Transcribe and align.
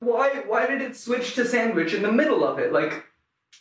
Why 0.00 0.42
why 0.46 0.66
did 0.66 0.80
it 0.80 0.96
switch 0.96 1.34
to 1.34 1.44
sandwich 1.44 1.92
in 1.92 2.02
the 2.02 2.10
middle 2.10 2.42
of 2.42 2.58
it? 2.58 2.72
Like, 2.72 3.04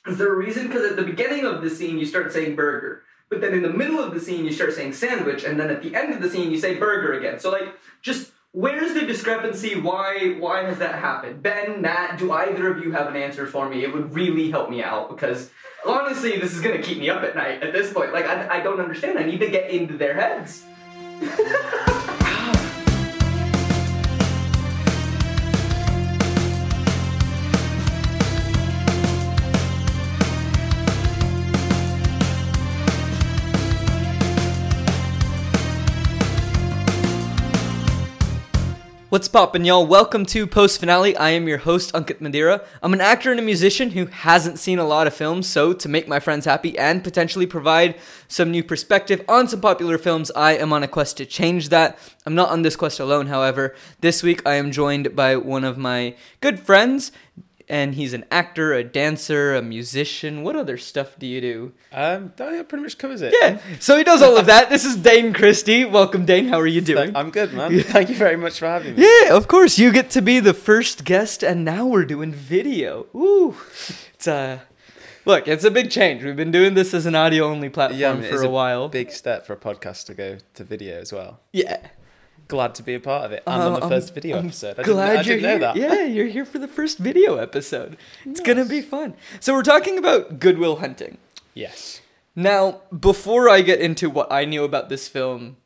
is 0.07 0.17
there 0.17 0.31
a 0.33 0.38
reason? 0.38 0.67
Because 0.67 0.89
at 0.89 0.96
the 0.96 1.04
beginning 1.04 1.46
of 1.46 1.62
the 1.62 1.69
scene 1.69 2.00
you 2.00 2.05
start 2.05 2.31
saying 2.31 2.55
burger, 2.55 3.04
but 3.29 3.42
then 3.42 3.54
in 3.54 3.62
the 3.62 3.69
middle 3.73 4.00
of 4.00 4.13
the 4.13 4.21
scene 4.21 4.46
you 4.46 4.54
start 4.54 4.73
saying 4.73 4.94
sandwich, 4.94 5.44
and 5.44 5.60
then 5.60 5.70
at 5.70 5.83
the 5.83 5.94
end 5.94 6.13
of 6.13 6.21
the 6.21 6.29
scene 6.29 6.49
you 6.49 6.57
say 6.57 6.75
burger 6.75 7.13
again. 7.13 7.39
So 7.39 7.52
like, 7.52 7.75
just 8.02 8.31
where's 8.54 8.94
the 8.94 9.02
discrepancy? 9.02 9.79
Why 9.79 10.38
why 10.39 10.63
has 10.63 10.79
that 10.79 10.96
happened? 10.96 11.44
Ben, 11.44 11.81
Matt, 11.81 12.17
do 12.17 12.31
either 12.31 12.71
of 12.71 12.81
you 12.85 12.92
have 12.94 13.08
an 13.08 13.17
answer 13.17 13.46
for 13.46 13.67
me? 13.67 13.83
It 13.83 13.94
would 13.94 14.15
really 14.15 14.49
help 14.49 14.69
me 14.69 14.81
out 14.81 15.10
because 15.10 15.51
honestly, 15.85 16.40
this 16.40 16.53
is 16.53 16.62
gonna 16.62 16.81
keep 16.81 16.99
me 16.99 17.09
up 17.09 17.21
at 17.23 17.35
night 17.35 17.62
at 17.63 17.73
this 17.73 17.91
point. 17.91 18.13
Like, 18.13 18.27
I, 18.27 18.59
I 18.59 18.59
don't 18.62 18.80
understand. 18.80 19.20
I 19.20 19.23
need 19.23 19.41
to 19.41 19.49
get 19.49 19.70
into 19.71 19.98
their 19.98 20.13
heads. 20.13 20.63
What's 39.09 39.27
poppin', 39.27 39.66
y'all? 39.66 39.88
Welcome 39.88 40.23
to 40.27 40.45
Post 40.45 40.80
Finale. 40.80 41.18
I 41.18 41.31
am 41.31 41.48
your 41.48 41.58
host, 41.58 41.91
Ankit 41.94 42.20
Madhira. 42.20 42.63
I'm 42.84 42.94
an 42.94 43.02
actor 43.02 43.32
and 43.32 43.40
a 43.40 43.44
musician 43.44 43.90
who 43.90 44.05
hasn't 44.05 44.59
seen 44.59 44.77
a 44.77 44.85
lot 44.85 45.08
of 45.08 45.16
films, 45.16 45.48
so 45.48 45.73
to 45.73 45.90
make 45.90 46.08
my 46.08 46.20
friends 46.20 46.45
happy 46.45 46.77
and 46.77 47.04
potentially 47.04 47.48
provide 47.48 47.95
some 48.27 48.52
new 48.52 48.63
perspective 48.63 49.26
on 49.27 49.48
some 49.48 49.62
popular 49.62 49.98
films, 49.98 50.30
I 50.35 50.58
am 50.58 50.72
on 50.72 50.84
a 50.84 50.88
quest 50.88 51.18
to 51.18 51.26
change 51.26 51.70
that. 51.70 51.98
I'm 52.23 52.35
not 52.35 52.49
on 52.49 52.62
this 52.62 52.76
quest 52.76 52.99
alone, 52.99 53.26
however. 53.26 53.76
This 53.99 54.22
week 54.22 54.44
I 54.45 54.54
am 54.58 54.70
joined 54.72 55.16
by 55.16 55.38
one 55.38 55.63
of 55.63 55.76
my 55.76 56.13
good 56.40 56.60
friends, 56.60 57.12
and 57.69 57.95
he's 57.95 58.13
an 58.13 58.25
actor, 58.31 58.73
a 58.73 58.83
dancer, 58.83 59.53
a 59.55 59.61
musician. 59.61 60.43
What 60.43 60.55
other 60.55 60.77
stuff 60.77 61.17
do 61.20 61.27
you 61.27 61.39
do? 61.39 61.73
Um, 61.93 62.34
that 62.37 62.67
pretty 62.67 62.81
much 62.84 62.98
covers 62.98 63.21
it. 63.21 63.34
Yeah, 63.39 63.59
so 63.79 63.98
he 63.98 64.03
does 64.03 64.22
all 64.22 64.38
of 64.38 64.48
that. 64.48 64.70
This 64.70 64.86
is 64.86 64.95
Dane 64.95 65.34
Christy. 65.34 65.86
Welcome, 65.86 66.26
Dane. 66.26 66.48
How 66.48 66.59
are 66.59 66.67
you 66.67 66.81
doing? 66.81 67.16
I'm 67.16 67.30
good, 67.30 67.53
man. 67.53 67.80
Thank 67.84 68.09
you 68.09 68.16
very 68.16 68.36
much 68.38 68.59
for 68.59 68.66
having 68.66 68.95
me. 68.95 69.03
Yeah, 69.03 69.36
of 69.36 69.48
course. 69.48 69.78
You 69.78 69.92
get 69.92 70.09
to 70.11 70.22
be 70.22 70.39
the 70.39 70.53
first 70.53 71.06
guest, 71.06 71.44
and 71.44 71.64
now 71.64 71.86
we're 71.86 72.06
doing 72.06 72.31
video. 72.31 73.06
Ooh, 73.16 73.56
it's 74.14 74.28
a 74.28 74.64
look. 75.26 75.48
It's 75.48 75.64
a 75.64 75.72
big 75.72 75.92
change. 75.92 76.23
We've 76.23 76.36
been 76.36 76.52
doing 76.52 76.73
this 76.73 76.94
as 76.94 77.06
an 77.06 77.16
audio 77.16 77.45
only 77.45 77.70
platform 77.70 78.00
Yeah, 78.00 78.11
I 78.11 78.14
mean, 78.16 78.30
for 78.30 78.36
it's 78.36 78.44
a 78.44 78.50
while. 78.50 78.89
Big 78.89 79.11
step 79.11 79.45
for 79.45 79.54
a 79.54 79.58
podcast 79.58 80.06
to 80.08 80.14
go 80.14 80.38
to 80.56 80.64
video 80.64 81.00
as 81.00 81.14
well. 81.14 81.39
yeah. 81.54 81.78
Glad 82.50 82.75
to 82.75 82.83
be 82.83 82.95
a 82.95 83.00
part 83.00 83.25
of 83.25 83.31
it. 83.31 83.44
Uh, 83.47 83.52
on 83.52 83.73
the 83.75 83.80
I'm- 83.80 83.89
first 83.89 84.14
video 84.14 84.38
I'm 84.39 84.47
episode. 84.47 84.78
I 84.80 84.83
glad 84.83 85.23
didn't, 85.23 85.28
you're 85.28 85.36
didn't 85.38 85.50
here. 85.78 85.88
that. 85.88 85.97
Yeah, 85.97 86.05
you're 86.05 86.25
here 86.28 86.45
for 86.45 86.58
the 86.59 86.67
first 86.67 86.97
video 86.97 87.38
episode. 87.38 87.95
It's 88.25 88.42
gonna 88.42 88.66
be 88.66 88.81
fun. 88.81 89.14
So 89.39 89.53
we're 89.53 89.64
talking 89.64 89.97
about 90.00 90.39
Good 90.39 90.58
Will 90.58 90.77
Hunting. 90.77 91.20
Yes. 91.53 92.02
Now, 92.36 92.81
before 92.97 93.50
I 93.50 93.61
get 93.61 93.80
into 93.80 94.09
what 94.09 94.31
I 94.31 94.45
knew 94.45 94.64
about 94.64 94.89
this 94.89 95.08
film, 95.08 95.58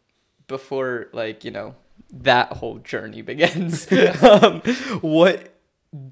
before 0.48 1.08
like 1.14 1.46
you 1.46 1.52
know 1.52 1.76
that 2.12 2.52
whole 2.54 2.80
journey 2.80 3.22
begins, 3.32 3.90
um, 4.22 4.60
what? 5.02 5.54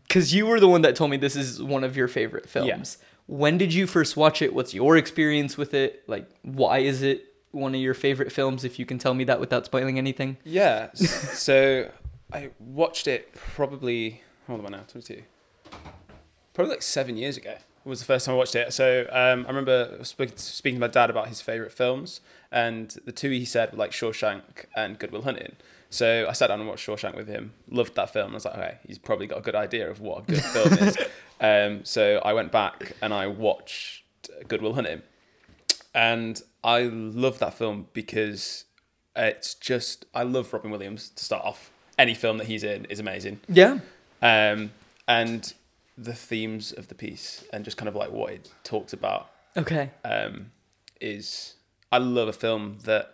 Because 0.07 0.33
you 0.33 0.45
were 0.45 0.59
the 0.61 0.69
one 0.69 0.83
that 0.83 0.95
told 0.95 1.11
me 1.11 1.17
this 1.17 1.35
is 1.35 1.61
one 1.61 1.83
of 1.83 1.97
your 1.97 2.07
favorite 2.07 2.47
films. 2.47 2.97
Yeah. 2.99 3.07
When 3.27 3.57
did 3.57 3.73
you 3.73 3.87
first 3.87 4.15
watch 4.15 4.41
it? 4.41 4.53
What's 4.53 4.73
your 4.73 4.95
experience 4.95 5.57
with 5.57 5.73
it? 5.73 6.03
Like, 6.07 6.29
why 6.43 6.79
is 6.79 7.01
it 7.01 7.25
one 7.51 7.75
of 7.75 7.81
your 7.81 7.93
favorite 7.93 8.31
films? 8.31 8.63
If 8.63 8.79
you 8.79 8.85
can 8.85 8.97
tell 8.97 9.13
me 9.13 9.23
that 9.25 9.39
without 9.39 9.65
spoiling 9.65 9.97
anything. 9.97 10.37
Yeah. 10.43 10.91
so 10.93 11.91
I 12.31 12.51
watched 12.59 13.07
it 13.07 13.33
probably. 13.33 14.21
hold 14.47 14.65
on 14.65 14.71
now? 14.71 14.83
22. 14.87 15.23
Probably 16.53 16.71
like 16.71 16.81
seven 16.81 17.17
years 17.17 17.37
ago 17.37 17.55
was 17.83 17.99
the 17.99 18.05
first 18.05 18.25
time 18.25 18.35
I 18.35 18.37
watched 18.37 18.55
it. 18.55 18.73
So 18.73 19.07
um, 19.11 19.45
I 19.45 19.49
remember 19.49 19.99
speaking, 20.03 20.37
speaking 20.37 20.77
to 20.77 20.81
my 20.81 20.87
dad 20.87 21.09
about 21.09 21.27
his 21.27 21.41
favorite 21.41 21.71
films, 21.71 22.21
and 22.51 22.95
the 23.05 23.11
two 23.11 23.29
he 23.29 23.45
said 23.45 23.71
were 23.71 23.77
like 23.77 23.91
Shawshank 23.91 24.65
and 24.75 24.99
Good 24.99 25.11
Will 25.11 25.23
Hunting. 25.23 25.55
So 25.89 26.25
I 26.29 26.33
sat 26.33 26.47
down 26.47 26.59
and 26.59 26.69
watched 26.69 26.87
Shawshank 26.87 27.15
with 27.15 27.27
him. 27.27 27.53
Loved 27.69 27.95
that 27.95 28.13
film. 28.13 28.31
I 28.31 28.35
was 28.35 28.45
like, 28.45 28.55
okay, 28.55 28.77
he's 28.87 28.97
probably 28.97 29.27
got 29.27 29.39
a 29.39 29.41
good 29.41 29.55
idea 29.55 29.89
of 29.89 29.99
what 29.99 30.23
a 30.23 30.31
good 30.31 30.43
film 30.43 30.73
is. 30.87 30.97
Um, 31.43 31.83
so 31.83 32.21
I 32.23 32.33
went 32.33 32.51
back 32.51 32.91
and 33.01 33.11
I 33.11 33.25
watched 33.25 34.03
Good 34.47 34.61
Will 34.61 34.75
Hunting, 34.75 35.01
and 35.93 36.41
I 36.63 36.83
love 36.83 37.39
that 37.39 37.53
film 37.53 37.87
because 37.93 38.65
it's 39.15 39.53
just 39.55 40.05
I 40.13 40.23
love 40.23 40.53
Robin 40.53 40.71
Williams 40.71 41.09
to 41.09 41.23
start 41.23 41.43
off. 41.43 41.71
Any 41.97 42.13
film 42.13 42.37
that 42.37 42.47
he's 42.47 42.63
in 42.63 42.85
is 42.85 42.99
amazing 42.99 43.39
Yeah. 43.47 43.79
um, 44.21 44.71
and 45.07 45.53
the 45.97 46.13
themes 46.13 46.71
of 46.71 46.87
the 46.87 46.95
piece 46.95 47.43
and 47.53 47.63
just 47.65 47.77
kind 47.77 47.89
of 47.89 47.95
like 47.95 48.11
what 48.11 48.31
it 48.33 48.51
talks 48.63 48.93
about 48.93 49.29
Okay. 49.57 49.91
um, 50.05 50.51
is 50.99 51.55
I 51.91 51.97
love 51.97 52.27
a 52.29 52.33
film 52.33 52.77
that 52.85 53.13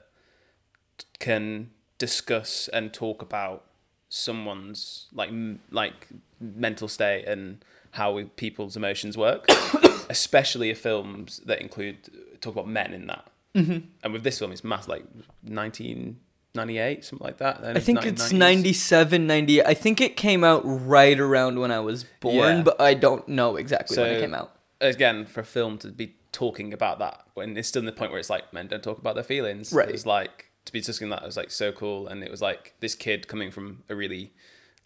can 1.20 1.72
discuss 1.98 2.68
and 2.72 2.94
talk 2.94 3.22
about 3.22 3.66
someone's 4.10 5.08
like 5.14 5.30
m- 5.30 5.60
like 5.72 6.08
mental 6.40 6.88
state 6.88 7.26
and 7.26 7.64
how 7.92 8.12
we, 8.14 8.26
people's 8.26 8.78
emotions 8.78 9.18
work, 9.18 9.46
especially 10.10 10.72
films 10.76 11.42
that 11.46 11.60
include 11.60 11.98
talk 12.42 12.54
about 12.54 12.68
men 12.68 12.94
in 12.94 13.08
that. 13.08 13.28
Mm-hmm. 13.56 13.78
And 14.04 14.14
with 14.14 14.24
this 14.24 14.40
film, 14.40 14.52
it's 14.52 14.64
mass 14.64 14.88
like 14.88 15.04
nineteen 15.44 16.20
ninety 16.56 16.78
eight, 16.80 17.06
something 17.06 17.26
like 17.26 17.38
that. 17.38 17.64
I 17.64 17.80
think 17.80 18.04
it's 18.06 18.32
1990s. 18.34 18.38
97, 18.38 19.28
98. 19.28 19.66
I 19.66 19.74
think 19.74 20.02
it 20.02 20.18
came 20.18 20.44
out 20.44 20.62
right 20.66 21.20
around 21.20 21.60
when 21.60 21.72
I 21.72 21.80
was 21.80 22.04
born, 22.20 22.36
Yeah. 22.58 22.62
but 22.64 22.82
I 22.82 22.94
don't 22.96 23.28
know 23.28 23.56
exactly 23.58 23.98
when 23.98 24.12
it 24.14 24.22
came 24.22 24.34
out. 24.34 24.52
again 24.82 25.26
for 25.26 25.42
a 25.42 25.46
film 25.46 25.78
to 25.80 25.90
be 25.90 26.16
talking 26.32 26.74
about 26.74 27.00
that 27.00 27.22
when 27.34 27.58
it's 27.58 27.68
still 27.68 27.80
in 27.82 27.86
the 27.86 27.92
point 27.92 28.12
where 28.12 28.20
it's 28.20 28.30
like 28.30 28.52
men 28.54 28.68
don't 28.68 28.84
talk 28.84 28.98
about 29.00 29.16
their 29.16 29.24
feelings 29.24 29.74
Right. 29.74 29.90
it 29.90 29.92
was 29.92 30.06
like 30.06 30.52
to 30.66 30.72
be 30.72 30.80
discussing 30.80 31.10
that 31.10 31.24
was 31.24 31.36
like 31.38 31.50
so 31.50 31.72
cool 31.72 32.08
and 32.08 32.24
it 32.24 32.30
was 32.30 32.42
like 32.44 32.74
this 32.80 32.94
kid 32.94 33.28
coming 33.28 33.50
from 33.50 33.84
a 33.90 33.96
really 33.96 34.34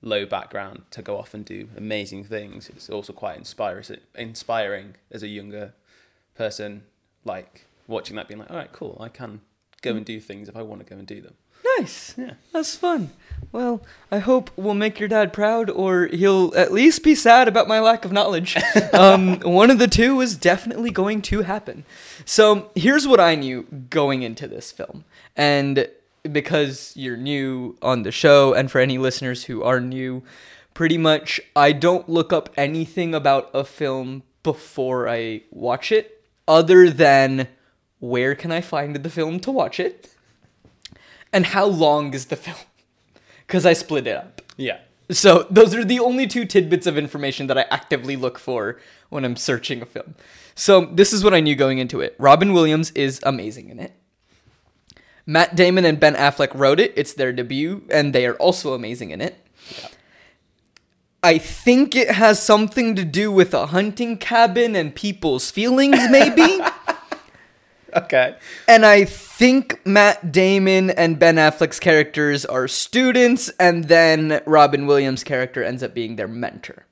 low 0.02 0.26
background 0.26 0.84
to 0.92 1.02
go 1.02 1.18
off 1.18 1.34
and 1.34 1.44
do 1.44 1.68
amazing 1.76 2.24
things 2.24 2.70
it's 2.70 2.90
also 2.90 3.12
quite 3.12 3.38
inspiring 3.38 3.84
inspiring 4.16 4.96
as 5.12 5.24
a 5.24 5.28
younger 5.28 5.74
person 6.36 6.84
like 7.26 7.66
watching 7.88 8.16
that 8.16 8.28
being 8.28 8.40
like 8.40 8.52
all 8.52 8.58
right 8.58 8.72
cool 8.72 8.98
i 9.00 9.10
can 9.10 9.42
go 9.82 9.96
and 9.96 10.06
do 10.06 10.20
things 10.20 10.48
if 10.48 10.56
i 10.56 10.62
want 10.62 10.86
to 10.86 10.90
go 10.90 10.98
and 10.98 11.08
do 11.08 11.22
them 11.22 11.36
Nice. 11.78 12.16
Yeah. 12.18 12.34
That's 12.52 12.76
fun. 12.76 13.12
Well, 13.52 13.82
I 14.12 14.20
hope 14.20 14.50
we'll 14.56 14.74
make 14.74 15.00
your 15.00 15.10
dad 15.10 15.34
proud, 15.34 15.70
or 15.70 16.08
he'll 16.08 16.54
at 16.56 16.72
least 16.72 17.04
be 17.04 17.16
sad 17.16 17.48
about 17.48 17.68
my 17.68 17.80
lack 17.80 18.06
of 18.06 18.12
knowledge. 18.12 18.56
um, 18.94 19.40
one 19.42 19.70
of 19.70 19.80
the 19.80 19.88
two 19.88 20.22
is 20.22 20.36
definitely 20.36 20.90
going 20.92 21.22
to 21.24 21.42
happen. 21.42 21.86
So 22.26 22.72
here's 22.76 23.08
what 23.08 23.20
I 23.20 23.36
knew 23.36 23.64
going 23.90 24.24
into 24.24 24.48
this 24.48 24.72
film. 24.72 25.04
And 25.36 25.88
because 26.24 26.94
you're 26.96 27.18
new 27.18 27.78
on 27.82 28.04
the 28.04 28.12
show, 28.12 28.54
and 28.54 28.72
for 28.72 28.80
any 28.80 28.98
listeners 28.98 29.46
who 29.46 29.64
are 29.64 29.80
new, 29.80 30.24
pretty 30.74 30.98
much 30.98 31.42
I 31.56 31.74
don't 31.74 32.08
look 32.08 32.32
up 32.32 32.50
anything 32.56 33.14
about 33.14 33.50
a 33.54 33.64
film 33.64 34.24
before 34.44 35.10
I 35.10 35.42
watch 35.52 35.92
it, 35.92 36.21
other 36.58 36.90
than 36.90 37.48
where 38.00 38.34
can 38.42 38.52
I 38.52 38.62
find 38.62 38.96
the 38.96 39.10
film 39.10 39.40
to 39.46 39.52
watch 39.52 39.80
it? 39.80 39.96
and 41.34 41.46
how 41.48 41.66
long 41.66 42.14
is 42.14 42.26
the 42.28 42.36
film? 42.36 42.58
Because 43.48 43.66
I 43.66 43.74
split 43.74 44.08
it 44.08 44.16
up. 44.16 44.42
yeah 44.56 44.78
So 45.10 45.46
those 45.58 45.76
are 45.76 45.84
the 45.84 46.00
only 46.00 46.26
two 46.26 46.46
tidbits 46.46 46.88
of 46.88 46.98
information 46.98 47.48
that 47.48 47.58
I 47.58 47.66
actively 47.70 48.16
look 48.16 48.38
for 48.40 48.80
when 49.10 49.26
I'm 49.26 49.36
searching 49.36 49.82
a 49.82 49.86
film. 49.86 50.16
So 50.56 50.86
this 50.86 51.12
is 51.12 51.22
what 51.24 51.34
I 51.34 51.42
knew 51.42 51.56
going 51.56 51.78
into 51.78 52.00
it. 52.00 52.16
Robin 52.18 52.54
Williams 52.54 52.92
is 52.92 53.20
amazing 53.24 53.68
in 53.74 53.80
it. 53.80 53.92
Matt 55.26 55.56
Damon 55.56 55.86
and 55.86 56.00
Ben 56.00 56.16
Affleck 56.16 56.54
wrote 56.56 56.80
it. 56.80 56.94
It's 56.96 57.14
their 57.14 57.34
debut, 57.34 57.84
and 57.98 58.14
they 58.16 58.26
are 58.26 58.36
also 58.36 58.74
amazing 58.74 59.12
in 59.12 59.20
it. 59.20 59.36
I 61.24 61.38
think 61.38 61.96
it 61.96 62.12
has 62.12 62.42
something 62.42 62.96
to 62.96 63.06
do 63.06 63.32
with 63.32 63.54
a 63.54 63.68
hunting 63.68 64.18
cabin 64.18 64.76
and 64.76 64.96
people's 64.96 65.52
feelings, 65.52 65.98
maybe. 66.10 66.60
okay 67.96 68.38
And 68.68 68.86
I 68.86 69.06
think 69.06 69.86
Matt 69.86 70.32
Damon 70.32 70.90
and 70.90 71.20
Ben 71.20 71.36
Affleck's 71.36 71.80
characters 71.80 72.46
are 72.46 72.68
students, 72.68 73.50
and 73.60 73.86
then 73.86 74.42
Robin 74.46 74.88
Williams' 74.88 75.24
character 75.24 75.64
ends 75.64 75.84
up 75.84 75.94
being 75.94 76.16
their 76.16 76.28
mentor. 76.28 76.86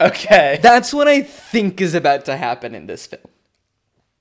okay 0.00 0.58
That's 0.62 0.94
what 0.94 1.08
I 1.08 1.22
think 1.22 1.80
is 1.80 1.94
about 1.94 2.24
to 2.26 2.36
happen 2.36 2.74
in 2.74 2.86
this 2.86 3.06
film. 3.06 3.28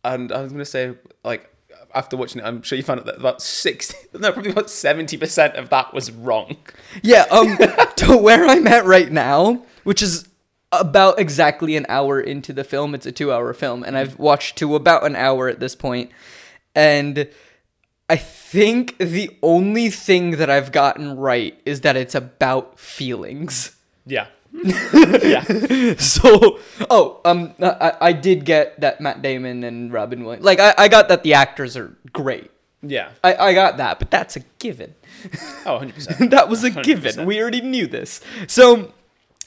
and 0.04 0.32
I 0.32 0.42
was 0.42 0.52
gonna 0.52 0.66
say 0.66 0.96
like 1.24 1.50
after 1.96 2.18
watching 2.18 2.42
it, 2.42 2.46
I'm 2.46 2.62
sure 2.62 2.78
you 2.78 2.84
found 2.84 3.00
out 3.00 3.06
that 3.08 3.18
about 3.18 3.42
sixty, 3.42 3.98
no, 4.14 4.32
probably 4.32 4.52
about 4.52 4.70
seventy 4.70 5.18
percent 5.18 5.56
of 5.56 5.70
that 5.70 5.94
was 5.94 6.12
wrong. 6.12 6.58
Yeah, 7.02 7.26
um, 7.32 7.58
to 7.98 8.18
where 8.18 8.46
I'm 8.46 8.68
at 8.68 8.86
right 8.86 9.12
now, 9.12 9.64
which 9.84 10.02
is 10.02 10.28
about 10.72 11.20
exactly 11.20 11.76
an 11.76 11.86
hour 11.90 12.20
into 12.20 12.54
the 12.54 12.64
film. 12.64 12.94
It's 12.94 13.06
a 13.06 13.12
two 13.12 13.32
hour 13.32 13.54
film, 13.54 13.84
and 13.84 13.98
I've 13.98 14.20
watched 14.20 14.58
to 14.58 14.76
about 14.76 15.06
an 15.06 15.16
hour 15.16 15.48
at 15.48 15.60
this 15.60 15.76
point, 15.76 16.12
And 16.76 17.30
I 18.10 18.18
think 18.18 18.98
the 18.98 19.36
only 19.42 19.90
thing 19.90 20.32
that 20.32 20.50
I've 20.50 20.72
gotten 20.72 21.16
right 21.18 21.60
is 21.66 21.82
that 21.82 21.96
it's 21.96 22.14
about 22.14 22.80
feelings. 22.80 23.76
Yeah, 24.06 24.28
yeah. 25.24 25.96
so, 25.98 26.60
oh, 26.90 27.22
um, 27.26 27.54
I, 27.62 27.94
I 28.02 28.14
did 28.14 28.46
get 28.46 28.80
that 28.82 29.02
Matt 29.02 29.22
Damon 29.22 29.64
and 29.64 29.92
Robin 29.92 30.24
Williams. 30.24 30.46
Like, 30.46 30.60
I, 30.60 30.74
I 30.78 30.88
got 30.88 31.10
that 31.10 31.24
the 31.24 31.34
actors 31.34 31.76
are 31.76 31.96
great. 32.14 32.52
Yeah. 32.82 33.12
I, 33.24 33.36
I 33.36 33.54
got 33.54 33.78
that, 33.78 34.00
but 34.00 34.12
that's 34.12 34.36
a 34.36 34.42
given. 34.60 34.96
Oh, 35.66 35.80
100%. 35.82 36.30
that 36.32 36.50
was 36.50 36.64
a 36.64 36.72
100%. 36.72 36.84
given. 36.84 37.26
We 37.26 37.42
already 37.42 37.62
knew 37.62 37.88
this. 37.88 38.22
So, 38.48 38.94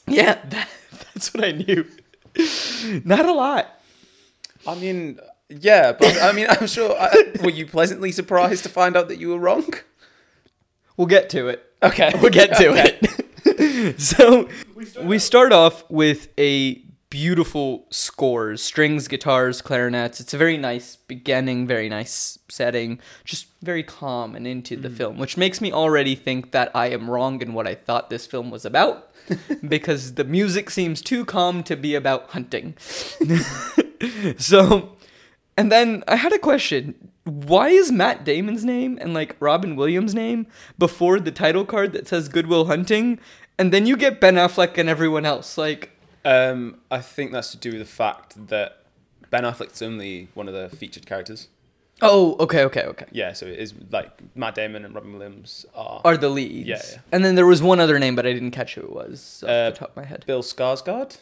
yeah, 0.07 0.35
that, 0.49 0.69
that's 1.15 1.33
what 1.35 1.45
I 1.45 1.53
knew. 1.53 1.87
Not 3.05 3.25
a 3.27 3.33
lot. 3.33 3.69
I 4.67 4.75
mean, 4.75 5.19
yeah, 5.49 5.93
but 5.93 6.21
I 6.21 6.33
mean, 6.33 6.47
I'm 6.49 6.67
sure. 6.67 6.95
I, 6.99 7.33
were 7.43 7.51
you 7.51 7.67
pleasantly 7.67 8.13
surprised 8.13 8.65
to 8.65 8.69
find 8.69 8.97
out 8.97 9.09
that 9.09 9.19
you 9.19 9.31
were 9.31 9.39
wrong? 9.39 9.73
We'll 10.97 11.07
get 11.07 11.31
to 11.31 11.49
it. 11.49 11.65
Okay. 11.83 12.13
We'll 12.21 12.31
get 12.31 12.57
to 12.57 12.69
Okay. 12.71 12.99
it. 13.01 14.01
so, 14.01 14.49
we 15.03 15.19
start 15.19 15.53
off 15.53 15.89
with 15.91 16.29
a 16.39 16.83
beautiful 17.11 17.87
scores 17.91 18.63
strings, 18.63 19.09
guitars, 19.09 19.63
clarinets. 19.63 20.21
It's 20.21 20.35
a 20.35 20.39
very 20.39 20.57
nice 20.57 20.97
beginning, 20.97 21.67
very 21.67 21.89
nice 21.89 22.39
setting, 22.49 23.01
just 23.25 23.47
very 23.63 23.83
calm 23.83 24.35
and 24.35 24.47
into 24.47 24.77
the 24.77 24.89
mm. 24.89 24.97
film, 24.97 25.19
which 25.19 25.37
makes 25.37 25.61
me 25.61 25.73
already 25.73 26.15
think 26.15 26.53
that 26.53 26.71
I 26.75 26.89
am 26.89 27.11
wrong 27.11 27.41
in 27.41 27.55
what 27.55 27.67
I 27.67 27.75
thought 27.75 28.11
this 28.11 28.27
film 28.27 28.51
was 28.51 28.65
about 28.65 29.11
because 29.69 30.15
the 30.15 30.25
music 30.25 30.71
seems 30.71 31.01
too 31.01 31.25
calm 31.25 31.63
to 31.65 31.77
be 31.77 31.95
about 31.95 32.31
hunting. 32.31 32.77
so, 34.39 34.97
and 35.57 35.73
then 35.73 36.05
I 36.07 36.17
had 36.17 36.33
a 36.33 36.39
question. 36.39 37.11
Why 37.25 37.69
is 37.69 37.93
Matt 37.93 38.25
Damon's 38.25 38.65
name 38.65 38.99
and 39.01 39.13
like 39.13 39.37
Robin 39.39 39.77
Williams' 39.77 40.15
name 40.15 40.47
before 40.79 41.21
the 41.21 41.31
title 41.31 41.65
card 41.65 41.93
that 41.93 42.09
says 42.09 42.29
Good 42.29 42.47
Will 42.47 42.67
Hunting? 42.67 43.19
And 43.59 43.73
then 43.73 43.87
you 43.87 43.97
get 43.97 44.21
Ben 44.21 44.35
Affleck 44.37 44.79
and 44.79 44.89
everyone 44.89 45.25
else. 45.27 45.59
Like, 45.59 45.91
Um, 46.25 46.81
I 46.91 47.01
think 47.01 47.33
that's 47.33 47.51
to 47.53 47.57
do 47.57 47.71
with 47.73 47.81
the 47.81 47.87
fact 47.87 48.49
that 48.49 48.83
Ben 49.31 49.45
Affleck's 49.45 49.83
only 49.83 50.29
one 50.35 50.49
of 50.49 50.55
the 50.55 50.69
featured 50.77 51.07
characters. 51.07 51.49
oh, 52.01 52.37
okay, 52.39 52.63
okay, 52.65 52.83
okay. 52.83 53.07
Yeah, 53.11 53.33
so 53.33 53.47
it 53.47 53.59
is 53.59 53.75
like 53.91 54.11
Matt 54.37 54.55
Damon 54.55 54.85
and 54.85 54.95
Robin 54.95 55.13
Williams 55.13 55.67
are 55.75 56.01
Are 56.05 56.17
the 56.17 56.29
leads. 56.29 56.69
Yeah, 56.69 56.81
yeah. 56.93 56.99
And 57.11 57.25
then 57.25 57.35
there 57.35 57.47
was 57.47 57.61
one 57.61 57.81
other 57.81 57.99
name, 57.99 58.15
but 58.15 58.25
I 58.27 58.33
didn't 58.33 58.53
catch 58.53 58.75
who 58.77 58.83
it 58.83 58.93
was 58.93 59.43
off 59.43 59.51
Uh, 59.51 59.71
the 59.71 59.77
top 59.77 59.91
of 59.91 59.97
my 59.97 60.05
head. 60.05 60.25
Bill 60.27 60.43
Skarsgård. 60.43 61.17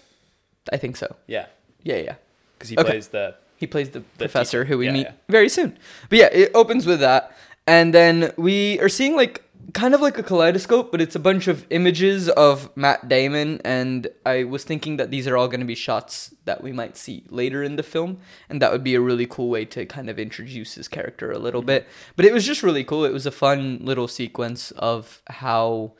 I 0.72 0.76
think 0.76 0.96
so. 0.98 1.16
Yeah, 1.26 1.46
Yeah, 1.82 1.96
yeah. 1.96 2.14
because 2.58 2.68
he 2.70 2.76
Okay. 2.76 2.90
plays 2.90 3.08
the 3.08 3.34
He 3.56 3.66
plays 3.66 3.88
the, 3.90 4.00
professor 4.18 4.64
teacher. 4.64 4.68
who 4.68 4.78
we 4.78 4.86
Yeah, 4.86 4.92
meet 4.92 5.06
yeah. 5.06 5.12
very 5.30 5.48
soon. 5.48 5.78
But 6.10 6.18
yeah, 6.18 6.28
it 6.32 6.50
opens 6.54 6.84
with 6.84 7.00
that. 7.00 7.32
And 7.66 7.94
then 7.94 8.32
we 8.36 8.78
are 8.80 8.90
seeing 8.90 9.16
like 9.16 9.42
kind 9.72 9.94
of 9.94 10.00
like 10.00 10.18
a 10.18 10.22
kaleidoscope, 10.22 10.90
but 10.92 11.00
it's 11.00 11.14
a 11.14 11.18
bunch 11.18 11.48
of 11.48 11.66
images 11.70 12.28
of 12.30 12.74
Matt 12.76 13.08
Damon. 13.08 13.60
And 13.64 14.08
I 14.24 14.44
was 14.44 14.64
thinking 14.64 14.96
that 14.98 15.10
these 15.10 15.26
are 15.26 15.36
all 15.36 15.48
going 15.48 15.60
to 15.60 15.66
be 15.66 15.74
shots 15.74 16.34
that 16.44 16.62
we 16.62 16.72
might 16.72 16.96
see 16.96 17.24
later 17.30 17.62
in 17.62 17.76
the 17.76 17.82
film. 17.82 18.18
And 18.48 18.60
that 18.62 18.72
would 18.72 18.84
be 18.84 18.94
a 18.94 19.00
really 19.00 19.26
cool 19.26 19.48
way 19.48 19.64
to 19.66 19.84
kind 19.86 20.08
of 20.10 20.18
introduce 20.18 20.74
his 20.74 20.88
character 20.88 21.32
a 21.32 21.38
little 21.38 21.62
bit. 21.62 21.86
But 22.16 22.24
it 22.24 22.32
was 22.32 22.44
just 22.46 22.62
really 22.62 22.84
cool. 22.84 23.04
It 23.04 23.12
was 23.12 23.26
a 23.26 23.30
fun 23.30 23.78
little 23.82 24.08
sequence 24.08 24.70
of 24.72 25.22
how 25.28 25.92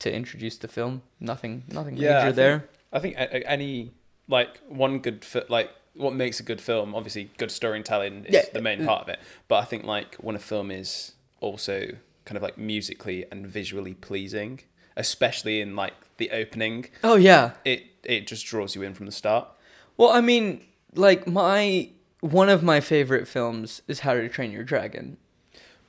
to 0.00 0.12
introduce 0.12 0.56
the 0.56 0.68
film. 0.68 1.02
Nothing, 1.18 1.64
nothing 1.68 1.96
Yeah, 1.96 2.10
I 2.10 2.12
major 2.12 2.24
think- 2.26 2.36
there. 2.36 2.68
I 2.92 2.98
think 2.98 3.16
any 3.46 3.92
like 4.28 4.58
one 4.68 4.98
good 5.00 5.24
fi- 5.24 5.44
like 5.48 5.70
what 5.94 6.14
makes 6.14 6.40
a 6.40 6.42
good 6.42 6.60
film. 6.60 6.94
Obviously, 6.94 7.30
good 7.38 7.50
storytelling 7.50 8.24
is 8.26 8.34
Yeah. 8.34 8.42
the 8.52 8.62
main 8.62 8.82
uh, 8.82 8.86
part 8.86 9.02
of 9.02 9.08
it. 9.08 9.18
But 9.48 9.56
I 9.56 9.64
think 9.64 9.84
like 9.84 10.14
when 10.16 10.34
a 10.36 10.40
film 10.40 10.70
is 10.70 11.12
also 11.40 11.96
kind 12.24 12.36
of 12.36 12.42
like 12.42 12.58
musically 12.58 13.24
and 13.30 13.46
visually 13.46 13.94
pleasing, 13.94 14.60
especially 14.96 15.60
in 15.60 15.76
like 15.76 15.94
the 16.18 16.30
opening, 16.30 16.86
Oh, 17.02 17.16
yeah. 17.16 17.52
it 17.64 17.86
it 18.04 18.26
just 18.26 18.46
draws 18.46 18.74
you 18.74 18.82
in 18.82 18.94
from 18.94 19.06
the 19.06 19.12
start. 19.12 19.48
Well, 19.96 20.10
I 20.10 20.20
mean, 20.20 20.62
like 20.94 21.26
my 21.26 21.90
one 22.20 22.48
of 22.48 22.62
my 22.62 22.80
favorite 22.80 23.26
films 23.26 23.82
is 23.88 24.00
How 24.00 24.14
to 24.14 24.28
Train 24.28 24.52
Your 24.52 24.64
Dragon. 24.64 25.16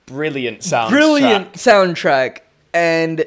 Brilliant 0.05 0.63
sound. 0.63 0.91
Brilliant 0.91 1.53
soundtrack 1.53 2.39
and 2.73 3.25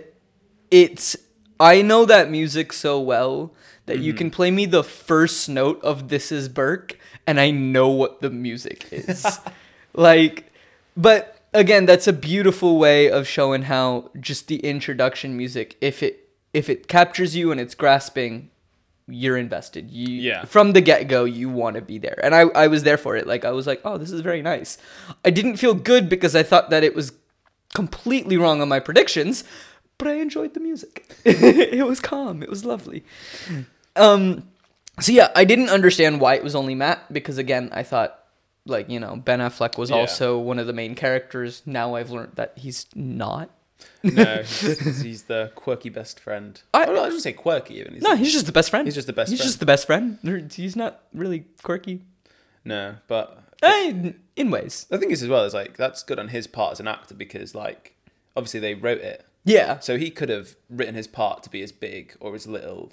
it's 0.70 1.16
I 1.60 1.82
know 1.82 2.04
that 2.04 2.30
music 2.30 2.72
so 2.72 3.00
well 3.00 3.52
that 3.86 3.98
you 3.98 4.12
can 4.12 4.28
mm-hmm. 4.28 4.34
play 4.34 4.50
me 4.50 4.66
the 4.66 4.82
first 4.82 5.48
note 5.48 5.82
of 5.82 6.08
This 6.08 6.32
Is 6.32 6.48
Berk 6.48 6.98
and 7.26 7.38
I 7.38 7.50
know 7.50 7.88
what 7.88 8.20
the 8.20 8.30
music 8.30 8.88
is. 8.90 9.38
like 9.94 10.52
but 10.96 11.33
again, 11.54 11.86
that's 11.86 12.06
a 12.06 12.12
beautiful 12.12 12.78
way 12.78 13.10
of 13.10 13.26
showing 13.26 13.62
how 13.62 14.10
just 14.20 14.48
the 14.48 14.56
introduction 14.56 15.36
music 15.36 15.76
if 15.80 16.02
it 16.02 16.28
if 16.52 16.68
it 16.68 16.86
captures 16.88 17.34
you 17.34 17.50
and 17.50 17.60
it's 17.60 17.74
grasping 17.74 18.50
you're 19.06 19.36
invested. 19.36 19.90
You 19.90 20.08
Yeah. 20.20 20.44
from 20.46 20.72
the 20.72 20.80
get 20.80 21.08
go 21.08 21.24
you 21.24 21.48
want 21.50 21.76
to 21.76 21.82
be 21.82 21.98
there. 21.98 22.18
And 22.22 22.34
I, 22.34 22.42
I 22.54 22.68
was 22.68 22.84
there 22.84 22.96
for 22.96 23.16
it. 23.16 23.26
Like 23.26 23.44
I 23.44 23.50
was 23.50 23.66
like, 23.66 23.80
oh, 23.84 23.98
this 23.98 24.10
is 24.10 24.20
very 24.22 24.40
nice. 24.40 24.78
I 25.24 25.30
didn't 25.30 25.56
feel 25.58 25.74
good 25.74 26.08
because 26.08 26.34
I 26.34 26.42
thought 26.42 26.70
that 26.70 26.82
it 26.84 26.94
was 26.94 27.12
completely 27.74 28.36
wrong 28.38 28.62
on 28.62 28.68
my 28.68 28.80
predictions, 28.80 29.44
but 29.98 30.08
I 30.08 30.14
enjoyed 30.14 30.54
the 30.54 30.60
music. 30.60 31.12
it 31.24 31.86
was 31.86 32.00
calm. 32.00 32.42
It 32.42 32.48
was 32.48 32.64
lovely. 32.64 33.04
Um 33.96 34.48
so 35.00 35.12
yeah, 35.12 35.30
I 35.34 35.44
didn't 35.44 35.70
understand 35.70 36.20
why 36.20 36.34
it 36.36 36.44
was 36.44 36.54
only 36.54 36.74
Matt 36.74 37.12
because 37.12 37.36
again, 37.36 37.68
I 37.72 37.82
thought 37.82 38.24
like, 38.66 38.88
you 38.88 38.99
know, 39.00 39.16
Ben 39.16 39.40
Affleck 39.40 39.76
was 39.78 39.90
Yeah. 39.90 39.96
also 39.96 40.38
one 40.38 40.58
of 40.58 40.66
the 40.66 40.72
main 40.72 40.94
characters. 40.94 41.62
Now 41.66 41.94
I've 41.96 42.11
learned 42.11 42.32
that 42.37 42.52
he's 42.56 42.87
not. 42.94 43.50
No, 44.02 44.37
he's, 44.38 45.00
he's 45.02 45.22
the 45.25 45.52
quirky 45.55 45.88
best 45.90 46.19
friend. 46.20 46.61
I- 46.72 46.84
I, 46.84 46.90
well, 46.90 47.05
I 47.05 47.19
say 47.19 47.32
quirky 47.32 47.78
even. 47.81 47.94
He's 47.94 48.02
No, 48.02 48.16
he's 48.16 48.32
just 48.32 48.46
the 48.46 48.52
best 48.52 48.70
friend. 48.70 48.87
He's 48.87 48.94
just 48.94 49.06
the 49.06 49.12
best 49.12 49.31
He's 49.31 49.38
friend. 49.40 49.49
just 49.49 49.61
the 49.61 49.66
best 49.66 49.87
friend. 49.87 50.50
He's 50.52 50.76
not 50.76 51.02
really 51.12 51.44
quirky. 51.62 52.02
no, 52.64 52.96
but 53.08 53.40
Eh, 53.62 54.12
in 54.37 54.50
ways. 54.50 54.87
the 54.90 54.99
thing 54.99 55.11
is 55.11 55.22
as 55.22 55.28
well 55.28 55.44
is 55.44 55.55
like 55.55 55.76
that's 55.76 56.02
good 56.02 56.19
on 56.19 56.28
his 56.28 56.46
part 56.46 56.72
as 56.72 56.81
an 56.81 56.88
actor 56.88 57.14
because 57.14 57.55
like 57.55 57.94
obviously 58.37 58.61
they 58.61 58.75
wrote 58.75 58.99
it 59.00 59.25
Yeah. 59.44 59.78
So 59.81 59.96
he 59.99 60.11
could 60.11 60.28
have 60.28 60.56
written 60.70 60.94
his 60.94 61.06
part 61.06 61.43
to 61.44 61.50
be 61.50 61.62
as 61.62 61.72
big 61.72 62.14
or 62.20 62.34
as 62.34 62.46
little 62.46 62.93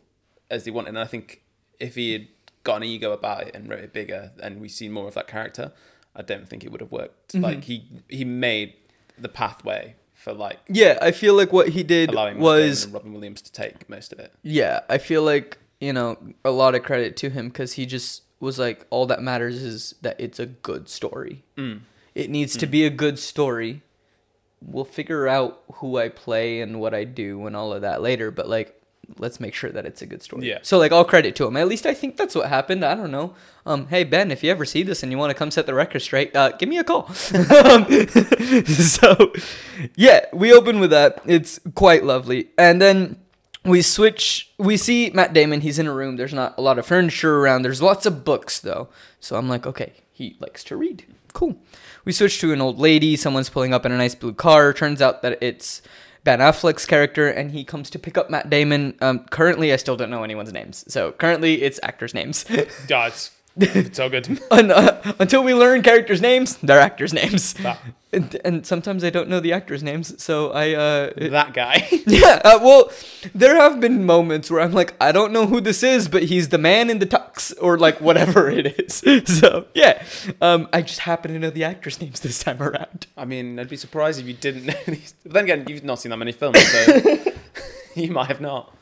as 0.49 0.65
he 0.65 0.71
wanted. 0.71 0.89
And 0.89 0.99
I 0.99 1.05
think 1.05 1.41
if 1.79 1.95
he 1.95 2.13
had 2.13 2.27
got 2.63 2.77
an 2.77 2.83
ego 2.83 3.11
about 3.11 3.47
it 3.47 3.55
and 3.55 3.69
wrote 3.69 3.79
it 3.79 3.93
bigger 3.93 4.31
and 4.41 4.61
we 4.61 4.67
seen 4.67 4.91
more 4.91 5.07
of 5.07 5.13
that 5.15 5.27
character, 5.27 5.71
I 6.15 6.21
don't 6.21 6.47
think 6.47 6.63
it 6.63 6.71
would 6.71 6.81
have 6.81 6.91
worked. 6.91 7.33
Mm-hmm. 7.33 7.43
Like 7.43 7.63
he 7.63 7.85
he 8.09 8.25
made 8.25 8.73
the 9.17 9.29
pathway 9.29 9.95
for 10.13 10.33
like 10.33 10.59
Yeah, 10.67 10.97
I 11.01 11.11
feel 11.11 11.33
like 11.33 11.51
what 11.51 11.69
he 11.69 11.83
did 11.83 12.09
allowing 12.09 12.39
was 12.39 12.87
Robin 12.87 13.13
Williams 13.13 13.41
to 13.43 13.51
take 13.51 13.89
most 13.89 14.13
of 14.13 14.19
it. 14.19 14.33
yeah, 14.43 14.81
I 14.89 14.97
feel 14.97 15.23
like, 15.23 15.57
you 15.79 15.93
know, 15.93 16.17
a 16.45 16.51
lot 16.51 16.75
of 16.75 16.83
credit 16.83 17.17
to 17.17 17.29
him 17.29 17.51
cuz 17.51 17.73
he 17.73 17.85
just 17.85 18.23
was 18.39 18.57
like 18.57 18.85
all 18.89 19.05
that 19.05 19.21
matters 19.21 19.61
is 19.61 19.95
that 20.01 20.19
it's 20.19 20.39
a 20.39 20.45
good 20.45 20.89
story. 20.89 21.43
Mm. 21.57 21.81
It 22.13 22.29
needs 22.29 22.57
to 22.57 22.67
be 22.67 22.85
a 22.85 22.89
good 22.89 23.17
story. 23.19 23.83
We'll 24.61 24.85
figure 24.85 25.27
out 25.27 25.61
who 25.75 25.97
I 25.97 26.09
play 26.09 26.59
and 26.59 26.79
what 26.79 26.93
I 26.93 27.03
do 27.03 27.47
and 27.47 27.55
all 27.55 27.71
of 27.73 27.81
that 27.81 28.01
later, 28.01 28.31
but 28.31 28.49
like 28.49 28.80
let's 29.17 29.39
make 29.39 29.53
sure 29.53 29.71
that 29.71 29.85
it's 29.85 30.01
a 30.01 30.05
good 30.05 30.21
story. 30.21 30.47
Yeah. 30.47 30.59
So 30.61 30.77
like 30.77 30.91
all 30.91 31.05
credit 31.05 31.35
to 31.37 31.47
him. 31.47 31.57
At 31.57 31.67
least 31.67 31.85
I 31.85 31.93
think 31.93 32.17
that's 32.17 32.35
what 32.35 32.49
happened. 32.49 32.83
I 32.83 32.95
don't 32.95 33.11
know. 33.11 33.35
Um 33.65 33.87
hey 33.87 34.03
Ben, 34.03 34.31
if 34.31 34.43
you 34.43 34.51
ever 34.51 34.65
see 34.65 34.83
this 34.83 35.03
and 35.03 35.11
you 35.11 35.17
want 35.17 35.31
to 35.31 35.35
come 35.35 35.51
set 35.51 35.65
the 35.65 35.73
record 35.73 36.01
straight, 36.01 36.35
uh 36.35 36.51
give 36.57 36.69
me 36.69 36.77
a 36.77 36.83
call. 36.83 37.07
um, 37.65 37.85
so 38.65 39.33
yeah, 39.95 40.25
we 40.33 40.53
open 40.53 40.79
with 40.79 40.91
that. 40.91 41.21
It's 41.25 41.59
quite 41.75 42.03
lovely. 42.03 42.49
And 42.57 42.81
then 42.81 43.17
we 43.63 43.81
switch 43.81 44.51
we 44.57 44.77
see 44.77 45.11
Matt 45.13 45.33
Damon, 45.33 45.61
he's 45.61 45.79
in 45.79 45.87
a 45.87 45.93
room. 45.93 46.15
There's 46.17 46.33
not 46.33 46.55
a 46.57 46.61
lot 46.61 46.79
of 46.79 46.85
furniture 46.85 47.39
around. 47.39 47.63
There's 47.63 47.81
lots 47.81 48.05
of 48.05 48.23
books 48.23 48.59
though. 48.59 48.89
So 49.19 49.35
I'm 49.35 49.49
like, 49.49 49.65
okay, 49.65 49.93
he 50.11 50.35
likes 50.39 50.63
to 50.65 50.77
read. 50.77 51.05
Cool. 51.33 51.57
We 52.03 52.11
switch 52.11 52.39
to 52.41 52.51
an 52.51 52.61
old 52.61 52.79
lady. 52.79 53.15
Someone's 53.15 53.49
pulling 53.49 53.73
up 53.73 53.85
in 53.85 53.91
a 53.91 53.97
nice 53.97 54.15
blue 54.15 54.33
car. 54.33 54.73
Turns 54.73 55.01
out 55.01 55.21
that 55.21 55.41
it's 55.41 55.81
Ben 56.23 56.39
Affleck's 56.39 56.85
character, 56.85 57.27
and 57.27 57.51
he 57.51 57.63
comes 57.63 57.89
to 57.89 57.99
pick 57.99 58.17
up 58.17 58.29
Matt 58.29 58.49
Damon. 58.49 58.95
Um, 59.01 59.25
currently, 59.29 59.73
I 59.73 59.75
still 59.77 59.97
don't 59.97 60.09
know 60.09 60.23
anyone's 60.23 60.53
names. 60.53 60.83
So 60.87 61.11
currently, 61.13 61.61
it's 61.63 61.79
actors' 61.83 62.13
names. 62.13 62.45
Yeah, 62.49 62.65
it's, 63.57 63.99
all 63.99 64.09
good. 64.09 64.39
Un- 64.49 64.71
uh, 64.71 65.13
until 65.19 65.43
we 65.43 65.53
learn 65.53 65.81
characters' 65.81 66.21
names, 66.21 66.57
they're 66.57 66.79
actors' 66.79 67.13
names. 67.13 67.55
And, 68.13 68.35
and 68.43 68.65
sometimes 68.65 69.05
I 69.05 69.09
don't 69.09 69.29
know 69.29 69.39
the 69.39 69.53
actors' 69.53 69.81
names, 69.83 70.21
so 70.21 70.51
I 70.51 70.73
uh, 70.73 71.11
it- 71.15 71.29
that 71.31 71.53
guy. 71.53 71.87
yeah. 72.07 72.41
Uh, 72.43 72.59
well, 72.61 72.91
there 73.33 73.55
have 73.55 73.79
been 73.79 74.05
moments 74.05 74.51
where 74.51 74.59
I'm 74.61 74.73
like, 74.73 74.93
I 74.99 75.11
don't 75.13 75.31
know 75.31 75.45
who 75.47 75.61
this 75.61 75.81
is, 75.83 76.09
but 76.09 76.23
he's 76.23 76.49
the 76.49 76.57
man 76.57 76.89
in 76.89 76.99
the 76.99 77.05
tux, 77.05 77.53
or 77.61 77.77
like 77.77 78.01
whatever 78.01 78.49
it 78.49 78.79
is. 78.79 79.03
So 79.41 79.65
yeah, 79.73 80.03
um, 80.41 80.67
I 80.73 80.81
just 80.81 80.99
happen 80.99 81.31
to 81.33 81.39
know 81.39 81.49
the 81.49 81.63
actors' 81.63 82.01
names 82.01 82.19
this 82.19 82.39
time 82.39 82.61
around. 82.61 83.07
I 83.15 83.23
mean, 83.25 83.59
I'd 83.59 83.69
be 83.69 83.77
surprised 83.77 84.19
if 84.19 84.25
you 84.25 84.33
didn't 84.33 84.65
know 84.65 84.73
these. 84.87 85.13
But 85.23 85.33
then 85.33 85.43
again, 85.45 85.65
you've 85.67 85.83
not 85.83 85.99
seen 85.99 86.09
that 86.09 86.17
many 86.17 86.31
films, 86.33 86.59
so 86.61 87.31
you 87.95 88.11
might 88.11 88.27
have 88.27 88.41
not. 88.41 88.75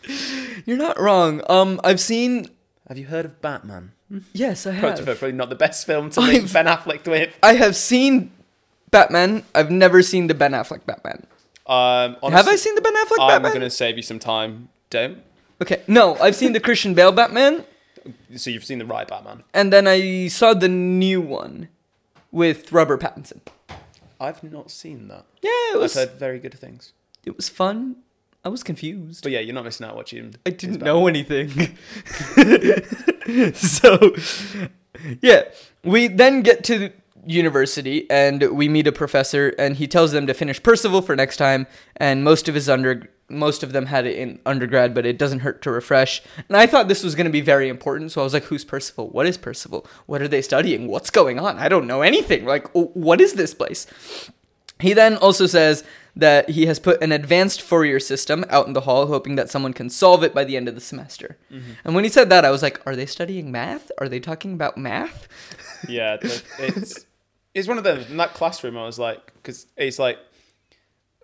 You're 0.65 0.77
not 0.77 0.99
wrong. 0.99 1.41
Um, 1.49 1.79
I've 1.83 1.99
seen. 1.99 2.49
Have 2.89 2.98
you 2.98 3.05
heard 3.05 3.24
of 3.25 3.39
Batman? 3.41 3.91
Yes, 4.34 4.65
I 4.65 4.72
have. 4.72 5.05
probably 5.05 5.31
not 5.31 5.50
the 5.50 5.55
best 5.55 5.86
film 5.86 6.10
to 6.12 6.22
make 6.22 6.43
I've- 6.43 6.53
Ben 6.53 6.65
Affleck 6.65 7.05
with. 7.08 7.34
I 7.43 7.53
have 7.53 7.75
seen 7.75 8.31
Batman. 8.89 9.43
I've 9.53 9.69
never 9.72 10.01
seen 10.01 10.25
the 10.27 10.34
Ben 10.34 10.51
Affleck 10.53 10.86
Batman. 10.86 11.25
Um, 11.67 12.17
have 12.31 12.48
I 12.48 12.55
seen 12.55 12.74
the 12.74 12.81
Ben 12.81 12.93
Affleck 12.96 13.17
Batman? 13.17 13.19
I'm 13.36 13.41
Batman? 13.43 13.51
going 13.51 13.62
to 13.62 13.69
save 13.69 13.96
you 13.98 14.01
some 14.03 14.17
time. 14.17 14.69
Don't. 14.89 15.19
Okay, 15.62 15.84
no, 15.88 16.15
I've 16.15 16.36
seen 16.36 16.53
the 16.53 16.60
Christian 16.60 16.93
Bale 16.96 17.12
Batman, 17.12 17.63
So 18.36 18.50
you've 18.50 18.63
seen 18.65 18.79
the 18.79 18.86
right 18.86 19.08
Batman. 19.08 19.43
and 19.53 19.72
then 19.72 19.88
I 19.88 20.27
saw 20.29 20.53
the 20.55 20.69
new 20.69 21.22
one 21.22 21.67
with 22.31 22.72
Robert 22.72 23.01
Pattinson. 23.01 23.41
I've 24.19 24.41
not 24.41 24.72
seen 24.72 25.10
that. 25.10 25.25
Yeah, 25.43 25.50
it 25.51 25.75
I've 25.75 25.81
was 25.81 25.93
heard 25.96 26.12
very 26.13 26.39
good 26.39 26.53
things. 26.58 26.93
it 27.25 27.36
was 27.36 27.50
fun. 27.50 27.98
I 28.43 28.50
was 28.50 28.63
confused. 28.63 29.24
But 29.24 29.31
yeah, 29.31 29.39
you're 29.39 29.53
not 29.53 29.65
missing 29.65 29.86
out 29.86 29.96
watching. 29.96 30.36
I 30.46 30.51
didn't 30.51 30.81
know 30.81 31.08
anything. 31.08 31.50
so, 33.53 34.15
yeah, 35.22 35.43
we 35.84 36.08
then 36.08 36.41
get 36.41 36.63
to 36.65 36.91
university 37.25 38.10
and 38.10 38.55
we 38.55 38.69
meet 38.69 38.88
a 38.88 38.91
professor 38.91 39.53
and 39.60 39.75
he 39.75 39.88
tells 39.88 40.12
them 40.12 40.27
to 40.27 40.34
finish 40.34 40.62
Parseval 40.62 41.01
for 41.01 41.15
next 41.15 41.38
time 41.38 41.67
and 41.98 42.24
most 42.24 42.48
of 42.48 42.55
his 42.55 42.69
under 42.69 43.10
most 43.31 43.62
of 43.62 43.74
them 43.74 43.86
had 43.86 44.08
it 44.08 44.17
in 44.17 44.39
undergrad 44.46 44.96
but 44.96 45.05
it 45.05 45.17
doesn't 45.17 45.39
hurt 45.39 45.62
to 45.62 45.69
refresh. 45.69 46.22
And 46.48 46.58
I 46.58 46.65
thought 46.65 46.88
this 46.88 47.03
was 47.03 47.15
going 47.15 47.25
to 47.25 47.31
be 47.31 47.41
very 47.41 47.69
important 47.69 48.12
so 48.12 48.22
I 48.22 48.24
was 48.24 48.34
like 48.34 48.46
who's 48.46 48.65
Parseval? 48.65 49.10
What 49.10 49.27
is 49.27 49.38
Parseval? 49.38 49.86
What 50.05 50.22
are 50.22 50.27
they 50.27 50.41
studying? 50.41 50.88
What's 50.88 51.10
going 51.10 51.39
on? 51.39 51.58
I 51.58 51.69
don't 51.69 51.88
know 51.88 52.01
anything. 52.01 52.46
Like 52.46 52.67
what 52.74 53.22
is 53.22 53.34
this 53.34 53.53
place? 53.53 53.86
He 54.79 54.93
then 54.93 55.17
also 55.17 55.46
says 55.46 55.84
that 56.16 56.50
he 56.50 56.66
has 56.66 56.80
put 56.80 57.01
an 57.01 57.12
advanced 57.12 57.62
Fourier 57.62 58.00
system 58.00 58.46
out 58.50 58.68
in 58.68 58.74
the 58.74 58.82
hall, 58.82 59.08
hoping 59.08 59.36
that 59.36 59.50
someone 59.50 59.74
can 59.74 59.89
solve 59.89 60.24
it 60.24 60.34
by 60.34 60.44
the 60.44 60.58
end 60.58 60.68
of 60.68 60.75
the 60.75 60.82
semester. 60.82 61.38
And 61.84 61.96
when 61.96 62.04
he 62.04 62.10
said 62.10 62.30
that, 62.30 62.46
I 62.46 62.50
was 62.51 62.62
like, 62.62 62.86
are 62.86 62.96
they 62.96 63.06
studying 63.06 63.51
math? 63.51 63.92
Are 64.00 64.10
they 64.10 64.20
talking 64.20 64.54
about 64.54 64.78
math? 64.78 65.28
Yeah, 65.88 66.18
it's 66.22 67.06
it's 67.54 67.68
one 67.70 67.78
of 67.78 67.86
them. 67.86 68.00
In 68.10 68.18
that 68.18 68.34
classroom, 68.34 68.78
I 68.78 68.86
was 68.86 69.00
like, 69.00 69.34
because 69.36 69.66
it's 69.78 69.98
like. 70.00 70.20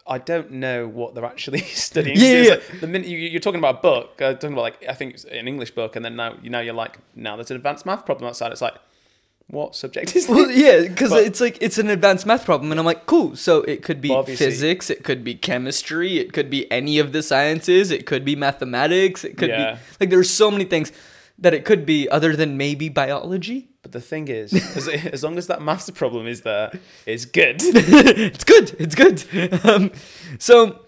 I 0.08 0.20
don't 0.20 0.51
know 0.51 0.88
what 0.88 1.15
they're 1.15 1.25
actually 1.25 1.60
studying. 1.88 2.18
Yeah, 2.20 2.42
yeah. 2.42 2.50
like 2.51 2.80
the 2.80 2.88
minute 2.88 3.08
you, 3.08 3.18
you're 3.18 3.39
talking 3.42 3.58
about 3.58 3.80
a 3.80 3.82
book, 3.82 4.22
uh, 4.22 4.34
talking 4.34 4.54
about 4.54 4.62
like 4.62 4.86
I 4.88 4.94
think 4.94 5.15
it's 5.15 5.24
an 5.25 5.48
English 5.48 5.72
book, 5.72 5.96
and 5.96 6.06
then 6.06 6.15
now 6.15 6.36
you 6.44 6.50
know 6.51 6.60
you're 6.60 6.75
like 6.75 7.00
now 7.15 7.36
there's 7.36 7.50
an 7.50 7.58
advanced 7.58 7.86
math 7.88 8.06
problem 8.06 8.30
outside. 8.30 8.51
It's 8.51 8.62
like, 8.62 8.75
what 9.47 9.75
subject 9.75 10.15
is 10.15 10.27
Well, 10.27 10.47
this? 10.47 10.57
yeah, 10.57 10.87
because 10.87 11.11
it's 11.13 11.39
like 11.39 11.57
it's 11.61 11.77
an 11.77 11.89
advanced 11.89 12.25
math 12.25 12.45
problem, 12.45 12.71
and 12.71 12.79
I'm 12.79 12.85
like, 12.85 13.05
cool. 13.05 13.35
So 13.35 13.61
it 13.63 13.83
could 13.83 14.01
be 14.01 14.11
Obviously. 14.11 14.45
physics, 14.45 14.89
it 14.89 15.03
could 15.03 15.23
be 15.23 15.35
chemistry, 15.35 16.17
it 16.17 16.33
could 16.33 16.49
be 16.49 16.69
any 16.71 16.97
of 16.99 17.11
the 17.11 17.21
sciences, 17.21 17.91
it 17.91 18.05
could 18.05 18.25
be 18.25 18.35
mathematics, 18.35 19.23
it 19.23 19.37
could 19.37 19.49
Yeah. 19.49 19.73
be 19.73 19.79
like 19.99 20.09
there's 20.09 20.29
so 20.29 20.49
many 20.49 20.65
things 20.65 20.91
that 21.37 21.53
it 21.53 21.63
could 21.65 21.85
be 21.85 22.09
other 22.09 22.35
than 22.35 22.57
maybe 22.57 22.89
biology. 22.89 23.69
But 23.83 23.91
the 23.91 24.01
thing 24.01 24.29
is, 24.29 24.51
as, 24.75 24.87
as 25.13 25.23
long 25.23 25.37
as 25.37 25.45
that 25.47 25.61
maths 25.61 25.89
problem 25.91 26.25
is 26.25 26.41
there, 26.41 26.71
it's 27.05 27.25
good. 27.25 27.57
it's 27.61 28.43
good. 28.43 28.75
It's 28.79 28.95
good. 28.95 29.23
Um, 29.63 29.91
so 30.39 30.79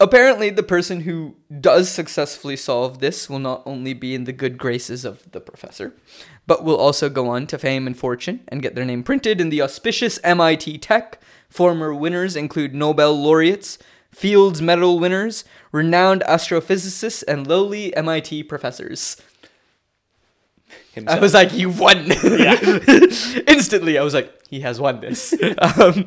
apparently, 0.00 0.48
the 0.50 0.62
person 0.62 1.00
who 1.02 1.36
does 1.60 1.90
successfully 1.90 2.56
solve 2.56 3.00
this 3.00 3.28
will 3.28 3.38
not 3.40 3.62
only 3.66 3.92
be 3.92 4.14
in 4.14 4.24
the 4.24 4.32
good 4.32 4.56
graces 4.56 5.04
of 5.04 5.30
the 5.32 5.40
professor, 5.40 5.94
but 6.48 6.64
will 6.64 6.78
also 6.78 7.10
go 7.10 7.28
on 7.28 7.46
to 7.46 7.58
fame 7.58 7.86
and 7.86 7.96
fortune 7.96 8.40
and 8.48 8.62
get 8.62 8.74
their 8.74 8.84
name 8.86 9.04
printed 9.04 9.38
in 9.40 9.50
the 9.50 9.60
auspicious 9.62 10.18
MIT 10.24 10.78
Tech. 10.78 11.20
Former 11.50 11.94
winners 11.94 12.34
include 12.34 12.74
Nobel 12.74 13.14
laureates, 13.14 13.78
Fields 14.10 14.62
Medal 14.62 14.98
winners, 14.98 15.44
renowned 15.70 16.22
astrophysicists, 16.22 17.22
and 17.28 17.46
lowly 17.46 17.94
MIT 17.94 18.44
professors. 18.44 19.18
I 21.06 21.18
was 21.20 21.34
like, 21.34 21.52
you've 21.52 21.78
won!" 21.78 22.06
Yeah. 22.06 22.58
Instantly, 23.46 23.98
I 23.98 24.02
was 24.02 24.14
like, 24.14 24.32
"He 24.48 24.60
has 24.60 24.80
won 24.80 25.00
this." 25.00 25.34
um, 25.78 26.06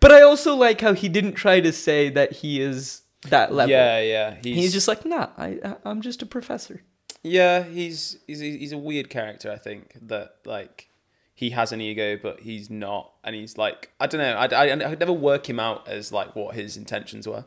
but 0.00 0.10
I 0.10 0.22
also 0.22 0.56
like 0.56 0.80
how 0.80 0.94
he 0.94 1.08
didn't 1.08 1.34
try 1.34 1.60
to 1.60 1.72
say 1.72 2.08
that 2.08 2.32
he 2.32 2.60
is 2.60 3.02
that 3.28 3.52
level. 3.52 3.70
yeah, 3.70 4.00
yeah. 4.00 4.36
He's, 4.42 4.56
He's 4.56 4.72
just 4.72 4.88
like, 4.88 5.04
"Nah, 5.04 5.28
I 5.36 5.76
I'm 5.84 6.00
just 6.00 6.22
a 6.22 6.26
professor." 6.26 6.80
Yeah. 7.24 7.64
He's 7.64 8.18
he's 8.28 8.40
a- 8.40 8.56
he's 8.58 8.72
a 8.72 8.78
weird 8.78 9.10
character. 9.10 9.50
I 9.50 9.56
think 9.56 9.96
that 10.02 10.36
like 10.44 10.88
he 11.34 11.50
has 11.50 11.72
an 11.72 11.80
ego, 11.80 12.16
but 12.22 12.40
he's 12.40 12.70
not, 12.70 13.12
and 13.24 13.34
he's 13.34 13.58
like 13.58 13.90
I 13.98 14.06
don't 14.06 14.20
know. 14.20 14.34
I 14.36 14.46
I 14.46 14.72
I 14.72 14.76
could 14.90 15.00
never 15.00 15.12
work 15.12 15.48
him 15.48 15.58
out 15.58 15.88
as 15.88 16.12
like 16.12 16.36
what 16.36 16.54
his 16.54 16.76
intentions 16.76 17.26
were. 17.26 17.44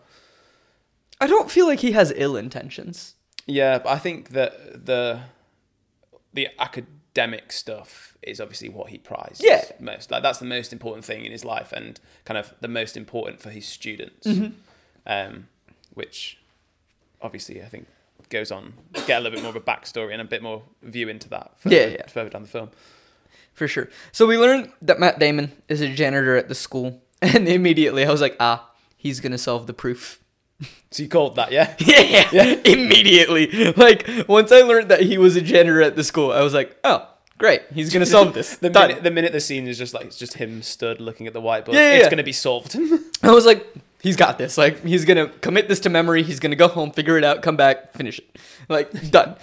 I 1.21 1.27
don't 1.27 1.49
feel 1.49 1.65
like 1.67 1.79
he 1.79 1.93
has 1.93 2.11
ill 2.15 2.35
intentions. 2.35 3.15
Yeah, 3.45 3.77
but 3.79 3.89
I 3.89 3.97
think 3.97 4.29
that 4.31 4.85
the 4.85 5.21
the 6.33 6.49
academic 6.59 7.51
stuff 7.51 8.17
is 8.21 8.39
obviously 8.41 8.69
what 8.69 8.89
he 8.89 8.97
prizes 8.97 9.41
Yeah. 9.41 9.63
most. 9.79 10.11
Like 10.11 10.21
that's 10.21 10.39
the 10.39 10.45
most 10.45 10.73
important 10.73 11.05
thing 11.05 11.25
in 11.25 11.31
his 11.31 11.45
life, 11.45 11.71
and 11.71 11.99
kind 12.25 12.37
of 12.37 12.53
the 12.61 12.67
most 12.67 12.97
important 12.97 13.39
for 13.39 13.49
his 13.49 13.65
students. 13.65 14.27
Mm-hmm. 14.27 14.53
Um, 15.07 15.47
which 15.93 16.37
obviously 17.21 17.63
I 17.63 17.65
think 17.65 17.87
goes 18.29 18.51
on 18.51 18.73
get 19.05 19.19
a 19.19 19.21
little 19.21 19.35
bit 19.37 19.41
more 19.41 19.49
of 19.49 19.55
a 19.55 19.61
backstory 19.61 20.11
and 20.13 20.21
a 20.21 20.25
bit 20.25 20.41
more 20.43 20.63
view 20.83 21.07
into 21.09 21.29
that. 21.29 21.51
Further, 21.59 21.75
Yeah, 21.75 21.85
yeah. 21.87 22.07
further 22.07 22.29
down 22.29 22.41
the 22.43 22.47
film. 22.47 22.69
For 23.53 23.67
sure. 23.67 23.89
So 24.11 24.25
we 24.27 24.37
learned 24.37 24.71
that 24.81 24.99
Matt 24.99 25.17
Damon 25.19 25.51
is 25.67 25.81
a 25.81 25.87
janitor 25.93 26.35
at 26.35 26.47
the 26.47 26.55
school, 26.55 27.01
and 27.21 27.47
immediately 27.47 28.05
I 28.05 28.11
was 28.11 28.21
like, 28.21 28.35
"Ah, 28.39 28.69
he's 28.95 29.19
gonna 29.19 29.37
solve 29.37 29.67
the 29.67 29.73
proof." 29.73 30.19
So 30.89 31.03
you 31.03 31.09
called 31.09 31.35
that, 31.35 31.51
yeah? 31.57 31.75
yeah, 31.79 32.29
yeah, 32.31 32.55
immediately. 32.63 33.73
Like 33.73 34.07
once 34.27 34.51
I 34.53 34.61
learned 34.61 34.89
that 34.89 35.01
he 35.01 35.17
was 35.17 35.35
a 35.35 35.41
janitor 35.41 35.81
at 35.81 35.95
the 35.97 36.03
school, 36.03 36.31
I 36.31 36.41
was 36.41 36.53
like, 36.53 36.77
"Oh, 36.83 37.07
great, 37.37 37.61
he's 37.73 37.91
gonna 37.91 38.05
solve 38.05 38.33
this." 38.33 38.55
The 38.57 38.69
minute, 38.69 39.03
the 39.03 39.11
minute 39.11 39.31
the 39.33 39.41
scene 39.41 39.67
is 39.67 39.77
just 39.77 39.93
like 39.93 40.05
it's 40.05 40.17
just 40.17 40.35
him 40.35 40.61
stood 40.61 41.01
looking 41.01 41.27
at 41.27 41.33
the 41.33 41.41
whiteboard, 41.41 41.73
Yeah, 41.73 41.79
yeah, 41.91 41.95
it's 41.95 42.03
yeah. 42.05 42.09
gonna 42.09 42.23
be 42.23 42.31
solved. 42.31 42.75
I 43.21 43.31
was 43.31 43.45
like, 43.45 43.67
he's 44.01 44.15
got 44.15 44.37
this. 44.37 44.57
Like, 44.57 44.83
he's 44.83 45.05
gonna 45.05 45.27
commit 45.27 45.67
this 45.67 45.79
to 45.81 45.89
memory. 45.89 46.23
He's 46.23 46.39
gonna 46.39 46.55
go 46.55 46.67
home, 46.67 46.91
figure 46.91 47.17
it 47.17 47.23
out, 47.23 47.41
come 47.41 47.55
back, 47.57 47.93
finish 47.93 48.19
it. 48.19 48.37
Like, 48.69 49.11
done. 49.11 49.35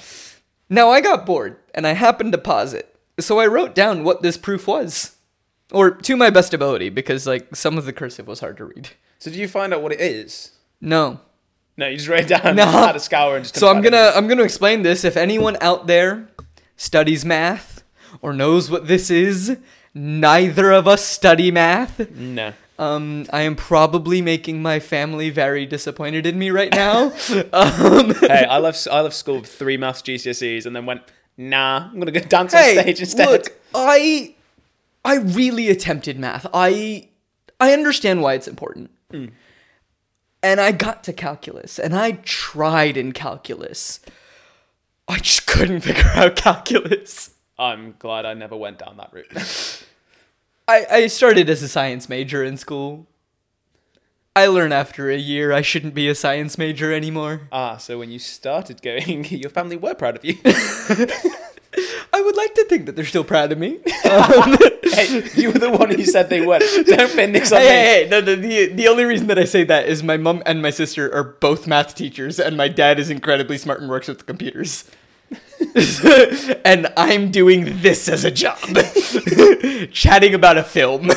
Now 0.69 0.91
I 0.91 1.01
got 1.01 1.25
bored 1.25 1.57
and 1.75 1.87
I 1.87 1.93
happened 1.95 2.33
to 2.33 2.39
pause 2.39 2.75
it. 2.75 2.95
So 3.19 3.39
I 3.39 3.47
wrote 3.47 3.75
down 3.75 4.05
what 4.05 4.21
this 4.23 4.37
proof 4.37 4.67
was. 4.67 5.17
Or 5.73 5.91
to 5.91 6.17
my 6.17 6.29
best 6.31 6.53
ability, 6.53 6.91
because 6.91 7.27
like 7.27 7.57
some 7.57 7.79
of 7.79 7.87
the 7.87 7.93
cursive 7.93 8.27
was 8.27 8.41
hard 8.41 8.59
to 8.59 8.67
read. 8.67 8.91
so 9.19 9.31
did 9.31 9.39
you 9.39 9.49
find 9.49 9.73
out 9.73 9.83
what 9.83 9.93
it 9.93 10.01
is? 10.01 10.51
No. 10.81 11.21
No, 11.77 11.89
you 11.89 11.97
just 11.97 12.09
wrote 12.09 12.21
it 12.21 12.29
down, 12.29 12.55
No. 12.57 12.67
had 12.67 12.95
a 12.97 13.01
scour, 13.01 13.37
and 13.37 13.45
just. 13.45 13.57
So 13.57 13.69
I'm 13.69 13.81
gonna 13.83 14.13
I'm 14.15 14.29
gonna 14.29 14.43
explain 14.45 14.83
this. 14.83 15.05
If 15.05 15.17
anyone 15.17 15.57
out 15.63 15.87
there 15.87 16.29
studies 16.77 17.25
math 17.25 17.83
or 18.21 18.33
knows 18.35 18.71
what 18.71 18.87
this 18.89 19.11
is, 19.11 19.57
neither 19.95 20.71
of 20.71 20.87
us 20.87 21.05
study 21.05 21.51
math. 21.51 22.11
No. 22.11 22.53
Um, 22.79 23.27
I 23.33 23.43
am 23.43 23.55
probably 23.55 24.21
making 24.21 24.61
my 24.61 24.81
family 24.81 25.31
very 25.31 25.65
disappointed 25.65 26.27
in 26.27 26.39
me 26.39 26.51
right 26.51 26.73
now. 26.73 27.05
um, 27.53 28.15
hey, 28.15 28.45
I 28.45 28.59
left 28.59 28.89
I 28.91 29.01
left 29.01 29.15
school 29.15 29.41
with 29.41 29.47
three 29.47 29.77
maths 29.77 30.03
GCSEs 30.03 30.67
and 30.67 30.75
then 30.75 30.85
went, 30.85 31.03
nah, 31.37 31.89
I'm 31.93 31.99
gonna 31.99 32.11
go 32.11 32.21
dance 32.21 32.53
hey, 32.53 32.77
on 32.77 32.83
stage 32.83 33.01
instead. 33.01 33.29
look, 33.29 33.61
I 33.75 34.35
I 35.05 35.17
really 35.17 35.69
attempted 35.69 36.19
math. 36.19 36.47
I 36.53 37.09
I 37.61 37.73
understand 37.73 38.23
why 38.23 38.35
it's 38.35 38.49
important. 38.49 38.91
Hmm. 39.11 39.27
And 40.43 40.61
I 40.61 40.73
got 40.73 41.05
to 41.05 41.13
calculus, 41.13 41.79
and 41.79 41.95
I 41.95 42.13
tried 42.23 42.97
in 42.97 43.13
calculus. 43.13 44.01
I 45.09 45.19
just 45.19 45.47
couldn't 45.47 45.81
figure 45.83 46.11
out 46.15 46.37
calculus. 46.37 47.31
I'm 47.59 47.95
glad 47.99 48.27
I 48.27 48.35
never 48.35 48.57
went 48.57 48.79
down 48.79 48.97
that 48.97 49.13
route. 49.13 49.85
I, 50.67 50.87
I 50.91 51.07
started 51.09 51.51
as 51.51 51.63
a 51.63 51.69
science 51.69 52.09
major 52.09 52.43
in 52.43 52.57
school. 52.57 53.07
I 54.37 54.47
learned 54.47 54.73
after 54.73 55.11
a 55.11 55.17
year 55.17 55.53
I 55.53 55.61
shouldn't 55.61 55.95
be 55.95 56.09
a 56.09 56.15
science 56.15 56.59
major 56.59 56.93
anymore. 56.93 57.43
ah, 57.53 57.77
so 57.77 57.99
when 57.99 58.11
you 58.11 58.19
started 58.19 58.83
going, 58.83 59.25
your 59.31 59.51
family 59.51 59.77
were 59.77 59.95
proud 59.95 60.17
of 60.17 60.25
you. 60.25 60.39
I 62.13 62.21
would 62.21 62.37
like 62.37 62.55
to 62.55 62.65
think 62.65 62.87
that 62.87 62.95
they're 62.97 63.05
still 63.05 63.25
proud 63.25 63.51
of 63.53 63.59
me. 63.59 63.81
hey, 63.87 65.29
you 65.35 65.51
were 65.51 65.59
the 65.59 65.75
one 65.77 65.91
who 65.91 66.05
said 66.05 66.31
they 66.31 66.45
weren't. 66.47 66.63
Don't 66.87 67.13
pin 67.13 67.33
this 67.33 67.53
on 67.53 67.61
hey, 67.61 67.65
me. 67.65 67.73
hey, 67.73 68.03
hey, 68.05 68.09
no, 68.09 68.21
the, 68.21 68.37
the, 68.37 68.67
the 68.67 68.89
only 68.89 69.05
reason 69.05 69.27
that 69.27 69.39
I 69.39 69.45
say 69.45 69.65
that 69.65 69.89
is 69.89 70.03
my 70.03 70.17
mom 70.17 70.43
and 70.47 70.63
my 70.63 70.71
sister 70.71 71.13
are 71.13 71.25
both 71.25 71.67
math 71.67 71.97
teachers, 71.97 72.39
and 72.39 72.57
my 72.57 72.69
dad 72.69 73.01
is 73.01 73.11
incredibly 73.11 73.59
smart 73.59 73.81
and 73.81 73.91
works 73.91 74.07
with 74.07 74.25
computers. 74.25 74.89
and 76.65 76.87
I'm 76.97 77.33
doing 77.33 77.81
this 77.83 78.09
as 78.09 78.25
a 78.25 78.31
job, 78.31 78.59
chatting 79.93 80.33
about 80.33 80.57
a 80.57 80.63
film. 80.63 81.11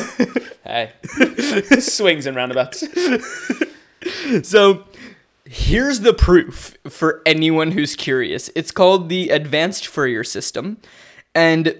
Hey, 0.64 0.90
swings 1.78 2.26
and 2.26 2.36
roundabouts. 2.36 2.84
so 4.42 4.84
here's 5.44 6.00
the 6.00 6.12
proof 6.12 6.76
for 6.88 7.22
anyone 7.24 7.70
who's 7.70 7.94
curious. 7.94 8.50
It's 8.56 8.72
called 8.72 9.08
the 9.08 9.28
Advanced 9.28 9.86
Fourier 9.86 10.24
System, 10.24 10.78
and 11.36 11.76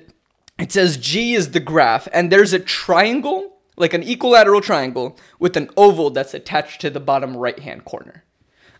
it 0.56 0.70
says 0.70 0.98
G 0.98 1.34
is 1.34 1.50
the 1.50 1.60
graph, 1.60 2.06
and 2.12 2.30
there's 2.30 2.52
a 2.52 2.60
triangle, 2.60 3.58
like 3.76 3.92
an 3.92 4.04
equilateral 4.04 4.60
triangle, 4.60 5.18
with 5.40 5.56
an 5.56 5.68
oval 5.76 6.10
that's 6.10 6.32
attached 6.32 6.80
to 6.82 6.90
the 6.90 7.00
bottom 7.00 7.36
right 7.36 7.58
hand 7.58 7.84
corner 7.84 8.22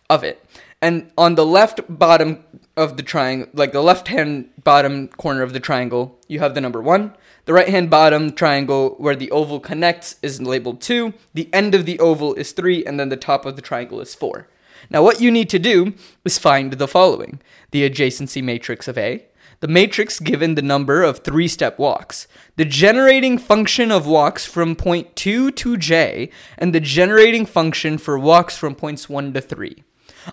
of 0.09 0.23
it. 0.23 0.41
And 0.81 1.11
on 1.17 1.35
the 1.35 1.45
left 1.45 1.81
bottom 1.89 2.43
of 2.77 2.95
the 2.95 3.03
triangle, 3.03 3.49
like 3.53 3.73
the 3.73 3.81
left 3.81 4.07
hand 4.07 4.49
bottom 4.63 5.09
corner 5.09 5.41
of 5.41 5.51
the 5.51 5.59
triangle, 5.59 6.17
you 6.27 6.39
have 6.39 6.55
the 6.55 6.61
number 6.61 6.81
one. 6.81 7.15
The 7.45 7.53
right 7.53 7.67
hand 7.67 7.89
bottom 7.89 8.31
triangle 8.31 8.95
where 8.97 9.15
the 9.15 9.31
oval 9.31 9.59
connects 9.59 10.15
is 10.21 10.41
labeled 10.41 10.79
two. 10.79 11.13
The 11.33 11.49
end 11.53 11.75
of 11.75 11.85
the 11.85 11.99
oval 11.99 12.33
is 12.35 12.53
three, 12.53 12.85
and 12.85 12.99
then 12.99 13.09
the 13.09 13.17
top 13.17 13.45
of 13.45 13.57
the 13.57 13.61
triangle 13.61 13.99
is 13.99 14.15
four. 14.15 14.47
Now, 14.89 15.03
what 15.03 15.19
you 15.19 15.31
need 15.31 15.49
to 15.49 15.59
do 15.59 15.93
is 16.23 16.37
find 16.37 16.71
the 16.73 16.87
following 16.87 17.41
the 17.71 17.89
adjacency 17.89 18.41
matrix 18.41 18.87
of 18.87 18.97
A, 18.97 19.25
the 19.59 19.67
matrix 19.67 20.21
given 20.21 20.55
the 20.55 20.61
number 20.61 21.03
of 21.03 21.19
three 21.19 21.49
step 21.49 21.77
walks, 21.77 22.27
the 22.55 22.63
generating 22.63 23.37
function 23.37 23.91
of 23.91 24.07
walks 24.07 24.45
from 24.45 24.75
point 24.75 25.17
2 25.17 25.51
to 25.51 25.75
J, 25.75 26.29
and 26.57 26.73
the 26.73 26.79
generating 26.79 27.45
function 27.45 27.97
for 27.97 28.17
walks 28.17 28.57
from 28.57 28.73
points 28.73 29.09
1 29.09 29.33
to 29.33 29.41
3. 29.41 29.83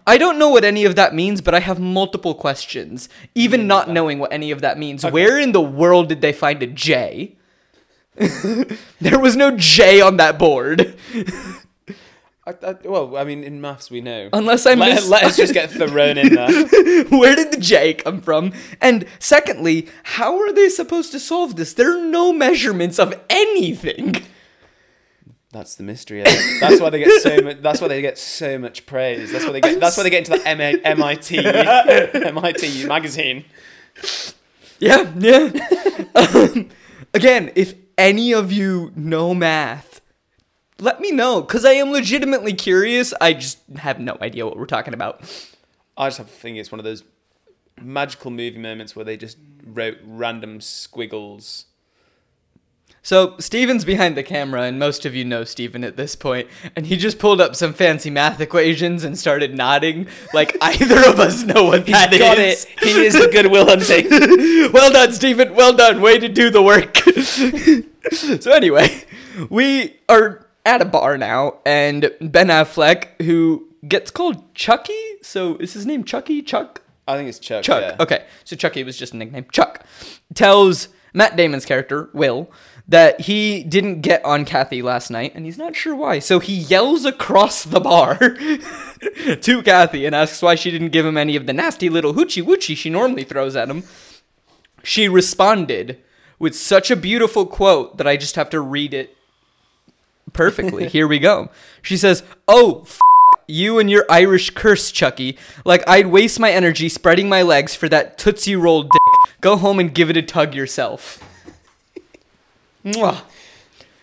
I 0.06 0.18
don't 0.18 0.38
know 0.38 0.48
what 0.48 0.64
any 0.64 0.84
of 0.84 0.96
that 0.96 1.14
means, 1.14 1.40
but 1.40 1.54
I 1.54 1.60
have 1.60 1.78
multiple 1.78 2.34
questions, 2.34 3.08
even 3.34 3.62
mm. 3.62 3.66
not 3.66 3.90
knowing 3.90 4.18
what 4.18 4.32
any 4.32 4.50
of 4.50 4.60
that 4.60 4.78
means. 4.78 5.04
Where 5.04 5.38
in 5.38 5.52
the 5.52 5.60
world 5.60 6.08
did 6.08 6.20
they 6.20 6.32
find 6.32 6.62
a 6.62 6.66
J? 6.66 7.36
there 9.00 9.18
was 9.18 9.36
no 9.36 9.56
J 9.56 10.00
on 10.00 10.16
that 10.16 10.38
board. 10.38 10.96
I, 12.46 12.54
I, 12.62 12.76
well, 12.84 13.16
I 13.16 13.24
mean, 13.24 13.42
in 13.42 13.60
maths 13.60 13.90
we 13.90 14.00
know. 14.00 14.28
Unless 14.32 14.66
I 14.66 14.74
let, 14.74 15.04
let 15.04 15.24
us 15.24 15.36
just 15.36 15.52
get 15.52 15.70
thrown 15.70 16.16
in 16.16 16.34
there. 16.34 16.64
Where 17.08 17.34
did 17.34 17.52
the 17.52 17.58
J 17.60 17.94
come 17.94 18.20
from? 18.20 18.52
And 18.80 19.06
secondly, 19.18 19.88
how 20.04 20.38
are 20.38 20.52
they 20.52 20.68
supposed 20.68 21.10
to 21.12 21.18
solve 21.18 21.56
this? 21.56 21.74
There 21.74 21.98
are 21.98 22.04
no 22.04 22.32
measurements 22.32 23.00
of 23.00 23.20
anything. 23.28 24.24
That's 25.52 25.76
the 25.76 25.84
mystery. 25.84 26.20
Of 26.20 26.26
it. 26.28 26.60
That's 26.60 26.80
why 26.80 26.90
they 26.90 26.98
get 26.98 27.22
so 27.22 27.40
much. 27.40 27.62
That's 27.62 27.80
why 27.80 27.88
they 27.88 28.02
get 28.02 28.18
so 28.18 28.58
much 28.58 28.84
praise. 28.86 29.32
That's 29.32 29.44
why 29.44 29.52
they 29.52 29.60
get. 29.60 29.80
That's 29.80 29.96
why 29.96 30.02
they 30.02 30.10
get 30.10 30.28
into 30.28 30.42
the 30.42 30.48
M- 30.48 30.80
MIT 30.84 31.38
MIT 32.26 32.86
magazine. 32.86 33.44
Yeah, 34.78 35.10
yeah. 35.16 35.50
um, 36.14 36.68
again, 37.14 37.52
if 37.54 37.74
any 37.96 38.32
of 38.32 38.52
you 38.52 38.92
know 38.94 39.34
math, 39.34 40.00
let 40.78 41.00
me 41.00 41.10
know 41.10 41.40
because 41.40 41.64
I 41.64 41.72
am 41.72 41.90
legitimately 41.90 42.52
curious. 42.52 43.14
I 43.20 43.32
just 43.32 43.58
have 43.78 43.98
no 43.98 44.18
idea 44.20 44.44
what 44.44 44.56
we're 44.58 44.66
talking 44.66 44.94
about. 44.94 45.20
I 45.96 46.08
just 46.08 46.18
have 46.18 46.26
a 46.26 46.30
feeling 46.30 46.56
it's 46.56 46.70
one 46.70 46.78
of 46.78 46.84
those 46.84 47.04
magical 47.80 48.30
movie 48.30 48.58
moments 48.58 48.94
where 48.96 49.04
they 49.04 49.16
just 49.16 49.38
wrote 49.64 49.98
random 50.04 50.60
squiggles. 50.60 51.65
So 53.06 53.36
Steven's 53.38 53.84
behind 53.84 54.16
the 54.16 54.24
camera, 54.24 54.62
and 54.62 54.80
most 54.80 55.06
of 55.06 55.14
you 55.14 55.24
know 55.24 55.44
Steven 55.44 55.84
at 55.84 55.96
this 55.96 56.16
point, 56.16 56.48
and 56.74 56.88
he 56.88 56.96
just 56.96 57.20
pulled 57.20 57.40
up 57.40 57.54
some 57.54 57.72
fancy 57.72 58.10
math 58.10 58.40
equations 58.40 59.04
and 59.04 59.16
started 59.16 59.54
nodding 59.54 60.08
like 60.34 60.56
either 60.60 61.08
of 61.08 61.20
us 61.20 61.44
know 61.44 61.66
what 61.66 61.86
that 61.86 62.12
is. 62.12 62.18
Got 62.18 62.38
it. 62.40 62.66
He 62.82 63.06
is 63.06 63.14
the 63.14 63.28
Goodwill 63.30 63.64
Hunting. 63.64 64.08
well 64.72 64.90
done, 64.90 65.12
Steven. 65.12 65.54
Well 65.54 65.72
done. 65.72 66.00
Way 66.00 66.18
to 66.18 66.28
do 66.28 66.50
the 66.50 66.60
work. 66.60 66.96
so 68.40 68.50
anyway, 68.50 69.04
we 69.50 70.00
are 70.08 70.44
at 70.64 70.82
a 70.82 70.84
bar 70.84 71.16
now, 71.16 71.58
and 71.64 72.10
Ben 72.20 72.48
Affleck, 72.48 73.22
who 73.22 73.68
gets 73.86 74.10
called 74.10 74.52
Chucky. 74.56 75.00
So 75.22 75.54
is 75.58 75.74
his 75.74 75.86
name 75.86 76.02
Chucky? 76.02 76.42
Chuck? 76.42 76.82
I 77.06 77.16
think 77.16 77.28
it's 77.28 77.38
Chuck. 77.38 77.62
Chuck. 77.62 77.82
Yeah. 77.82 78.02
Okay, 78.02 78.24
so 78.42 78.56
Chucky 78.56 78.82
was 78.82 78.98
just 78.98 79.14
a 79.14 79.16
nickname. 79.16 79.46
Chuck 79.52 79.86
tells 80.34 80.88
Matt 81.14 81.36
Damon's 81.36 81.64
character 81.64 82.10
Will 82.12 82.50
that 82.88 83.22
he 83.22 83.64
didn't 83.64 84.00
get 84.00 84.24
on 84.24 84.44
Kathy 84.44 84.80
last 84.80 85.10
night, 85.10 85.32
and 85.34 85.44
he's 85.44 85.58
not 85.58 85.74
sure 85.74 85.94
why. 85.94 86.20
So 86.20 86.38
he 86.38 86.54
yells 86.54 87.04
across 87.04 87.64
the 87.64 87.80
bar 87.80 88.16
to 88.18 89.62
Kathy 89.64 90.06
and 90.06 90.14
asks 90.14 90.40
why 90.40 90.54
she 90.54 90.70
didn't 90.70 90.90
give 90.90 91.04
him 91.04 91.16
any 91.16 91.34
of 91.34 91.46
the 91.46 91.52
nasty 91.52 91.88
little 91.88 92.14
hoochie 92.14 92.44
woochie 92.44 92.76
she 92.76 92.90
normally 92.90 93.24
throws 93.24 93.56
at 93.56 93.68
him. 93.68 93.82
She 94.82 95.08
responded 95.08 96.00
with 96.38 96.54
such 96.54 96.90
a 96.90 96.96
beautiful 96.96 97.44
quote 97.44 97.96
that 97.96 98.06
I 98.06 98.16
just 98.16 98.36
have 98.36 98.50
to 98.50 98.60
read 98.60 98.94
it 98.94 99.16
perfectly. 100.32 100.88
Here 100.88 101.08
we 101.08 101.18
go. 101.18 101.50
She 101.82 101.96
says, 101.96 102.22
"Oh." 102.46 102.82
F- 102.82 103.00
you 103.48 103.78
and 103.78 103.90
your 103.90 104.04
Irish 104.08 104.50
curse, 104.50 104.90
Chucky. 104.90 105.36
Like 105.64 105.88
I'd 105.88 106.08
waste 106.08 106.40
my 106.40 106.50
energy 106.50 106.88
spreading 106.88 107.28
my 107.28 107.42
legs 107.42 107.74
for 107.74 107.88
that 107.88 108.18
Tootsie 108.18 108.56
Roll 108.56 108.84
dick. 108.84 109.40
Go 109.40 109.56
home 109.56 109.78
and 109.78 109.94
give 109.94 110.10
it 110.10 110.16
a 110.16 110.22
tug 110.22 110.54
yourself. 110.54 111.22
Mwah. 112.86 113.22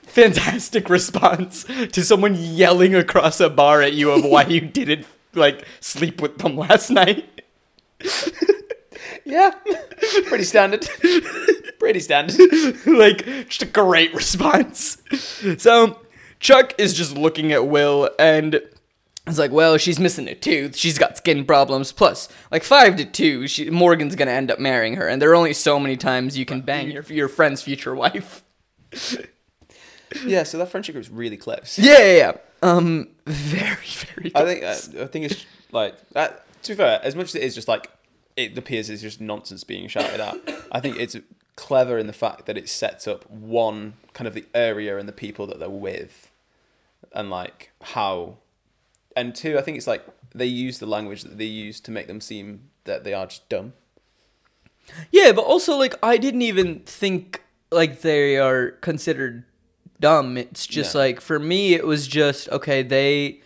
Fantastic 0.04 0.90
response 0.90 1.64
to 1.64 2.04
someone 2.04 2.36
yelling 2.36 2.94
across 2.94 3.40
a 3.40 3.50
bar 3.50 3.82
at 3.82 3.94
you 3.94 4.12
of 4.12 4.24
why 4.24 4.44
you 4.48 4.62
didn't 4.62 5.08
like 5.34 5.66
sleep 5.80 6.22
with 6.22 6.38
them 6.38 6.58
last 6.58 6.90
night. 6.90 7.42
Yeah. 9.26 9.52
Pretty 10.28 10.44
standard. 10.44 10.88
Pretty 11.80 12.00
standard. 12.02 12.38
like 12.86 13.26
just 13.48 13.62
a 13.64 13.66
great 13.66 14.14
response. 14.14 15.02
So 15.58 16.02
Chuck 16.40 16.74
is 16.78 16.94
just 16.94 17.18
looking 17.18 17.52
at 17.54 17.68
Will 17.68 18.10
and 18.20 18.62
it's 19.26 19.40
like, 19.40 19.52
well, 19.52 19.78
she's 19.78 20.00
missing 20.00 20.28
a 20.28 20.36
tooth. 20.36 20.76
She's 20.76 20.98
got 20.98 21.18
skin 21.18 21.46
problems. 21.46 21.94
Plus, 21.94 22.28
like 22.52 22.64
five 22.64 22.98
to 22.98 23.06
two, 23.06 23.48
she, 23.48 23.70
Morgan's 23.70 24.16
gonna 24.16 24.32
end 24.32 24.52
up 24.52 24.60
marrying 24.60 24.96
her, 24.98 25.08
and 25.08 25.22
there 25.22 25.32
are 25.32 25.36
only 25.36 25.54
so 25.54 25.80
many 25.80 25.96
times 25.96 26.38
you 26.38 26.46
can 26.46 26.60
bang 26.60 26.92
your 26.92 27.04
your 27.04 27.30
friend's 27.30 27.62
future 27.62 27.96
wife. 27.96 28.43
Yeah. 30.26 30.44
So 30.44 30.60
that 30.60 30.70
friendship 30.70 30.94
group's 30.94 31.10
really 31.10 31.38
close. 31.38 31.80
Yeah, 31.80 31.98
yeah, 31.98 32.18
yeah. 32.18 32.32
Um, 32.62 33.10
very, 33.26 33.76
very. 33.76 34.32
I 34.36 34.46
think. 34.46 34.64
Uh, 34.64 35.04
I 35.04 35.08
think 35.08 35.26
it's 35.32 35.46
like. 35.72 35.96
Uh, 36.16 36.30
to 36.62 36.72
be 36.72 36.76
fair, 36.76 37.00
as 37.04 37.16
much 37.16 37.30
as 37.30 37.36
it 37.36 37.42
is 37.42 37.56
just 37.56 37.68
like 37.68 37.90
it 38.36 38.58
appears 38.58 38.90
as 38.90 39.02
just 39.02 39.22
nonsense 39.22 39.64
being 39.64 39.88
shouted 39.88 40.20
out. 40.20 40.38
I 40.72 40.80
think 40.80 40.98
it's 40.98 41.16
clever 41.56 41.98
in 41.98 42.08
the 42.08 42.14
fact 42.14 42.46
that 42.46 42.58
it 42.58 42.68
sets 42.68 43.08
up 43.08 43.30
one 43.30 43.94
kind 44.14 44.28
of 44.28 44.34
the 44.34 44.46
area 44.54 44.98
and 44.98 45.08
the 45.08 45.14
people 45.14 45.46
that 45.48 45.60
they're 45.60 45.70
with, 45.70 46.32
and 47.12 47.30
like 47.30 47.72
how, 47.82 48.38
and 49.16 49.36
two, 49.36 49.58
I 49.58 49.62
think 49.62 49.78
it's 49.78 49.88
like 49.88 50.06
they 50.34 50.46
use 50.46 50.80
the 50.80 50.86
language 50.86 51.24
that 51.24 51.38
they 51.38 51.46
use 51.46 51.80
to 51.82 51.92
make 51.92 52.08
them 52.08 52.22
seem 52.22 52.70
that 52.86 53.04
they 53.04 53.14
are 53.14 53.28
just 53.28 53.48
dumb. 53.50 53.74
Yeah, 55.12 55.32
but 55.32 55.46
also 55.46 55.78
like 55.78 55.96
I 56.04 56.18
didn't 56.18 56.42
even 56.42 56.80
think 56.82 57.43
like 57.74 58.02
they 58.02 58.38
are 58.38 58.72
considered 58.82 59.44
dumb. 60.00 60.38
It's 60.38 60.68
just 60.68 60.94
No. 60.96 61.02
like 61.02 61.22
for 61.22 61.40
me 61.40 61.74
it 61.74 61.86
was 61.86 62.08
just 62.08 62.50
okay, 62.50 62.84
they 62.84 63.42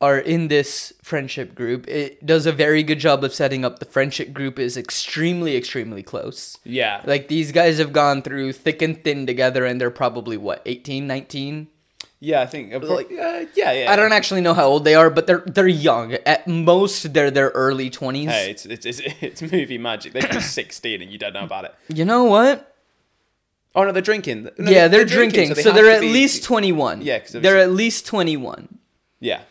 are 0.00 0.18
in 0.18 0.46
this 0.46 0.92
friendship 1.02 1.56
group. 1.56 1.88
It 1.88 2.24
does 2.24 2.46
a 2.46 2.52
very 2.52 2.84
good 2.84 3.00
job 3.00 3.24
of 3.24 3.34
setting 3.34 3.64
up 3.64 3.80
the 3.80 3.84
friendship 3.84 4.32
group 4.32 4.58
is 4.58 4.76
extremely 4.76 5.56
extremely 5.56 6.04
close. 6.04 6.56
Yeah. 6.64 7.02
Like 7.04 7.26
these 7.26 7.50
guys 7.50 7.78
have 7.78 7.92
gone 7.92 8.22
through 8.22 8.52
thick 8.52 8.80
and 8.80 9.02
thin 9.02 9.26
together 9.26 9.64
and 9.64 9.80
they're 9.80 9.90
probably 9.90 10.36
what, 10.36 10.62
18, 10.66 11.06
19? 11.06 11.66
yeah, 12.20 12.40
I 12.42 12.46
think. 12.46 12.72
Uh, 12.74 12.78
Like- 12.80 13.10
uh, 13.12 13.46
yeah, 13.54 13.72
yeah. 13.72 13.92
I 13.92 13.96
don't 13.96 14.12
actually 14.12 14.40
know 14.40 14.54
how 14.54 14.66
old 14.66 14.84
they 14.84 14.94
are, 14.94 15.10
but 15.10 15.26
they're 15.26 15.42
they're 15.46 15.66
young. 15.68 16.14
At 16.26 16.46
most 16.46 17.12
they're 17.12 17.30
their 17.32 17.50
early 17.50 17.90
20s. 17.90 18.28
Hey, 18.28 18.50
it's 18.52 18.66
it's 18.66 18.86
it's, 18.86 19.00
it's 19.20 19.42
movie 19.42 19.78
magic. 19.78 20.12
They're 20.12 20.28
be 20.28 20.40
sixteen 20.40 21.02
and 21.02 21.10
you 21.10 21.18
don't 21.18 21.32
know 21.32 21.44
about 21.44 21.64
it. 21.64 21.74
You 21.92 22.04
know 22.04 22.22
what? 22.24 22.74
Oh 23.74 23.84
no, 23.84 23.92
they're 23.92 24.02
drinking. 24.02 24.48
No, 24.58 24.70
yeah, 24.70 24.88
they're, 24.88 25.04
drinking, 25.04 25.54
so, 25.54 25.62
have 25.70 25.74
they're 25.74 25.90
at 25.90 26.00
be- 26.00 26.12
least 26.12 26.42
21. 26.44 27.02
Yeah, 27.02 27.18
'cause 27.20 27.32
they're 27.32 27.58
at 27.58 27.70
least 27.70 28.06
21 28.06 28.78
Yeah, 29.20 29.42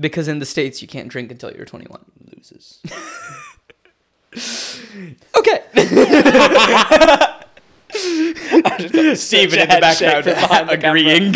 because 0.00 0.26
in 0.28 0.38
the 0.40 0.46
states 0.46 0.82
you 0.82 0.88
can't 0.88 1.08
drink 1.08 1.30
until 1.30 1.52
you're 1.52 1.66
21. 1.66 2.04
losers. 2.36 2.80
Okay. 5.34 5.62
Steven 9.14 9.58
in 9.60 9.68
the 9.68 9.78
background 9.80 10.70
agreeing. 10.84 11.34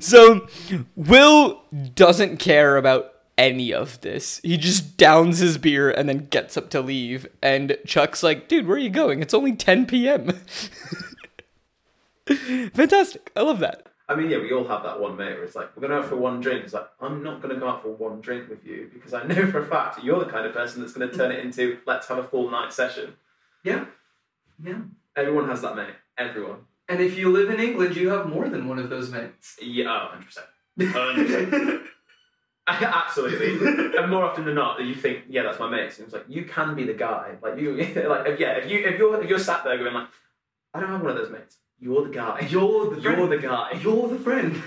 so 0.00 0.46
Will 0.96 1.62
doesn't 1.94 2.38
care 2.38 2.76
about 2.76 3.11
any 3.38 3.72
of 3.72 4.00
this. 4.00 4.40
He 4.42 4.56
just 4.56 4.96
downs 4.96 5.38
his 5.38 5.58
beer 5.58 5.90
and 5.90 6.08
then 6.08 6.26
gets 6.30 6.56
up 6.56 6.70
to 6.70 6.80
leave. 6.80 7.26
And 7.42 7.76
Chuck's 7.86 8.22
like, 8.22 8.48
dude, 8.48 8.66
where 8.66 8.76
are 8.76 8.80
you 8.80 8.90
going? 8.90 9.22
It's 9.22 9.34
only 9.34 9.54
10 9.54 9.86
p.m. 9.86 10.28
Fantastic. 12.74 13.30
I 13.34 13.42
love 13.42 13.58
that. 13.60 13.86
I 14.08 14.14
mean, 14.14 14.30
yeah, 14.30 14.38
we 14.38 14.52
all 14.52 14.66
have 14.68 14.82
that 14.82 15.00
one 15.00 15.16
mate 15.16 15.34
where 15.34 15.44
it's 15.44 15.54
like, 15.54 15.74
we're 15.74 15.88
going 15.88 15.98
out 15.98 16.08
for 16.08 16.16
one 16.16 16.40
drink. 16.40 16.64
It's 16.64 16.74
like, 16.74 16.88
I'm 17.00 17.22
not 17.22 17.40
going 17.40 17.54
to 17.54 17.60
go 17.60 17.68
out 17.68 17.82
for 17.82 17.90
one 17.90 18.20
drink 18.20 18.50
with 18.50 18.64
you 18.66 18.90
because 18.92 19.14
I 19.14 19.22
know 19.24 19.46
for 19.50 19.60
a 19.60 19.66
fact 19.66 20.02
you're 20.04 20.18
the 20.18 20.30
kind 20.30 20.46
of 20.46 20.52
person 20.52 20.82
that's 20.82 20.92
going 20.92 21.08
to 21.08 21.16
turn 21.16 21.32
it 21.32 21.38
into, 21.44 21.78
let's 21.86 22.08
have 22.08 22.18
a 22.18 22.24
full 22.24 22.50
night 22.50 22.72
session. 22.72 23.14
Yeah. 23.64 23.86
Yeah. 24.62 24.80
Everyone 25.16 25.48
has 25.48 25.62
that 25.62 25.76
mate. 25.76 25.94
Everyone. 26.18 26.58
And 26.88 27.00
if 27.00 27.16
you 27.16 27.30
live 27.32 27.48
in 27.48 27.60
England, 27.60 27.96
you 27.96 28.10
have 28.10 28.28
more 28.28 28.48
than 28.48 28.68
one 28.68 28.78
of 28.78 28.90
those 28.90 29.10
mates. 29.10 29.56
Yeah, 29.62 30.08
oh, 30.12 30.18
100%. 30.78 30.92
100%. 30.92 31.84
Absolutely. 32.68 33.96
and 33.96 34.10
more 34.10 34.24
often 34.24 34.44
than 34.44 34.54
not, 34.54 34.80
you 34.82 34.94
think, 34.94 35.24
yeah, 35.28 35.42
that's 35.42 35.58
my 35.58 35.68
mate. 35.68 35.92
So 35.92 36.04
it's 36.04 36.12
like, 36.12 36.26
you 36.28 36.44
can 36.44 36.74
be 36.74 36.84
the 36.84 36.94
guy. 36.94 37.36
Like, 37.42 37.58
you, 37.58 37.76
like, 38.08 38.38
yeah, 38.38 38.52
if, 38.52 38.70
you, 38.70 38.86
if, 38.86 38.98
you're, 38.98 39.22
if 39.22 39.28
you're 39.28 39.38
sat 39.38 39.64
there 39.64 39.76
going, 39.78 39.92
like, 39.92 40.08
I 40.72 40.80
don't 40.80 40.90
have 40.90 41.02
one 41.02 41.10
of 41.10 41.16
those 41.16 41.30
mates. 41.30 41.56
You're 41.80 42.04
the 42.04 42.14
guy. 42.14 42.46
You're 42.48 42.94
the 42.94 43.00
You're 43.00 43.26
the 43.26 43.38
guy. 43.38 43.72
You're 43.82 44.08
the 44.08 44.18
friend. 44.18 44.62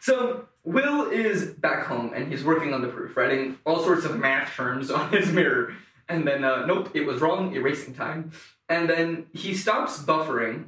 so 0.00 0.46
Will 0.64 1.10
is 1.10 1.46
back 1.46 1.86
home 1.86 2.12
and 2.14 2.30
he's 2.30 2.44
working 2.44 2.74
on 2.74 2.82
the 2.82 2.88
proof, 2.88 3.16
writing 3.16 3.58
all 3.64 3.82
sorts 3.82 4.04
of 4.04 4.18
math 4.18 4.54
terms 4.54 4.90
on 4.90 5.10
his 5.10 5.32
mirror. 5.32 5.74
And 6.08 6.26
then, 6.26 6.44
uh, 6.44 6.66
nope, 6.66 6.90
it 6.94 7.06
was 7.06 7.22
wrong, 7.22 7.54
erasing 7.54 7.94
time. 7.94 8.32
And 8.68 8.90
then 8.90 9.26
he 9.32 9.54
stops 9.54 10.02
buffering 10.02 10.66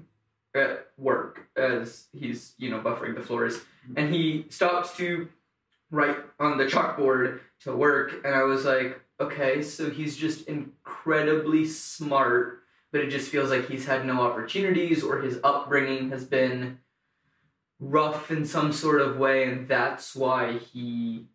at 0.55 0.87
work 0.97 1.49
as 1.57 2.07
he's, 2.13 2.55
you 2.59 2.71
know, 2.71 2.81
buffering 2.81 3.15
the 3.15 3.21
floors. 3.21 3.61
And 3.95 4.13
he 4.13 4.47
stops 4.49 4.97
to 4.97 5.29
write 5.91 6.17
on 6.39 6.59
the 6.59 6.67
chalkboard 6.67 7.41
to 7.61 7.75
work, 7.75 8.13
and 8.25 8.35
I 8.35 8.43
was 8.45 8.65
like, 8.65 9.01
okay, 9.21 9.63
so 9.63 9.91
he's 9.91 10.17
just 10.17 10.47
incredibly 10.49 11.67
smart, 11.67 12.61
but 12.93 13.01
it 13.01 13.11
just 13.11 13.31
feels 13.31 13.51
like 13.51 13.69
he's 13.69 13.87
had 13.87 14.05
no 14.07 14.21
opportunities 14.23 15.03
or 15.03 15.19
his 15.21 15.41
upbringing 15.43 16.11
has 16.11 16.25
been 16.25 16.79
rough 17.81 18.31
in 18.31 18.45
some 18.45 18.73
sort 18.73 19.01
of 19.01 19.17
way, 19.19 19.45
and 19.45 19.69
that's 19.69 20.15
why 20.15 20.59
he 20.59 21.27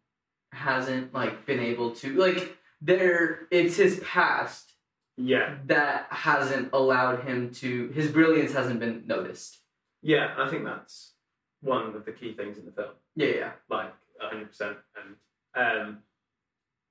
hasn't 0.52 1.13
like 1.13 1.46
been 1.48 1.60
able 1.60 1.92
to 1.96 2.13
like 2.13 2.56
there 2.80 3.48
it's 3.50 3.76
his 3.78 4.00
past 4.02 4.74
Yeah, 5.18 5.56
that 5.66 6.06
hasn't 6.12 6.70
allowed 6.74 7.24
him 7.24 7.50
to 7.56 7.88
his 7.89 8.12
brilliance 8.12 8.54
hasn't 8.54 8.80
been 8.80 9.04
noticed. 9.08 9.60
yeah, 10.04 10.36
I 10.38 10.48
think 10.50 10.63
that's 10.63 11.13
one 11.62 11.96
of 11.96 12.06
the 12.06 12.12
key 12.12 12.34
things 12.34 12.58
in 12.60 12.66
the 12.66 12.72
film. 12.72 12.92
Yeah, 13.16 13.28
yeah. 13.28 13.52
like 13.70 13.94
hundred 14.29 14.47
percent. 14.47 14.77
And 14.95 15.15
um, 15.55 15.97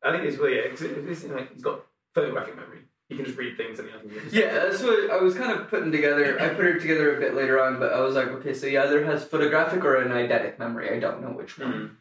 I 0.03 0.11
think 0.13 0.25
it's 0.25 0.37
really 0.39 0.57
it's, 0.59 0.81
it's, 0.83 1.25
like 1.25 1.53
he's 1.53 1.63
got 1.63 1.81
photographic 2.15 2.57
memory. 2.57 2.79
He 3.09 3.17
can 3.17 3.27
just 3.27 3.37
read 3.37 3.57
things 3.59 3.79
and 3.79 3.89
he 4.11 4.19
has 4.19 4.33
Yeah, 4.33 4.53
that's 4.55 4.83
what 4.83 5.11
I 5.11 5.19
was 5.21 5.35
kind 5.35 5.53
of 5.53 5.69
putting 5.69 5.93
together. 5.93 6.41
I 6.41 6.49
put 6.55 6.65
it 6.65 6.81
together 6.81 7.17
a 7.17 7.21
bit 7.21 7.35
later 7.35 7.63
on, 7.63 7.79
but 7.79 7.93
I 7.93 8.01
was 8.01 8.15
like, 8.15 8.29
okay, 8.29 8.55
so 8.55 8.67
he 8.67 8.79
either 8.79 9.05
has 9.05 9.23
photographic 9.25 9.85
or 9.85 9.97
an 9.97 10.09
eidetic 10.13 10.59
memory. 10.59 10.91
I 10.95 10.99
don't 10.99 11.21
know 11.21 11.29
which 11.31 11.59
one. 11.59 11.99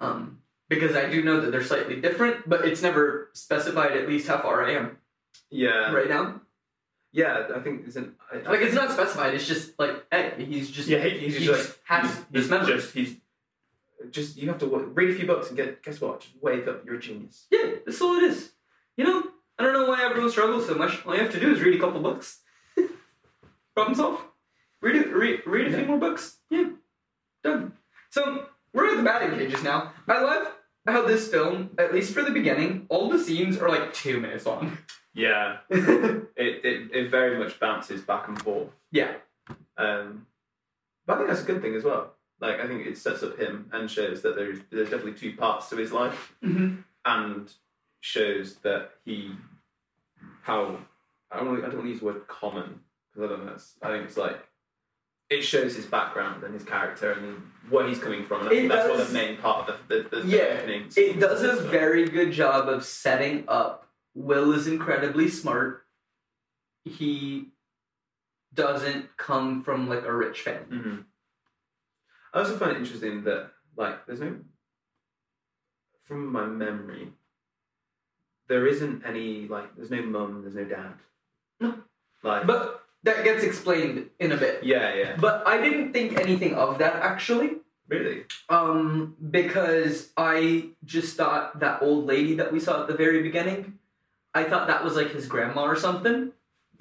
Mm. 0.00 0.04
Um, 0.06 0.38
because 0.70 0.96
I 0.96 1.08
do 1.10 1.22
know 1.22 1.40
that 1.42 1.50
they're 1.50 1.62
slightly 1.62 2.00
different, 2.00 2.48
but 2.48 2.64
it's 2.66 2.80
never 2.80 3.28
specified 3.34 3.92
at 3.92 4.08
least 4.08 4.26
how 4.26 4.38
far 4.40 4.64
I 4.64 4.72
am 4.72 4.96
Yeah, 5.50 5.92
right 5.92 6.08
now. 6.08 6.40
yeah. 7.12 7.48
I 7.54 7.60
think 7.60 7.86
it's 7.86 7.96
an 7.96 8.14
I, 8.32 8.38
Like 8.38 8.60
it's 8.60 8.74
not 8.74 8.90
specified. 8.90 9.34
It's 9.34 9.46
just 9.46 9.78
like, 9.78 10.04
hey, 10.10 10.32
he's 10.48 10.70
just 10.70 10.88
Yeah, 10.88 10.98
he- 11.00 11.18
he's 11.18 11.36
he 11.36 11.44
just 11.44 11.58
just 11.58 11.68
like 11.90 12.02
has 12.02 12.16
he's, 12.16 12.24
this 12.30 12.48
memory. 12.48 12.72
just 12.74 12.94
he's 12.94 13.16
just 14.10 14.36
you 14.36 14.48
have 14.48 14.58
to 14.58 14.66
wa- 14.66 14.84
read 14.92 15.10
a 15.10 15.14
few 15.14 15.26
books 15.26 15.48
and 15.48 15.56
get 15.56 15.82
guess 15.82 16.00
what? 16.00 16.20
Just 16.20 16.34
wake 16.42 16.66
up. 16.68 16.84
You're 16.84 16.96
a 16.96 17.00
genius. 17.00 17.46
Yeah, 17.50 17.72
that's 17.84 18.00
all 18.00 18.16
it 18.16 18.24
is. 18.24 18.52
You 18.96 19.04
know, 19.04 19.22
I 19.58 19.64
don't 19.64 19.72
know 19.72 19.86
why 19.88 20.02
everyone 20.04 20.30
struggles 20.30 20.66
so 20.66 20.74
much. 20.74 21.04
All 21.06 21.14
you 21.14 21.20
have 21.22 21.32
to 21.32 21.40
do 21.40 21.52
is 21.52 21.60
read 21.62 21.74
a 21.76 21.80
couple 21.80 22.00
books. 22.00 22.40
Problem 23.74 23.94
solved. 23.94 24.22
Read 24.80 24.96
it. 24.96 25.12
Read, 25.14 25.40
read 25.46 25.72
a 25.72 25.76
few 25.76 25.86
more 25.86 25.98
books. 25.98 26.38
Yeah, 26.50 26.70
done. 27.42 27.72
So 28.10 28.46
we're 28.72 28.90
at 28.90 28.96
the 28.96 29.02
batting 29.02 29.38
cages 29.38 29.62
now. 29.62 29.92
I 30.06 30.20
love 30.22 30.46
how 30.86 31.06
this 31.06 31.28
film, 31.28 31.70
at 31.78 31.92
least 31.94 32.12
for 32.12 32.22
the 32.22 32.30
beginning, 32.30 32.86
all 32.90 33.08
the 33.08 33.18
scenes 33.18 33.56
are 33.58 33.68
like 33.68 33.92
two 33.94 34.20
minutes 34.20 34.46
long. 34.46 34.78
Yeah, 35.16 35.58
it, 35.70 36.26
it 36.36 36.90
it 36.92 37.08
very 37.08 37.38
much 37.38 37.60
bounces 37.60 38.00
back 38.02 38.26
and 38.26 38.36
forth. 38.42 38.66
yeah, 38.90 39.12
Um, 39.76 40.26
but 41.06 41.12
I 41.14 41.16
think 41.18 41.28
that's 41.28 41.42
a 41.42 41.46
good 41.46 41.62
thing 41.62 41.76
as 41.76 41.84
well. 41.84 42.14
Like 42.44 42.60
I 42.60 42.66
think 42.66 42.86
it 42.86 42.98
sets 42.98 43.22
up 43.22 43.38
him 43.38 43.70
and 43.72 43.90
shows 43.90 44.20
that 44.22 44.36
there's 44.36 44.58
there's 44.70 44.90
definitely 44.90 45.14
two 45.14 45.34
parts 45.36 45.68
to 45.70 45.76
his 45.76 45.92
life, 45.92 46.34
mm-hmm. 46.44 46.76
and 47.06 47.50
shows 48.00 48.56
that 48.56 48.90
he 49.04 49.32
how 50.42 50.76
I 51.30 51.38
don't 51.38 51.48
want 51.48 51.64
I 51.64 51.68
don't 51.68 51.76
want 51.76 51.86
to 51.86 51.90
use 51.90 52.00
the 52.00 52.06
word 52.06 52.26
common 52.28 52.80
because 53.14 53.30
I 53.30 53.34
don't 53.34 53.46
know. 53.46 53.52
It's, 53.52 53.74
I 53.82 53.88
think 53.88 54.04
it's 54.04 54.16
like 54.18 54.38
it 55.30 55.40
shows 55.42 55.74
his 55.74 55.86
background 55.86 56.44
and 56.44 56.52
his 56.52 56.64
character 56.64 57.12
and 57.12 57.42
where 57.70 57.88
he's 57.88 57.98
coming 57.98 58.26
from. 58.26 58.40
And 58.40 58.50
I 58.50 58.52
It 58.52 58.56
think 58.56 58.68
that's 58.72 58.88
what 58.90 58.98
does- 58.98 59.08
the 59.08 59.14
main 59.14 59.38
part 59.38 59.70
of 59.70 59.78
the 59.88 60.02
the, 60.02 60.16
the, 60.16 60.22
the 60.22 60.28
Yeah, 60.36 60.58
opening. 60.60 60.90
it 60.96 61.18
does 61.18 61.42
a 61.42 61.56
very 61.62 62.06
good 62.08 62.30
job 62.32 62.68
of 62.68 62.84
setting 62.84 63.44
up. 63.48 63.88
Will 64.14 64.52
is 64.52 64.66
incredibly 64.66 65.28
smart. 65.30 65.86
He 66.84 67.48
doesn't 68.52 69.16
come 69.16 69.64
from 69.64 69.88
like 69.88 70.04
a 70.04 70.12
rich 70.14 70.42
family. 70.42 70.76
hmm 70.76 70.96
I 72.34 72.40
also 72.40 72.56
find 72.58 72.72
it 72.72 72.78
interesting 72.78 73.24
that 73.24 73.50
like 73.76 74.04
there's 74.06 74.20
no 74.20 74.36
from 76.06 76.30
my 76.30 76.44
memory 76.44 77.08
there 78.48 78.66
isn't 78.66 79.04
any 79.06 79.48
like 79.48 79.74
there's 79.76 79.90
no 79.90 80.02
mum, 80.02 80.42
there's 80.42 80.54
no 80.54 80.64
dad. 80.64 80.94
No. 81.60 81.74
Like 82.22 82.46
But 82.46 82.82
that 83.02 83.24
gets 83.24 83.44
explained 83.44 84.10
in 84.18 84.32
a 84.32 84.36
bit. 84.36 84.64
yeah, 84.64 84.94
yeah. 84.94 85.16
But 85.16 85.46
I 85.46 85.60
didn't 85.60 85.92
think 85.92 86.18
anything 86.18 86.54
of 86.54 86.78
that 86.78 86.96
actually. 86.96 87.56
Really? 87.88 88.24
Um, 88.48 89.14
because 89.30 90.10
I 90.16 90.70
just 90.84 91.16
thought 91.16 91.60
that 91.60 91.82
old 91.82 92.06
lady 92.06 92.34
that 92.36 92.50
we 92.52 92.58
saw 92.58 92.80
at 92.82 92.88
the 92.88 92.94
very 92.94 93.22
beginning, 93.22 93.78
I 94.32 94.44
thought 94.44 94.68
that 94.68 94.82
was 94.82 94.96
like 94.96 95.10
his 95.10 95.26
grandma 95.26 95.64
or 95.64 95.76
something. 95.76 96.32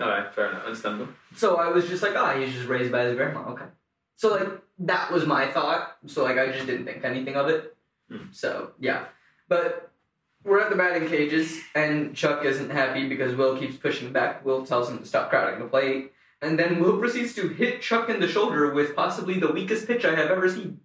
Alright, 0.02 0.34
fair 0.34 0.50
enough. 0.50 0.66
Understandable. 0.66 1.10
So 1.36 1.58
I 1.58 1.68
was 1.68 1.88
just 1.88 2.02
like, 2.02 2.16
ah, 2.16 2.36
he's 2.38 2.54
just 2.54 2.68
raised 2.68 2.92
by 2.92 3.04
his 3.04 3.16
grandma. 3.16 3.42
Okay. 3.52 3.66
So 4.16 4.36
like 4.36 4.62
that 4.80 5.12
was 5.12 5.26
my 5.26 5.52
thought. 5.52 5.98
So 6.08 6.24
like 6.24 6.38
I 6.38 6.52
just 6.52 6.66
didn't 6.66 6.86
think 6.86 7.04
anything 7.04 7.36
of 7.36 7.50
it. 7.50 7.76
Hmm. 8.10 8.26
So 8.32 8.72
yeah, 8.80 9.06
but 9.48 9.92
we're 10.44 10.60
at 10.60 10.70
the 10.70 10.76
batting 10.76 11.08
cages, 11.08 11.62
and 11.74 12.16
Chuck 12.16 12.44
isn't 12.44 12.70
happy 12.70 13.08
because 13.08 13.36
Will 13.36 13.58
keeps 13.58 13.78
pushing 13.78 14.12
back. 14.12 14.46
Will 14.46 14.66
tells 14.66 14.90
him 14.90 15.00
to 15.00 15.06
stop 15.06 15.30
crowding 15.30 15.60
the 15.60 15.66
plate, 15.66 16.12
and 16.42 16.60
then 16.60 16.80
Will 16.80 16.98
proceeds 16.98 17.34
to 17.36 17.48
hit 17.48 17.82
Chuck 17.82 18.10
in 18.10 18.20
the 18.20 18.28
shoulder 18.28 18.74
with 18.74 18.96
possibly 18.96 19.40
the 19.40 19.52
weakest 19.52 19.88
pitch 19.88 20.04
I 20.04 20.16
have 20.16 20.30
ever 20.30 20.50
seen. 20.50 20.82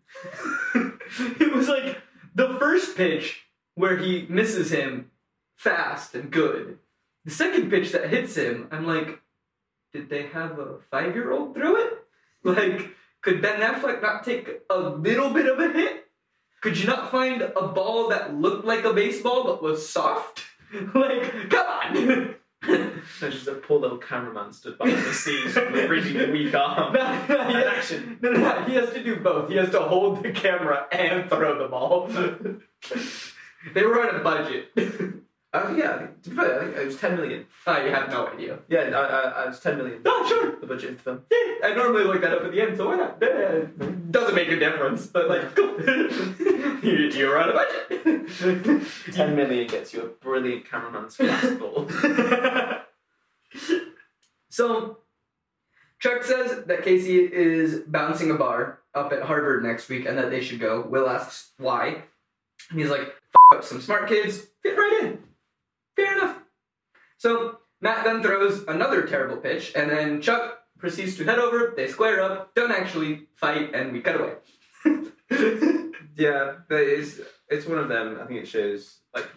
it 0.75 1.53
was 1.53 1.69
like 1.69 1.99
the 2.35 2.57
first 2.59 2.97
pitch 2.97 3.47
where 3.75 3.97
he 3.97 4.27
misses 4.29 4.71
him 4.71 5.11
fast 5.57 6.15
and 6.15 6.31
good. 6.31 6.79
The 7.25 7.31
second 7.33 7.71
pitch 7.71 7.93
that 7.93 8.11
hits 8.11 8.37
him, 8.37 8.69
I'm 8.71 8.87
like, 8.87 9.21
did 9.93 10.09
they 10.09 10.29
have 10.29 10.59
a 10.59 10.79
five 10.91 11.15
year 11.15 11.33
old 11.33 11.55
throw 11.55 11.77
it? 11.77 11.95
Like, 12.45 12.91
could 13.23 13.43
Ben 13.43 13.61
Affleck 13.61 14.01
not 14.03 14.25
take 14.25 14.49
a 14.71 14.79
little 14.79 15.31
bit 15.31 15.47
of 15.47 15.59
a 15.59 15.73
hit? 15.73 16.05
Could 16.61 16.79
you 16.79 16.87
not 16.87 17.11
find 17.11 17.41
a 17.43 17.69
ball 17.69 18.09
that 18.09 18.35
looked 18.35 18.65
like 18.65 18.85
a 18.85 18.93
baseball 18.93 19.45
but 19.45 19.63
was 19.63 19.89
soft? 19.89 20.43
like, 20.95 21.51
come 21.51 21.67
on! 21.67 22.35
There's 23.21 23.35
just 23.35 23.47
a 23.49 23.55
poor 23.55 23.79
little 23.81 23.99
cameraman 23.99 24.53
stood 24.53 24.77
behind 24.79 24.99
the 25.05 25.15
scenes 25.15 25.55
reading 25.57 26.19
the 26.19 26.31
weak 26.33 26.55
arm. 26.55 26.93
No, 26.95 27.25
no, 27.29 27.41
And 27.41 27.53
has- 27.53 27.67
action. 27.67 28.19
No, 28.21 28.33
no, 28.33 28.41
no, 28.41 28.65
he 28.65 28.75
has 28.75 28.91
to 28.91 29.03
do 29.03 29.17
both. 29.17 29.49
He 29.49 29.57
has 29.57 29.71
to 29.71 29.81
hold 29.81 30.23
the 30.25 30.33
camera 30.33 30.87
and 30.91 31.29
throw 31.31 31.59
the 31.63 31.69
ball. 31.69 32.09
they 33.75 33.83
were 33.85 34.01
on 34.09 34.17
a 34.17 34.19
budget. 34.25 34.73
Oh 35.55 35.75
yeah, 35.75 35.95
I 35.95 35.99
think, 35.99 36.23
to 36.25 36.31
be 36.31 36.37
fair, 36.37 36.61
I 36.61 36.65
think 36.65 36.77
it 36.77 36.87
was 36.87 36.97
ten 36.97 37.17
million. 37.17 37.47
Ah, 37.67 37.77
I 37.77 37.89
have 37.89 38.11
no 38.11 38.27
idea. 38.27 38.59
Yeah, 38.69 38.81
I, 38.81 39.01
I, 39.01 39.45
I 39.45 39.47
was 39.47 39.59
ten 39.61 39.79
million. 39.79 40.03
Oh, 40.05 40.27
sure. 40.29 40.61
The 40.61 40.67
budget 40.67 40.91
of 40.91 40.97
the 40.99 41.03
film. 41.03 41.23
Yeah, 41.31 41.69
I 41.69 41.75
normally 41.75 42.05
look 42.05 42.21
that 42.21 42.35
up 42.35 42.45
at 42.45 42.53
the 42.53 42.61
end, 42.61 42.77
so 42.77 42.89
why 42.89 42.97
not? 42.97 43.19
Doesn't 44.11 44.35
make 44.35 44.49
a 44.49 44.59
difference, 44.59 45.07
but 45.07 45.29
like, 45.31 45.55
cool. 45.57 45.81
you, 46.83 47.11
you're 47.15 47.39
on 47.41 47.49
a 47.49 47.53
budget. 47.55 48.87
Ten 49.13 49.35
million 49.37 49.67
gets 49.69 49.95
you 49.95 50.03
a 50.03 50.07
brilliant 50.09 50.69
cameraman's 50.69 51.17
fastball. 51.17 51.89
so, 54.51 54.99
Chuck 55.99 56.25
says 56.25 56.65
that 56.67 56.83
Casey 56.83 57.21
is 57.21 57.81
bouncing 57.87 58.31
a 58.31 58.35
bar 58.35 58.81
up 58.95 59.15
at 59.15 59.23
Harvard 59.23 59.63
next 59.63 59.89
week 59.89 60.05
and 60.05 60.19
that 60.19 60.31
they 60.31 60.43
should 60.43 60.61
go. 60.61 60.83
Will 60.83 61.09
asks 61.09 61.53
why. 61.57 62.03
And 62.71 62.79
he's 62.79 62.91
like, 62.91 63.01
F 63.01 63.59
up 63.59 63.65
some 63.65 63.81
smart 63.81 64.09
kids, 64.09 64.47
fit 64.63 64.77
right 64.77 65.01
in. 65.05 65.28
So, 67.19 67.59
Matt 67.81 68.05
then 68.05 68.23
throws 68.23 68.65
another 68.67 69.07
terrible 69.07 69.37
pitch, 69.37 69.73
and 69.77 69.91
then 69.91 70.21
Chuck 70.23 70.59
proceeds 70.79 71.17
to 71.17 71.25
head 71.25 71.39
over, 71.39 71.75
they 71.77 71.89
square 71.89 72.23
up, 72.23 72.55
don't 72.55 72.71
actually 72.71 73.27
fight, 73.35 73.75
and 73.75 73.93
we 73.93 74.01
cut 74.01 74.21
away. 74.21 74.35
yeah, 76.17 76.55
there 76.69 76.83
is. 76.83 77.21
It's 77.49 77.67
one 77.67 77.79
of 77.79 77.89
them. 77.89 78.19
I 78.21 78.27
think 78.27 78.41
it 78.41 78.49
shows 78.49 79.01
like 79.15 79.29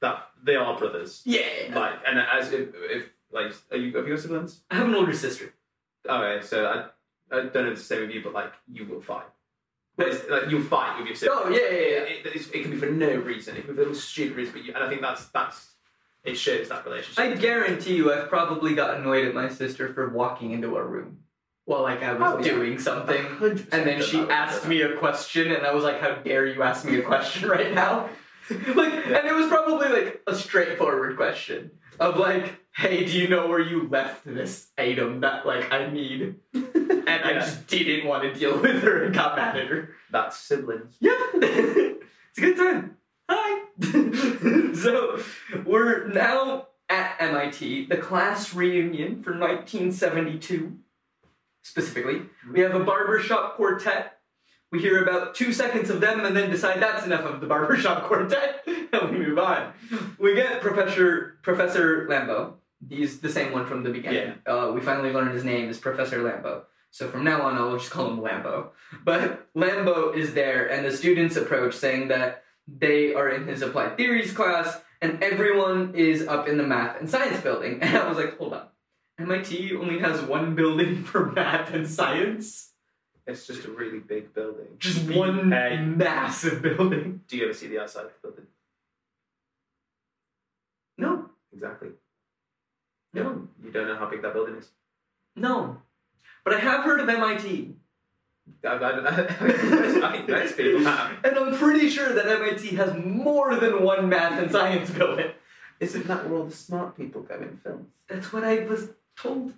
that 0.00 0.28
they 0.44 0.56
are 0.56 0.78
brothers. 0.78 1.22
yeah. 1.24 1.72
Like, 1.74 1.94
and 2.06 2.18
as 2.18 2.52
if, 2.52 2.68
if 2.74 3.04
like, 3.32 3.52
are 3.70 3.76
you 3.76 3.96
have 3.96 4.06
you 4.06 4.14
got 4.14 4.22
siblings? 4.22 4.60
I 4.70 4.76
have 4.76 4.88
an 4.88 4.94
older 4.94 5.14
sister. 5.14 5.54
Okay, 6.08 6.44
so 6.44 6.66
I 6.66 7.34
I 7.34 7.42
don't 7.44 7.54
know 7.54 7.66
if 7.68 7.72
it's 7.72 7.88
the 7.88 7.94
same 7.94 8.02
with 8.02 8.10
you, 8.14 8.22
but 8.22 8.34
like 8.34 8.52
you 8.70 8.84
will 8.84 9.00
fight. 9.00 9.26
But 9.96 10.08
it's, 10.08 10.28
like 10.28 10.50
you'll 10.50 10.62
fight 10.62 10.98
with 10.98 11.06
your 11.06 11.16
siblings. 11.16 11.40
Oh, 11.44 11.50
yeah, 11.50 11.70
yeah, 11.70 11.88
yeah. 11.88 12.02
It, 12.04 12.26
it, 12.26 12.54
it 12.54 12.62
can 12.62 12.70
be 12.70 12.76
for 12.76 12.86
no 12.86 13.14
reason. 13.16 13.56
It 13.56 13.66
can 13.66 13.76
be 13.76 13.84
for 13.84 13.94
stupid 13.94 14.36
reason, 14.36 14.54
but 14.54 14.64
you, 14.64 14.74
and 14.74 14.82
I 14.82 14.88
think 14.88 15.00
that's 15.00 15.26
that's 15.26 15.71
it 16.24 16.34
shows 16.36 16.68
that 16.68 16.84
relationship. 16.84 17.18
I 17.24 17.34
guarantee 17.34 17.96
you, 17.96 18.12
I've 18.12 18.28
probably 18.28 18.74
got 18.74 18.96
annoyed 18.98 19.26
at 19.26 19.34
my 19.34 19.48
sister 19.48 19.92
for 19.92 20.08
walking 20.10 20.52
into 20.52 20.76
a 20.76 20.84
room 20.84 21.18
while 21.64 21.82
like 21.82 22.02
I 22.02 22.12
was 22.14 22.22
Oh, 22.22 22.38
yeah. 22.38 22.52
doing 22.54 22.78
something, 22.78 23.24
and 23.40 23.86
then 23.86 24.02
she 24.02 24.20
asked 24.20 24.66
me 24.66 24.82
a 24.82 24.96
question, 24.96 25.52
and 25.52 25.66
I 25.66 25.72
was 25.74 25.84
like, 25.84 26.00
"How 26.00 26.14
dare 26.14 26.46
you 26.46 26.62
ask 26.62 26.84
me 26.84 26.98
a 26.98 27.02
question 27.02 27.48
right 27.48 27.72
now?" 27.74 28.08
like, 28.50 28.92
and 28.92 29.26
it 29.26 29.34
was 29.34 29.46
probably 29.48 29.88
like 29.88 30.22
a 30.26 30.34
straightforward 30.34 31.16
question 31.16 31.70
of 32.00 32.16
like, 32.18 32.56
"Hey, 32.74 33.04
do 33.04 33.12
you 33.18 33.28
know 33.28 33.46
where 33.46 33.60
you 33.60 33.88
left 33.88 34.24
this 34.24 34.68
item 34.78 35.20
that 35.20 35.46
like 35.46 35.72
I 35.72 35.90
need?" 35.90 36.36
And 37.04 37.24
I 37.24 37.34
just 37.34 37.66
didn't 37.66 38.06
want 38.06 38.22
to 38.22 38.32
deal 38.32 38.58
with 38.60 38.82
her 38.84 39.02
and 39.04 39.12
got 39.14 39.36
mad 39.36 39.56
at 39.58 39.66
her. 39.66 39.90
That's 40.10 40.38
siblings. 40.38 40.96
Yeah, 41.00 41.10
it's 41.34 42.38
a 42.38 42.40
good 42.40 42.56
time. 42.56 42.96
Hi. 43.34 44.74
so 44.74 45.18
we're 45.64 46.08
now 46.08 46.68
at 46.88 47.16
MIT, 47.18 47.86
the 47.86 47.96
class 47.96 48.54
reunion 48.54 49.22
for 49.22 49.30
1972. 49.30 50.76
Specifically, 51.62 52.22
we 52.52 52.60
have 52.60 52.74
a 52.74 52.84
barbershop 52.84 53.56
quartet. 53.56 54.18
We 54.70 54.80
hear 54.80 55.02
about 55.02 55.34
two 55.34 55.52
seconds 55.52 55.90
of 55.90 56.00
them 56.00 56.24
and 56.24 56.36
then 56.36 56.50
decide 56.50 56.80
that's 56.80 57.06
enough 57.06 57.24
of 57.24 57.40
the 57.40 57.46
barbershop 57.46 58.04
quartet 58.08 58.66
and 58.66 59.10
we 59.10 59.18
move 59.18 59.38
on. 59.38 59.72
We 60.18 60.34
get 60.34 60.60
Professor 60.60 61.38
Professor 61.42 62.06
Lambeau. 62.08 62.54
He's 62.88 63.20
the 63.20 63.30
same 63.30 63.52
one 63.52 63.66
from 63.66 63.84
the 63.84 63.90
beginning. 63.90 64.34
Uh, 64.44 64.72
we 64.74 64.80
finally 64.80 65.12
learned 65.12 65.32
his 65.32 65.44
name 65.44 65.70
is 65.70 65.78
Professor 65.78 66.18
Lambeau. 66.18 66.64
So 66.90 67.08
from 67.08 67.24
now 67.24 67.42
on, 67.42 67.56
I'll 67.56 67.78
just 67.78 67.90
call 67.90 68.10
him 68.10 68.18
Lambeau. 68.18 68.68
But 69.04 69.48
Lambeau 69.54 70.14
is 70.14 70.34
there, 70.34 70.66
and 70.66 70.84
the 70.84 70.94
students 70.94 71.36
approach 71.36 71.74
saying 71.74 72.08
that 72.08 72.42
they 72.66 73.14
are 73.14 73.28
in 73.28 73.46
his 73.46 73.62
applied 73.62 73.96
theories 73.96 74.32
class, 74.32 74.80
and 75.00 75.22
everyone 75.22 75.94
is 75.94 76.26
up 76.26 76.48
in 76.48 76.56
the 76.56 76.62
math 76.62 76.98
and 77.00 77.08
science 77.10 77.40
building. 77.40 77.78
And 77.82 77.96
I 77.96 78.08
was 78.08 78.16
like, 78.18 78.38
hold 78.38 78.54
on. 78.54 78.66
MIT 79.18 79.76
only 79.76 79.98
has 80.00 80.20
one 80.22 80.54
building 80.54 81.04
for 81.10 81.26
math 81.32 81.72
and 81.74 81.88
science? 81.88 82.70
It's 83.26 83.46
just 83.46 83.64
a 83.66 83.70
really 83.70 84.00
big 84.00 84.34
building. 84.34 84.66
Just 84.78 85.08
one 85.10 85.48
massive 85.96 86.60
building. 86.62 87.20
Do 87.28 87.36
you 87.36 87.44
ever 87.44 87.54
see 87.54 87.68
the 87.68 87.78
outside 87.80 88.06
of 88.06 88.12
the 88.20 88.28
building? 88.28 88.46
No, 90.98 91.26
Exactly. 91.52 91.90
no, 93.14 93.46
You 93.62 93.70
don't 93.70 93.86
know 93.86 93.96
how 93.96 94.08
big 94.08 94.22
that 94.22 94.32
building 94.32 94.56
is. 94.56 94.70
no. 95.36 95.78
But 96.44 96.54
I 96.54 96.58
have 96.58 96.84
heard 96.84 96.98
of 96.98 97.08
MIT. 97.08 97.76
I, 98.64 98.68
I, 98.68 98.90
I, 98.90 100.08
I 100.08 100.12
think 100.12 100.28
most 100.28 100.56
people 100.56 100.84
have. 100.84 101.12
And 101.24 101.36
I'm 101.38 101.56
pretty 101.56 101.88
sure 101.88 102.12
that 102.12 102.26
MIT 102.26 102.76
has 102.76 102.94
more 102.96 103.56
than 103.56 103.82
one 103.82 104.08
math 104.08 104.40
and 104.40 104.50
science 104.50 104.90
building. 104.90 105.30
Isn't 105.80 106.06
that 106.06 106.28
where 106.28 106.38
all 106.38 106.44
the 106.44 106.54
smart 106.54 106.96
people 106.96 107.22
go 107.22 107.34
in 107.36 107.56
films? 107.56 107.88
That's 108.08 108.32
what 108.32 108.44
I 108.44 108.60
was 108.60 108.90
told. 109.16 109.54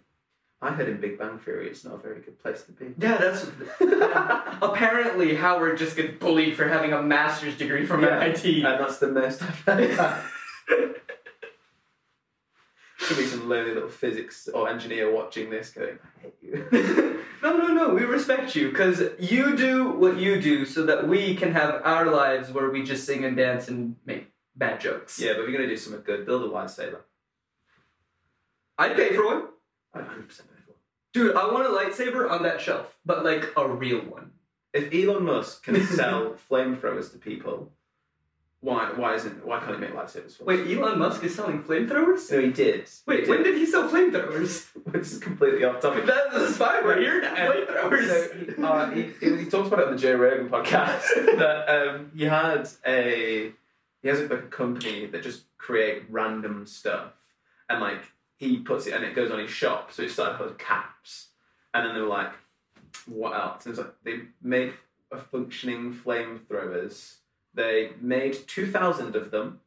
I 0.63 0.71
heard 0.73 0.89
in 0.89 0.99
Big 0.99 1.19
Bang 1.19 1.39
Theory 1.39 1.69
it's 1.69 1.85
not 1.85 1.95
a 1.95 1.99
very 1.99 2.21
good 2.21 2.43
place 2.43 2.63
to 2.63 2.73
be. 2.73 2.95
Yeah, 2.99 3.19
that's. 3.19 3.47
Apparently, 4.63 5.35
Howard 5.35 5.77
just 5.77 5.97
gets 5.97 6.19
bullied 6.19 6.57
for 6.57 6.67
having 6.67 6.95
a 6.95 7.03
master's 7.03 7.59
degree 7.59 7.85
from 7.85 8.03
Yeah, 8.03 8.21
MIT. 8.21 8.63
And 8.63 8.81
that's 8.81 8.99
the 8.99 9.09
most 9.09 9.43
I've 9.43 9.61
heard. 9.61 10.21
Could 13.07 13.19
be 13.19 13.27
some 13.27 13.49
lonely 13.49 13.75
little 13.75 13.91
physics 13.91 14.49
or 14.49 14.69
engineer 14.69 15.13
watching 15.13 15.51
this 15.51 15.71
going, 15.71 15.99
I 16.17 16.23
hate 16.23 16.37
you. 16.41 17.23
no, 17.43 17.57
no, 17.59 17.67
no. 17.69 17.95
We 17.95 18.05
respect 18.05 18.57
you 18.57 18.71
because 18.71 19.03
you 19.19 19.55
do 19.57 19.91
what 19.91 20.17
you 20.17 20.41
do 20.41 20.65
so 20.65 20.87
that 20.87 21.07
we 21.07 21.35
can 21.35 21.53
have 21.53 21.83
our 21.85 22.07
lives 22.07 22.51
where 22.51 22.71
we 22.71 22.83
just 22.83 23.05
sing 23.05 23.25
and 23.25 23.37
dance 23.37 23.69
and 23.69 23.97
make 24.07 24.33
bad 24.57 24.81
jokes. 24.81 25.21
yeah, 25.21 25.35
but 25.35 25.43
you're 25.43 25.53
going 25.53 25.69
to 25.69 25.69
do 25.69 25.77
something 25.77 26.03
good, 26.03 26.25
build 26.25 26.43
a 26.45 26.49
lightsaber. 26.49 27.01
I'd 28.79 28.97
pay 28.97 29.15
for 29.15 29.27
one. 29.27 29.43
I'd 29.93 30.05
100% 30.05 30.09
pay 30.09 30.35
for 30.65 30.73
one. 30.73 30.79
Dude, 31.13 31.37
I 31.37 31.47
want 31.53 31.67
a 31.67 31.71
lightsaber 31.71 32.31
on 32.31 32.43
that 32.45 32.61
shelf, 32.61 32.97
but 33.05 33.25
like 33.25 33.53
a 33.57 33.69
real 33.69 34.01
one. 34.01 34.31
If 34.73 34.93
Elon 34.93 35.25
Musk 35.25 35.65
can 35.65 35.85
sell 35.87 36.37
flamethrowers 36.51 37.13
to 37.13 37.19
people, 37.19 37.71
why 38.65 38.91
why 38.97 39.15
isn't 39.15 39.45
why 39.45 39.61
can't 39.61 39.75
he 39.75 39.81
make 39.81 39.93
lightsabers? 39.93 40.39
For? 40.39 40.45
Wait, 40.45 40.67
Elon 40.67 40.99
Musk 40.99 41.23
is 41.23 41.35
selling 41.35 41.63
flamethrowers? 41.63 42.33
no, 42.33 42.41
he 42.41 42.51
did. 42.51 42.89
Wait, 43.07 43.25
he 43.25 43.31
when 43.31 43.43
did 43.43 43.57
he 43.57 43.67
sell 43.67 43.89
flamethrowers? 43.89 44.67
This 44.95 45.13
is 45.13 45.19
completely 45.19 45.65
off 45.65 45.81
topic. 45.81 46.07
That 46.07 46.33
is 46.35 46.57
fine. 46.57 46.85
We're 46.85 47.01
here 47.01 47.21
now. 47.21 47.33
Um, 47.33 47.67
Flamethrowers. 47.67 48.07
So 48.07 48.55
he, 48.57 48.63
uh, 48.63 48.91
he, 48.91 49.03
he, 49.21 49.37
he 49.45 49.51
talks 49.51 49.67
about 49.67 49.81
it 49.81 49.87
on 49.89 49.93
the 49.93 49.99
Joe 49.99 50.15
Rogan 50.15 50.49
podcast 50.49 51.03
that 51.39 51.69
um, 51.69 52.13
he 52.17 52.25
had 52.25 52.69
a 52.87 53.53
he 54.03 54.09
has 54.09 54.21
like 54.21 54.31
a 54.31 54.43
company 54.43 55.07
that 55.07 55.23
just 55.23 55.45
create 55.59 56.05
random 56.09 56.65
stuff 56.67 57.13
and 57.69 57.81
like 57.81 58.03
he 58.37 58.59
puts 58.59 58.87
it 58.87 58.95
and 58.95 59.05
it 59.05 59.15
goes 59.15 59.31
on 59.31 59.41
his 59.41 59.51
shop. 59.51 59.93
So 59.93 60.05
it 60.05 60.11
started 60.11 60.43
with 60.43 60.57
caps, 60.59 61.29
and 61.75 61.87
then 61.87 61.95
they 61.95 62.01
were 62.01 62.07
like, 62.07 62.33
what 63.07 63.35
else? 63.35 63.67
And 63.67 63.73
it's 63.73 63.79
like 63.79 63.95
they 64.05 64.21
made 64.41 64.73
a 65.13 65.19
functioning 65.19 65.93
flamethrowers. 65.93 67.17
They 67.55 67.91
made 68.01 68.49
two 68.49 68.71
thousand 68.71 69.15
of 69.17 69.31
them 69.31 69.61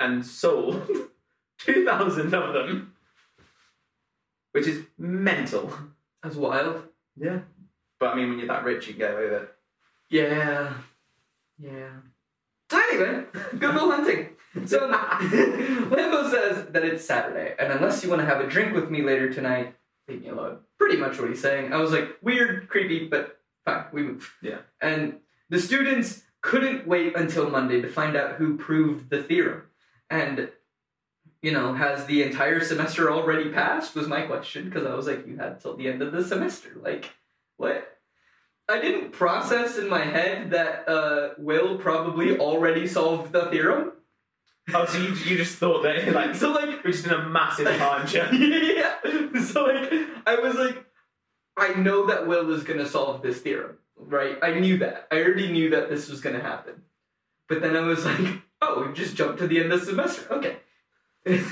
and 0.00 0.24
sold 0.24 0.88
two 1.58 1.84
thousand 1.84 2.34
of 2.34 2.54
them, 2.54 2.94
which 4.52 4.66
is 4.66 4.84
mental. 4.96 5.72
That's 6.22 6.36
wild. 6.36 6.84
Yeah. 7.16 7.40
But 8.00 8.10
I 8.10 8.14
mean, 8.14 8.30
when 8.30 8.38
you're 8.38 8.48
that 8.48 8.64
rich, 8.64 8.86
you 8.86 8.94
can 8.94 9.00
get 9.00 9.14
away 9.14 9.24
with 9.24 9.42
it. 9.42 9.54
Yeah. 10.08 10.72
Yeah. 11.58 11.88
Anyway, 12.72 13.24
Good 13.58 13.74
Will 13.74 13.90
Hunting. 13.90 14.28
So 14.66 14.88
Lambeau 14.90 16.30
says 16.30 16.66
that 16.72 16.84
it's 16.84 17.04
Saturday, 17.04 17.54
and 17.58 17.72
unless 17.72 18.02
you 18.02 18.08
want 18.08 18.20
to 18.20 18.26
have 18.26 18.40
a 18.40 18.46
drink 18.46 18.74
with 18.74 18.90
me 18.90 19.02
later 19.02 19.32
tonight, 19.32 19.74
leave 20.08 20.22
me 20.22 20.28
alone. 20.28 20.58
Pretty 20.78 20.96
much 20.96 21.18
what 21.18 21.28
he's 21.28 21.40
saying. 21.40 21.72
I 21.72 21.76
was 21.76 21.92
like, 21.92 22.16
weird, 22.22 22.68
creepy, 22.68 23.08
but 23.08 23.40
fine, 23.64 23.84
we 23.92 24.02
move. 24.02 24.34
Yeah. 24.42 24.58
And 24.80 25.18
the 25.50 25.60
students 25.60 26.22
couldn't 26.40 26.86
wait 26.86 27.16
until 27.16 27.50
Monday 27.50 27.80
to 27.82 27.88
find 27.88 28.16
out 28.16 28.36
who 28.36 28.56
proved 28.56 29.10
the 29.10 29.22
theorem. 29.22 29.62
And, 30.10 30.50
you 31.42 31.52
know, 31.52 31.74
has 31.74 32.06
the 32.06 32.22
entire 32.22 32.60
semester 32.64 33.10
already 33.10 33.50
passed? 33.50 33.94
Was 33.94 34.06
my 34.08 34.22
question, 34.22 34.64
because 34.66 34.86
I 34.86 34.94
was 34.94 35.06
like, 35.06 35.26
you 35.26 35.36
had 35.36 35.60
till 35.60 35.76
the 35.76 35.88
end 35.88 36.02
of 36.02 36.12
the 36.12 36.24
semester. 36.24 36.70
Like, 36.80 37.10
what? 37.56 37.96
I 38.70 38.80
didn't 38.80 39.12
process 39.12 39.78
in 39.78 39.88
my 39.88 40.04
head 40.04 40.50
that 40.50 40.88
uh, 40.88 41.30
Will 41.38 41.78
probably 41.78 42.38
already 42.38 42.86
solved 42.86 43.32
the 43.32 43.46
theorem. 43.50 43.92
Oh, 44.74 44.84
so 44.84 44.98
you, 44.98 45.08
you 45.14 45.36
just 45.38 45.56
thought 45.56 45.82
that, 45.84 46.12
like, 46.12 46.34
So, 46.34 46.52
like, 46.52 46.84
we're 46.84 46.92
just 46.92 47.06
in 47.06 47.12
a 47.12 47.26
massive 47.28 47.66
time 47.66 48.06
jump. 48.12 48.32
yeah. 48.34 48.96
So 49.42 49.64
like 49.64 49.90
I 50.26 50.36
was 50.42 50.56
like, 50.56 50.84
I 51.56 51.72
know 51.74 52.06
that 52.06 52.26
Will 52.26 52.52
is 52.52 52.62
gonna 52.64 52.86
solve 52.86 53.22
this 53.22 53.40
theorem, 53.40 53.78
right? 53.98 54.36
I 54.42 54.58
knew 54.58 54.78
that. 54.78 55.06
I 55.10 55.16
already 55.16 55.50
knew 55.52 55.70
that 55.70 55.88
this 55.90 56.08
was 56.08 56.20
gonna 56.20 56.40
happen. 56.40 56.82
But 57.48 57.62
then 57.62 57.76
I 57.76 57.80
was 57.80 58.04
like, 58.04 58.42
oh, 58.62 58.86
we 58.86 58.92
just 58.94 59.16
jumped 59.16 59.38
to 59.40 59.46
the 59.46 59.60
end 59.60 59.72
of 59.72 59.80
the 59.80 59.86
semester. 59.86 60.26
Okay. 60.32 60.56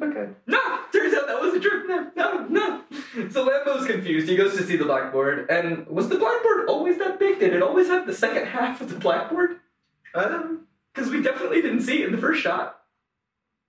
Okay. 0.00 0.30
no, 0.46 0.58
turns 0.90 1.14
out 1.14 1.26
that 1.26 1.38
wasn't 1.38 1.62
true. 1.62 1.86
No, 1.86 2.10
no, 2.16 2.46
no. 2.48 2.82
So 3.30 3.46
Lambeau's 3.46 3.86
confused. 3.86 4.26
He 4.26 4.36
goes 4.36 4.56
to 4.56 4.62
see 4.64 4.76
the 4.76 4.86
blackboard, 4.86 5.50
and 5.50 5.86
was 5.86 6.08
the 6.08 6.16
blackboard 6.16 6.66
always 6.66 6.98
that 6.98 7.18
big? 7.18 7.38
Did 7.40 7.52
it 7.52 7.62
always 7.62 7.88
have 7.88 8.06
the 8.06 8.14
second 8.14 8.46
half 8.46 8.80
of 8.80 8.88
the 8.88 8.98
blackboard? 8.98 9.56
Um, 10.14 10.66
Because 10.94 11.10
we 11.10 11.22
definitely 11.22 11.60
didn't 11.60 11.82
see 11.82 12.02
it 12.02 12.06
in 12.06 12.12
the 12.12 12.18
first 12.20 12.40
shot. 12.42 12.78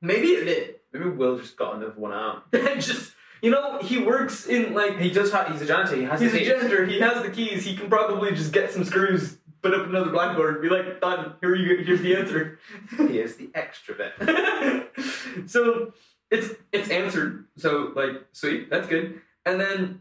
Maybe 0.02 0.30
it 0.30 0.46
did. 0.46 0.76
maybe 0.94 1.10
Will 1.10 1.38
just 1.40 1.58
got 1.58 1.76
another 1.76 1.94
one 1.96 2.14
out. 2.14 2.44
And 2.54 2.82
just 2.82 3.13
you 3.44 3.52
know, 3.52 3.78
he 3.80 3.98
works 4.00 4.48
in 4.48 4.74
like 4.74 4.98
He 4.98 5.12
does 5.12 5.32
have, 5.34 5.52
he's 5.52 5.62
a 5.62 5.66
janitor, 5.66 5.98
he 5.98 6.04
has 6.04 6.22
he's 6.22 6.34
a 6.34 6.46
janitor. 6.46 6.86
He 6.86 7.02
has 7.02 7.22
the 7.22 7.30
keys. 7.30 7.66
He 7.66 7.76
can 7.76 7.90
probably 7.90 8.32
just 8.32 8.54
get 8.54 8.72
some 8.72 8.86
screws, 8.86 9.38
put 9.62 9.74
up 9.74 9.86
another 9.86 10.12
blackboard, 10.12 10.62
be 10.62 10.70
like, 10.70 11.02
done. 11.02 11.34
Here 11.42 11.54
you. 11.54 11.84
Here's 11.84 12.02
the 12.02 12.16
answer. 12.16 12.58
He 12.98 13.20
is 13.20 13.36
the 13.36 13.50
extra 13.54 13.96
bit. 13.96 14.90
so 15.50 15.92
it's 16.32 16.54
it's 16.72 16.90
answered. 16.90 17.46
So 17.58 17.92
like, 17.94 18.24
sweet, 18.32 18.70
that's 18.70 18.88
good. 18.88 19.22
And 19.46 19.60
then 19.60 20.00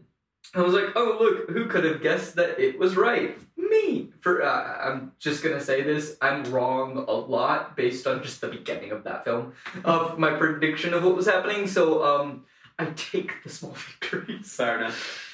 I 0.55 0.61
was 0.61 0.73
like, 0.73 0.95
oh 0.95 1.17
look, 1.19 1.49
who 1.49 1.67
could 1.67 1.83
have 1.83 2.01
guessed 2.01 2.35
that 2.35 2.57
it 2.59 2.79
was 2.79 2.95
right? 2.95 3.37
Me. 3.57 4.09
For 4.21 4.41
uh, 4.41 4.87
I'm 4.87 5.11
just 5.19 5.43
gonna 5.43 5.59
say 5.59 5.81
this, 5.81 6.15
I'm 6.21 6.45
wrong 6.45 6.95
a 6.95 7.11
lot 7.11 7.75
based 7.75 8.07
on 8.07 8.23
just 8.23 8.39
the 8.39 8.47
beginning 8.47 8.91
of 8.91 9.03
that 9.03 9.25
film 9.25 9.51
of 9.83 10.17
my 10.17 10.31
prediction 10.31 10.93
of 10.93 11.03
what 11.03 11.17
was 11.17 11.25
happening. 11.25 11.67
So 11.67 12.05
um, 12.05 12.45
I 12.79 12.85
take 12.95 13.43
the 13.43 13.49
small 13.49 13.71
victories 14.01 14.53
Fair 14.55 14.77
enough. 14.79 15.29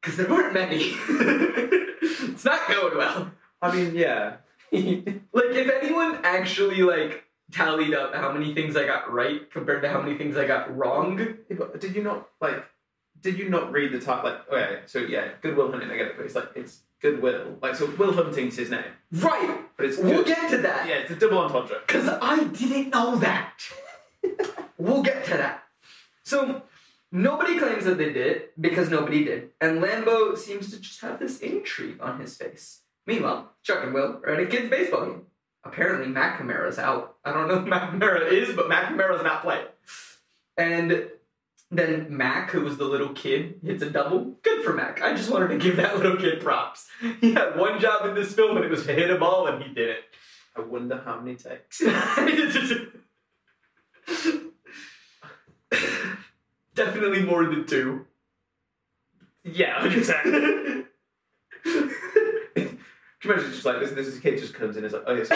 because 0.00 0.16
there 0.16 0.28
weren't 0.28 0.54
many. 0.54 0.92
it's 1.06 2.44
not 2.44 2.66
going 2.68 2.96
well. 2.96 3.30
I 3.62 3.74
mean, 3.74 3.94
yeah. 3.94 4.36
Like 4.72 5.50
if 5.50 5.70
anyone 5.82 6.18
actually 6.24 6.82
like 6.82 7.24
tallied 7.52 7.94
up 7.94 8.14
how 8.14 8.32
many 8.32 8.54
things 8.54 8.76
I 8.76 8.86
got 8.86 9.12
right 9.12 9.48
compared 9.50 9.82
to 9.82 9.88
how 9.88 10.00
many 10.00 10.16
things 10.18 10.36
I 10.36 10.46
got 10.46 10.74
wrong. 10.76 11.18
Yeah, 11.48 11.56
but 11.58 11.80
did 11.80 11.94
you 11.94 12.02
not, 12.02 12.28
like, 12.40 12.64
did 13.20 13.38
you 13.38 13.48
not 13.48 13.70
read 13.72 13.92
the 13.92 14.00
title? 14.00 14.30
Like, 14.30 14.48
okay, 14.48 14.80
so 14.86 14.98
yeah, 14.98 15.28
Good 15.42 15.56
Will 15.56 15.70
Hunting, 15.70 15.90
I 15.90 15.96
get 15.96 16.06
it, 16.08 16.16
but 16.16 16.26
it's 16.26 16.34
like, 16.34 16.48
it's 16.56 16.80
Goodwill. 17.00 17.58
Like, 17.62 17.76
so 17.76 17.86
Will 17.98 18.12
Hunting's 18.12 18.56
his 18.56 18.70
name, 18.70 18.84
Right. 19.12 19.60
but 19.76 19.86
it's 19.86 19.98
We'll 19.98 20.24
good. 20.24 20.26
get 20.26 20.50
to 20.50 20.56
that. 20.58 20.88
Yeah, 20.88 20.96
it's 20.96 21.10
a 21.12 21.16
double 21.16 21.38
entendre. 21.38 21.78
Because 21.86 22.08
I 22.08 22.44
didn't 22.44 22.90
know 22.90 23.16
that. 23.16 23.60
we'll 24.78 25.02
get 25.02 25.24
to 25.26 25.30
that. 25.36 25.64
So, 26.24 26.62
nobody 27.14 27.58
claims 27.58 27.84
that 27.84 27.96
they 27.96 28.12
did 28.12 28.48
because 28.60 28.90
nobody 28.90 29.24
did. 29.24 29.50
And 29.60 29.82
Lambeau 29.82 30.36
seems 30.36 30.70
to 30.70 30.80
just 30.80 31.00
have 31.00 31.18
this 31.18 31.38
intrigue 31.38 31.98
on 32.00 32.20
his 32.20 32.36
face. 32.36 32.80
Meanwhile, 33.06 33.52
Chuck 33.62 33.84
and 33.84 33.94
Will 33.94 34.20
are 34.24 34.34
at 34.34 34.40
a 34.40 34.46
kid's 34.46 34.68
baseball 34.68 35.06
game. 35.06 35.22
Apparently, 35.64 36.12
McNamara's 36.12 36.78
out. 36.78 37.16
I 37.24 37.32
don't 37.32 37.48
know 37.48 37.60
who 37.60 37.66
McNamara 37.70 38.30
is, 38.30 38.54
but 38.54 38.68
McNamara's 38.68 39.22
not 39.22 39.42
playing. 39.42 39.66
And 40.58 41.08
then 41.70 42.14
Mac, 42.14 42.50
who 42.50 42.62
was 42.62 42.76
the 42.76 42.84
little 42.84 43.14
kid, 43.14 43.60
hits 43.64 43.82
a 43.82 43.90
double. 43.90 44.36
Good 44.42 44.64
for 44.64 44.72
Mac. 44.72 45.00
I 45.00 45.14
just 45.14 45.30
wanted 45.30 45.48
to 45.48 45.58
give 45.58 45.76
that 45.76 45.96
little 45.96 46.16
kid 46.16 46.40
props. 46.40 46.88
He 47.20 47.32
had 47.32 47.56
one 47.56 47.80
job 47.80 48.06
in 48.06 48.14
this 48.14 48.34
film, 48.34 48.56
and 48.56 48.64
it 48.64 48.70
was 48.70 48.84
to 48.86 48.92
hit 48.92 49.10
a 49.10 49.18
ball, 49.18 49.46
and 49.46 49.62
he 49.62 49.72
did 49.72 49.90
it. 49.90 49.98
I 50.56 50.60
wonder 50.60 51.02
how 51.04 51.20
many 51.20 51.36
takes. 51.36 51.80
Definitely 56.74 57.22
more 57.22 57.44
than 57.46 57.66
two. 57.66 58.06
Yeah, 59.44 59.78
100%. 59.86 60.86
Can 61.64 63.30
you 63.30 63.32
imagine 63.32 63.52
just 63.52 63.64
like 63.64 63.80
this? 63.80 63.92
This 63.92 64.06
is 64.06 64.18
a 64.18 64.20
kid 64.20 64.38
just 64.38 64.52
comes 64.54 64.76
in 64.76 64.84
and 64.84 64.86
is 64.86 64.92
like, 64.92 65.04
oh 65.06 65.14
yes, 65.14 65.30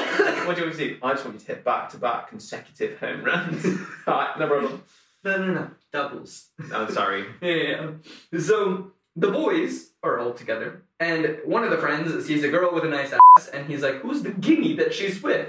what 0.46 0.56
do 0.56 0.60
you 0.62 0.66
want 0.66 0.72
to 0.72 0.74
see? 0.76 0.98
I 1.02 1.12
just 1.12 1.24
want 1.24 1.34
you 1.34 1.40
to 1.40 1.46
hit 1.46 1.64
back 1.64 1.88
to 1.90 1.96
back 1.98 2.28
consecutive 2.28 2.98
home 2.98 3.24
runs. 3.24 3.64
Alright, 4.06 4.38
no 4.38 4.46
problem. 4.46 4.82
No, 5.24 5.36
no, 5.38 5.52
no. 5.54 5.70
Doubles. 5.92 6.48
I'm 6.72 6.90
sorry. 6.92 7.24
Yeah, 7.40 7.52
yeah, 7.54 7.90
yeah. 8.32 8.40
So 8.40 8.92
the 9.16 9.30
boys 9.30 9.90
are 10.02 10.18
all 10.18 10.32
together, 10.34 10.82
and 11.00 11.38
one 11.44 11.64
of 11.64 11.70
the 11.70 11.78
friends 11.78 12.26
sees 12.26 12.44
a 12.44 12.48
girl 12.50 12.72
with 12.74 12.84
a 12.84 12.88
nice 12.88 13.12
ass, 13.12 13.48
and 13.48 13.66
he's 13.66 13.82
like, 13.82 14.02
"Who's 14.02 14.22
the 14.22 14.30
guinea 14.32 14.76
that 14.76 14.92
she's 14.94 15.22
with?" 15.22 15.48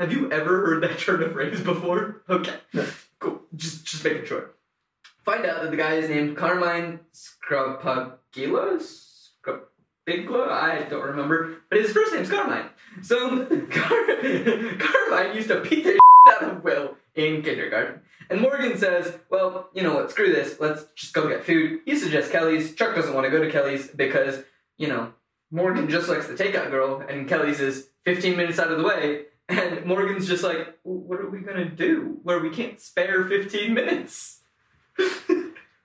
Have 0.00 0.12
you 0.12 0.30
ever 0.32 0.66
heard 0.66 0.82
that 0.82 0.98
turn 0.98 1.22
of 1.22 1.32
phrase 1.32 1.60
before? 1.60 2.22
Okay, 2.28 2.54
No. 2.74 2.86
cool. 3.20 3.40
Just, 3.56 3.84
just 3.86 4.04
making 4.04 4.26
sure. 4.26 4.50
Find 5.28 5.44
out 5.44 5.60
that 5.60 5.70
the 5.70 5.76
guy 5.76 5.96
is 5.96 6.08
named 6.08 6.38
Carmine 6.38 7.00
Scrapagila. 7.12 8.82
Scrapigla? 9.46 10.48
I 10.48 10.86
don't 10.88 11.04
remember, 11.04 11.56
but 11.68 11.78
his 11.78 11.92
first 11.92 12.14
name's 12.14 12.30
Carmine. 12.30 12.70
So 13.02 13.44
Car- 13.70 14.06
Carmine 14.78 15.36
used 15.36 15.48
to 15.48 15.60
beat 15.60 15.84
the 15.84 15.98
out 16.30 16.44
of 16.44 16.64
Will 16.64 16.96
in 17.14 17.42
kindergarten. 17.42 18.00
And 18.30 18.40
Morgan 18.40 18.78
says, 18.78 19.18
well, 19.28 19.68
you 19.74 19.82
know 19.82 19.96
what, 19.96 20.10
screw 20.10 20.32
this, 20.32 20.60
let's 20.60 20.86
just 20.96 21.12
go 21.12 21.28
get 21.28 21.44
food. 21.44 21.80
He 21.84 21.94
suggests 21.98 22.32
Kelly's. 22.32 22.74
Chuck 22.74 22.94
doesn't 22.94 23.12
want 23.12 23.26
to 23.26 23.30
go 23.30 23.44
to 23.44 23.50
Kelly's 23.50 23.86
because, 23.86 24.42
you 24.78 24.88
know, 24.88 25.12
Morgan 25.50 25.90
just 25.90 26.08
likes 26.08 26.26
the 26.26 26.42
takeout 26.42 26.70
girl, 26.70 27.04
and 27.06 27.28
Kelly's 27.28 27.60
is 27.60 27.90
15 28.06 28.34
minutes 28.34 28.58
out 28.58 28.72
of 28.72 28.78
the 28.78 28.84
way. 28.84 29.24
And 29.50 29.84
Morgan's 29.84 30.26
just 30.26 30.42
like, 30.42 30.78
what 30.84 31.20
are 31.20 31.28
we 31.28 31.40
gonna 31.40 31.68
do 31.68 32.18
where 32.22 32.40
we 32.40 32.48
can't 32.48 32.80
spare 32.80 33.26
15 33.26 33.74
minutes? 33.74 34.37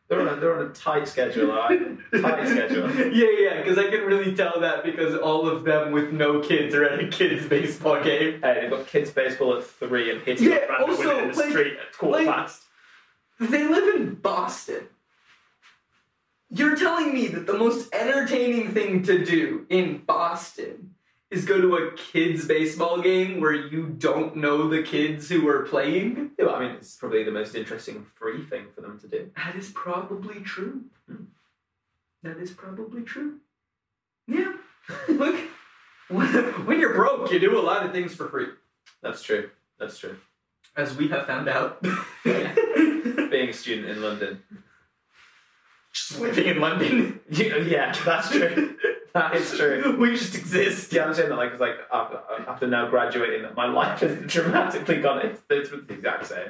They're 0.10 0.20
on 0.22 0.28
a, 0.28 0.36
they're 0.40 0.60
on 0.60 0.66
a 0.68 0.74
tight 0.74 1.08
schedule, 1.08 1.50
alright? 1.52 1.80
Tight 2.12 2.48
schedule. 2.50 2.94
yeah, 3.12 3.30
yeah, 3.40 3.58
because 3.62 3.78
I 3.80 3.90
can 3.90 4.02
really 4.02 4.36
tell 4.36 4.60
that 4.60 4.84
because 4.84 5.16
all 5.16 5.48
of 5.48 5.64
them 5.64 5.92
with 5.92 6.12
no 6.12 6.40
kids 6.42 6.76
are 6.76 6.84
at 6.84 7.00
a 7.00 7.08
kids' 7.08 7.48
baseball 7.48 8.04
game. 8.04 8.40
Hey, 8.42 8.60
they've 8.62 8.70
got 8.70 8.86
kids 8.86 9.10
baseball 9.12 9.58
at 9.58 9.64
three 9.64 10.12
and 10.12 10.22
hitting 10.22 10.50
Yeah, 10.52 10.58
a 10.58 10.70
random 10.70 10.90
also, 10.92 11.08
women 11.08 11.24
in 11.24 11.32
the 11.32 11.38
like- 11.38 11.50
street 11.52 11.74
at 11.80 11.98
quarter 11.98 12.26
like- 12.26 12.36
past. 12.36 12.64
They 13.40 13.68
live 13.68 13.96
in 13.96 14.16
Boston. 14.16 14.88
You're 16.52 16.76
telling 16.76 17.14
me 17.14 17.28
that 17.30 17.48
the 17.48 17.58
most 17.58 17.92
entertaining 17.96 18.72
thing 18.74 19.02
to 19.04 19.26
do 19.26 19.66
in 19.70 20.04
Boston 20.06 20.93
is 21.34 21.46
go 21.46 21.60
to 21.60 21.76
a 21.76 21.92
kids' 21.94 22.46
baseball 22.46 23.02
game 23.02 23.42
where 23.42 23.54
you 23.54 23.88
don't 23.88 24.38
know 24.38 24.70
the 24.70 24.84
kids 24.84 25.30
who 25.30 25.48
are 25.48 25.64
playing? 25.64 26.32
Yeah, 26.38 26.46
well, 26.46 26.56
I 26.56 26.60
mean, 26.60 26.72
it's 26.72 26.96
probably 26.96 27.24
the 27.24 27.32
most 27.32 27.56
interesting 27.56 28.06
free 28.16 28.44
thing 28.46 28.68
for 28.74 28.82
them 28.82 29.00
to 29.00 29.08
do. 29.08 29.32
That 29.36 29.56
is 29.56 29.72
probably 29.74 30.42
true. 30.42 30.84
Hmm. 31.08 31.24
That 32.22 32.38
is 32.38 32.52
probably 32.52 33.02
true. 33.02 33.40
Yeah. 34.28 34.54
Look, 35.08 35.36
when, 36.10 36.28
when 36.66 36.80
you're 36.80 36.94
broke, 36.94 37.32
you 37.32 37.40
do 37.40 37.60
a 37.60 37.62
lot 37.62 37.86
of 37.86 37.92
things 37.92 38.14
for 38.14 38.30
free. 38.30 38.48
That's 39.02 39.24
true. 39.24 39.50
That's 39.80 39.98
true. 39.98 40.18
As 40.78 40.96
we 40.96 41.08
have 41.10 41.26
found 41.26 41.50
out. 41.50 41.82
Being 42.24 43.50
a 43.50 43.54
student 43.54 43.90
in 43.90 44.02
London. 44.02 44.44
Just 45.94 46.20
living 46.20 46.46
in 46.46 46.60
London. 46.60 47.20
Yeah, 47.30 47.94
that's 48.06 48.30
true. 48.30 48.76
That 49.14 49.36
is 49.36 49.56
true. 49.58 49.96
We 50.00 50.12
just 50.16 50.36
exist. 50.36 50.92
Yeah, 50.92 51.06
I'm 51.06 51.14
saying 51.14 51.30
that 51.30 51.36
like, 51.36 51.52
'cause, 51.52 51.60
like 51.60 51.76
after, 51.92 52.18
uh, 52.18 52.44
after 52.52 52.68
now 52.68 52.90
graduating, 52.90 53.44
that 53.44 53.56
my 53.56 53.68
life 53.68 54.00
has 54.00 54.18
dramatically 54.32 55.02
gone. 55.02 55.20
It's, 55.26 55.42
it's 55.50 55.70
the 55.70 55.94
exact 55.94 56.26
same. 56.28 56.50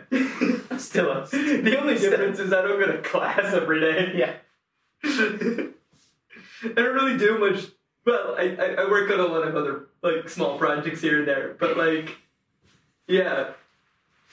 Still, 0.77 1.11
a- 1.11 1.27
The 1.27 1.77
only 1.79 1.97
difference 1.97 2.39
is 2.39 2.53
I 2.53 2.61
don't 2.61 2.79
go 2.79 2.87
to 2.91 3.01
class 3.01 3.53
every 3.53 3.79
day. 3.81 4.13
yeah. 4.15 4.33
I 5.03 6.69
don't 6.75 6.93
really 6.95 7.17
do 7.17 7.37
much. 7.37 7.65
Well, 8.05 8.35
I, 8.37 8.55
I, 8.59 8.65
I 8.83 8.89
work 8.89 9.09
on 9.11 9.19
a 9.19 9.25
lot 9.25 9.47
of 9.47 9.55
other 9.55 9.87
like 10.01 10.29
small 10.29 10.57
projects 10.57 11.01
here 11.01 11.19
and 11.19 11.27
there, 11.27 11.55
but 11.59 11.77
like, 11.77 12.17
yeah, 13.07 13.51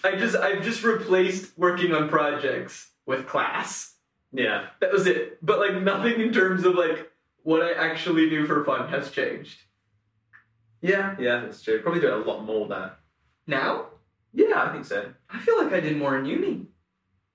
I 0.04 0.16
just 0.16 0.36
I've 0.36 0.62
just 0.62 0.82
replaced 0.84 1.56
working 1.58 1.92
on 1.92 2.08
projects 2.08 2.90
with 3.06 3.26
class. 3.26 3.94
Yeah. 4.32 4.66
That 4.80 4.92
was 4.92 5.06
it. 5.08 5.44
But 5.44 5.58
like 5.58 5.82
nothing 5.82 6.20
in 6.20 6.32
terms 6.32 6.64
of 6.64 6.74
like 6.76 7.09
what 7.42 7.62
I 7.62 7.72
actually 7.72 8.28
do 8.28 8.46
for 8.46 8.64
fun 8.64 8.88
has 8.88 9.10
changed. 9.10 9.58
Yeah. 10.80 11.16
Yeah, 11.18 11.40
that's 11.40 11.62
true. 11.62 11.80
Probably 11.80 12.00
do 12.00 12.08
it 12.08 12.14
a 12.14 12.30
lot 12.30 12.44
more 12.44 12.66
there. 12.68 12.96
Now 13.46 13.86
Yeah, 14.32 14.62
I 14.62 14.72
think 14.72 14.84
so. 14.84 15.12
I 15.28 15.38
feel 15.40 15.62
like 15.62 15.72
I 15.72 15.80
did 15.80 15.96
more 15.96 16.16
in 16.18 16.24
uni. 16.24 16.66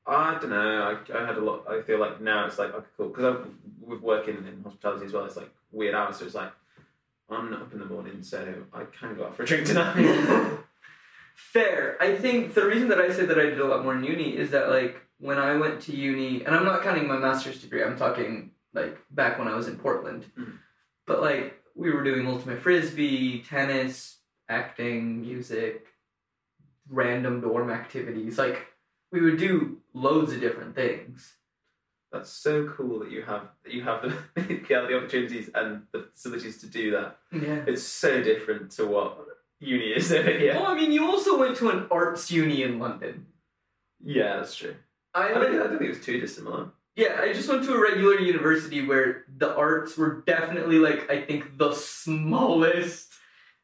I 0.08 0.38
don't 0.39 0.52
know. 0.52 0.98
I, 1.12 1.18
I 1.18 1.26
had 1.26 1.38
a 1.38 1.41
lot. 1.41 1.68
I 1.68 1.82
feel 1.82 2.00
like 2.00 2.22
now 2.22 2.46
it's 2.46 2.60
like 2.60 2.74
okay, 2.74 2.88
cool 2.96 3.10
because 3.10 3.48
with 3.82 4.02
working 4.02 4.38
in 4.38 4.62
hospitality 4.63 5.06
as 5.06 5.13
well, 5.13 5.26
it's 5.26 5.36
like 5.36 5.50
weird 5.72 5.96
hours. 5.96 6.18
So 6.18 6.26
it's 6.26 6.36
like 6.36 6.52
I'm 7.30 7.50
not 7.50 7.63
up 7.63 7.74
in 7.74 7.80
the 7.80 7.86
morning, 7.86 8.22
so 8.22 8.63
I 8.72 8.84
can 8.98 9.15
go 9.15 9.26
out 9.26 9.36
for 9.36 9.44
a 9.44 9.46
drink 9.48 9.65
tonight. 9.65 10.60
Fair. 11.36 11.98
I 12.00 12.15
think 12.15 12.54
the 12.54 12.65
reason 12.65 12.88
that 12.89 13.00
I 13.00 13.12
say 13.12 13.26
that 13.26 13.39
I 13.39 13.46
did 13.46 13.60
a 13.60 13.65
lot 13.65 13.84
more 13.84 13.96
in 13.96 14.04
uni 14.04 14.38
is 14.38 14.52
that 14.52 14.70
like 14.70 15.02
when 15.20 15.39
I 15.39 15.56
went 15.56 15.82
to 15.84 15.96
uni, 15.96 16.46
and 16.46 16.56
I'm 16.56 16.65
not 16.65 16.84
counting 16.84 17.08
my 17.08 17.18
master's 17.18 17.60
degree. 17.60 17.84
I'm 17.84 17.98
talking 17.98 18.52
like 18.76 18.98
back 19.10 19.40
when 19.40 19.48
I 19.48 19.56
was 19.56 19.68
in 19.68 19.78
Portland. 19.78 20.26
Mhm. 20.38 20.60
But 21.08 21.22
like 21.22 21.62
we 21.74 21.92
were 21.92 22.04
doing 22.04 22.28
ultimate 22.28 22.62
frisbee, 22.62 23.42
tennis, 23.42 24.20
acting, 24.50 25.22
music, 25.22 25.88
random 26.90 27.42
dorm 27.42 27.70
activities. 27.72 28.38
Like 28.38 28.68
we 29.12 29.22
would 29.22 29.38
do 29.38 29.82
loads 29.94 30.34
of 30.34 30.40
different 30.42 30.76
things. 30.76 31.34
That's 32.12 32.30
so 32.30 32.68
cool 32.70 33.00
that 33.00 33.12
you 33.12 33.24
have 33.24 33.50
that 33.64 33.74
you 33.74 33.84
have 33.84 34.02
the 34.04 34.10
yeah, 34.70 34.82
the 34.88 34.98
opportunities 34.98 35.50
and 35.56 35.84
the 35.92 36.08
facilities 36.14 36.60
to 36.60 36.68
do 36.68 36.92
that. 36.92 37.18
Yeah. 37.32 37.64
It's 37.68 37.84
so 37.84 38.22
different 38.22 38.72
to 38.72 38.86
what 38.86 39.18
uni 39.60 39.86
is 39.92 40.12
over 40.12 40.30
here. 40.30 40.54
Well, 40.56 40.68
I 40.68 40.76
mean, 40.76 40.92
you 40.92 41.06
also 41.06 41.38
went 41.38 41.58
to 41.58 41.70
an 41.70 41.88
arts 41.92 42.32
uni 42.32 42.64
in 42.64 42.80
London. 42.80 43.26
Yeah, 44.04 44.38
that's 44.38 44.56
true. 44.56 44.76
I 45.14 45.30
I 45.30 45.40
I 45.40 45.50
don't 45.50 45.70
think 45.70 45.82
it 45.82 45.90
was 45.90 46.06
too 46.06 46.20
dissimilar. 46.20 46.72
Yeah, 46.96 47.20
I 47.22 47.34
just 47.34 47.50
went 47.50 47.66
to 47.66 47.74
a 47.74 47.82
regular 47.82 48.20
university 48.20 48.86
where 48.86 49.26
the 49.38 49.54
arts 49.54 49.98
were 49.98 50.24
definitely 50.26 50.80
like 50.80 51.10
I 51.10 51.22
think 51.22 51.58
the 51.58 51.74
smallest 51.74 53.12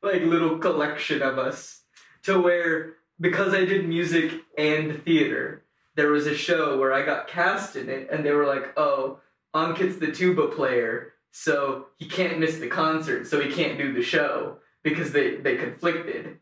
like 0.04 0.24
little 0.24 0.58
collection 0.58 1.22
of 1.22 1.38
us 1.38 1.84
to 2.24 2.39
where 2.39 2.96
because 3.22 3.54
I 3.54 3.63
did 3.63 3.88
music 3.88 4.34
and 4.58 5.02
theater, 5.04 5.63
there 5.96 6.12
was 6.12 6.28
a 6.28 6.36
show 6.36 6.78
where 6.78 6.91
I 6.91 7.06
got 7.06 7.28
cast 7.28 7.76
in 7.76 7.88
it 7.88 8.10
and 8.12 8.26
they 8.26 8.32
were 8.32 8.46
like, 8.46 8.74
"Oh, 8.78 9.20
Ankit's 9.56 9.98
the 9.98 10.12
tuba 10.12 10.48
player, 10.48 11.13
so 11.32 11.88
he 11.98 12.08
can't 12.08 12.39
miss 12.39 12.58
the 12.58 12.67
concert, 12.67 13.28
so 13.28 13.39
he 13.39 13.52
can't 13.54 13.78
do 13.78 13.94
the 13.94 14.02
show 14.02 14.58
because 14.84 15.13
they 15.13 15.36
they 15.38 15.56
conflicted." 15.56 16.39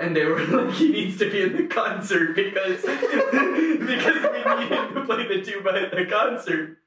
And 0.00 0.14
they 0.14 0.24
were 0.24 0.38
like, 0.46 0.74
he 0.74 0.90
needs 0.90 1.18
to 1.18 1.30
be 1.30 1.42
in 1.42 1.56
the 1.56 1.66
concert 1.66 2.34
because 2.34 2.82
because 2.82 4.22
we 4.32 4.54
need 4.54 4.72
him 4.72 4.94
to 4.94 5.04
play 5.04 5.26
the 5.26 5.42
tuba 5.42 5.70
at 5.70 5.90
the 5.90 6.06
concert. 6.06 6.78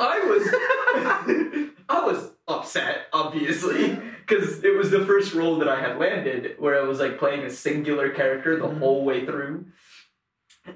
I 0.00 0.20
was 0.24 1.70
I 1.88 2.04
was 2.04 2.30
upset, 2.46 3.06
obviously, 3.12 3.98
because 4.26 4.62
it 4.64 4.76
was 4.76 4.90
the 4.90 5.04
first 5.04 5.34
role 5.34 5.58
that 5.58 5.68
I 5.68 5.80
had 5.80 5.98
landed 5.98 6.56
where 6.58 6.80
I 6.80 6.86
was 6.86 7.00
like 7.00 7.18
playing 7.18 7.42
a 7.42 7.50
singular 7.50 8.10
character 8.10 8.56
the 8.56 8.66
mm-hmm. 8.66 8.78
whole 8.78 9.04
way 9.04 9.26
through. 9.26 9.66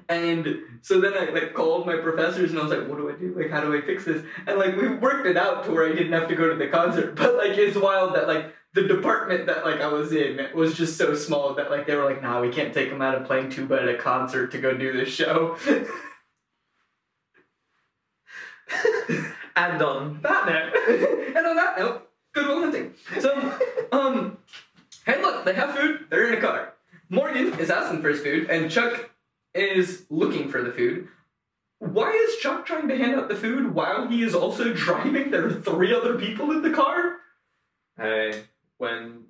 And 0.09 0.57
so 0.81 0.99
then 0.99 1.13
I 1.13 1.31
like 1.31 1.53
called 1.53 1.85
my 1.85 1.97
professors 1.97 2.51
and 2.51 2.59
I 2.59 2.63
was 2.63 2.71
like, 2.71 2.87
what 2.87 2.97
do 2.97 3.09
I 3.09 3.13
do? 3.13 3.33
Like, 3.37 3.49
how 3.49 3.61
do 3.61 3.75
I 3.75 3.81
fix 3.81 4.05
this? 4.05 4.23
And 4.45 4.57
like 4.57 4.75
we 4.75 4.89
worked 4.89 5.25
it 5.25 5.37
out 5.37 5.63
to 5.65 5.71
where 5.71 5.85
I 5.85 5.95
didn't 5.95 6.13
have 6.13 6.27
to 6.29 6.35
go 6.35 6.49
to 6.49 6.55
the 6.55 6.67
concert. 6.67 7.15
But 7.15 7.37
like 7.37 7.57
it's 7.57 7.77
wild 7.77 8.15
that 8.15 8.27
like 8.27 8.53
the 8.75 8.83
department 8.83 9.47
that 9.47 9.65
like 9.65 9.81
I 9.81 9.87
was 9.87 10.11
in 10.13 10.39
was 10.53 10.75
just 10.75 10.97
so 10.97 11.15
small 11.15 11.55
that 11.55 11.71
like 11.71 11.87
they 11.87 11.95
were 11.95 12.05
like, 12.05 12.21
nah, 12.21 12.41
we 12.41 12.49
can't 12.49 12.73
take 12.73 12.89
him 12.89 13.01
out 13.01 13.15
of 13.15 13.25
playing 13.25 13.49
tuba 13.49 13.81
at 13.81 13.89
a 13.89 13.97
concert 13.97 14.51
to 14.51 14.59
go 14.59 14.77
do 14.77 14.93
this 14.93 15.09
show. 15.09 15.57
And 19.55 19.81
on 19.81 20.19
that 20.21 20.45
note, 20.47 20.73
and 21.35 21.47
on 21.47 21.55
that 21.55 21.79
note, 21.79 22.09
good 22.33 22.47
will 22.47 22.59
hunting. 22.59 22.93
So, 23.19 23.57
um, 23.91 24.37
hey, 25.05 25.21
look, 25.21 25.45
they 25.45 25.53
have 25.53 25.75
food. 25.75 26.07
They're 26.09 26.27
in 26.27 26.37
a 26.37 26.41
car. 26.41 26.73
Morgan 27.09 27.57
is 27.59 27.69
asking 27.69 28.01
for 28.01 28.09
his 28.09 28.19
food, 28.19 28.49
and 28.49 28.69
Chuck 28.69 29.11
is 29.53 30.05
looking 30.09 30.49
for 30.49 30.61
the 30.61 30.71
food. 30.71 31.07
Why 31.79 32.11
is 32.11 32.37
Chuck 32.37 32.65
trying 32.65 32.89
to 32.89 32.97
hand 32.97 33.15
out 33.15 33.29
the 33.29 33.35
food 33.35 33.73
while 33.73 34.07
he 34.07 34.23
is 34.23 34.35
also 34.35 34.73
driving? 34.73 35.31
There 35.31 35.45
are 35.45 35.53
three 35.53 35.93
other 35.93 36.15
people 36.15 36.51
in 36.51 36.61
the 36.61 36.71
car. 36.71 37.17
hey, 37.97 38.43
when 38.77 39.23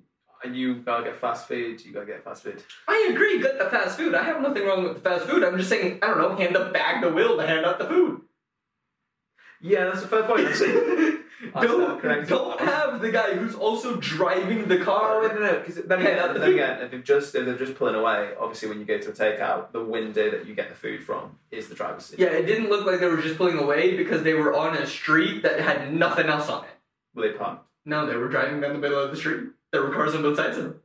you 0.44 0.76
gotta 0.76 1.04
get 1.04 1.20
fast 1.20 1.48
food, 1.48 1.84
you 1.84 1.92
gotta 1.92 2.06
get 2.06 2.24
fast 2.24 2.42
food. 2.42 2.62
I 2.88 3.08
agree, 3.10 3.40
get 3.40 3.58
the 3.58 3.70
fast 3.70 3.96
food. 3.96 4.14
I 4.14 4.22
have 4.22 4.40
nothing 4.42 4.66
wrong 4.66 4.84
with 4.84 4.94
the 4.94 5.00
fast 5.00 5.26
food. 5.26 5.42
I'm 5.42 5.56
just 5.56 5.68
saying, 5.68 5.98
I 6.02 6.08
don't 6.08 6.18
know, 6.18 6.36
hand 6.36 6.54
the 6.54 6.70
bag 6.72 7.02
to 7.02 7.10
Will 7.10 7.36
to 7.38 7.46
hand 7.46 7.64
out 7.64 7.78
the 7.78 7.86
food. 7.86 8.22
Yeah, 9.60 9.86
that's 9.86 10.02
a 10.02 10.08
fair 10.08 10.22
point. 10.24 10.48
Don't, 11.60 12.02
don't 12.28 12.60
have 12.60 13.00
the 13.00 13.10
guy 13.10 13.34
who's 13.34 13.54
also 13.54 13.96
driving 13.96 14.68
the 14.68 14.78
car. 14.78 15.20
wait, 15.20 15.34
no, 15.34 15.40
no, 15.40 15.58
because 15.58 15.76
then 15.76 16.00
again, 16.00 16.32
the 16.32 16.40
then 16.40 16.52
again, 16.52 16.80
if 16.82 16.90
they've 16.90 17.04
just 17.04 17.34
if 17.34 17.44
they're 17.44 17.58
just 17.58 17.76
pulling 17.76 17.94
away, 17.94 18.30
obviously 18.40 18.70
when 18.70 18.78
you 18.78 18.86
go 18.86 18.98
to 18.98 19.10
a 19.10 19.12
takeout, 19.12 19.70
the 19.70 19.84
window 19.84 20.30
that 20.30 20.46
you 20.46 20.54
get 20.54 20.70
the 20.70 20.74
food 20.74 21.04
from 21.04 21.38
is 21.50 21.68
the 21.68 21.74
driver's 21.74 22.06
seat. 22.06 22.18
Yeah, 22.18 22.28
it 22.28 22.46
didn't 22.46 22.70
look 22.70 22.86
like 22.86 23.00
they 23.00 23.06
were 23.06 23.20
just 23.20 23.36
pulling 23.36 23.58
away 23.58 23.96
because 23.98 24.22
they 24.22 24.32
were 24.32 24.54
on 24.54 24.76
a 24.76 24.86
street 24.86 25.42
that 25.42 25.60
had 25.60 25.92
nothing 25.92 26.26
else 26.26 26.48
on 26.48 26.64
it. 26.64 26.70
Well, 27.14 27.28
they 27.28 27.36
parked. 27.36 27.65
No, 27.86 28.04
they 28.04 28.16
were 28.16 28.28
driving 28.28 28.60
down 28.60 28.74
the 28.74 28.78
middle 28.78 29.02
of 29.02 29.10
the 29.10 29.16
street. 29.16 29.44
There 29.72 29.82
were 29.82 29.94
cars 29.94 30.14
on 30.14 30.22
both 30.22 30.36
sides 30.36 30.58
of 30.58 30.64
them. 30.64 30.80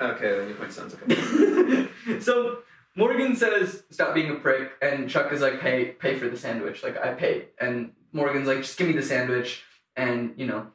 Okay, 0.00 0.36
then 0.36 0.48
your 0.48 0.56
point 0.56 0.72
sounds 0.72 0.94
okay. 0.94 1.88
so 2.20 2.58
Morgan 2.94 3.34
says, 3.34 3.84
"Stop 3.90 4.14
being 4.14 4.30
a 4.30 4.34
prick," 4.34 4.72
and 4.82 5.08
Chuck 5.08 5.32
is 5.32 5.40
like, 5.40 5.60
"Pay, 5.60 5.86
pay 5.98 6.18
for 6.18 6.28
the 6.28 6.36
sandwich." 6.36 6.82
Like 6.82 6.96
I 6.98 7.14
paid, 7.14 7.48
and 7.60 7.92
Morgan's 8.12 8.46
like, 8.46 8.58
"Just 8.58 8.76
give 8.76 8.88
me 8.88 8.92
the 8.94 9.02
sandwich," 9.02 9.62
and 9.96 10.34
you 10.36 10.46
know, 10.46 10.66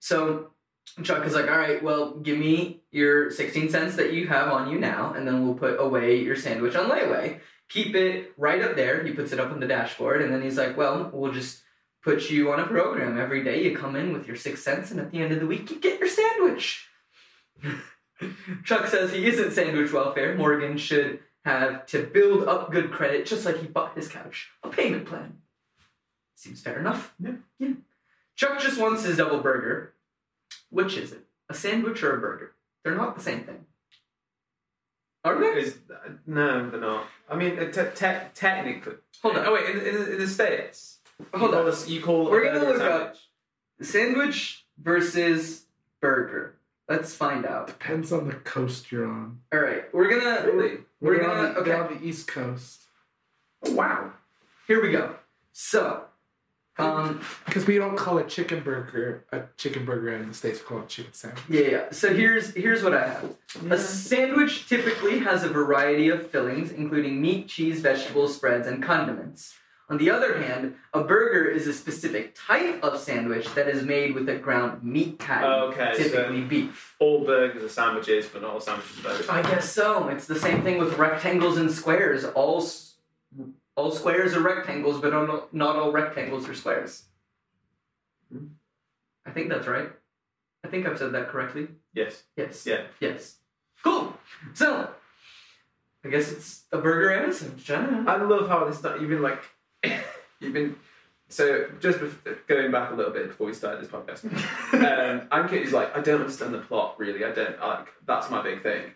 so 0.00 0.50
Chuck 1.02 1.24
is 1.24 1.34
like, 1.34 1.50
"All 1.50 1.58
right, 1.58 1.82
well, 1.82 2.14
give 2.14 2.38
me 2.38 2.82
your 2.90 3.30
sixteen 3.30 3.68
cents 3.68 3.96
that 3.96 4.12
you 4.12 4.26
have 4.28 4.48
on 4.48 4.70
you 4.70 4.78
now, 4.78 5.12
and 5.14 5.26
then 5.26 5.44
we'll 5.44 5.54
put 5.54 5.78
away 5.78 6.16
your 6.16 6.36
sandwich 6.36 6.74
on 6.74 6.90
layaway. 6.90 7.40
Keep 7.68 7.94
it 7.94 8.32
right 8.36 8.62
up 8.62 8.74
there." 8.74 9.04
He 9.04 9.12
puts 9.12 9.32
it 9.32 9.40
up 9.40 9.52
on 9.52 9.60
the 9.60 9.68
dashboard, 9.68 10.22
and 10.22 10.32
then 10.32 10.42
he's 10.42 10.58
like, 10.58 10.76
"Well, 10.76 11.10
we'll 11.12 11.32
just." 11.32 11.62
Put 12.02 12.30
you 12.30 12.52
on 12.52 12.58
a 12.58 12.66
program 12.66 13.18
every 13.18 13.44
day. 13.44 13.62
You 13.62 13.76
come 13.76 13.94
in 13.94 14.12
with 14.12 14.26
your 14.26 14.36
six 14.36 14.62
cents, 14.62 14.90
and 14.90 14.98
at 14.98 15.10
the 15.12 15.20
end 15.22 15.32
of 15.32 15.40
the 15.40 15.46
week, 15.46 15.70
you 15.70 15.78
get 15.78 16.00
your 16.00 16.08
sandwich. 16.08 16.88
Chuck 18.64 18.86
says 18.88 19.12
he 19.12 19.26
isn't 19.26 19.52
sandwich 19.52 19.92
welfare. 19.92 20.34
Morgan 20.36 20.76
should 20.78 21.20
have 21.44 21.86
to 21.86 22.02
build 22.04 22.48
up 22.48 22.70
good 22.72 22.90
credit 22.90 23.26
just 23.26 23.44
like 23.44 23.60
he 23.60 23.66
bought 23.66 23.96
his 23.96 24.08
couch. 24.08 24.50
A 24.62 24.68
payment 24.68 25.06
plan. 25.06 25.38
Seems 26.34 26.60
fair 26.60 26.78
enough. 26.78 27.14
Yeah. 27.20 27.34
Yeah. 27.58 27.72
Chuck 28.34 28.60
just 28.60 28.80
wants 28.80 29.04
his 29.04 29.16
double 29.16 29.40
burger. 29.40 29.94
Which 30.70 30.96
is 30.96 31.12
it? 31.12 31.24
A 31.48 31.54
sandwich 31.54 32.02
or 32.02 32.16
a 32.16 32.20
burger? 32.20 32.52
They're 32.82 32.96
not 32.96 33.16
the 33.16 33.22
same 33.22 33.44
thing. 33.44 33.66
Are 35.24 35.38
they? 35.38 35.60
Is, 35.60 35.78
no, 36.26 36.68
they're 36.68 36.80
not. 36.80 37.06
I 37.30 37.36
mean, 37.36 37.58
uh, 37.58 37.70
te- 37.70 37.94
te- 37.94 38.28
technically. 38.34 38.94
Hold 39.22 39.36
on. 39.36 39.46
Oh 39.46 39.54
wait, 39.54 39.66
in, 39.70 39.80
in, 39.80 40.12
in 40.12 40.18
the 40.18 40.26
states, 40.26 40.91
Hold 41.34 41.42
you 41.52 41.56
on. 41.58 41.62
call 41.62 41.64
this- 41.64 41.88
you 41.88 42.00
call 42.02 42.30
We're 42.30 42.44
gonna 42.44 42.60
burger 42.60 42.70
a 42.70 42.72
look 42.72 42.82
up- 42.82 43.16
sandwich? 43.16 43.28
Sandwich 43.82 44.66
versus 44.78 45.66
burger. 46.00 46.56
Let's 46.88 47.14
find 47.14 47.46
out. 47.46 47.68
Depends 47.68 48.12
on 48.12 48.26
the 48.28 48.34
coast 48.34 48.90
you're 48.92 49.06
on. 49.06 49.40
All 49.52 49.60
right, 49.60 49.92
we're 49.94 50.08
gonna 50.08 50.46
Really? 50.52 50.78
we're 51.00 51.16
They're 51.16 51.24
gonna 51.26 51.34
on 51.48 51.54
the, 51.54 51.60
okay. 51.60 51.70
they're 51.70 51.84
on 51.84 51.94
the 51.98 52.04
East 52.04 52.28
Coast. 52.28 52.86
Oh, 53.64 53.72
wow. 53.72 54.12
Here 54.66 54.82
we 54.82 54.90
go. 54.90 55.16
So, 55.52 56.04
um, 56.78 57.20
Because 57.46 57.66
we 57.66 57.76
don't 57.78 57.96
call 57.96 58.18
a 58.18 58.24
chicken 58.24 58.62
burger 58.62 59.24
a 59.32 59.42
chicken 59.56 59.84
burger 59.84 60.10
in 60.10 60.28
the 60.28 60.34
States, 60.34 60.60
we 60.60 60.66
call 60.66 60.80
it 60.80 60.88
chicken 60.88 61.12
sandwich. 61.12 61.42
yeah, 61.48 61.60
yeah. 61.68 61.90
So 61.92 62.12
here's 62.12 62.52
here's 62.54 62.82
what 62.82 62.94
I 62.94 63.06
have. 63.08 63.36
A 63.70 63.78
sandwich 63.78 64.68
typically 64.68 65.20
has 65.20 65.44
a 65.44 65.48
variety 65.48 66.08
of 66.08 66.30
fillings, 66.30 66.72
including 66.72 67.20
meat, 67.22 67.48
cheese, 67.48 67.80
vegetables, 67.80 68.34
spreads, 68.36 68.66
and 68.66 68.82
condiments. 68.82 69.54
On 69.92 69.98
the 69.98 70.08
other 70.08 70.38
hand, 70.42 70.76
a 70.94 71.04
burger 71.04 71.44
is 71.44 71.66
a 71.66 71.72
specific 71.74 72.34
type 72.34 72.82
of 72.82 72.98
sandwich 72.98 73.46
that 73.54 73.68
is 73.68 73.82
made 73.82 74.14
with 74.14 74.26
a 74.26 74.36
ground 74.36 74.82
meat 74.82 75.18
patty, 75.18 75.44
Okay, 75.44 75.92
so 75.94 76.02
typically 76.04 76.40
beef. 76.40 76.96
all 76.98 77.26
burgers 77.26 77.62
are 77.62 77.68
sandwiches, 77.68 78.24
but 78.32 78.40
not 78.40 78.54
all 78.54 78.60
sandwiches 78.60 79.00
are 79.00 79.02
burgers. 79.02 79.28
I 79.28 79.42
guess 79.42 79.70
so. 79.70 80.08
It's 80.08 80.26
the 80.26 80.38
same 80.40 80.62
thing 80.62 80.78
with 80.78 80.96
rectangles 80.96 81.58
and 81.58 81.70
squares. 81.70 82.24
All 82.24 82.66
all 83.76 83.90
squares 83.90 84.34
are 84.34 84.40
rectangles, 84.40 84.98
but 85.02 85.12
not 85.12 85.52
not 85.52 85.76
all 85.76 85.92
rectangles 85.92 86.48
are 86.48 86.54
squares. 86.54 87.02
Hmm. 88.32 88.46
I 89.26 89.30
think 89.32 89.50
that's 89.50 89.66
right. 89.66 89.90
I 90.64 90.68
think 90.68 90.86
I've 90.86 90.96
said 90.96 91.12
that 91.12 91.28
correctly. 91.28 91.68
Yes. 91.92 92.22
Yes. 92.34 92.64
Yeah. 92.64 92.84
Yes. 92.98 93.36
Cool. 93.84 94.16
So, 94.54 94.88
I 96.02 96.08
guess 96.08 96.32
it's 96.32 96.62
a 96.72 96.78
burger 96.78 97.10
and 97.10 97.30
a 97.30 97.34
sandwich. 97.34 97.70
I. 97.70 98.14
I 98.14 98.22
love 98.22 98.48
how 98.48 98.64
this. 98.64 98.82
You've 98.98 99.10
been 99.10 99.20
like, 99.20 99.42
you've 100.42 100.52
been. 100.52 100.76
So 101.28 101.66
just 101.80 101.98
bef- 101.98 102.46
going 102.46 102.70
back 102.70 102.90
a 102.90 102.94
little 102.94 103.12
bit 103.12 103.28
before 103.28 103.46
we 103.46 103.54
started 103.54 103.82
this 103.82 103.90
podcast, 103.90 104.24
um, 104.74 105.28
Ankit 105.28 105.64
is 105.64 105.72
like, 105.72 105.96
I 105.96 106.00
don't 106.00 106.20
understand 106.20 106.52
the 106.52 106.58
plot 106.58 106.98
really. 106.98 107.24
I 107.24 107.32
don't 107.32 107.58
like. 107.60 107.88
That's 108.06 108.30
my 108.30 108.42
big 108.42 108.62
thing. 108.62 108.92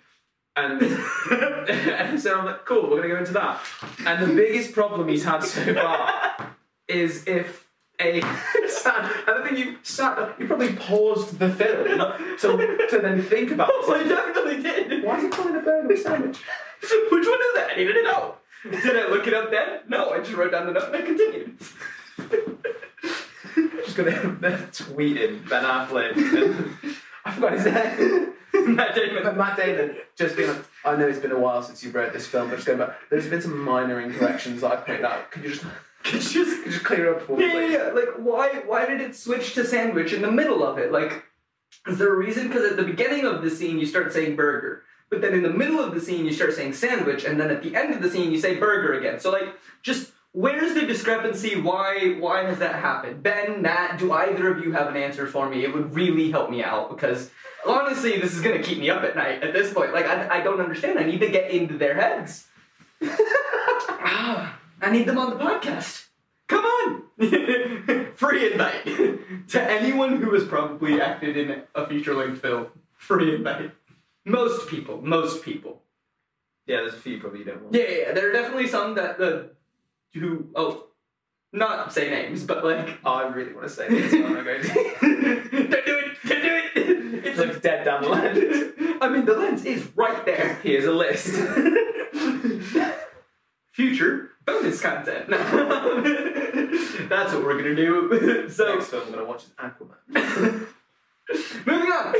And, 0.54 0.82
and 1.70 2.20
so 2.20 2.38
I'm 2.38 2.44
like, 2.44 2.64
cool, 2.64 2.90
we're 2.90 3.02
gonna 3.02 3.14
go 3.14 3.18
into 3.18 3.32
that. 3.32 3.60
And 4.04 4.22
the 4.22 4.34
biggest 4.34 4.72
problem 4.72 5.08
he's 5.08 5.24
had 5.24 5.42
so 5.42 5.74
far 5.74 6.54
is 6.88 7.26
if 7.26 7.66
a 8.00 8.20
I 8.22 9.22
don't 9.26 9.46
think 9.46 9.58
you 9.58 9.78
sat. 9.82 10.38
You 10.38 10.46
probably 10.46 10.72
paused 10.74 11.38
the 11.38 11.50
film 11.50 11.98
to, 12.40 12.86
to 12.90 12.98
then 12.98 13.22
think 13.22 13.50
about. 13.50 13.70
Oh, 13.72 13.94
I 13.94 14.06
definitely 14.06 14.62
did. 14.62 15.02
Why 15.02 15.16
is 15.16 15.24
he 15.24 15.28
calling 15.30 15.56
a 15.56 15.60
burger 15.60 15.92
a 15.92 15.96
sandwich? 15.96 16.38
Which 16.80 17.10
one 17.10 17.20
is 17.20 17.54
that? 17.54 17.70
I 17.72 17.84
to 17.84 18.02
know. 18.02 18.34
Did 18.82 18.96
I 18.96 19.08
look 19.08 19.26
it 19.26 19.34
up 19.34 19.50
then? 19.50 19.80
No, 19.88 20.10
I 20.10 20.18
just 20.18 20.32
wrote 20.32 20.52
down 20.52 20.66
the 20.66 20.72
note 20.72 20.94
and 20.94 20.96
I 20.96 21.02
continued. 21.02 21.58
Just 23.84 23.96
gonna 23.96 24.68
tweet 24.72 25.16
him 25.16 25.46
Ben 25.48 25.64
Affleck. 25.64 26.16
And, 26.16 26.96
I 27.24 27.32
forgot 27.32 27.52
his 27.54 27.64
name. 27.64 28.74
Matt 28.74 28.94
Damon. 28.94 29.22
But 29.22 29.36
Matt 29.36 29.56
Damon 29.56 29.96
just 30.16 30.36
being 30.36 30.48
like, 30.48 30.64
I 30.84 30.96
know 30.96 31.06
it's 31.08 31.18
been 31.18 31.32
a 31.32 31.38
while 31.38 31.62
since 31.62 31.82
you 31.82 31.90
wrote 31.90 32.12
this 32.12 32.26
film, 32.26 32.48
but 32.48 32.56
just 32.56 32.66
going 32.66 32.78
back, 32.78 32.96
there's 33.10 33.28
been 33.28 33.40
some 33.40 33.58
minor 33.58 34.00
incorrections 34.00 34.60
that 34.60 34.72
I've 34.72 34.86
pointed 34.86 35.04
out. 35.04 35.30
Could 35.30 35.44
you 35.44 35.50
just, 35.50 35.64
could 36.04 36.14
you 36.14 36.20
just, 36.20 36.34
could 36.34 36.66
you 36.66 36.72
just 36.72 36.84
clear 36.84 37.14
up 37.14 37.22
for 37.22 37.36
me, 37.36 37.46
Yeah, 37.46 37.60
yeah, 37.60 37.68
yeah. 37.68 37.92
Like, 37.92 38.08
why? 38.18 38.62
Why 38.66 38.86
did 38.86 39.00
it 39.00 39.14
switch 39.16 39.54
to 39.54 39.64
sandwich 39.64 40.12
in 40.12 40.22
the 40.22 40.30
middle 40.30 40.64
of 40.64 40.78
it? 40.78 40.92
Like, 40.92 41.24
is 41.86 41.98
there 41.98 42.12
a 42.12 42.16
reason? 42.16 42.48
Because 42.48 42.70
at 42.70 42.76
the 42.76 42.84
beginning 42.84 43.24
of 43.24 43.42
the 43.42 43.50
scene, 43.50 43.78
you 43.78 43.86
start 43.86 44.12
saying 44.12 44.36
burger, 44.36 44.82
but 45.10 45.20
then 45.20 45.34
in 45.34 45.42
the 45.42 45.50
middle 45.50 45.80
of 45.80 45.94
the 45.94 46.00
scene, 46.00 46.24
you 46.24 46.32
start 46.32 46.54
saying 46.54 46.72
sandwich, 46.72 47.24
and 47.24 47.40
then 47.40 47.50
at 47.50 47.62
the 47.62 47.74
end 47.74 47.94
of 47.94 48.02
the 48.02 48.10
scene, 48.10 48.32
you 48.32 48.38
say 48.38 48.56
burger 48.56 48.94
again. 48.94 49.20
So, 49.20 49.30
like, 49.30 49.48
just 49.82 50.12
where's 50.32 50.74
the 50.74 50.82
discrepancy? 50.82 51.60
Why? 51.60 52.16
Why 52.18 52.44
has 52.44 52.58
that 52.58 52.76
happened? 52.76 53.22
Ben, 53.22 53.62
Matt, 53.62 53.98
do 53.98 54.12
either 54.12 54.52
of 54.52 54.64
you 54.64 54.72
have 54.72 54.88
an 54.88 54.96
answer 54.96 55.26
for 55.26 55.48
me? 55.48 55.64
It 55.64 55.72
would 55.72 55.94
really 55.94 56.30
help 56.30 56.50
me 56.50 56.62
out 56.62 56.90
because 56.90 57.30
honestly, 57.64 58.18
this 58.20 58.34
is 58.34 58.40
gonna 58.40 58.62
keep 58.62 58.78
me 58.78 58.90
up 58.90 59.02
at 59.02 59.16
night 59.16 59.42
at 59.42 59.52
this 59.52 59.72
point. 59.72 59.92
Like, 59.92 60.06
I, 60.06 60.38
I 60.38 60.40
don't 60.40 60.60
understand. 60.60 60.98
I 60.98 61.04
need 61.04 61.20
to 61.20 61.30
get 61.30 61.50
into 61.50 61.78
their 61.78 61.94
heads. 61.94 62.46
Ah, 63.02 64.58
I 64.80 64.90
need 64.90 65.06
them 65.06 65.18
on 65.18 65.30
the 65.30 65.36
podcast. 65.36 66.06
Come 66.48 66.64
on! 66.64 67.02
Free 68.14 68.52
invite 68.52 68.84
to 69.48 69.62
anyone 69.62 70.20
who 70.20 70.32
has 70.34 70.44
probably 70.44 71.00
acted 71.00 71.36
in 71.36 71.62
a 71.74 71.86
feature 71.86 72.14
length 72.14 72.42
film. 72.42 72.66
Free 72.96 73.34
invite. 73.34 73.72
Most 74.26 74.68
people. 74.68 75.00
Most 75.00 75.42
people. 75.44 75.80
Yeah, 76.66 76.78
there's 76.78 76.94
a 76.94 76.96
few 76.96 77.20
probably 77.20 77.38
you 77.38 77.44
don't 77.44 77.62
want. 77.62 77.72
Yeah, 77.74 77.82
yeah, 77.82 77.96
yeah. 77.98 78.10
There 78.12 78.28
are 78.28 78.32
definitely 78.32 78.66
some 78.66 78.96
that 78.96 79.18
the 79.18 79.50
who 80.14 80.48
oh, 80.56 80.86
not 81.52 81.92
say 81.92 82.10
names, 82.10 82.42
but 82.42 82.64
like 82.64 82.98
Oh, 83.04 83.12
I 83.14 83.28
really 83.28 83.52
want 83.54 83.68
to 83.68 83.72
say 83.72 83.88
this, 83.88 84.10
so 84.10 84.26
I'm 84.26 84.42
going 84.44 84.62
to. 84.62 84.68
don't 84.68 84.82
do 84.90 84.98
it, 85.96 86.16
don't 86.26 86.42
do 86.42 86.56
it. 86.56 86.72
It's 87.24 87.38
like 87.38 87.62
dead 87.62 87.84
down 87.84 88.02
the 88.02 88.08
lens. 88.08 88.72
I 89.00 89.08
mean, 89.08 89.26
the 89.26 89.34
lens 89.34 89.64
is 89.64 89.86
right 89.94 90.26
there. 90.26 90.58
Here's 90.62 90.86
a 90.86 90.92
list. 90.92 91.28
Future 93.72 94.30
bonus 94.44 94.80
content. 94.80 95.28
That's 95.28 97.32
what 97.32 97.44
we're 97.44 97.58
gonna 97.58 97.76
do. 97.76 98.48
So 98.50 98.74
Next 98.74 98.88
film 98.88 99.04
I'm 99.04 99.12
going 99.12 99.24
to 99.24 99.30
watch 99.30 99.44
is 99.44 99.52
Aquaman. 99.58 100.66
Moving 101.64 101.92
on. 101.92 102.14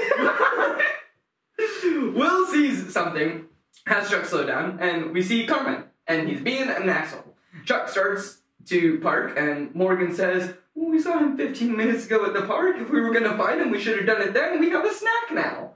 Will 1.58 2.46
sees 2.46 2.92
something, 2.92 3.46
has 3.86 4.10
Chuck 4.10 4.24
slow 4.24 4.46
down, 4.46 4.78
and 4.80 5.12
we 5.12 5.22
see 5.22 5.46
Carmen, 5.46 5.84
and 6.06 6.28
he's 6.28 6.40
being 6.40 6.68
an 6.68 6.88
asshole. 6.88 7.34
Chuck 7.64 7.88
starts 7.88 8.38
to 8.66 8.98
park, 9.00 9.34
and 9.38 9.74
Morgan 9.74 10.14
says, 10.14 10.54
well, 10.74 10.90
"We 10.90 10.98
saw 10.98 11.18
him 11.18 11.36
15 11.36 11.76
minutes 11.76 12.06
ago 12.06 12.24
at 12.26 12.34
the 12.34 12.42
park. 12.42 12.76
If 12.78 12.90
we 12.90 13.00
were 13.00 13.12
gonna 13.12 13.36
find 13.36 13.60
him, 13.60 13.70
we 13.70 13.80
should 13.80 13.96
have 13.96 14.06
done 14.06 14.22
it 14.22 14.34
then. 14.34 14.60
We 14.60 14.70
have 14.70 14.84
a 14.84 14.92
snack 14.92 15.30
now." 15.32 15.74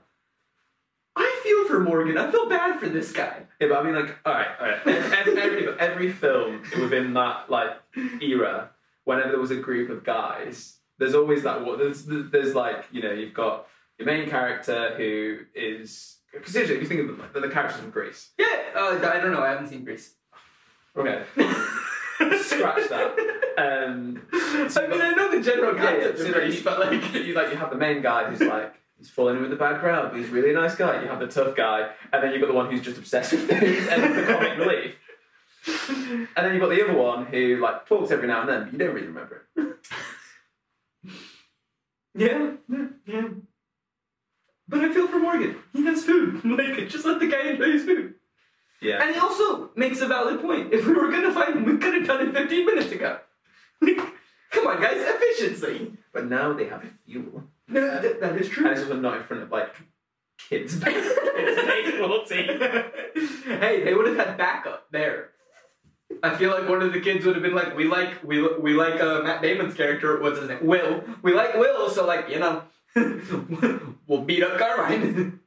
I 1.15 1.41
feel 1.43 1.67
for 1.67 1.79
Morgan. 1.79 2.17
I 2.17 2.31
feel 2.31 2.47
bad 2.47 2.79
for 2.79 2.87
this 2.87 3.11
guy. 3.11 3.43
Yeah, 3.59 3.67
but 3.67 3.79
I 3.79 3.83
mean, 3.83 3.95
like, 3.95 4.17
all 4.25 4.33
right, 4.33 4.47
all 4.59 4.67
right. 4.67 4.87
Every, 4.87 5.41
every, 5.41 5.79
every 5.79 6.11
film 6.11 6.63
within 6.79 7.13
that 7.13 7.49
like 7.49 7.71
era, 8.21 8.69
whenever 9.03 9.31
there 9.31 9.39
was 9.39 9.51
a 9.51 9.57
group 9.57 9.89
of 9.89 10.03
guys, 10.03 10.77
there's 10.99 11.15
always 11.15 11.43
that. 11.43 11.65
There's, 11.77 12.05
there's 12.05 12.55
like, 12.55 12.85
you 12.91 13.01
know, 13.01 13.11
you've 13.11 13.33
got 13.33 13.67
your 14.01 14.13
main 14.13 14.29
character 14.29 14.93
who 14.97 15.39
is 15.55 16.17
because 16.33 16.55
if 16.55 16.69
you 16.69 16.85
think 16.85 17.01
of 17.01 17.07
them, 17.07 17.23
they're 17.33 17.41
the 17.41 17.49
characters 17.49 17.79
from 17.79 17.89
Grease. 17.89 18.29
Yeah, 18.37 18.45
uh, 18.75 18.99
I 19.03 19.19
don't 19.19 19.31
know. 19.31 19.41
I 19.41 19.49
haven't 19.49 19.67
seen 19.67 19.83
Grease. 19.83 20.15
Okay, 20.95 21.23
scratch 22.41 22.89
that. 22.89 23.17
Um, 23.57 24.21
I 24.33 24.87
mean, 24.87 25.01
I 25.01 25.11
know 25.11 25.31
the 25.31 25.41
general 25.41 25.75
yeah, 25.75 25.97
yeah, 25.97 26.05
of 26.05 26.19
like, 26.19 26.53
you, 26.53 26.61
but 26.63 26.79
like, 26.79 27.13
you 27.13 27.33
like 27.33 27.51
you 27.51 27.57
have 27.57 27.69
the 27.69 27.77
main 27.77 28.01
guy 28.01 28.29
who's 28.29 28.41
like. 28.41 28.75
He's 28.97 29.09
falling 29.09 29.37
in 29.37 29.41
with 29.41 29.49
the 29.49 29.57
bad 29.57 29.79
crowd, 29.79 30.11
but 30.11 30.19
he's 30.19 30.29
really 30.29 30.51
a 30.51 30.53
nice 30.53 30.75
guy. 30.75 31.01
You 31.01 31.07
have 31.07 31.19
the 31.19 31.25
tough 31.25 31.55
guy, 31.55 31.89
and 32.13 32.21
then 32.21 32.33
you've 32.33 32.41
got 32.41 32.49
the 32.49 32.53
one 32.53 32.69
who's 32.69 32.83
just 32.83 32.99
obsessed 32.99 33.31
with 33.31 33.49
things 33.49 33.87
and 33.87 34.03
it's 34.03 34.15
the 34.15 34.31
comic 34.31 34.59
relief. 34.59 34.95
And 35.67 36.45
then 36.45 36.53
you've 36.53 36.61
got 36.61 36.69
the 36.69 36.83
other 36.83 36.93
one 36.95 37.25
who 37.25 37.57
like 37.59 37.87
talks 37.87 38.11
every 38.11 38.27
now 38.27 38.41
and 38.41 38.49
then, 38.49 38.63
but 38.65 38.73
you 38.73 38.77
don't 38.77 38.93
really 38.93 39.07
remember 39.07 39.47
it. 39.57 39.73
Yeah, 42.13 42.51
yeah, 42.69 42.87
yeah. 43.05 43.27
But 44.71 44.79
I 44.85 44.91
feel 44.91 45.07
for 45.09 45.19
Morgan. 45.19 45.57
He 45.73 45.85
has 45.85 46.03
food. 46.03 46.41
Like, 46.45 46.87
just 46.89 47.05
let 47.05 47.19
the 47.19 47.27
guy 47.27 47.49
enjoy 47.49 47.73
his 47.73 47.83
food. 47.83 48.15
Yeah. 48.81 49.03
And 49.03 49.13
he 49.13 49.19
also 49.19 49.69
makes 49.75 50.01
a 50.01 50.07
valid 50.07 50.41
point. 50.41 50.73
If 50.73 50.87
we 50.87 50.93
were 50.93 51.11
gonna 51.11 51.33
find 51.33 51.55
him, 51.57 51.65
we 51.65 51.77
could 51.77 51.93
have 51.93 52.07
done 52.07 52.27
it 52.27 52.33
15 52.33 52.65
minutes 52.65 52.91
ago. 52.91 53.19
Like, 53.81 53.97
come 54.51 54.67
on, 54.67 54.81
guys, 54.81 54.97
efficiency. 54.97 55.93
But 56.13 56.27
now 56.27 56.53
they 56.53 56.65
have 56.65 56.83
fuel. 57.05 57.43
No, 57.67 57.81
that, 58.01 58.21
that 58.21 58.37
is 58.37 58.47
true. 58.49 58.65
and 58.67 58.73
it's 58.73 58.83
also 58.83 58.99
not 58.99 59.17
in 59.17 59.23
front 59.23 59.43
of 59.43 59.51
like 59.51 59.75
kids. 60.37 60.75
kids 60.75 61.07
hey, 63.59 63.83
they 63.83 63.93
would 63.93 64.07
have 64.07 64.17
had 64.17 64.37
backup 64.37 64.87
there. 64.91 65.29
I 66.21 66.35
feel 66.35 66.51
like 66.51 66.67
one 66.69 66.81
of 66.81 66.93
the 66.93 66.99
kids 66.99 67.25
would 67.25 67.35
have 67.35 67.43
been 67.43 67.55
like, 67.55 67.75
"We 67.75 67.85
like, 67.85 68.23
we 68.23 68.41
we 68.57 68.73
like 68.73 68.99
uh, 69.01 69.21
Matt 69.23 69.41
Damon's 69.41 69.73
character. 69.73 70.19
What's 70.21 70.39
his 70.39 70.49
name? 70.49 70.65
Will. 70.65 71.03
We 71.21 71.33
like 71.33 71.55
Will. 71.55 71.89
So 71.89 72.05
like, 72.05 72.29
you 72.29 72.39
know, 72.39 72.63
we'll 74.07 74.21
beat 74.21 74.43
up 74.43 74.57
Carmine." 74.57 75.39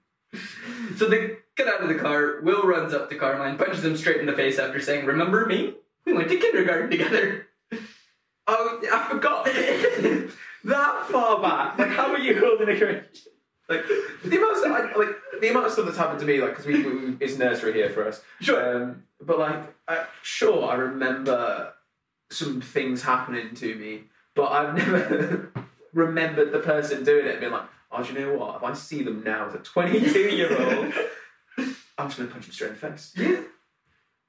so 0.97 1.09
they 1.09 1.36
get 1.57 1.68
out 1.68 1.82
of 1.82 1.88
the 1.88 1.95
car. 1.95 2.40
Will 2.42 2.62
runs 2.62 2.92
up 2.95 3.11
to 3.11 3.16
Carmine, 3.16 3.57
punches 3.57 3.84
him 3.84 3.97
straight 3.97 4.20
in 4.20 4.26
the 4.26 4.32
face 4.32 4.59
after 4.59 4.80
saying, 4.80 5.07
"Remember 5.07 5.47
me? 5.47 5.74
We 6.05 6.12
went 6.12 6.28
to 6.28 6.36
kindergarten 6.36 6.90
together." 6.90 7.47
Oh, 8.47 8.78
I 8.92 9.09
forgot 9.09 9.47
that 10.64 11.07
far 11.09 11.40
back. 11.40 11.78
Like, 11.78 11.88
how 11.88 12.12
are 12.12 12.18
you 12.18 12.38
holding 12.38 12.68
a 12.68 12.78
grudge? 12.78 13.26
Like 13.68 13.86
the 14.22 14.36
amount 14.36 14.59
of 14.59 14.72
I, 14.72 14.99
like 14.99 15.16
the 15.40 15.49
amount 15.49 15.66
of 15.66 15.72
stuff 15.72 15.86
that's 15.86 15.97
happened 15.97 16.20
to 16.20 16.26
me, 16.26 16.40
like 16.40 16.51
because 16.51 16.66
we, 16.66 16.82
we 16.82 17.16
it's 17.20 17.38
nursery 17.38 17.72
here 17.72 17.88
for 17.88 18.07
us. 18.07 18.20
Sure. 18.40 18.82
Um, 18.82 19.05
but 19.20 19.38
like, 19.38 19.74
I, 19.88 20.05
sure, 20.22 20.68
I 20.68 20.74
remember 20.74 21.72
some 22.30 22.61
things 22.61 23.03
happening 23.03 23.55
to 23.55 23.74
me, 23.76 24.05
but 24.34 24.53
I've 24.53 24.74
never 24.74 25.51
remembered 25.95 26.53
the 26.53 26.59
person 26.59 27.05
doing 27.05 27.26
it 27.26 27.32
and 27.32 27.40
being 27.40 27.53
like, 27.53 27.68
oh, 27.92 28.03
do 28.03 28.12
you 28.12 28.18
know 28.18 28.34
what? 28.36 28.57
If 28.57 28.62
I 28.62 28.72
see 28.74 29.03
them 29.03 29.22
now 29.24 29.47
as 29.47 29.55
a 29.55 29.59
22 29.59 30.18
year 30.18 30.51
old, 30.51 30.92
I'm 31.99 32.09
just 32.09 32.18
gonna 32.18 32.30
punch 32.30 32.47
them 32.47 32.53
straight 32.53 32.68
in 32.68 32.74
the 32.74 32.80
face. 32.80 33.12
Yeah. 33.16 33.40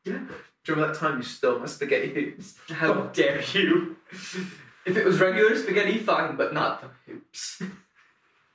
Yeah. 0.03 0.20
Do 0.20 0.72
you 0.72 0.76
remember 0.76 0.93
that 0.93 0.99
time 0.99 1.18
you 1.18 1.24
stole 1.24 1.59
my 1.59 1.66
spaghetti 1.66 2.13
hoops? 2.13 2.55
How 2.70 2.93
oh. 2.93 3.09
dare 3.13 3.41
you? 3.53 3.97
If 4.11 4.97
it 4.97 5.03
was 5.03 5.20
regular 5.20 5.55
spaghetti, 5.55 5.97
fine, 5.97 6.36
but 6.36 6.53
not 6.53 6.82
the 6.82 6.89
hoops. 7.11 7.61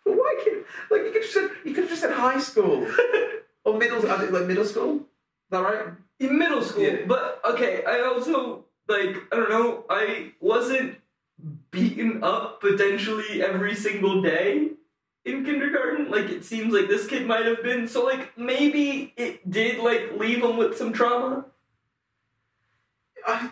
But 0.04 0.14
why 0.16 0.40
can't 0.44 0.64
like 0.90 1.02
you 1.02 1.12
could 1.12 1.22
just 1.22 1.34
said 1.34 1.50
you 1.64 1.74
could 1.74 1.84
have 1.84 1.90
just 1.90 2.02
said 2.02 2.12
high 2.12 2.38
school 2.38 2.86
or 3.64 3.76
middle 3.76 4.00
like 4.02 4.46
middle 4.46 4.64
school. 4.64 4.96
Is 4.96 5.02
that 5.50 5.62
right? 5.62 5.94
in 6.20 6.38
middle 6.38 6.62
school. 6.62 6.82
Yeah. 6.82 6.98
But 7.06 7.40
okay, 7.44 7.82
I 7.84 8.02
also 8.02 8.66
like 8.88 9.16
I 9.32 9.36
don't 9.36 9.50
know. 9.50 9.84
I 9.90 10.32
wasn't 10.40 10.99
beaten 11.70 12.22
up 12.22 12.60
potentially 12.60 13.42
every 13.42 13.74
single 13.74 14.22
day 14.22 14.70
in 15.24 15.44
kindergarten. 15.44 16.10
Like 16.10 16.30
it 16.30 16.44
seems 16.44 16.72
like 16.72 16.88
this 16.88 17.06
kid 17.06 17.26
might 17.26 17.46
have 17.46 17.62
been. 17.62 17.88
So 17.88 18.04
like 18.04 18.36
maybe 18.36 19.12
it 19.16 19.50
did 19.50 19.78
like 19.78 20.12
leave 20.16 20.42
him 20.42 20.56
with 20.56 20.76
some 20.76 20.92
trauma. 20.92 21.46
I, 23.26 23.50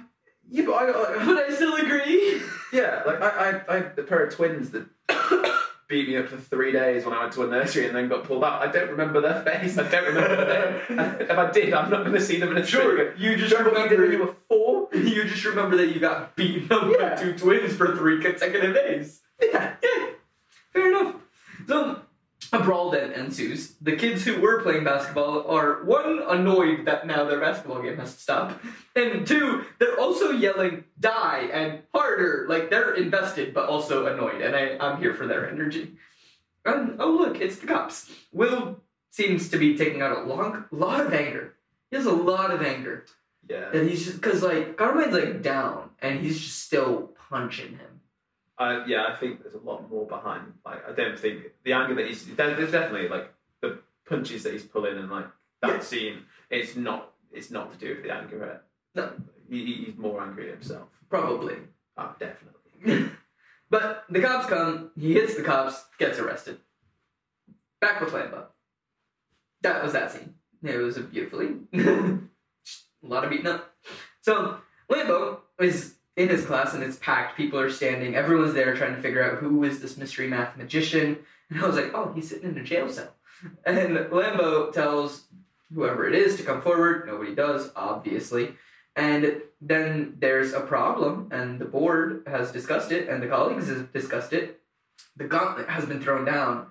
yeah, 0.48 0.64
but 0.64 0.72
I, 0.74 0.88
I 0.88 1.24
But 1.26 1.36
I 1.38 1.54
still 1.54 1.74
agree. 1.74 2.40
yeah, 2.72 3.02
like 3.06 3.20
I, 3.20 3.28
I, 3.68 3.76
I 3.76 3.76
a 3.78 4.02
pair 4.02 4.24
of 4.24 4.34
twins 4.34 4.70
that 4.70 4.86
beat 5.88 6.06
me 6.08 6.16
up 6.18 6.28
for 6.28 6.36
three 6.36 6.70
days 6.70 7.04
when 7.04 7.14
I 7.14 7.20
went 7.22 7.32
to 7.32 7.42
a 7.44 7.46
nursery 7.46 7.86
and 7.86 7.96
then 7.96 8.08
got 8.08 8.24
pulled 8.24 8.44
out. 8.44 8.60
I 8.66 8.70
don't 8.70 8.90
remember 8.90 9.20
their 9.22 9.42
face. 9.42 9.78
I 9.78 9.88
don't 9.88 10.04
remember 10.04 10.44
their. 10.44 10.84
name. 10.90 11.16
if 11.20 11.30
I 11.30 11.50
did, 11.50 11.72
I'm 11.72 11.90
not 11.90 12.02
going 12.04 12.14
to 12.14 12.20
see 12.20 12.38
them 12.38 12.50
in 12.52 12.58
a 12.62 12.66
Sure, 12.66 13.14
you 13.16 13.36
just 13.36 13.54
Remember 13.54 13.94
you 13.94 14.00
when 14.02 14.12
you 14.12 14.18
were 14.18 14.34
four? 14.48 14.88
You 14.94 15.24
just 15.24 15.44
remember 15.44 15.76
that 15.78 15.88
you 15.88 16.00
got 16.00 16.34
beaten 16.36 16.70
up 16.70 16.90
Yeah. 16.90 17.14
by 17.14 17.22
two 17.22 17.36
twins 17.36 17.74
for 17.74 17.96
three 17.96 18.20
consecutive 18.22 18.74
days. 18.74 19.20
Yeah. 19.42 19.74
Yeah, 19.82 20.06
fair 20.72 20.88
enough. 20.88 21.16
So 21.66 22.00
a 22.52 22.60
brawl 22.60 22.90
then 22.90 23.12
ensues. 23.12 23.72
The 23.80 23.96
kids 23.96 24.24
who 24.24 24.40
were 24.40 24.62
playing 24.62 24.84
basketball 24.84 25.46
are 25.50 25.82
one 25.84 26.22
annoyed 26.26 26.86
that 26.86 27.06
now 27.06 27.24
their 27.24 27.40
basketball 27.40 27.82
game 27.82 27.96
has 27.98 28.14
to 28.14 28.20
stop, 28.20 28.60
and 28.96 29.26
two 29.26 29.64
they're 29.78 29.98
also 30.00 30.30
yelling 30.30 30.84
"die" 30.98 31.48
and 31.52 31.82
harder. 31.94 32.46
Like 32.48 32.70
they're 32.70 32.94
invested 32.94 33.52
but 33.52 33.68
also 33.68 34.06
annoyed, 34.06 34.40
and 34.40 34.56
I, 34.56 34.78
I'm 34.78 34.98
here 34.98 35.14
for 35.14 35.26
their 35.26 35.48
energy. 35.50 35.92
And 36.64 36.96
oh 37.00 37.10
look, 37.10 37.40
it's 37.40 37.56
the 37.56 37.66
cops. 37.66 38.10
Will 38.32 38.80
seems 39.10 39.48
to 39.50 39.58
be 39.58 39.76
taking 39.76 40.00
out 40.00 40.16
a 40.16 40.22
long 40.22 40.64
lot 40.70 41.00
of 41.04 41.12
anger. 41.12 41.54
He 41.90 41.96
has 41.96 42.06
a 42.06 42.12
lot 42.12 42.50
of 42.50 42.62
anger, 42.62 43.04
Yeah. 43.48 43.70
and 43.72 43.88
he's 43.88 44.04
just 44.04 44.20
because 44.20 44.42
like 44.42 44.76
Carmine's 44.76 45.12
like 45.12 45.42
down, 45.42 45.90
and 46.00 46.20
he's 46.20 46.38
just 46.38 46.62
still 46.62 47.10
punching 47.28 47.72
him. 47.78 47.97
I, 48.58 48.84
yeah, 48.86 49.06
I 49.08 49.14
think 49.16 49.42
there's 49.42 49.54
a 49.54 49.58
lot 49.58 49.88
more 49.90 50.06
behind. 50.06 50.52
Like, 50.64 50.86
I 50.88 50.92
don't 50.92 51.18
think 51.18 51.42
the 51.64 51.72
anger 51.72 51.94
that 51.94 52.06
he's 52.06 52.26
there's 52.34 52.72
definitely 52.72 53.08
like 53.08 53.32
the 53.60 53.78
punches 54.08 54.42
that 54.42 54.52
he's 54.52 54.64
pulling 54.64 54.96
and 54.98 55.10
like 55.10 55.26
that 55.62 55.68
Yeah. 55.74 55.80
scene. 55.80 56.24
It's 56.50 56.76
not. 56.76 57.12
It's 57.30 57.50
not 57.50 57.72
to 57.72 57.78
do 57.78 57.94
with 57.94 58.02
the 58.04 58.12
anger. 58.12 58.42
At, 58.44 58.64
No. 58.94 59.12
he, 59.50 59.64
he- 59.64 59.84
he's 59.84 59.96
more 59.96 60.20
angry 60.22 60.48
at 60.48 60.54
himself. 60.54 60.88
Probably. 61.08 61.56
Oh, 61.96 62.14
definitely. 62.18 63.10
but 63.70 64.04
the 64.08 64.20
cops 64.20 64.46
come, 64.46 64.90
he 64.98 65.12
hits 65.14 65.34
the 65.36 65.42
cops, 65.42 65.84
gets 65.98 66.18
arrested. 66.18 66.58
Back 67.80 68.00
with 68.00 68.12
Lambeau. 68.12 68.46
That 69.62 69.82
was 69.84 69.92
that 69.92 70.10
scene. 70.10 70.34
It 70.62 70.76
was 70.78 70.96
a 70.96 71.02
beautifully. 71.02 71.56
a 71.74 72.18
lot 73.02 73.24
of 73.24 73.30
beating 73.30 73.46
up. 73.46 73.72
So, 74.22 74.58
Lambeau 74.90 75.40
is 75.60 75.94
in 76.18 76.28
his 76.28 76.44
class 76.44 76.74
and 76.74 76.82
it's 76.82 76.98
packed. 76.98 77.36
People 77.36 77.60
are 77.60 77.70
standing. 77.70 78.16
Everyone's 78.16 78.52
there 78.52 78.74
trying 78.76 78.96
to 78.96 79.00
figure 79.00 79.22
out 79.22 79.38
who 79.38 79.62
is 79.62 79.80
this 79.80 79.96
mystery 79.96 80.28
math 80.28 80.56
magician. 80.56 81.18
And 81.50 81.64
I 81.64 81.66
was 81.66 81.76
like, 81.76 81.94
oh, 81.94 82.12
he's 82.14 82.28
sitting 82.28 82.50
in 82.50 82.58
a 82.58 82.62
jail 82.62 82.90
cell. 82.90 83.14
And 83.64 83.78
Lambeau 83.78 84.70
tells 84.70 85.24
whoever 85.72 86.06
it 86.06 86.14
is 86.14 86.36
to 86.36 86.42
come 86.42 86.60
forward. 86.60 87.06
Nobody 87.06 87.34
does, 87.34 87.70
obviously. 87.74 88.50
And 88.94 89.40
then 89.58 90.16
there's 90.18 90.52
a 90.52 90.60
problem, 90.60 91.28
and 91.30 91.58
the 91.58 91.64
board 91.64 92.24
has 92.26 92.52
discussed 92.52 92.92
it, 92.92 93.08
and 93.08 93.22
the 93.22 93.28
colleagues 93.28 93.68
have 93.68 93.94
discussed 93.94 94.34
it. 94.34 94.60
The 95.16 95.24
gauntlet 95.24 95.70
has 95.70 95.86
been 95.86 96.02
thrown 96.02 96.26
down, 96.26 96.66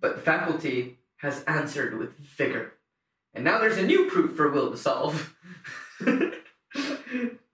but 0.00 0.16
the 0.16 0.22
faculty 0.22 0.98
has 1.18 1.44
answered 1.44 1.96
with 1.96 2.18
vigor. 2.18 2.72
And 3.32 3.44
now 3.44 3.60
there's 3.60 3.78
a 3.78 3.86
new 3.86 4.10
proof 4.10 4.34
for 4.34 4.50
Will 4.50 4.72
to 4.72 4.76
solve. 4.76 5.36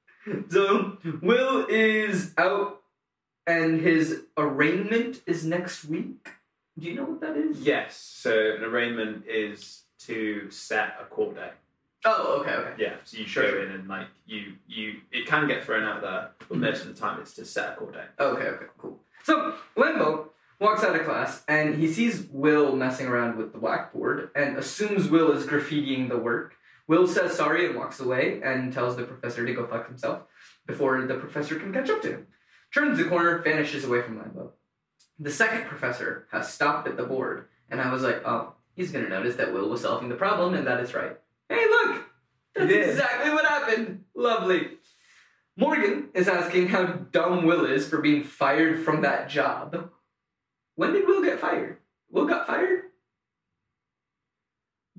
so, 0.48 0.98
Will 1.20 1.66
is 1.68 2.32
out, 2.38 2.80
and 3.46 3.80
his 3.80 4.22
arraignment 4.36 5.20
is 5.26 5.44
next 5.44 5.84
week. 5.84 6.28
Do 6.78 6.86
you 6.86 6.94
know 6.94 7.04
what 7.04 7.20
that 7.20 7.36
is? 7.36 7.60
Yes. 7.60 7.96
So 7.96 8.56
an 8.56 8.64
arraignment 8.64 9.26
is 9.26 9.82
to 10.06 10.50
set 10.50 10.96
a 11.00 11.04
court 11.04 11.36
date. 11.36 11.52
Oh, 12.04 12.40
okay, 12.40 12.52
okay. 12.52 12.82
Yeah. 12.82 12.94
So 13.04 13.18
you 13.18 13.26
show 13.26 13.42
sure. 13.42 13.64
in 13.64 13.72
and 13.72 13.88
like 13.88 14.08
you 14.26 14.54
you 14.66 15.00
it 15.12 15.26
can 15.26 15.46
get 15.46 15.64
thrown 15.64 15.84
out 15.84 16.00
there, 16.00 16.30
but 16.48 16.58
most 16.58 16.82
of 16.82 16.88
the 16.88 16.94
time 16.94 17.20
it's 17.20 17.34
to 17.34 17.44
set 17.44 17.72
a 17.72 17.76
court 17.76 17.94
date. 17.94 18.08
Okay, 18.18 18.46
okay, 18.46 18.66
cool. 18.78 19.00
So 19.22 19.54
Lambeau 19.76 20.26
walks 20.58 20.82
out 20.82 20.96
of 20.96 21.04
class 21.04 21.44
and 21.46 21.76
he 21.76 21.92
sees 21.92 22.26
Will 22.30 22.74
messing 22.74 23.06
around 23.06 23.36
with 23.36 23.52
the 23.52 23.58
blackboard 23.58 24.30
and 24.34 24.56
assumes 24.56 25.08
Will 25.08 25.30
is 25.32 25.46
graffitiing 25.46 26.08
the 26.08 26.18
work. 26.18 26.56
Will 26.88 27.06
says 27.06 27.34
sorry 27.36 27.66
and 27.66 27.76
walks 27.76 28.00
away 28.00 28.40
and 28.42 28.72
tells 28.72 28.96
the 28.96 29.04
professor 29.04 29.46
to 29.46 29.54
go 29.54 29.66
fuck 29.66 29.86
himself 29.86 30.22
before 30.66 31.00
the 31.02 31.14
professor 31.14 31.58
can 31.58 31.72
catch 31.72 31.90
up 31.90 32.02
to 32.02 32.10
him. 32.10 32.26
Turns 32.74 32.98
the 32.98 33.04
corner, 33.04 33.38
vanishes 33.38 33.84
away 33.84 34.02
from 34.02 34.18
Lambeau. 34.18 34.50
The 35.18 35.30
second 35.30 35.66
professor 35.66 36.26
has 36.32 36.52
stopped 36.52 36.88
at 36.88 36.96
the 36.96 37.04
board, 37.04 37.46
and 37.70 37.80
I 37.80 37.92
was 37.92 38.02
like, 38.02 38.22
oh, 38.26 38.54
he's 38.74 38.90
gonna 38.90 39.08
notice 39.08 39.36
that 39.36 39.52
Will 39.52 39.68
was 39.68 39.82
solving 39.82 40.08
the 40.08 40.14
problem 40.14 40.54
and 40.54 40.66
that 40.66 40.80
is 40.80 40.94
right. 40.94 41.16
Hey, 41.48 41.66
look! 41.68 42.04
That's 42.54 42.72
exactly 42.72 43.30
what 43.30 43.44
happened. 43.44 44.04
Lovely. 44.14 44.70
Morgan 45.56 46.08
is 46.14 46.28
asking 46.28 46.68
how 46.68 46.84
dumb 46.84 47.44
Will 47.44 47.66
is 47.66 47.88
for 47.88 48.00
being 48.00 48.24
fired 48.24 48.84
from 48.84 49.02
that 49.02 49.28
job. 49.28 49.90
When 50.76 50.92
did 50.92 51.06
Will 51.06 51.22
get 51.22 51.40
fired? 51.40 51.78
Will 52.10 52.26
got 52.26 52.46
fired? 52.46 52.84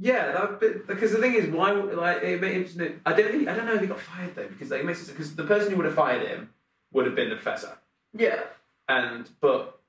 Yeah, 0.04 0.34
that 0.34 0.60
because 0.86 1.12
the 1.14 1.20
thing 1.20 1.34
is, 1.36 1.48
why? 1.48 1.72
would- 1.72 1.96
Like, 1.96 2.22
it 2.24 2.42
him, 2.42 3.02
I 3.06 3.14
don't 3.14 3.32
think 3.32 3.48
I 3.48 3.56
don't 3.56 3.66
know 3.66 3.76
if 3.76 3.82
he 3.82 3.88
got 3.88 4.02
fired 4.02 4.36
though, 4.36 4.50
because 4.50 4.70
like, 4.70 4.82
it 4.82 4.86
makes 4.86 5.00
sense 5.00 5.12
because 5.12 5.34
the 5.36 5.46
person 5.46 5.72
who 5.72 5.78
would 5.78 5.86
have 5.86 5.96
fired 5.96 6.28
him 6.28 6.50
would 6.92 7.06
have 7.06 7.16
been 7.16 7.30
the 7.30 7.36
professor, 7.38 7.78
Yeah. 8.14 8.42
and 8.90 9.30
but 9.40 9.80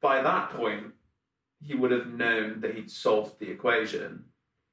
by 0.00 0.22
that 0.22 0.50
point, 0.50 0.94
he 1.60 1.74
would 1.74 1.90
have 1.90 2.06
known 2.06 2.60
that 2.60 2.74
he'd 2.76 2.88
solved 2.90 3.40
the 3.40 3.50
equation. 3.50 4.26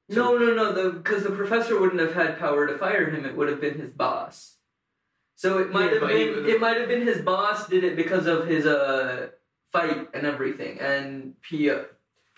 No, 0.07 0.38
no, 0.38 0.53
no. 0.53 0.91
Because 0.91 1.24
the, 1.24 1.32
professor 1.32 1.80
wouldn't 1.80 1.99
have 2.01 2.13
had 2.13 2.38
power 2.39 2.65
to 2.67 2.78
fire 2.78 3.09
him. 3.09 3.26
It 3.26 3.36
would 3.36 3.49
have 3.49 3.61
been 3.61 3.78
his 3.80 3.91
boss. 3.91 4.57
So 5.36 5.57
it 5.59 5.72
might 5.72 5.91
Yeah, 5.93 5.99
have 5.99 6.07
been. 6.09 6.45
It 6.53 6.59
might 6.61 6.78
have 6.78 6.88
been 6.88 7.05
his 7.07 7.22
boss 7.22 7.67
did 7.67 7.84
it 7.84 7.95
because 7.95 8.28
of 8.28 8.45
his 8.47 8.65
uh 8.67 9.30
fight 9.72 10.09
and 10.13 10.28
everything, 10.28 10.80
and 10.80 11.36
he 11.49 11.70
uh, 11.72 11.84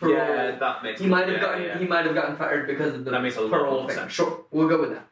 parole. 0.02 0.16
Yeah, 0.18 0.58
that 0.60 0.84
makes 0.84 1.00
He 1.00 1.08
might 1.08 1.28
have 1.28 1.38
yeah, 1.38 1.40
gotten. 1.42 1.64
Yeah, 1.64 1.78
He 1.78 1.86
might 1.88 2.06
have 2.06 2.16
gotten 2.16 2.36
fired 2.36 2.68
because 2.68 2.94
of 2.96 3.06
the 3.06 3.12
That 3.12 3.22
makes 3.22 3.38
a 3.38 3.42
lot 3.42 3.52
parole 3.52 3.88
thing. 3.88 3.96
sense. 3.98 4.12
Sure, 4.12 4.46
we'll 4.52 4.68
go 4.68 4.80
with 4.82 4.90
that. 4.92 5.08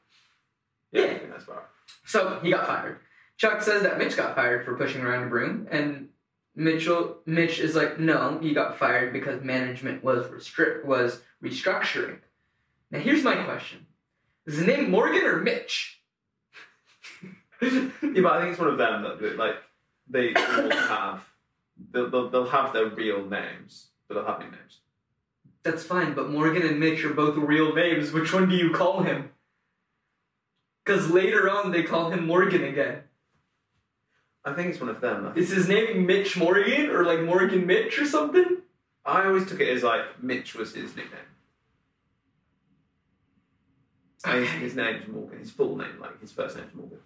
yeah, 0.91 1.01
yeah. 1.03 1.07
I 1.11 1.17
think 1.19 1.31
that's 1.31 1.47
right. 1.47 1.59
So 2.05 2.39
he 2.43 2.49
got 2.51 2.67
fired. 2.67 2.99
Chuck 3.37 3.61
says 3.61 3.83
that 3.83 3.97
Mitch 3.97 4.17
got 4.17 4.35
fired 4.35 4.65
for 4.65 4.75
pushing 4.75 5.01
around 5.01 5.23
a 5.23 5.29
broom, 5.29 5.67
and 5.71 6.09
Mitchell 6.55 7.19
Mitch 7.25 7.59
is 7.59 7.73
like, 7.75 7.99
no, 7.99 8.37
he 8.41 8.53
got 8.53 8.77
fired 8.77 9.13
because 9.13 9.41
management 9.43 10.03
was 10.03 10.27
restrict 10.29 10.85
was 10.85 11.21
restructuring. 11.41 12.17
Now 12.91 12.99
here's 12.99 13.23
my 13.23 13.35
question: 13.43 13.85
Is 14.45 14.57
his 14.57 14.67
name 14.67 14.91
Morgan 14.91 15.23
or 15.23 15.37
Mitch? 15.37 16.01
Yeah, 17.61 18.21
but 18.23 18.31
I 18.33 18.39
think 18.39 18.51
it's 18.51 18.59
one 18.59 18.69
of 18.69 18.77
them 18.77 19.03
that, 19.03 19.19
that 19.21 19.37
like 19.37 19.55
they 20.09 20.33
all 20.33 20.69
have 20.71 21.27
they'll, 21.91 22.09
they'll, 22.09 22.29
they'll 22.29 22.47
have 22.47 22.71
their 22.73 22.87
real 22.87 23.25
names, 23.25 23.89
but 24.09 24.15
they'll 24.15 24.25
have 24.25 24.39
nicknames. 24.39 24.79
That's 25.63 25.83
fine, 25.83 26.13
but 26.15 26.29
Morgan 26.31 26.63
and 26.63 26.79
Mitch 26.79 27.05
are 27.05 27.13
both 27.13 27.37
real 27.37 27.73
names. 27.73 28.11
Which 28.11 28.33
one 28.33 28.49
do 28.49 28.55
you 28.55 28.71
call 28.71 29.03
him? 29.03 29.29
Because 30.83 31.11
later 31.11 31.49
on 31.49 31.71
they 31.71 31.83
call 31.83 32.09
him 32.09 32.25
Morgan 32.25 32.63
again. 32.63 33.03
I 34.43 34.53
think 34.53 34.69
it's 34.69 34.79
one 34.79 34.89
of 34.89 34.99
them. 35.01 35.31
Is 35.35 35.49
his 35.51 35.67
name 35.69 36.05
Mitch 36.07 36.35
Morgan 36.35 36.89
or 36.89 37.03
like 37.05 37.21
Morgan 37.21 37.67
Mitch 37.67 37.99
or 37.99 38.05
something? 38.05 38.57
I 39.05 39.25
always 39.25 39.45
took 39.47 39.59
it 39.59 39.67
as 39.69 39.83
like 39.83 40.23
Mitch 40.23 40.55
was 40.55 40.73
his 40.73 40.95
nickname. 40.95 41.19
I- 44.25 44.37
Okay. 44.37 44.45
His 44.59 44.75
name's 44.75 45.07
Morgan. 45.07 45.39
His 45.39 45.51
full 45.51 45.77
name, 45.77 45.99
like 45.99 46.19
his 46.19 46.31
first 46.31 46.57
name's 46.57 46.73
Morgan. 46.73 46.99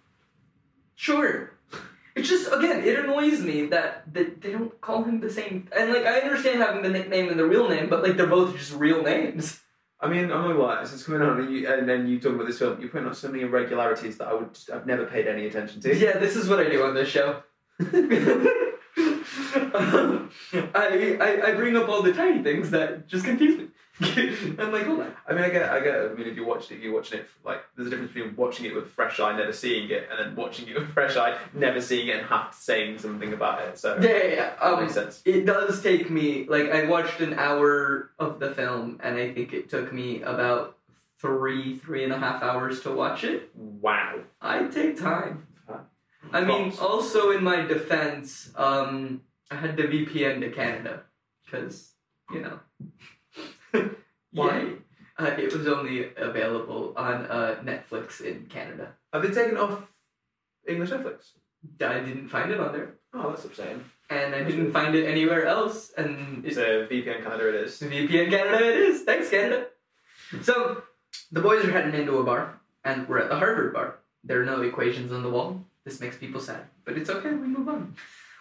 Sure. 0.94 1.52
It's 2.16 2.28
just 2.28 2.52
again, 2.52 2.84
it 2.84 2.98
annoys 2.98 3.40
me 3.40 3.66
that, 3.66 4.12
that 4.14 4.40
they 4.40 4.52
don't 4.52 4.80
call 4.80 5.02
him 5.02 5.20
the 5.20 5.30
same. 5.30 5.68
And 5.76 5.92
like, 5.92 6.06
I 6.06 6.20
understand 6.20 6.60
having 6.60 6.82
the 6.82 6.88
nickname 6.88 7.28
and 7.28 7.38
the 7.38 7.44
real 7.44 7.68
name, 7.68 7.88
but 7.88 8.02
like 8.02 8.16
they're 8.16 8.26
both 8.26 8.56
just 8.56 8.72
real 8.74 9.02
names. 9.02 9.60
I 10.00 10.08
mean, 10.08 10.30
I'm 10.30 10.56
not 10.58 10.82
this 10.82 10.92
is 10.92 11.02
coming 11.02 11.22
on, 11.22 11.40
and, 11.40 11.52
you, 11.52 11.66
and 11.66 11.88
then 11.88 12.06
you 12.06 12.20
talk 12.20 12.34
about 12.34 12.46
this 12.46 12.58
film. 12.58 12.78
You're 12.80 12.90
putting 12.90 13.08
on 13.08 13.14
so 13.14 13.28
many 13.28 13.42
irregularities 13.42 14.18
that 14.18 14.28
I 14.28 14.34
would 14.34 14.56
I've 14.72 14.86
never 14.86 15.06
paid 15.06 15.26
any 15.26 15.46
attention 15.46 15.80
to. 15.80 15.96
Yeah, 15.96 16.18
this 16.18 16.36
is 16.36 16.48
what 16.48 16.60
I 16.60 16.68
do 16.68 16.84
on 16.84 16.94
this 16.94 17.08
show. 17.08 17.42
Um, 17.80 17.90
I, 20.74 21.16
I 21.20 21.40
I 21.46 21.54
bring 21.54 21.76
up 21.76 21.88
all 21.88 22.02
the 22.02 22.12
tiny 22.12 22.42
things 22.42 22.70
that 22.70 23.08
just 23.08 23.24
confuse 23.24 23.58
me. 23.58 23.68
I'm 24.00 24.72
like, 24.72 24.86
hold 24.86 25.00
on. 25.00 25.12
I 25.28 25.32
mean, 25.34 25.44
I 25.44 25.50
get, 25.50 25.70
I 25.70 25.78
get. 25.80 25.94
I 25.96 26.08
mean, 26.14 26.26
if 26.26 26.34
you 26.36 26.44
watched 26.44 26.72
it, 26.72 26.80
you're 26.80 26.92
watching 26.92 27.20
it. 27.20 27.26
Like, 27.44 27.58
there's 27.76 27.86
a 27.86 27.90
difference 27.90 28.12
between 28.12 28.34
watching 28.34 28.66
it 28.66 28.74
with 28.74 28.88
fresh 28.90 29.20
eye, 29.20 29.36
never 29.36 29.52
seeing 29.52 29.88
it, 29.88 30.08
and 30.10 30.18
then 30.18 30.34
watching 30.34 30.66
it 30.66 30.76
with 30.76 30.88
fresh 30.92 31.16
eye, 31.16 31.38
never 31.52 31.80
seeing 31.80 32.08
it, 32.08 32.16
and 32.18 32.26
half 32.26 32.54
saying 32.58 32.98
something 32.98 33.32
about 33.32 33.60
it. 33.62 33.78
So 33.78 33.96
Yeah, 34.00 34.08
yeah, 34.10 34.24
yeah. 34.24 34.34
that 34.34 34.62
Um, 34.62 34.80
makes 34.80 34.94
sense. 34.94 35.22
It 35.24 35.46
does 35.46 35.80
take 35.80 36.10
me 36.10 36.44
like 36.48 36.70
I 36.70 36.86
watched 36.86 37.20
an 37.20 37.34
hour 37.34 38.10
of 38.18 38.40
the 38.40 38.50
film, 38.52 38.98
and 39.02 39.16
I 39.16 39.32
think 39.32 39.52
it 39.52 39.70
took 39.70 39.92
me 39.92 40.22
about 40.22 40.76
three, 41.20 41.76
three 41.76 42.02
and 42.02 42.12
a 42.12 42.18
half 42.18 42.42
hours 42.42 42.80
to 42.82 42.90
watch 42.90 43.22
it. 43.22 43.50
Wow. 43.54 44.18
I 44.42 44.64
take 44.64 44.98
time. 44.98 45.46
Huh. 45.68 45.78
I 46.32 46.40
mean, 46.44 46.72
also 46.80 47.30
in 47.30 47.44
my 47.44 47.62
defense, 47.62 48.50
um, 48.56 49.22
I 49.52 49.54
had 49.54 49.76
to 49.76 49.84
VPN 49.86 50.40
to 50.40 50.50
Canada 50.50 51.02
because 51.44 51.92
you 52.32 52.40
know. 52.40 52.58
Why? 54.34 54.58
Yay. 54.58 54.72
Uh, 55.18 55.30
it 55.38 55.52
was 55.52 55.66
only 55.68 56.10
available 56.16 56.92
on 56.96 57.26
uh, 57.26 57.56
Netflix 57.64 58.20
in 58.20 58.46
Canada. 58.46 58.88
Have 59.12 59.22
they 59.22 59.30
taken 59.30 59.56
off 59.56 59.82
English 60.66 60.90
Netflix? 60.90 61.30
I 61.80 62.00
didn't 62.00 62.28
find 62.28 62.50
it 62.50 62.60
on 62.60 62.72
there, 62.72 62.94
Oh, 63.14 63.30
that's 63.30 63.44
upsetting. 63.44 63.84
and 64.10 64.34
I 64.34 64.42
didn't 64.42 64.72
find 64.72 64.94
it 64.94 65.06
anywhere 65.06 65.46
else. 65.46 65.92
And 65.96 66.44
it's 66.44 66.56
So 66.56 66.86
VPN 66.90 67.22
Canada 67.22 67.48
it 67.48 67.54
is. 67.54 67.78
VPN 67.80 68.28
Canada 68.30 68.64
it 68.68 68.76
is. 68.76 69.02
Thanks, 69.04 69.30
Canada. 69.30 69.66
So, 70.42 70.82
the 71.30 71.40
boys 71.40 71.64
are 71.64 71.70
heading 71.70 71.94
into 71.98 72.18
a 72.18 72.24
bar, 72.24 72.60
and 72.84 73.08
we're 73.08 73.18
at 73.20 73.28
the 73.28 73.36
Harvard 73.36 73.72
bar. 73.72 73.96
There 74.24 74.42
are 74.42 74.44
no 74.44 74.62
equations 74.62 75.12
on 75.12 75.22
the 75.22 75.30
wall. 75.30 75.64
This 75.84 76.00
makes 76.00 76.16
people 76.16 76.40
sad, 76.40 76.62
but 76.84 76.98
it's 76.98 77.08
okay, 77.10 77.30
we 77.30 77.46
move 77.46 77.68
on. 77.68 77.94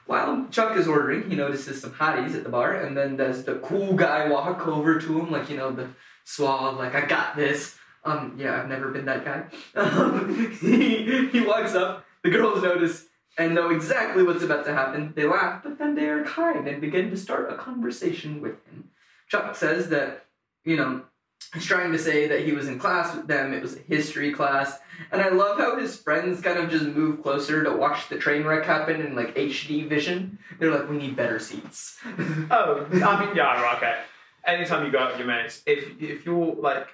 While 0.06 0.48
Chuck 0.52 0.78
is 0.78 0.88
ordering, 0.88 1.30
he 1.30 1.36
notices 1.36 1.82
some 1.82 1.92
hotties 1.92 2.36
at 2.36 2.44
the 2.44 2.50
bar, 2.50 2.74
and 2.74 2.96
then 2.96 3.16
does 3.16 3.46
the 3.46 3.56
cool 3.56 3.94
guy 3.94 4.30
walk 4.30 4.68
over 4.68 5.00
to 5.00 5.20
him, 5.20 5.32
like, 5.32 5.50
you 5.50 5.58
know, 5.58 5.72
the 5.72 5.88
suave, 6.26 6.78
like, 6.78 6.94
I 6.96 7.06
got 7.06 7.36
this. 7.36 7.78
Um, 8.06 8.36
yeah, 8.38 8.62
I've 8.62 8.68
never 8.68 8.92
been 8.92 9.06
that 9.06 9.24
guy. 9.24 9.46
Um, 9.76 10.56
he, 10.62 11.28
he 11.28 11.42
walks 11.42 11.74
up, 11.74 12.06
the 12.22 12.30
girls 12.30 12.62
notice 12.62 13.06
and 13.38 13.56
know 13.56 13.70
exactly 13.70 14.24
what's 14.24 14.44
about 14.44 14.66
to 14.66 14.74
happen. 14.74 15.14
They 15.16 15.26
laugh, 15.26 15.64
but 15.64 15.78
then 15.78 15.96
they 15.96 16.10
are 16.10 16.24
kind 16.24 16.68
and 16.68 16.82
begin 16.82 17.10
to 17.10 17.18
start 17.18 17.52
a 17.52 17.56
conversation 17.56 18.42
with 18.42 18.64
him. 18.68 18.90
Chuck 19.30 19.56
says 19.56 19.90
that, 19.90 20.26
you 20.66 20.76
know, 20.76 21.04
trying 21.60 21.92
to 21.92 22.00
say 22.00 22.28
that 22.28 22.46
he 22.46 22.52
was 22.52 22.68
in 22.68 22.80
class 22.80 23.16
with 23.16 23.28
them, 23.28 23.54
it 23.54 23.62
was 23.62 23.76
a 23.76 23.80
history 23.80 24.32
class, 24.32 24.80
and 25.12 25.22
I 25.22 25.30
love 25.30 25.60
how 25.60 25.78
his 25.78 25.98
friends 25.98 26.42
kind 26.42 26.60
of 26.60 26.70
just 26.70 26.86
move 26.86 27.22
closer 27.22 27.64
to 27.64 27.72
watch 27.72 28.10
the 28.10 28.18
train 28.18 28.44
wreck 28.44 28.66
happen 28.66 29.02
in 29.02 29.16
like 29.16 29.36
HD 29.36 29.88
vision. 29.88 30.40
They're 30.60 30.72
like, 30.72 30.90
we 30.90 30.98
need 30.98 31.16
better 31.16 31.40
seats. 31.40 32.00
Oh, 32.52 32.86
I 32.92 33.26
mean, 33.26 33.36
yeah, 33.36 33.62
right, 33.62 33.78
okay. 33.78 34.00
Anytime 34.46 34.86
you 34.86 34.92
go 34.92 35.00
out 35.00 35.12
with 35.12 35.20
your 35.20 35.28
mates, 35.28 35.64
if 35.66 36.02
if 36.02 36.26
you're 36.26 36.56
like, 36.56 36.88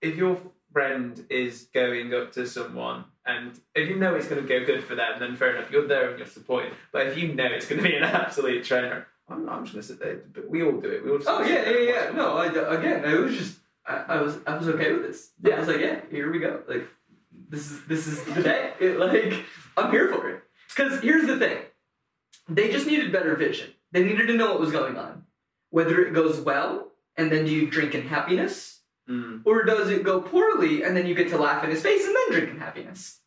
if 0.00 0.16
your 0.16 0.40
friend 0.72 1.24
is 1.30 1.68
going 1.72 2.12
up 2.12 2.32
to 2.32 2.46
someone 2.46 3.04
and 3.26 3.58
if 3.74 3.88
you 3.88 3.96
know 3.96 4.14
it's 4.14 4.28
going 4.28 4.40
to 4.40 4.48
go 4.48 4.64
good 4.64 4.84
for 4.84 4.94
them, 4.94 5.18
then 5.18 5.34
fair 5.36 5.56
enough, 5.56 5.70
you're 5.70 5.88
there 5.88 6.10
and 6.10 6.18
you're 6.18 6.28
supporting. 6.28 6.72
But 6.92 7.08
if 7.08 7.18
you 7.18 7.34
know 7.34 7.46
it's 7.46 7.66
going 7.66 7.82
to 7.82 7.88
be 7.88 7.96
an 7.96 8.04
absolute 8.04 8.64
trainer, 8.64 9.06
I'm, 9.28 9.48
I'm 9.48 9.64
just 9.64 9.74
going 9.74 9.82
to 9.82 9.88
sit 9.88 9.98
there. 9.98 10.22
But 10.32 10.48
we 10.48 10.62
all 10.62 10.80
do 10.80 10.88
it. 10.90 11.04
We 11.04 11.10
all 11.10 11.18
just 11.18 11.28
oh 11.28 11.42
yeah, 11.42 11.68
yeah, 11.68 11.78
yeah. 11.78 12.10
No, 12.12 12.36
I, 12.36 12.46
again, 12.46 13.04
it 13.04 13.18
was 13.18 13.36
just, 13.36 13.58
I, 13.88 13.94
I 14.08 14.20
was, 14.22 14.38
I 14.46 14.56
was 14.56 14.68
okay 14.68 14.92
with 14.92 15.02
this. 15.02 15.30
Yeah, 15.42 15.56
I 15.56 15.58
was 15.60 15.68
like, 15.68 15.80
yeah, 15.80 16.00
here 16.10 16.30
we 16.32 16.38
go. 16.38 16.62
Like, 16.68 16.86
this 17.48 17.70
is, 17.70 17.84
this 17.86 18.06
is 18.06 18.22
the 18.24 18.42
day. 18.42 18.72
It, 18.80 18.98
like, 18.98 19.44
I'm 19.76 19.90
here 19.90 20.12
for 20.12 20.28
it. 20.30 20.42
Because 20.68 21.00
here's 21.00 21.26
the 21.26 21.38
thing, 21.38 21.58
they 22.48 22.70
just 22.70 22.86
needed 22.86 23.12
better 23.12 23.34
vision. 23.36 23.70
They 23.92 24.02
needed 24.04 24.26
to 24.26 24.34
know 24.34 24.50
what 24.50 24.60
was 24.60 24.72
going 24.72 24.96
on. 24.96 25.24
Whether 25.70 26.04
it 26.06 26.12
goes 26.12 26.40
well, 26.40 26.88
and 27.16 27.30
then 27.32 27.44
do 27.46 27.50
you 27.52 27.68
drink 27.70 27.94
in 27.94 28.02
happiness, 28.08 28.72
Mm. 29.08 29.42
or 29.44 29.62
does 29.62 29.88
it 29.88 30.02
go 30.02 30.20
poorly, 30.20 30.82
and 30.82 30.96
then 30.96 31.06
you 31.06 31.14
get 31.14 31.28
to 31.28 31.38
laugh 31.38 31.62
in 31.62 31.70
his 31.70 31.80
face 31.80 32.04
and 32.04 32.12
then 32.16 32.32
drink 32.32 32.50
in 32.50 32.58
happiness. 32.58 33.20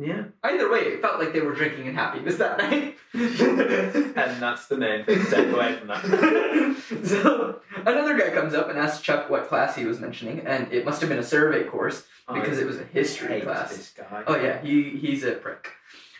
Yeah. 0.00 0.24
Either 0.42 0.70
way, 0.70 0.80
it 0.80 1.00
felt 1.00 1.20
like 1.20 1.32
they 1.32 1.40
were 1.40 1.54
drinking 1.54 1.86
in 1.86 1.94
happiness 1.94 2.36
that 2.36 2.58
night. 2.58 2.96
And 3.14 4.42
that's 4.42 4.66
the 4.66 4.76
main 4.76 5.04
thing 5.04 5.24
to 5.24 5.30
take 5.30 5.52
away 5.52 5.76
from 5.76 5.88
that. 5.88 6.76
so 7.04 7.60
another 7.86 8.18
guy 8.18 8.30
comes 8.30 8.54
up 8.54 8.68
and 8.68 8.78
asks 8.78 9.02
Chuck 9.02 9.30
what 9.30 9.48
class 9.48 9.76
he 9.76 9.84
was 9.84 10.00
mentioning, 10.00 10.40
and 10.46 10.72
it 10.72 10.84
must 10.84 11.00
have 11.00 11.08
been 11.08 11.18
a 11.18 11.24
survey 11.24 11.62
course 11.64 12.04
oh, 12.26 12.34
because 12.34 12.58
it 12.58 12.66
was 12.66 12.78
a 12.78 12.84
history 12.84 13.28
hate 13.28 13.44
class. 13.44 13.76
this 13.76 13.90
guy. 13.96 14.24
Oh 14.26 14.36
yeah, 14.36 14.60
he 14.62 14.90
he's 14.90 15.22
a 15.22 15.32
prick. 15.32 15.68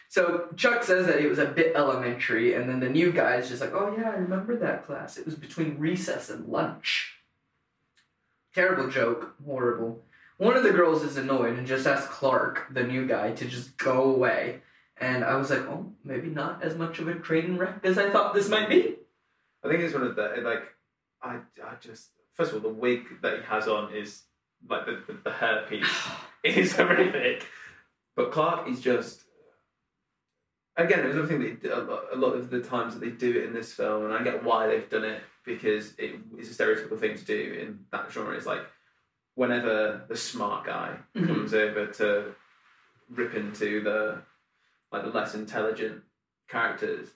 So 0.08 0.48
Chuck 0.54 0.84
says 0.84 1.06
that 1.06 1.18
it 1.18 1.28
was 1.28 1.40
a 1.40 1.46
bit 1.46 1.74
elementary, 1.74 2.54
and 2.54 2.68
then 2.68 2.78
the 2.78 2.88
new 2.88 3.10
guy 3.10 3.36
is 3.36 3.48
just 3.48 3.60
like, 3.60 3.72
"Oh 3.72 3.92
yeah, 3.96 4.10
I 4.10 4.14
remember 4.14 4.56
that 4.58 4.86
class. 4.86 5.16
It 5.16 5.24
was 5.24 5.34
between 5.34 5.78
recess 5.78 6.30
and 6.30 6.46
lunch." 6.46 7.14
Terrible 8.54 8.88
joke, 8.88 9.34
horrible. 9.44 10.04
One 10.36 10.56
of 10.56 10.64
the 10.64 10.72
girls 10.72 11.02
is 11.02 11.16
annoyed 11.16 11.56
and 11.56 11.66
just 11.66 11.86
asks 11.86 12.12
Clark, 12.12 12.66
the 12.72 12.82
new 12.82 13.06
guy, 13.06 13.32
to 13.32 13.44
just 13.44 13.76
go 13.76 14.02
away. 14.02 14.60
And 14.96 15.24
I 15.24 15.36
was 15.36 15.50
like, 15.50 15.60
"Oh, 15.60 15.92
maybe 16.04 16.28
not 16.28 16.62
as 16.62 16.76
much 16.76 16.98
of 16.98 17.08
a 17.08 17.14
train 17.14 17.56
wreck 17.56 17.80
as 17.84 17.98
I 17.98 18.10
thought 18.10 18.34
this 18.34 18.48
might 18.48 18.68
be." 18.68 18.96
I 19.64 19.68
think 19.68 19.80
it's 19.80 19.94
one 19.94 20.02
of 20.02 20.16
the 20.16 20.40
like 20.44 20.62
I 21.22 21.38
I 21.62 21.74
just 21.80 22.10
first 22.34 22.52
of 22.52 22.56
all 22.56 22.70
the 22.70 22.76
wig 22.76 23.04
that 23.22 23.38
he 23.38 23.44
has 23.44 23.66
on 23.66 23.92
is 23.92 24.22
like 24.68 24.86
the 24.86 25.02
the, 25.06 25.18
the 25.24 25.32
hair 25.32 25.64
piece 25.68 25.88
is 26.44 26.72
horrific, 26.76 27.46
but 28.14 28.30
Clark 28.30 28.68
is 28.68 28.80
just 28.80 29.22
again 30.76 31.00
it 31.00 31.06
was 31.06 31.16
another 31.16 31.28
thing 31.28 31.58
that 31.62 31.78
a 31.78 31.82
lot, 31.82 32.04
a 32.12 32.16
lot 32.16 32.34
of 32.34 32.50
the 32.50 32.60
times 32.60 32.94
that 32.94 33.00
they 33.00 33.10
do 33.10 33.30
it 33.30 33.44
in 33.44 33.52
this 33.52 33.72
film, 33.72 34.04
and 34.04 34.12
I 34.12 34.22
get 34.22 34.44
why 34.44 34.66
they've 34.66 34.88
done 34.88 35.04
it 35.04 35.22
because 35.44 35.94
it 35.98 36.16
is 36.38 36.50
a 36.50 36.62
stereotypical 36.62 36.98
thing 36.98 37.16
to 37.16 37.24
do 37.24 37.58
in 37.60 37.80
that 37.90 38.12
genre. 38.12 38.36
It's 38.36 38.46
like 38.46 38.62
whenever 39.34 40.04
the 40.08 40.16
smart 40.16 40.64
guy 40.64 40.96
Mhm. 41.14 41.26
comes 41.26 41.54
over 41.54 41.86
to 41.86 42.34
rip 43.10 43.34
into 43.34 43.82
the 43.82 44.22
like 44.92 45.02
the 45.02 45.10
less 45.10 45.34
intelligent 45.34 46.02
characters, 46.48 47.08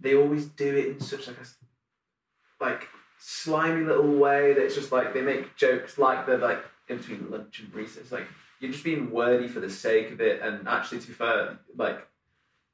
they 0.00 0.14
always 0.16 0.46
do 0.46 0.76
it 0.76 0.86
in 0.86 1.00
such 1.00 1.28
like 1.28 1.36
a 1.38 2.64
like 2.64 2.88
slimy 3.18 3.84
little 3.84 4.16
way 4.18 4.52
that 4.54 4.64
it's 4.64 4.74
just 4.74 4.90
like 4.92 5.14
they 5.14 5.20
make 5.22 5.54
jokes 5.56 5.98
like 5.98 6.26
they're 6.26 6.38
like 6.38 6.64
in 6.88 6.96
between 6.98 7.30
lunch 7.30 7.60
and 7.60 7.72
recess. 7.74 8.10
Like 8.10 8.26
you're 8.60 8.72
just 8.72 8.84
being 8.84 9.10
wordy 9.10 9.46
for 9.48 9.60
the 9.60 9.70
sake 9.70 10.10
of 10.10 10.20
it, 10.20 10.40
and 10.42 10.66
actually, 10.68 11.00
to 11.00 11.06
be 11.08 11.12
fair, 11.12 11.58
like 11.76 12.06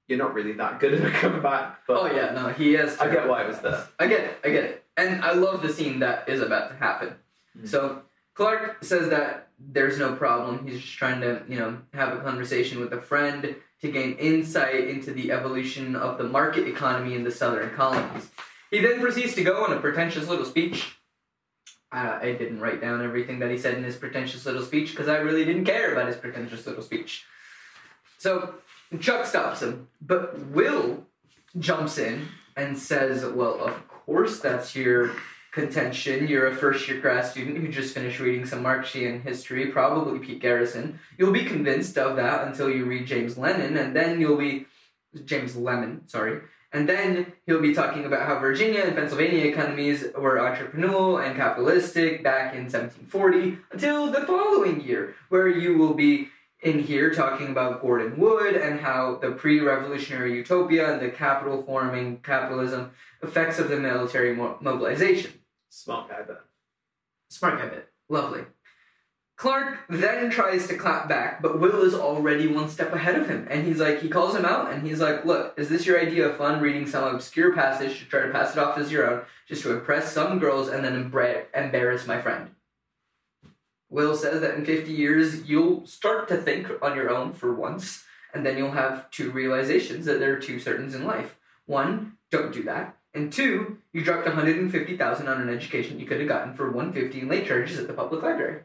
you're 0.07 0.19
not 0.19 0.33
really 0.33 0.53
that 0.55 0.81
good 0.81 0.95
at 0.95 1.05
a 1.07 1.11
comeback. 1.11 1.87
But 1.87 1.97
Oh 2.01 2.07
yeah, 2.07 2.33
no, 2.33 2.49
he 2.49 2.75
is. 2.75 2.97
I 2.99 3.11
get 3.13 3.29
why 3.29 3.43
it 3.45 3.49
was 3.49 3.59
there. 3.61 3.87
I 3.99 4.07
get 4.07 4.21
it. 4.21 4.39
I 4.45 4.49
get 4.51 4.65
it. 4.65 4.85
And 4.97 5.23
I 5.23 5.33
love 5.33 5.61
the 5.63 5.69
scene 5.73 6.01
that 6.01 6.29
is 6.29 6.41
about 6.41 6.71
to 6.71 6.77
happen. 6.77 7.15
Mhm. 7.59 7.69
So 7.69 8.03
Clark 8.39 8.85
says 8.85 9.09
that 9.09 9.49
there's 9.59 9.99
no 9.99 10.15
problem. 10.15 10.65
He's 10.65 10.81
just 10.81 10.97
trying 10.97 11.21
to, 11.23 11.43
you 11.49 11.59
know, 11.59 11.79
have 11.93 12.17
a 12.17 12.21
conversation 12.21 12.79
with 12.79 12.93
a 12.93 13.03
friend 13.03 13.57
to 13.81 13.91
gain 13.91 14.13
insight 14.13 14.87
into 14.87 15.13
the 15.13 15.33
evolution 15.33 15.97
of 15.97 16.19
the 16.19 16.25
market 16.25 16.69
economy 16.69 17.17
in 17.17 17.25
the 17.25 17.33
southern 17.33 17.75
colonies. 17.75 18.29
He 18.71 18.79
then 18.79 19.01
proceeds 19.01 19.35
to 19.35 19.43
go 19.43 19.65
on 19.65 19.73
a 19.73 19.81
pretentious 19.81 20.29
little 20.29 20.45
speech. 20.45 20.99
Uh, 21.91 22.21
I 22.23 22.37
didn't 22.39 22.61
write 22.61 22.81
down 22.81 23.03
everything 23.03 23.41
that 23.41 23.51
he 23.51 23.59
said 23.59 23.75
in 23.75 23.83
his 23.83 23.97
pretentious 23.97 24.47
little 24.47 24.63
speech 24.63 24.91
because 24.91 25.09
I 25.09 25.17
really 25.17 25.45
didn't 25.45 25.65
care 25.65 25.91
about 25.91 26.07
his 26.07 26.17
pretentious 26.17 26.65
little 26.65 26.85
speech. 26.85 27.25
So 28.19 28.55
Chuck 29.01 29.27
stops 29.27 29.63
him, 29.63 29.89
but 30.01 30.39
Will 30.51 31.05
jumps 31.59 31.99
in 31.99 32.29
and 32.57 32.79
says, 32.79 33.25
Well, 33.25 33.59
of 33.61 33.89
course 33.89 34.39
that's 34.39 34.77
your 34.77 35.11
contention. 35.53 36.29
You're 36.29 36.49
a 36.49 36.57
first 36.57 36.89
year 36.89 37.01
grad 37.01 37.25
student 37.27 37.59
who 37.59 37.69
just 37.69 37.95
finished 37.95 38.21
reading 38.21 38.47
some 38.47 38.63
Marxian 38.63 39.23
history, 39.23 39.67
probably 39.67 40.19
Pete 40.19 40.41
Garrison. 40.41 40.99
You'll 41.17 41.33
be 41.33 41.45
convinced 41.45 41.97
of 41.99 42.17
that 42.17 42.47
until 42.47 42.71
you 42.71 42.85
read 42.85 43.07
James 43.07 43.39
Lennon, 43.39 43.77
and 43.77 43.95
then 43.95 44.21
you'll 44.21 44.37
be. 44.37 44.67
James 45.25 45.57
Lemon, 45.57 46.07
sorry. 46.07 46.43
And 46.71 46.87
then 46.87 47.33
he'll 47.47 47.63
be 47.63 47.75
talking 47.75 48.05
about 48.05 48.27
how 48.27 48.39
Virginia 48.41 48.83
and 48.83 48.95
Pennsylvania 48.95 49.47
economies 49.47 50.05
were 50.15 50.37
entrepreneurial 50.37 51.25
and 51.25 51.35
capitalistic 51.35 52.23
back 52.23 52.55
in 52.55 52.65
1740 52.65 53.59
until 53.73 54.13
the 54.13 54.27
following 54.27 54.83
year, 54.83 55.15
where 55.31 55.49
you 55.49 55.79
will 55.79 55.95
be 55.95 56.29
in 56.61 56.81
here 56.81 57.15
talking 57.15 57.49
about 57.49 57.81
Gordon 57.81 58.19
Wood 58.19 58.55
and 58.55 58.81
how 58.81 59.17
the 59.17 59.31
pre 59.31 59.61
revolutionary 59.61 60.35
utopia 60.35 60.93
and 60.93 61.01
the 61.01 61.11
capital 61.11 61.63
forming 61.63 62.19
capitalism 62.19 62.91
effects 63.23 63.59
of 63.59 63.69
the 63.69 63.79
military 63.79 64.35
mo- 64.35 64.59
mobilization. 64.61 65.33
Smart 65.79 66.09
guy 66.09 66.23
but 66.27 66.45
Smart 67.31 67.59
guy 67.59 67.69
bit. 67.69 67.89
Lovely. 68.09 68.43
Clark 69.37 69.79
then 69.89 70.29
tries 70.29 70.67
to 70.67 70.77
clap 70.77 71.09
back, 71.09 71.41
but 71.41 71.61
Will 71.61 71.83
is 71.83 71.95
already 71.95 72.49
one 72.49 72.69
step 72.69 72.93
ahead 72.93 73.15
of 73.15 73.29
him. 73.29 73.47
And 73.49 73.65
he's 73.65 73.79
like, 73.79 74.03
he 74.03 74.09
calls 74.09 74.35
him 74.35 74.45
out 74.45 74.73
and 74.73 74.85
he's 74.85 74.99
like, 74.99 75.25
Look, 75.25 75.55
is 75.57 75.69
this 75.69 75.87
your 75.87 76.01
idea 76.01 76.29
of 76.29 76.37
fun 76.37 76.61
reading 76.61 76.85
some 76.89 77.15
obscure 77.15 77.55
passage 77.55 78.01
to 78.01 78.07
try 78.07 78.27
to 78.27 78.33
pass 78.33 78.53
it 78.53 78.59
off 78.59 78.77
as 78.77 78.91
your 78.91 79.09
own, 79.09 79.23
just 79.47 79.63
to 79.63 79.73
impress 79.73 80.13
some 80.13 80.41
girls 80.41 80.69
and 80.69 80.85
then 80.85 80.97
embarrass 80.97 82.09
my 82.09 82.21
friend? 82.21 82.51
Will 83.89 84.17
says 84.17 84.41
that 84.41 84.57
in 84.57 84.65
50 84.65 84.93
years, 84.93 85.49
you'll 85.49 85.87
start 85.87 86.27
to 86.29 86.37
think 86.37 86.71
on 86.83 86.97
your 86.97 87.09
own 87.09 87.33
for 87.33 87.55
once, 87.55 88.05
and 88.35 88.45
then 88.45 88.59
you'll 88.59 88.73
have 88.73 89.09
two 89.13 89.31
realizations 89.31 90.07
that 90.07 90.19
there 90.19 90.35
are 90.35 90.41
two 90.41 90.59
certains 90.59 90.97
in 90.97 91.05
life. 91.05 91.37
One, 91.67 92.15
don't 92.33 92.53
do 92.53 92.65
that. 92.65 92.98
And 93.15 93.33
two, 93.33 93.79
you 93.93 94.03
dropped 94.03 94.27
150000 94.27 95.29
on 95.29 95.41
an 95.41 95.49
education 95.49 95.99
you 95.99 96.07
could 96.07 96.21
have 96.21 96.29
gotten 96.29 96.55
for 96.55 96.71
150 96.71 97.21
in 97.21 97.29
late 97.29 97.47
charges 97.47 97.79
at 97.79 97.87
the 97.87 97.95
public 97.95 98.23
library. 98.23 98.63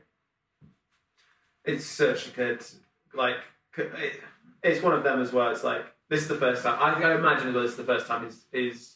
It's 1.63 1.85
such 1.85 2.27
a 2.27 2.31
good, 2.31 2.65
like, 3.13 3.37
it, 3.77 4.19
it's 4.61 4.83
one 4.83 4.93
of 4.93 5.03
them 5.03 5.21
as 5.21 5.31
well. 5.31 5.49
It's 5.49 5.63
like, 5.63 5.85
this 6.09 6.21
is 6.21 6.27
the 6.27 6.35
first 6.35 6.63
time, 6.63 6.77
I, 6.79 7.01
I 7.01 7.15
imagine 7.15 7.47
as 7.47 7.53
well, 7.53 7.63
this 7.63 7.71
is 7.71 7.77
the 7.77 7.85
first 7.85 8.05
time 8.05 8.25
his, 8.25 8.45
his 8.51 8.95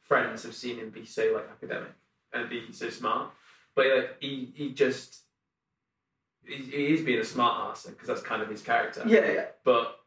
friends 0.00 0.42
have 0.42 0.54
seen 0.54 0.78
him 0.78 0.90
be 0.90 1.04
so, 1.04 1.32
like, 1.32 1.48
academic 1.48 1.92
and 2.32 2.50
be 2.50 2.72
so 2.72 2.90
smart. 2.90 3.30
But, 3.76 3.86
like, 3.86 4.16
he, 4.18 4.52
he 4.54 4.72
just, 4.72 5.20
he, 6.44 6.56
he 6.56 6.94
is 6.94 7.02
being 7.02 7.20
a 7.20 7.24
smart 7.24 7.70
ass 7.70 7.86
because 7.86 8.08
that's 8.08 8.22
kind 8.22 8.42
of 8.42 8.48
his 8.48 8.62
character. 8.62 9.04
Yeah, 9.06 9.30
yeah. 9.30 9.44
But 9.64 10.00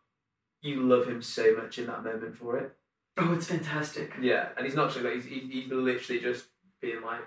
you 0.62 0.82
love 0.84 1.08
him 1.08 1.22
so 1.22 1.56
much 1.56 1.80
in 1.80 1.88
that 1.88 2.04
moment 2.04 2.36
for 2.36 2.58
it. 2.58 2.76
Oh, 3.18 3.34
it's 3.34 3.48
fantastic. 3.48 4.14
Yeah, 4.22 4.50
and 4.58 4.66
he's 4.66 4.76
not 4.76 4.92
just 4.92 5.04
like, 5.04 5.16
he's, 5.16 5.26
he's, 5.26 5.70
literally 5.70 6.22
just 6.22 6.46
being 6.82 7.02
like, 7.02 7.20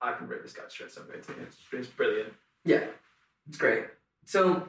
I 0.00 0.12
can 0.12 0.28
rip 0.28 0.42
this 0.42 0.52
guy 0.52 0.62
straight, 0.68 0.92
so 0.92 1.02
I'm 1.02 1.08
going 1.08 1.20
to. 1.20 1.32
It's, 1.42 1.56
it's 1.72 1.88
brilliant. 1.88 2.32
Yeah, 2.64 2.84
it's 3.48 3.58
great. 3.58 3.84
So 4.24 4.68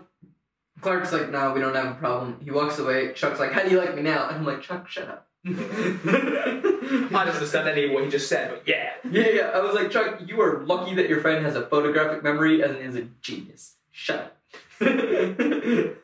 Clark's 0.82 1.12
like, 1.12 1.30
no, 1.30 1.54
we 1.54 1.60
don't 1.60 1.76
have 1.76 1.88
a 1.88 1.96
problem. 1.96 2.40
He 2.44 2.52
walks 2.52 2.80
away. 2.80 3.14
Chuck's 3.14 3.40
like, 3.40 3.52
how 3.52 3.64
do 3.64 3.70
you 3.70 3.78
like 3.78 3.96
me 3.96 4.02
now? 4.02 4.28
And 4.28 4.38
I'm 4.38 4.46
like, 4.46 4.62
Chuck, 4.62 4.88
shut 4.88 5.08
up. 5.08 5.28
I 5.46 5.52
don't 5.52 7.14
understand 7.14 7.70
any 7.70 7.86
of 7.86 7.92
what 7.92 8.04
he 8.04 8.10
just 8.10 8.28
said, 8.28 8.50
but 8.50 8.64
yeah. 8.68 8.92
Yeah, 9.10 9.30
yeah. 9.30 9.52
I 9.54 9.60
was 9.60 9.76
like, 9.76 9.92
Chuck, 9.92 10.22
you 10.26 10.42
are 10.42 10.64
lucky 10.66 10.96
that 10.96 11.08
your 11.08 11.22
friend 11.22 11.46
has 11.46 11.56
a 11.56 11.68
photographic 11.68 12.24
memory 12.24 12.62
and 12.62 12.78
is 12.78 12.96
a 12.96 13.04
genius. 13.22 13.76
Shut 13.92 14.20
up. 14.20 14.38
the 14.80 15.96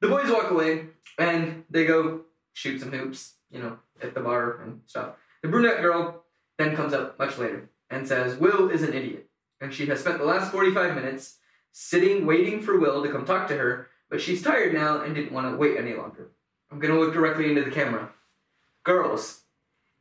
boys 0.00 0.30
walk 0.30 0.50
away 0.50 0.86
and 1.18 1.64
they 1.70 1.86
go 1.86 2.22
shoot 2.56 2.80
some 2.80 2.90
hoops, 2.90 3.34
you 3.50 3.58
know, 3.58 3.78
at 4.02 4.14
the 4.14 4.20
bar 4.20 4.62
and 4.62 4.80
stuff. 4.86 5.10
The 5.42 5.48
brunette 5.48 5.82
girl 5.82 6.24
then 6.56 6.74
comes 6.74 6.94
up 6.94 7.18
much 7.18 7.36
later 7.36 7.68
and 7.90 8.08
says, 8.08 8.38
Will 8.38 8.70
is 8.70 8.82
an 8.82 8.94
idiot. 8.94 9.28
And 9.60 9.74
she 9.74 9.84
has 9.86 10.00
spent 10.00 10.18
the 10.18 10.24
last 10.24 10.52
45 10.52 10.94
minutes 10.94 11.36
sitting 11.72 12.24
waiting 12.24 12.62
for 12.62 12.80
Will 12.80 13.02
to 13.02 13.12
come 13.12 13.26
talk 13.26 13.46
to 13.48 13.58
her, 13.58 13.88
but 14.08 14.22
she's 14.22 14.42
tired 14.42 14.72
now 14.72 15.02
and 15.02 15.14
didn't 15.14 15.32
want 15.32 15.52
to 15.52 15.58
wait 15.58 15.76
any 15.76 15.92
longer. 15.92 16.30
I'm 16.70 16.78
gonna 16.78 16.98
look 16.98 17.12
directly 17.12 17.50
into 17.50 17.62
the 17.62 17.70
camera. 17.70 18.08
Girls, 18.84 19.42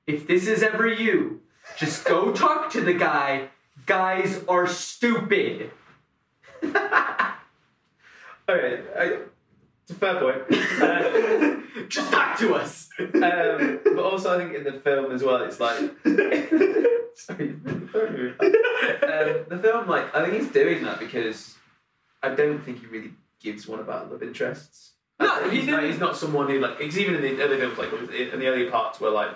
if 0.08 0.26
this 0.26 0.48
is 0.48 0.64
ever 0.64 0.88
you, 0.88 1.42
just 1.76 2.06
go 2.06 2.32
talk 2.34 2.72
to 2.72 2.80
the 2.80 2.94
guy. 2.94 3.50
Guys 3.86 4.42
are 4.48 4.66
stupid. 4.66 5.72
Okay, 8.48 8.84
I, 8.96 9.18
it's 9.88 9.92
a 9.92 9.96
fair 9.96 10.20
point. 10.20 10.50
Just 11.90 12.12
talk 12.12 12.38
to 12.40 12.56
us. 12.56 12.90
um, 13.00 13.80
but 13.84 14.00
also, 14.00 14.34
I 14.36 14.40
think 14.40 14.56
in 14.56 14.64
the 14.64 14.80
film 14.80 15.12
as 15.12 15.22
well, 15.24 15.44
it's 15.44 15.60
like. 15.60 15.78
Sorry, 17.18 17.52
um, 17.52 19.46
the 19.48 19.60
film, 19.62 19.88
like, 19.88 20.14
I 20.14 20.26
think 20.26 20.42
he's 20.42 20.52
doing 20.52 20.84
that 20.84 21.00
because 21.00 21.56
I 22.22 22.36
don't 22.36 22.60
think 22.60 22.82
he 22.82 22.88
really 22.88 23.12
gives 23.40 23.68
one 23.68 23.80
about 23.80 24.12
love 24.12 24.22
interests. 24.22 24.94
No, 25.20 25.50
he 25.50 25.62
he's, 25.62 25.68
not, 25.68 25.84
he's 25.84 26.00
not 26.00 26.18
someone 26.18 26.50
who 26.50 26.60
like. 26.60 26.80
Because 26.80 26.98
even 26.98 27.16
in 27.16 27.22
the 27.22 27.44
early 27.44 27.58
films, 27.58 27.78
like 27.78 27.94
in 27.94 28.40
the 28.40 28.48
early 28.48 28.70
parts, 28.70 29.00
where 29.00 29.12
like 29.12 29.30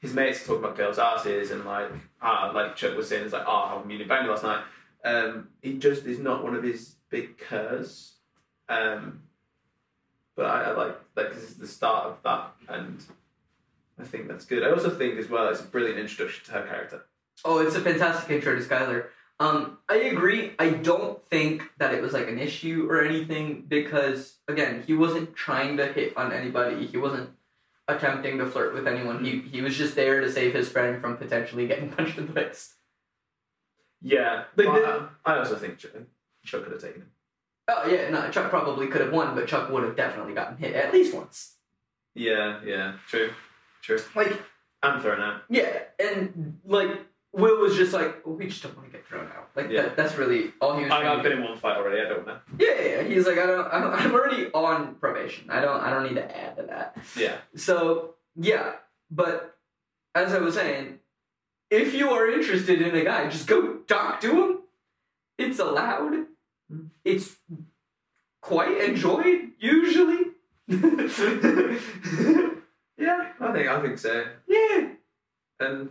his 0.00 0.12
mates 0.12 0.44
talk 0.44 0.58
about 0.58 0.76
girls' 0.76 0.98
asses 0.98 1.50
and 1.50 1.64
like 1.64 1.90
ah, 2.20 2.50
like 2.54 2.76
Chuck 2.76 2.94
was 2.94 3.08
saying, 3.08 3.24
it's 3.24 3.32
like 3.32 3.46
ah, 3.46 3.68
how 3.68 3.78
I'm 3.78 3.88
really 3.88 4.04
banged 4.04 4.28
last 4.28 4.42
night. 4.42 4.62
Um, 5.04 5.48
he 5.62 5.78
just 5.78 6.04
is 6.04 6.18
not 6.18 6.42
one 6.44 6.54
of 6.54 6.62
his 6.62 6.96
big 7.08 7.38
curs. 7.38 8.16
Um, 8.68 9.23
but 10.36 10.46
I, 10.46 10.64
I 10.64 10.70
like 10.72 10.96
like 11.16 11.34
this 11.34 11.44
is 11.44 11.54
the 11.56 11.66
start 11.66 12.06
of 12.06 12.22
that, 12.24 12.52
and 12.68 13.04
I 13.98 14.04
think 14.04 14.28
that's 14.28 14.44
good. 14.44 14.62
I 14.62 14.70
also 14.70 14.90
think 14.90 15.18
as 15.18 15.28
well 15.28 15.48
it's 15.48 15.60
a 15.60 15.64
brilliant 15.64 15.98
introduction 15.98 16.44
to 16.46 16.52
her 16.52 16.66
character. 16.66 17.04
Oh, 17.44 17.58
it's 17.58 17.76
a 17.76 17.80
fantastic 17.80 18.30
intro 18.30 18.54
to 18.54 18.62
Skylar. 18.62 19.06
Um, 19.40 19.78
I 19.88 19.96
agree. 19.96 20.52
I 20.58 20.70
don't 20.70 21.24
think 21.26 21.62
that 21.78 21.92
it 21.92 22.00
was 22.00 22.12
like 22.12 22.28
an 22.28 22.38
issue 22.38 22.86
or 22.88 23.02
anything 23.02 23.64
because 23.66 24.38
again, 24.46 24.84
he 24.86 24.94
wasn't 24.94 25.34
trying 25.34 25.76
to 25.78 25.92
hit 25.92 26.16
on 26.16 26.32
anybody. 26.32 26.86
He 26.86 26.96
wasn't 26.96 27.30
attempting 27.88 28.38
to 28.38 28.46
flirt 28.46 28.74
with 28.74 28.86
anyone. 28.86 29.24
He 29.24 29.40
he 29.40 29.60
was 29.60 29.76
just 29.76 29.94
there 29.94 30.20
to 30.20 30.30
save 30.30 30.54
his 30.54 30.68
friend 30.68 31.00
from 31.00 31.16
potentially 31.16 31.66
getting 31.66 31.90
punched 31.96 32.18
in 32.18 32.26
the 32.26 32.32
face. 32.32 32.74
Yeah, 34.00 34.44
but 34.54 34.66
I, 34.68 35.06
I 35.24 35.38
also 35.38 35.56
think 35.56 35.78
Chuck, 35.78 35.92
Chuck 36.44 36.62
could 36.64 36.72
have 36.72 36.82
taken 36.82 37.02
him. 37.02 37.10
Oh 37.68 37.86
yeah, 37.88 38.10
no, 38.10 38.30
Chuck 38.30 38.50
probably 38.50 38.86
could 38.88 39.00
have 39.00 39.12
won, 39.12 39.34
but 39.34 39.46
Chuck 39.46 39.70
would 39.70 39.84
have 39.84 39.96
definitely 39.96 40.34
gotten 40.34 40.56
hit 40.58 40.74
at 40.74 40.92
least 40.92 41.14
once. 41.14 41.56
Yeah, 42.14 42.60
yeah, 42.64 42.94
true, 43.08 43.30
true. 43.82 43.98
Like 44.14 44.32
I'm 44.82 45.00
thrown 45.00 45.20
out. 45.20 45.42
yeah, 45.48 45.78
and 45.98 46.58
like 46.66 46.90
Will 47.32 47.58
was 47.60 47.74
just 47.76 47.92
like, 47.92 48.22
"Oh, 48.26 48.32
we 48.32 48.46
just 48.46 48.62
don't 48.62 48.76
want 48.76 48.92
to 48.92 48.96
get 48.96 49.06
thrown 49.06 49.24
out. 49.26 49.48
Like 49.56 49.70
Yeah. 49.70 49.82
that, 49.82 49.96
that's 49.96 50.14
really 50.16 50.52
all 50.60 50.76
he 50.76 50.84
was. 50.84 50.92
I, 50.92 51.12
I've 51.12 51.22
been 51.22 51.32
in 51.32 51.42
one 51.42 51.56
fight 51.58 51.76
already. 51.76 52.00
I 52.00 52.08
don't 52.08 52.26
know. 52.26 52.38
Yeah, 52.58 52.74
yeah, 52.80 52.86
yeah. 52.86 53.02
He's 53.02 53.26
like, 53.26 53.38
I 53.38 53.46
don't, 53.46 53.66
I 53.72 53.80
don't, 53.80 53.92
I'm 53.92 54.12
already 54.12 54.50
on 54.52 54.94
probation. 54.96 55.50
I 55.50 55.60
don't, 55.60 55.80
I 55.80 55.90
don't 55.90 56.04
need 56.04 56.14
to 56.16 56.36
add 56.36 56.56
to 56.58 56.62
that. 56.64 56.96
Yeah, 57.16 57.36
So 57.56 58.14
yeah, 58.36 58.74
but 59.10 59.56
as 60.14 60.32
I 60.32 60.38
was 60.38 60.54
saying, 60.54 60.98
if 61.70 61.92
you 61.94 62.10
are 62.10 62.30
interested 62.30 62.80
in 62.82 62.94
a 62.94 63.02
guy, 63.04 63.28
just 63.28 63.46
go 63.48 63.78
talk 63.88 64.20
to 64.20 64.30
him. 64.44 64.58
It's 65.38 65.58
allowed. 65.58 66.26
Mm. 66.72 66.88
It's 67.04 67.36
quite 68.40 68.76
enjoyed 68.80 69.50
usually. 69.58 70.32
yeah. 70.68 70.78
I 73.40 73.52
think 73.52 73.68
I 73.68 73.80
think 73.82 73.98
so. 73.98 74.24
yeah, 74.48 74.88
And 75.60 75.90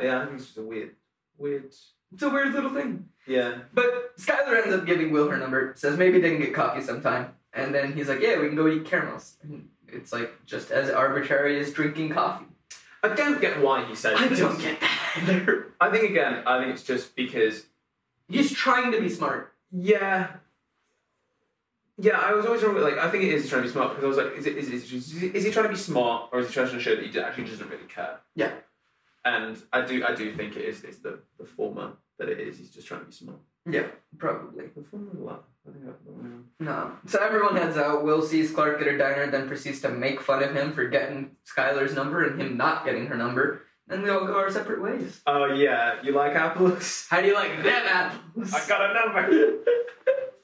yeah, 0.00 0.20
I 0.22 0.24
think 0.26 0.36
it's 0.36 0.46
just 0.46 0.58
a 0.58 0.62
weird, 0.62 0.94
weird. 1.36 1.64
it's 2.12 2.22
a 2.22 2.28
weird 2.28 2.52
little 2.52 2.70
thing. 2.70 3.08
Yeah, 3.26 3.58
But 3.74 4.16
Skylar 4.18 4.62
ends 4.62 4.74
up 4.74 4.86
giving 4.86 5.10
Will 5.12 5.28
her 5.28 5.36
number. 5.36 5.74
Says 5.76 5.98
maybe 5.98 6.18
they 6.20 6.30
can 6.30 6.40
get 6.40 6.54
coffee 6.54 6.80
sometime. 6.82 7.34
And 7.52 7.74
then 7.74 7.92
he's 7.92 8.08
like, 8.08 8.20
yeah, 8.20 8.38
we 8.40 8.46
can 8.48 8.56
go 8.56 8.68
eat 8.68 8.84
caramels. 8.86 9.36
And 9.42 9.68
it's 9.88 10.12
like 10.12 10.44
just 10.46 10.70
as 10.70 10.88
arbitrary 10.90 11.58
as 11.60 11.72
drinking 11.72 12.10
coffee. 12.10 12.46
I 13.02 13.08
don't 13.14 13.40
get 13.40 13.60
why 13.60 13.84
he 13.84 13.94
says. 13.94 14.18
I 14.18 14.28
this. 14.28 14.38
don't 14.38 14.58
get 14.60 14.80
that 14.80 15.14
either. 15.22 15.66
I 15.80 15.90
think 15.90 16.10
again, 16.10 16.42
I 16.46 16.58
think 16.60 16.72
it's 16.74 16.82
just 16.84 17.14
because 17.16 17.64
He's 18.28 18.52
trying 18.52 18.92
to 18.92 19.00
be 19.00 19.08
smart. 19.08 19.54
Yeah. 19.72 20.28
Yeah, 22.00 22.18
I 22.18 22.32
was 22.32 22.46
always 22.46 22.62
wrong. 22.62 22.76
Like, 22.80 22.98
I 22.98 23.10
think 23.10 23.24
it 23.24 23.30
is 23.32 23.48
trying 23.48 23.62
to 23.62 23.68
be 23.68 23.72
smart 23.72 23.90
because 23.90 24.04
I 24.04 24.08
was 24.08 24.16
like, 24.18 24.36
is 24.38 24.46
it 24.46 24.56
is, 24.56 24.68
it, 24.68 24.92
is, 24.96 25.12
he- 25.12 25.28
he 25.30 25.50
trying 25.50 25.64
to 25.66 25.70
be 25.72 25.76
smart 25.76 26.28
or 26.32 26.40
is 26.40 26.48
he 26.48 26.54
trying 26.54 26.70
to 26.70 26.78
show 26.80 26.94
that 26.94 27.04
he 27.04 27.18
actually 27.20 27.44
doesn't 27.44 27.68
really 27.68 27.84
care? 27.88 28.20
Yeah. 28.36 28.52
And 29.24 29.60
I 29.72 29.80
do, 29.84 30.04
I 30.06 30.14
do 30.14 30.32
think 30.36 30.56
it 30.56 30.64
is. 30.64 30.84
It's 30.84 30.98
the 30.98 31.18
the 31.38 31.44
former 31.44 31.92
that 32.18 32.28
it 32.28 32.38
is. 32.38 32.56
He's 32.58 32.70
just 32.70 32.86
trying 32.86 33.00
to 33.00 33.06
be 33.06 33.12
smart. 33.12 33.38
Mm-hmm. 33.38 33.72
Yeah, 33.74 33.86
probably. 34.16 34.66
The 34.76 34.82
former 34.84 35.10
or 35.10 35.14
the 35.16 35.22
latter? 35.24 35.42
I 35.68 35.72
think 35.72 35.84
that's 35.86 36.02
one. 36.06 36.44
No. 36.60 36.92
So 37.06 37.18
everyone 37.18 37.56
heads 37.56 37.76
out. 37.76 38.04
Will 38.04 38.22
sees 38.22 38.52
Clark 38.52 38.80
at 38.80 38.86
a 38.86 38.96
diner, 38.96 39.28
then 39.30 39.48
proceeds 39.48 39.80
to 39.80 39.88
make 39.90 40.20
fun 40.22 40.42
of 40.42 40.54
him 40.54 40.72
for 40.72 40.86
getting 40.88 41.32
Skylar's 41.44 41.94
number 41.94 42.24
and 42.24 42.40
him 42.40 42.56
not 42.56 42.84
getting 42.86 43.06
her 43.06 43.16
number. 43.16 43.62
Then 43.88 44.02
we 44.02 44.10
all 44.10 44.26
go 44.26 44.36
our 44.36 44.50
separate 44.50 44.82
ways. 44.82 45.22
Oh 45.26 45.46
yeah, 45.46 45.94
you 46.02 46.12
like 46.12 46.34
apples? 46.34 47.06
How 47.10 47.22
do 47.22 47.26
you 47.26 47.34
like 47.34 47.62
them 47.62 47.82
apples? 47.86 48.52
I 48.52 48.68
got 48.68 48.90
a 48.90 48.94
number. 48.94 49.62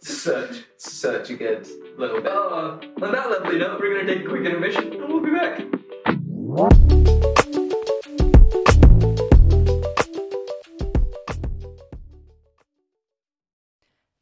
such 0.00 0.64
such 0.78 1.30
a 1.30 1.36
good 1.36 1.68
little 1.98 2.22
bit. 2.22 2.32
Uh, 2.32 2.78
on 3.02 3.12
that 3.12 3.30
lovely 3.30 3.58
note, 3.58 3.78
we're 3.80 3.94
gonna 3.94 4.14
take 4.14 4.24
a 4.24 4.28
quick 4.28 4.46
intermission 4.46 4.94
and 4.94 5.08
we'll 5.08 5.20
be 5.20 5.30
back. 5.30 5.60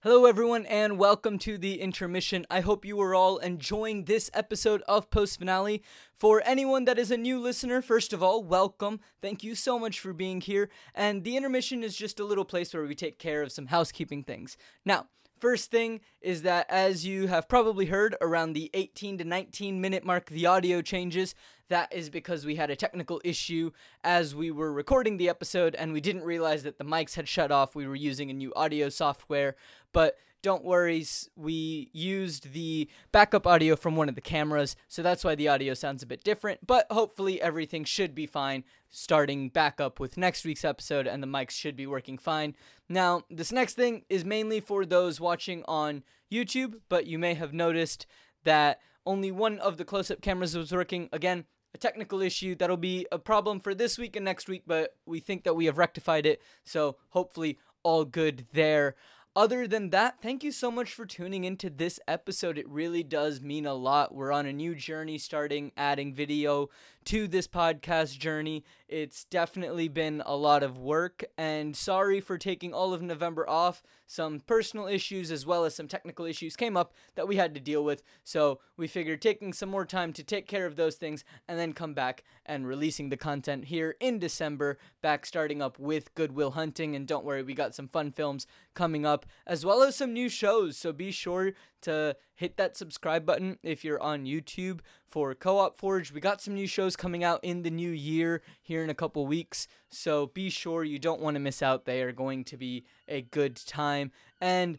Hello, 0.05 0.25
everyone, 0.25 0.67
and 0.67 0.99
welcome 0.99 1.39
to 1.39 1.57
the 1.57 1.81
intermission. 1.81 2.45
I 2.51 2.59
hope 2.59 2.85
you 2.85 3.01
are 3.01 3.15
all 3.15 3.39
enjoying 3.39 4.07
this 4.07 4.33
episode 4.35 4.83
of 4.89 5.11
Post 5.11 5.39
Finale. 5.39 5.81
For 6.13 6.43
anyone 6.45 6.87
that 6.87 6.99
is 6.99 7.13
a 7.13 7.17
new 7.17 7.39
listener, 7.39 7.81
first 7.81 8.13
of 8.13 8.21
all, 8.21 8.43
welcome. 8.43 8.99
Thank 9.21 9.45
you 9.45 9.55
so 9.55 9.79
much 9.79 10.01
for 10.01 10.13
being 10.13 10.41
here. 10.41 10.71
And 10.93 11.23
the 11.23 11.37
intermission 11.37 11.85
is 11.85 11.97
just 11.97 12.19
a 12.19 12.25
little 12.25 12.45
place 12.45 12.75
where 12.75 12.83
we 12.83 12.97
take 12.97 13.21
care 13.21 13.43
of 13.43 13.53
some 13.53 13.67
housekeeping 13.67 14.25
things. 14.25 14.57
Now, 14.85 15.07
First 15.43 15.73
thing 15.73 16.03
is 16.21 16.43
that, 16.43 16.67
as 16.69 17.05
you 17.05 17.27
have 17.27 17.49
probably 17.49 17.87
heard, 17.87 18.15
around 18.21 18.53
the 18.53 18.71
18 18.75 19.19
to 19.19 19.25
19 19.25 19.81
minute 19.81 20.05
mark, 20.05 20.27
the 20.27 20.47
audio 20.47 20.81
changes. 20.83 21.35
That 21.69 21.93
is 21.93 22.11
because 22.11 22.45
we 22.45 22.57
had 22.57 22.71
a 22.71 22.77
technical 22.77 23.21
issue 23.25 23.71
as 24.05 24.35
we 24.35 24.51
were 24.51 24.73
recording 24.73 25.17
the 25.17 25.29
episode 25.29 25.75
and 25.75 25.93
we 25.93 26.01
didn't 26.01 26.25
realize 26.25 26.63
that 26.65 26.79
the 26.79 26.85
mics 26.85 27.15
had 27.15 27.29
shut 27.29 27.51
off. 27.51 27.75
We 27.75 27.87
were 27.87 27.97
using 27.97 28.31
a 28.31 28.35
new 28.35 28.53
audio 28.55 28.89
software, 28.89 29.57
but 29.93 30.19
don't 30.43 30.65
worry, 30.65 31.07
we 31.37 31.89
used 31.93 32.53
the 32.53 32.89
backup 33.13 33.47
audio 33.47 33.77
from 33.77 33.95
one 33.95 34.09
of 34.09 34.17
the 34.17 34.21
cameras, 34.21 34.75
so 34.89 35.01
that's 35.01 35.23
why 35.23 35.37
the 35.37 35.47
audio 35.47 35.73
sounds 35.73 36.03
a 36.03 36.07
bit 36.07 36.25
different, 36.25 36.67
but 36.67 36.85
hopefully 36.91 37.41
everything 37.41 37.85
should 37.85 38.13
be 38.13 38.27
fine 38.27 38.65
starting 38.91 39.49
back 39.49 39.81
up 39.81 40.01
with 40.01 40.17
next 40.17 40.45
week's 40.45 40.65
episode 40.65 41.07
and 41.07 41.23
the 41.23 41.29
mics 41.29 41.53
should 41.53 41.77
be 41.77 41.87
working 41.87 42.19
fine. 42.19 42.57
Now, 42.89 43.23
this 43.31 43.53
next 43.53 43.75
thing 43.75 44.03
is 44.11 44.25
mainly 44.25 44.59
for 44.59 44.85
those 44.85 45.21
watching 45.21 45.63
on 45.67 46.03
YouTube, 46.31 46.81
but 46.89 47.07
you 47.07 47.19
may 47.19 47.35
have 47.35 47.53
noticed 47.53 48.07
that 48.45 48.81
only 49.07 49.31
one 49.31 49.59
of 49.59 49.77
the 49.77 49.85
close 49.85 50.11
up 50.11 50.21
cameras 50.21 50.57
was 50.57 50.73
working. 50.73 51.09
Again, 51.13 51.45
a 51.75 51.79
technical 51.79 52.21
issue 52.21 52.55
that'll 52.55 52.77
be 52.77 53.07
a 53.11 53.19
problem 53.19 53.61
for 53.61 53.75
this 53.75 53.99
week 53.99 54.17
and 54.17 54.25
next 54.25 54.49
week, 54.49 54.63
but 54.67 54.97
we 55.07 55.21
think 55.21 55.45
that 55.45 55.57
we 55.57 55.67
have 55.67 55.79
rectified 55.79 56.27
it, 56.27 56.43
so 56.65 56.97
hopefully 57.11 57.59
all 57.83 58.05
good 58.05 58.47
there. 58.53 58.95
Other 59.35 59.67
than 59.67 59.89
that, 59.91 60.21
thank 60.21 60.45
you 60.45 60.53
so 60.53 60.71
much 60.71 60.93
for 60.93 61.07
tuning 61.07 61.45
into 61.45 61.71
this 61.71 61.99
episode. 62.07 62.59
It 62.59 62.69
really 62.69 63.03
does 63.03 63.41
mean 63.41 63.65
a 63.65 63.73
lot. 63.73 64.15
We're 64.15 64.31
on 64.31 64.45
a 64.45 64.53
new 64.53 64.75
journey 64.75 65.17
starting 65.17 65.73
adding 65.75 66.13
video 66.13 66.69
to 67.07 67.27
this 67.27 67.47
podcast 67.49 68.19
journey. 68.19 68.65
It's 68.89 69.25
definitely 69.25 69.89
been 69.89 70.23
a 70.27 70.37
lot 70.37 70.63
of 70.63 70.79
work, 70.79 71.25
and 71.39 71.75
sorry 71.75 72.21
for 72.21 72.37
taking 72.37 72.75
all 72.75 72.93
of 72.93 73.01
November 73.01 73.49
off. 73.49 73.83
Some 74.07 74.41
personal 74.41 74.87
issues 74.87 75.31
as 75.31 75.47
well 75.47 75.65
as 75.65 75.75
some 75.75 75.89
technical 75.89 76.27
issues 76.27 76.57
came 76.57 76.77
up 76.77 76.93
that 77.15 77.27
we 77.27 77.37
had 77.37 77.55
to 77.55 77.61
deal 77.61 77.83
with, 77.83 78.03
so 78.23 78.61
we 78.77 78.87
figured 78.87 79.23
taking 79.23 79.53
some 79.55 79.71
more 79.71 79.87
time 79.87 80.13
to 80.13 80.23
take 80.23 80.47
care 80.47 80.67
of 80.67 80.77
those 80.77 80.97
things 80.97 81.25
and 81.49 81.59
then 81.59 81.73
come 81.73 81.95
back 81.95 82.23
and 82.45 82.67
releasing 82.67 83.09
the 83.09 83.17
content 83.17 83.67
here 83.67 83.97
in 83.99 84.19
December, 84.19 84.79
back 85.01 85.25
starting 85.25 85.63
up 85.63 85.79
with 85.79 86.15
Good 86.15 86.33
Will 86.33 86.51
Hunting. 86.51 86.95
And 86.95 87.07
don't 87.07 87.25
worry, 87.25 87.43
we 87.43 87.55
got 87.55 87.75
some 87.75 87.89
fun 87.89 88.13
films 88.13 88.47
coming 88.75 89.07
up 89.07 89.25
as 89.47 89.65
well 89.65 89.83
as 89.83 89.97
some 89.97 90.13
new 90.13 90.29
shows, 90.29 90.77
so 90.77 90.93
be 90.93 91.11
sure 91.11 91.53
to 91.83 92.17
hit 92.35 92.57
that 92.57 92.77
subscribe 92.77 93.25
button 93.25 93.59
if 93.63 93.85
you're 93.85 94.03
on 94.03 94.25
YouTube 94.25 94.81
for 95.07 95.35
Co 95.35 95.59
op 95.59 95.77
Forge. 95.77 96.13
We 96.13 96.21
got 96.21 96.41
some 96.41 96.55
new 96.55 96.67
shows 96.67 96.97
coming 96.97 97.23
out 97.23 97.41
in 97.43 97.63
the 97.63 97.71
new 97.71 97.91
year 97.91 98.43
here 98.61 98.83
in 98.83 98.91
a 98.91 98.95
couple 98.95 99.27
weeks, 99.27 99.69
so 99.91 100.27
be 100.27 100.51
sure 100.51 100.85
you 100.85 100.99
don't 100.99 101.21
want 101.21 101.35
to 101.35 101.41
miss 101.41 101.63
out. 101.63 101.85
They 101.85 102.03
are 102.03 102.13
going 102.13 102.45
to 102.45 102.57
be 102.57 102.85
a 103.09 103.23
good 103.23 103.57
time. 103.57 104.11
And 104.41 104.79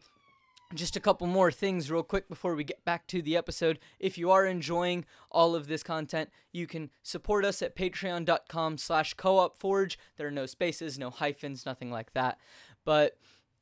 just 0.73 0.95
a 0.95 0.99
couple 0.99 1.27
more 1.27 1.51
things 1.51 1.91
real 1.91 2.03
quick 2.03 2.27
before 2.27 2.55
we 2.55 2.63
get 2.63 2.83
back 2.83 3.05
to 3.07 3.21
the 3.21 3.37
episode 3.37 3.79
if 3.99 4.17
you 4.17 4.31
are 4.31 4.45
enjoying 4.45 5.05
all 5.31 5.55
of 5.55 5.67
this 5.67 5.83
content 5.83 6.29
you 6.51 6.65
can 6.65 6.89
support 7.03 7.45
us 7.45 7.61
at 7.61 7.75
patreon.com 7.75 8.77
slash 8.77 9.13
co-op 9.13 9.57
forge 9.57 9.99
there 10.17 10.27
are 10.27 10.31
no 10.31 10.45
spaces 10.45 10.97
no 10.97 11.09
hyphens 11.09 11.65
nothing 11.65 11.91
like 11.91 12.13
that 12.13 12.39
but 12.85 13.17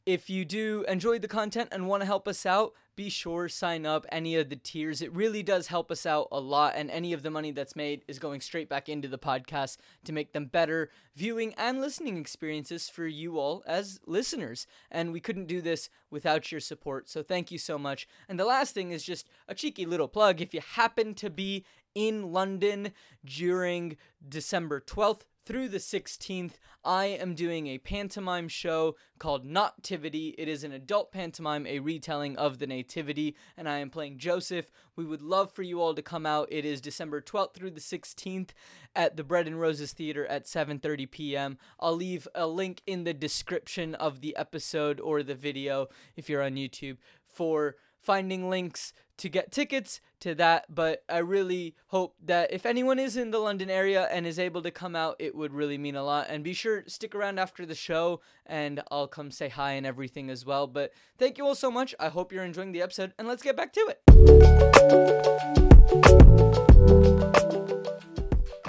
if 0.06 0.30
you 0.30 0.46
do 0.46 0.84
enjoy 0.88 1.20
the 1.20 1.28
content 1.28 1.70
and 1.72 1.88
want 1.88 2.02
to 2.02 2.06
help 2.06 2.28
us 2.28 2.46
out, 2.46 2.74
be 2.96 3.10
sure 3.10 3.48
sign 3.48 3.86
up 3.86 4.06
any 4.12 4.36
of 4.36 4.50
the 4.50 4.56
tiers. 4.56 5.02
It 5.02 5.14
really 5.14 5.44
does 5.44 5.68
help 5.68 5.92
us 5.92 6.06
out 6.06 6.28
a 6.32 6.40
lot 6.40 6.74
and 6.76 6.92
any 6.92 7.14
of 7.14 7.24
the 7.24 7.32
money 7.32 7.52
that's 7.52 7.76
made 7.76 8.04
is 8.08 8.20
going 8.20 8.42
straight 8.42 8.68
back 8.68 8.90
into 8.90 9.08
the 9.08 9.18
podcast 9.18 9.78
to 10.04 10.12
make 10.12 10.34
them 10.34 10.46
better 10.46 10.90
viewing 11.16 11.54
and 11.56 11.80
listening 11.80 12.18
experiences 12.18 12.90
for 12.90 13.08
you 13.08 13.40
all 13.40 13.64
as 13.66 14.00
listeners. 14.06 14.68
And 14.90 15.14
we 15.14 15.20
couldn't 15.20 15.48
do 15.48 15.62
this 15.62 15.90
without 16.10 16.52
your 16.52 16.62
support. 16.62 17.10
So 17.10 17.24
thank 17.24 17.52
you 17.52 17.58
so 17.58 17.78
much. 17.78 18.08
And 18.28 18.40
the 18.40 18.46
last 18.46 18.74
thing 18.74 18.92
is 18.92 19.04
just 19.04 19.28
a 19.48 19.56
cheeky 19.56 19.86
little 19.86 20.08
plug 20.08 20.42
if 20.42 20.54
you 20.54 20.62
happen 20.62 21.14
to 21.16 21.30
be 21.30 21.66
in 21.96 22.32
London 22.32 22.92
during 23.26 23.98
December 24.28 24.80
12th 24.80 25.22
through 25.52 25.68
the 25.68 25.80
16th, 25.80 26.54
I 26.82 27.08
am 27.08 27.36
doing 27.36 27.68
a 27.68 27.78
pantomime 27.78 28.48
show 28.48 28.96
called 29.20 29.44
Nativity. 29.44 30.34
It 30.38 30.48
is 30.48 30.64
an 30.64 30.72
adult 30.72 31.12
pantomime, 31.12 31.68
a 31.68 31.80
retelling 31.80 32.38
of 32.38 32.60
the 32.60 32.68
Nativity, 32.68 33.36
and 33.58 33.68
I 33.68 33.80
am 33.80 33.90
playing 33.90 34.18
Joseph. 34.18 34.72
We 34.96 35.04
would 35.04 35.22
love 35.22 35.52
for 35.52 35.62
you 35.62 35.82
all 35.82 35.94
to 35.94 36.02
come 36.02 36.26
out. 36.26 36.48
It 36.50 36.64
is 36.64 36.80
December 36.80 37.20
12th 37.20 37.54
through 37.54 37.72
the 37.72 37.82
16th 37.82 38.52
at 38.96 39.18
the 39.18 39.26
Bread 39.26 39.46
and 39.46 39.60
Roses 39.60 39.92
Theater 39.92 40.26
at 40.28 40.46
7:30 40.46 41.12
p.m. 41.12 41.58
I'll 41.82 41.98
leave 41.98 42.30
a 42.34 42.48
link 42.48 42.82
in 42.88 43.04
the 43.04 43.14
description 43.14 43.94
of 43.96 44.22
the 44.22 44.38
episode 44.38 45.02
or 45.02 45.22
the 45.22 45.36
video 45.36 45.88
if 46.16 46.30
you're 46.30 46.44
on 46.44 46.56
YouTube 46.56 46.96
for 47.28 47.76
finding 48.02 48.50
links 48.50 48.94
to 49.18 49.30
get 49.30 49.52
tickets 49.52 50.02
to 50.20 50.34
that. 50.36 50.66
But 50.74 51.04
I 51.08 51.20
really 51.20 51.76
hope 51.88 52.16
that 52.26 52.52
if 52.52 52.66
anyone 52.66 52.98
is 53.00 53.16
in 53.16 53.32
the 53.32 53.40
London 53.40 53.70
area 53.70 54.08
and 54.12 54.26
is 54.26 54.40
able 54.40 54.62
to 54.64 54.72
come 54.72 54.96
out, 54.96 55.16
it 55.20 55.36
would 55.36 55.54
really 55.54 55.78
mean 55.78 55.96
a 55.96 56.04
lot. 56.04 56.28
And 56.30 56.44
be 56.44 56.54
sure 56.54 56.84
stick 56.88 57.14
around 57.14 57.40
after 57.40 57.66
the 57.66 57.76
show, 57.76 58.22
and 58.46 58.82
I'll 58.90 59.08
come 59.08 59.32
say 59.32 59.50
hi 59.50 59.74
and 59.74 59.86
everything 59.86 60.30
as 60.30 60.46
well. 60.46 60.68
But 60.68 60.92
thank 61.18 61.38
you 61.38 61.46
all 61.46 61.56
so 61.56 61.70
much. 61.70 61.94
I 62.00 62.10
hope 62.10 62.32
you're 62.32 62.44
enjoying 62.44 62.72
the 62.72 62.82
episode, 62.82 63.14
and 63.18 63.28
let's 63.28 63.44
get 63.44 63.56
back 63.56 63.74
to 63.74 63.92
it. 63.92 64.02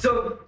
So, 0.00 0.38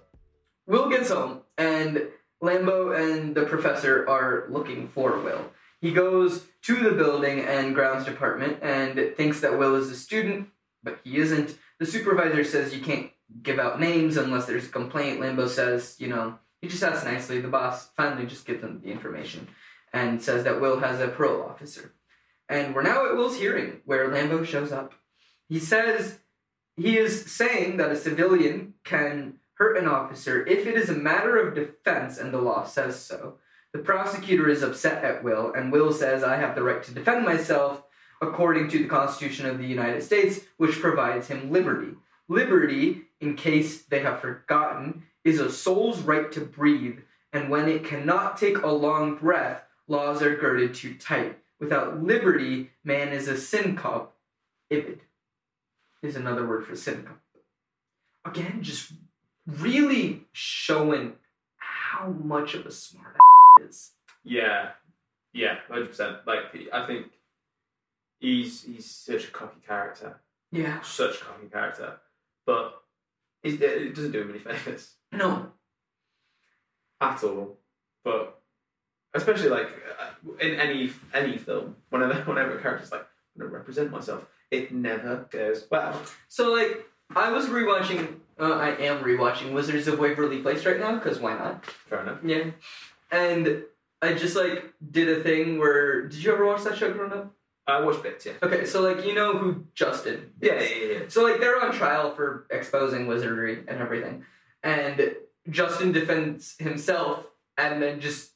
Will 0.67 0.89
gets 0.89 1.09
home, 1.09 1.41
and 1.57 2.09
Lambeau 2.43 2.95
and 2.95 3.33
the 3.33 3.45
professor 3.45 4.07
are 4.07 4.45
looking 4.49 4.87
for 4.89 5.19
Will. 5.19 5.49
He 5.85 5.91
goes 5.91 6.47
to 6.63 6.77
the 6.77 6.93
building 6.93 7.41
and 7.41 7.75
grounds 7.75 8.05
department 8.05 8.57
and 8.63 9.15
thinks 9.15 9.41
that 9.41 9.59
Will 9.59 9.75
is 9.75 9.91
a 9.91 9.95
student, 9.95 10.47
but 10.81 10.99
he 11.03 11.17
isn't. 11.17 11.55
The 11.77 11.85
supervisor 11.85 12.43
says 12.43 12.73
you 12.73 12.81
can't 12.81 13.11
give 13.43 13.59
out 13.59 13.79
names 13.79 14.17
unless 14.17 14.47
there's 14.47 14.65
a 14.65 14.69
complaint. 14.69 15.19
Lambeau 15.19 15.47
says, 15.47 15.95
you 15.99 16.07
know, 16.07 16.39
he 16.59 16.67
just 16.67 16.81
asks 16.81 17.05
nicely. 17.05 17.39
The 17.39 17.49
boss 17.49 17.91
finally 17.91 18.25
just 18.25 18.47
gives 18.47 18.63
him 18.63 18.81
the 18.83 18.89
information 18.89 19.47
and 19.93 20.23
says 20.23 20.43
that 20.45 20.59
Will 20.59 20.79
has 20.79 20.99
a 20.99 21.07
parole 21.07 21.43
officer. 21.43 21.93
And 22.49 22.73
we're 22.73 22.81
now 22.81 23.05
at 23.05 23.15
Will's 23.15 23.37
hearing 23.37 23.81
where 23.85 24.09
Lambeau 24.09 24.43
shows 24.43 24.71
up. 24.71 24.95
He 25.47 25.59
says 25.59 26.17
he 26.75 26.97
is 26.97 27.31
saying 27.31 27.77
that 27.77 27.91
a 27.91 27.95
civilian 27.95 28.73
can 28.83 29.35
hurt 29.59 29.77
an 29.77 29.87
officer 29.87 30.43
if 30.47 30.65
it 30.65 30.77
is 30.77 30.89
a 30.89 30.93
matter 30.93 31.37
of 31.37 31.53
defense 31.53 32.17
and 32.17 32.33
the 32.33 32.41
law 32.41 32.65
says 32.65 32.99
so. 32.99 33.37
The 33.75 33.83
prosecutor 33.83 34.47
is 34.47 34.63
upset 34.63 35.03
at 35.03 35.21
Will, 35.21 35.51
and 35.51 35.69
Will 35.69 35.91
says, 35.91 36.23
I 36.23 36.37
have 36.37 36.55
the 36.55 36.63
right 36.63 36.81
to 36.81 36.93
defend 36.93 37.25
myself 37.25 37.83
according 38.21 38.69
to 38.69 38.77
the 38.77 38.87
Constitution 38.87 39.47
of 39.47 39.57
the 39.57 39.67
United 39.67 40.01
States, 40.01 40.39
which 40.55 40.79
provides 40.79 41.27
him 41.27 41.51
liberty. 41.51 41.91
Liberty, 42.29 43.01
in 43.19 43.35
case 43.35 43.83
they 43.83 43.99
have 43.99 44.21
forgotten, 44.21 45.03
is 45.25 45.41
a 45.41 45.51
soul's 45.51 45.99
right 45.99 46.31
to 46.31 46.39
breathe, 46.39 46.99
and 47.33 47.49
when 47.49 47.67
it 47.67 47.83
cannot 47.83 48.37
take 48.37 48.59
a 48.59 48.67
long 48.67 49.17
breath, 49.17 49.63
laws 49.89 50.21
are 50.21 50.37
girded 50.37 50.73
too 50.73 50.93
tight. 50.93 51.37
Without 51.59 52.01
liberty, 52.01 52.71
man 52.85 53.09
is 53.09 53.27
a 53.27 53.37
syncope. 53.37 54.15
Ibid 54.71 54.99
is 56.01 56.15
another 56.15 56.47
word 56.47 56.65
for 56.65 56.77
syncope. 56.77 57.19
Again, 58.23 58.63
just 58.63 58.93
really 59.45 60.27
showing 60.31 61.15
how 61.57 62.07
much 62.07 62.53
of 62.53 62.65
a 62.65 62.71
smart 62.71 63.17
is. 63.61 63.91
Yeah, 64.23 64.69
yeah, 65.33 65.57
hundred 65.67 65.89
percent. 65.89 66.17
Like 66.25 66.43
I 66.73 66.85
think 66.85 67.07
he's 68.19 68.63
he's 68.63 68.89
such 68.89 69.25
a 69.25 69.31
cocky 69.31 69.59
character, 69.65 70.19
Yeah. 70.51 70.81
such 70.81 71.21
a 71.21 71.23
cocky 71.25 71.47
character, 71.47 71.97
but 72.45 72.81
it 73.43 73.93
doesn't 73.95 74.11
do 74.11 74.21
him 74.21 74.29
any 74.31 74.39
favors 74.55 74.93
No. 75.11 75.51
at 76.99 77.23
all. 77.23 77.59
But 78.03 78.41
especially 79.13 79.49
like 79.49 79.69
uh, 79.99 80.31
in 80.39 80.59
any 80.59 80.91
any 81.13 81.37
film, 81.37 81.75
whenever 81.89 82.13
whenever 82.31 82.57
a 82.57 82.61
character's 82.61 82.91
like, 82.91 83.01
I'm 83.35 83.41
gonna 83.45 83.51
represent 83.57 83.91
myself, 83.91 84.25
it 84.51 84.71
never 84.73 85.27
goes 85.29 85.67
well. 85.69 86.01
So 86.27 86.53
like, 86.53 86.85
I 87.15 87.31
was 87.31 87.45
rewatching. 87.47 88.15
Uh, 88.37 88.51
I 88.53 88.71
am 88.83 89.01
rewatching 89.01 89.53
Wizards 89.53 89.87
of 89.87 89.97
Waverly 89.97 90.41
Place 90.41 90.65
right 90.65 90.77
now 90.79 90.95
because 90.95 91.19
why 91.19 91.37
not? 91.37 91.65
Fair 91.65 92.01
enough. 92.01 92.19
Yeah. 92.23 92.51
And 93.15 93.63
I 94.01 94.13
just 94.13 94.35
like 94.35 94.73
did 94.91 95.09
a 95.09 95.23
thing 95.23 95.57
where. 95.57 96.07
Did 96.07 96.23
you 96.23 96.33
ever 96.33 96.45
watch 96.45 96.63
that 96.63 96.77
show 96.77 96.91
growing 96.91 97.13
up? 97.13 97.33
I 97.67 97.81
watched 97.81 98.03
bits, 98.03 98.25
yeah. 98.25 98.33
Okay, 98.43 98.65
so 98.65 98.81
like 98.81 99.05
you 99.05 99.15
know 99.15 99.37
who 99.37 99.65
Justin? 99.73 100.31
Yeah, 100.39 100.61
yeah, 100.61 100.69
yeah. 100.69 100.93
yeah. 100.93 100.99
So 101.07 101.23
like 101.23 101.39
they're 101.39 101.59
on 101.59 101.71
trial 101.73 102.13
for 102.13 102.45
exposing 102.51 103.07
wizardry 103.07 103.63
and 103.67 103.81
everything, 103.81 104.23
and 104.61 105.15
Justin 105.49 105.91
defends 105.91 106.55
himself, 106.59 107.25
and 107.57 107.81
then 107.81 107.99
just 107.99 108.31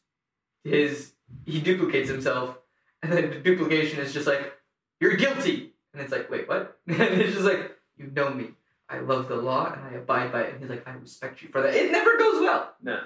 his 0.63 1.13
he 1.45 1.59
duplicates 1.59 2.09
himself, 2.09 2.57
And 3.01 3.11
then 3.11 3.29
the 3.29 3.39
duplication 3.39 3.99
is 3.99 4.13
just 4.13 4.27
like, 4.27 4.53
you're 4.99 5.15
guilty. 5.15 5.73
And 5.93 6.01
it's 6.01 6.11
like, 6.11 6.29
wait, 6.29 6.47
what? 6.47 6.77
And 6.87 7.21
it's 7.21 7.33
just 7.33 7.45
like, 7.45 7.75
you 7.97 8.07
know 8.07 8.29
me. 8.29 8.49
I 8.89 8.99
love 8.99 9.27
the 9.27 9.35
law 9.35 9.71
and 9.71 9.83
I 9.83 9.99
abide 9.99 10.31
by 10.31 10.41
it. 10.41 10.53
And 10.53 10.61
he's 10.61 10.69
like, 10.69 10.87
I 10.87 10.93
respect 10.93 11.41
you 11.41 11.49
for 11.49 11.61
that. 11.61 11.75
It 11.75 11.91
never 11.91 12.17
goes 12.17 12.41
well. 12.41 12.73
No. 12.81 13.01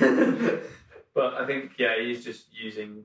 But 1.18 1.34
I 1.34 1.44
think 1.46 1.72
yeah, 1.78 2.00
he's 2.00 2.24
just 2.24 2.44
using 2.52 3.02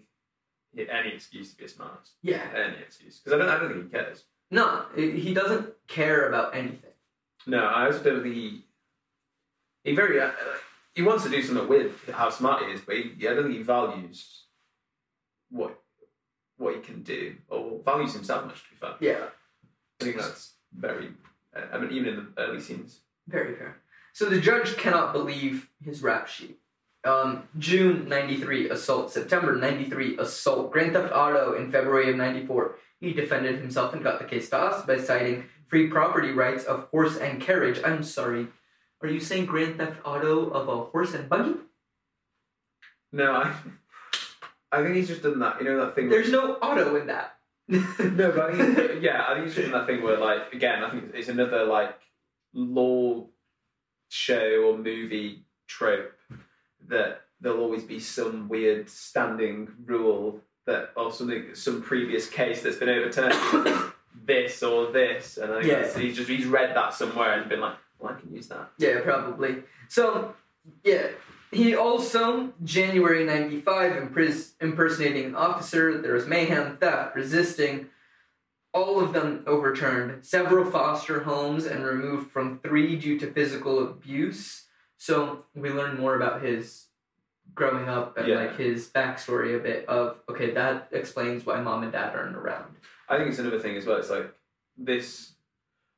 any 0.77 1.09
excuse 1.15 1.49
to 1.51 1.57
be 1.57 1.65
a 1.65 1.67
smart. 1.67 2.09
yeah. 2.21 2.43
Any 2.55 2.77
excuse 2.77 3.19
because 3.19 3.33
I 3.33 3.37
don't 3.39 3.49
I 3.49 3.57
don't 3.59 3.73
think 3.73 3.85
he 3.85 3.89
cares. 3.89 4.25
No, 4.51 4.85
he 4.95 5.33
doesn't 5.33 5.69
care 5.87 6.27
about 6.29 6.55
anything. 6.55 6.93
No, 7.47 7.61
I 7.65 7.87
also 7.87 8.03
don't 8.03 8.21
think 8.21 8.35
he. 8.35 8.65
He 9.83 9.95
very 9.95 10.21
uh, 10.21 10.29
he 10.93 11.01
wants 11.01 11.23
to 11.23 11.31
do 11.31 11.41
something 11.41 11.67
with 11.67 12.07
how 12.11 12.29
smart 12.29 12.63
he 12.63 12.71
is, 12.71 12.81
but 12.81 12.97
he, 12.97 13.27
I 13.27 13.33
don't 13.33 13.45
think 13.45 13.57
he 13.57 13.63
values 13.63 14.43
what 15.49 15.81
what 16.57 16.75
he 16.75 16.81
can 16.81 17.01
do 17.01 17.35
or 17.49 17.79
values 17.83 18.13
himself 18.13 18.45
much. 18.45 18.63
To 18.63 18.69
be 18.69 18.75
fair, 18.75 18.95
Yeah. 18.99 19.25
I 19.99 20.03
think 20.03 20.17
that's 20.17 20.53
very. 20.71 21.09
Uh, 21.55 21.61
I 21.73 21.79
mean, 21.79 21.91
even 21.91 22.09
in 22.09 22.15
the 22.17 22.27
early 22.43 22.61
scenes. 22.61 22.99
Very 23.27 23.55
fair. 23.55 23.77
So 24.13 24.29
the 24.29 24.39
judge 24.39 24.77
cannot 24.77 25.13
believe 25.13 25.67
his 25.81 26.03
rap 26.03 26.27
sheet. 26.27 26.59
Um, 27.05 27.49
June 27.59 28.07
93 28.07 28.69
assault, 28.69 29.11
September 29.11 29.55
93 29.55 30.17
assault, 30.17 30.71
Grand 30.71 30.93
Theft 30.93 31.13
Auto 31.13 31.53
in 31.53 31.69
February 31.71 32.09
of 32.09 32.15
94. 32.15 32.75
He 33.01 33.11
defended 33.11 33.59
himself 33.59 33.93
and 33.93 34.01
got 34.01 34.19
the 34.19 34.25
case 34.25 34.49
tossed 34.49 34.87
by 34.87 34.97
citing 34.97 35.45
free 35.67 35.87
property 35.87 36.31
rights 36.31 36.63
of 36.63 36.87
horse 36.91 37.17
and 37.17 37.41
carriage. 37.41 37.81
I'm 37.83 38.03
sorry. 38.03 38.47
Are 39.01 39.09
you 39.09 39.19
saying 39.19 39.47
Grand 39.47 39.77
Theft 39.77 39.99
Auto 40.05 40.49
of 40.51 40.69
a 40.69 40.85
horse 40.85 41.13
and 41.13 41.27
buggy? 41.27 41.55
No, 43.11 43.33
I. 43.33 43.53
I 44.71 44.81
think 44.81 44.95
he's 44.95 45.09
just 45.09 45.21
done 45.21 45.39
that. 45.39 45.59
You 45.59 45.65
know 45.65 45.85
that 45.85 45.95
thing. 45.95 46.09
There's 46.09 46.31
no 46.31 46.53
auto 46.55 46.95
in 46.95 47.07
that. 47.07 47.35
No, 47.69 48.31
but 48.31 48.51
I 48.51 48.73
think, 48.73 48.77
yeah, 49.01 49.25
I 49.27 49.35
think 49.35 49.47
it's 49.47 49.55
just 49.55 49.71
that 49.71 49.87
thing 49.87 50.03
where, 50.03 50.17
like, 50.17 50.53
again, 50.53 50.83
I 50.83 50.89
think 50.89 51.11
it's 51.13 51.29
another 51.29 51.63
like 51.63 51.97
law 52.53 53.25
show 54.09 54.65
or 54.67 54.77
movie 54.77 55.45
trope 55.67 56.13
that 56.87 57.21
there'll 57.41 57.59
always 57.61 57.83
be 57.83 57.99
some 57.99 58.47
weird 58.47 58.89
standing 58.89 59.69
rule 59.85 60.39
that 60.65 60.91
or 60.95 61.11
something, 61.11 61.53
some 61.55 61.81
previous 61.81 62.29
case 62.29 62.61
that's 62.63 62.77
been 62.77 62.89
overturned, 62.89 63.33
this 64.25 64.63
or 64.63 64.91
this, 64.91 65.37
and 65.37 65.51
I 65.51 65.61
think 65.61 65.71
Yeah. 65.71 65.99
he's 65.99 66.15
just 66.15 66.29
he's 66.29 66.45
read 66.45 66.75
that 66.75 66.93
somewhere 66.93 67.33
and 67.39 67.49
been 67.49 67.59
like, 67.59 67.75
well, 67.99 68.13
I 68.13 68.19
can 68.19 68.33
use 68.33 68.47
that. 68.47 68.69
Yeah, 68.77 69.01
probably. 69.01 69.63
So, 69.89 70.33
yeah. 70.83 71.07
He 71.51 71.75
also, 71.75 72.51
January 72.63 73.23
95, 73.25 73.91
impris- 73.93 74.53
impersonating 74.59 75.25
an 75.25 75.35
officer. 75.35 76.01
There 76.01 76.13
was 76.13 76.25
mayhem, 76.25 76.77
theft, 76.77 77.15
resisting. 77.15 77.87
All 78.73 78.99
of 78.99 79.13
them 79.13 79.43
overturned. 79.45 80.25
Several 80.25 80.65
foster 80.69 81.21
homes 81.23 81.65
and 81.65 81.85
removed 81.85 82.31
from 82.31 82.57
three 82.59 82.95
due 82.95 83.19
to 83.19 83.31
physical 83.31 83.83
abuse. 83.87 84.62
So, 85.03 85.43
we 85.53 85.69
learn 85.69 85.99
more 85.99 86.15
about 86.15 86.41
his 86.41 86.87
growing 87.53 87.89
up 87.89 88.15
and 88.17 88.25
Yeah. 88.25 88.37
like 88.37 88.55
his 88.55 88.89
backstory 88.89 89.53
a 89.53 89.59
bit 89.59 89.85
of 89.89 90.21
okay 90.29 90.51
that 90.51 90.87
explains 90.93 91.45
why 91.45 91.59
mom 91.59 91.83
and 91.83 91.91
dad 91.91 92.15
aren't 92.15 92.37
around 92.37 92.77
I 93.09 93.17
think 93.17 93.29
it's 93.29 93.37
another 93.37 93.59
thing 93.59 93.75
as 93.75 93.85
well. 93.85 93.97
It's 93.97 94.09
like 94.09 94.33
this. 94.77 95.33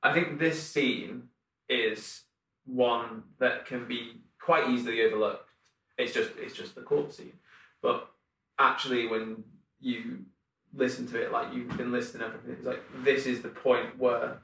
I 0.01 0.11
think 0.11 0.39
this 0.39 0.59
scene 0.71 1.29
is 1.69 2.23
one 2.65 3.25
that 3.37 3.67
can 3.67 3.87
be 3.87 4.21
quite 4.39 4.69
easily 4.71 5.03
overlooked. 5.03 5.49
It's 5.99 6.11
just 6.11 6.31
it's 6.37 6.55
just 6.55 6.73
the 6.73 6.81
court 6.81 7.13
scene, 7.13 7.37
but 7.83 8.09
actually, 8.57 9.05
when 9.05 9.43
you 9.79 10.25
listen 10.73 11.05
to 11.09 11.21
it, 11.21 11.31
like 11.31 11.53
you've 11.53 11.77
been 11.77 11.91
listening 11.91 12.23
everything, 12.27 12.53
it's 12.57 12.65
like 12.65 12.81
this 13.03 13.27
is 13.27 13.43
the 13.43 13.49
point 13.49 13.99
where. 13.99 14.41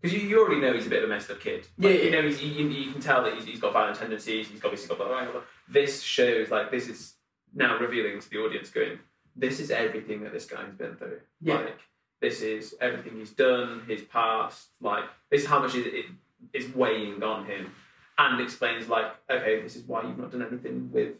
Because 0.00 0.16
you, 0.16 0.28
you 0.28 0.40
already 0.40 0.60
know 0.60 0.72
he's 0.72 0.86
a 0.86 0.90
bit 0.90 1.02
of 1.02 1.10
a 1.10 1.12
messed 1.12 1.30
up 1.30 1.40
kid. 1.40 1.66
Like, 1.78 1.94
Yeah, 1.94 2.02
You 2.02 2.10
know, 2.10 2.22
he's, 2.22 2.42
you, 2.42 2.68
you 2.68 2.92
can 2.92 3.00
tell 3.00 3.22
that 3.24 3.34
he's, 3.34 3.44
he's 3.44 3.60
got 3.60 3.72
violent 3.72 3.98
tendencies. 3.98 4.48
He's 4.48 4.62
obviously 4.62 4.88
got 4.88 4.98
blah, 4.98 5.08
blah, 5.08 5.22
blah, 5.24 5.32
blah. 5.32 5.40
This 5.68 6.02
shows, 6.02 6.50
like, 6.50 6.70
this 6.70 6.88
is 6.88 7.14
now 7.54 7.78
revealing 7.78 8.20
to 8.20 8.30
the 8.30 8.38
audience, 8.38 8.70
going, 8.70 8.98
this 9.34 9.58
is 9.58 9.70
everything 9.70 10.22
that 10.22 10.32
this 10.32 10.44
guy's 10.46 10.72
been 10.74 10.96
through. 10.96 11.20
Yeah. 11.40 11.54
Like, 11.56 11.78
this 12.20 12.40
is 12.40 12.74
everything 12.80 13.18
he's 13.18 13.32
done, 13.32 13.82
his 13.86 14.02
past, 14.02 14.68
like 14.80 15.04
this 15.30 15.42
is 15.42 15.46
how 15.46 15.60
much 15.60 15.74
it, 15.74 15.86
it 15.86 16.06
is 16.52 16.74
weighing 16.74 17.22
on 17.22 17.44
him, 17.44 17.72
and 18.18 18.40
explains 18.40 18.88
like, 18.88 19.06
okay, 19.30 19.60
this 19.60 19.76
is 19.76 19.84
why 19.84 20.02
you've 20.02 20.18
not 20.18 20.32
done 20.32 20.42
anything 20.42 20.90
with 20.92 21.14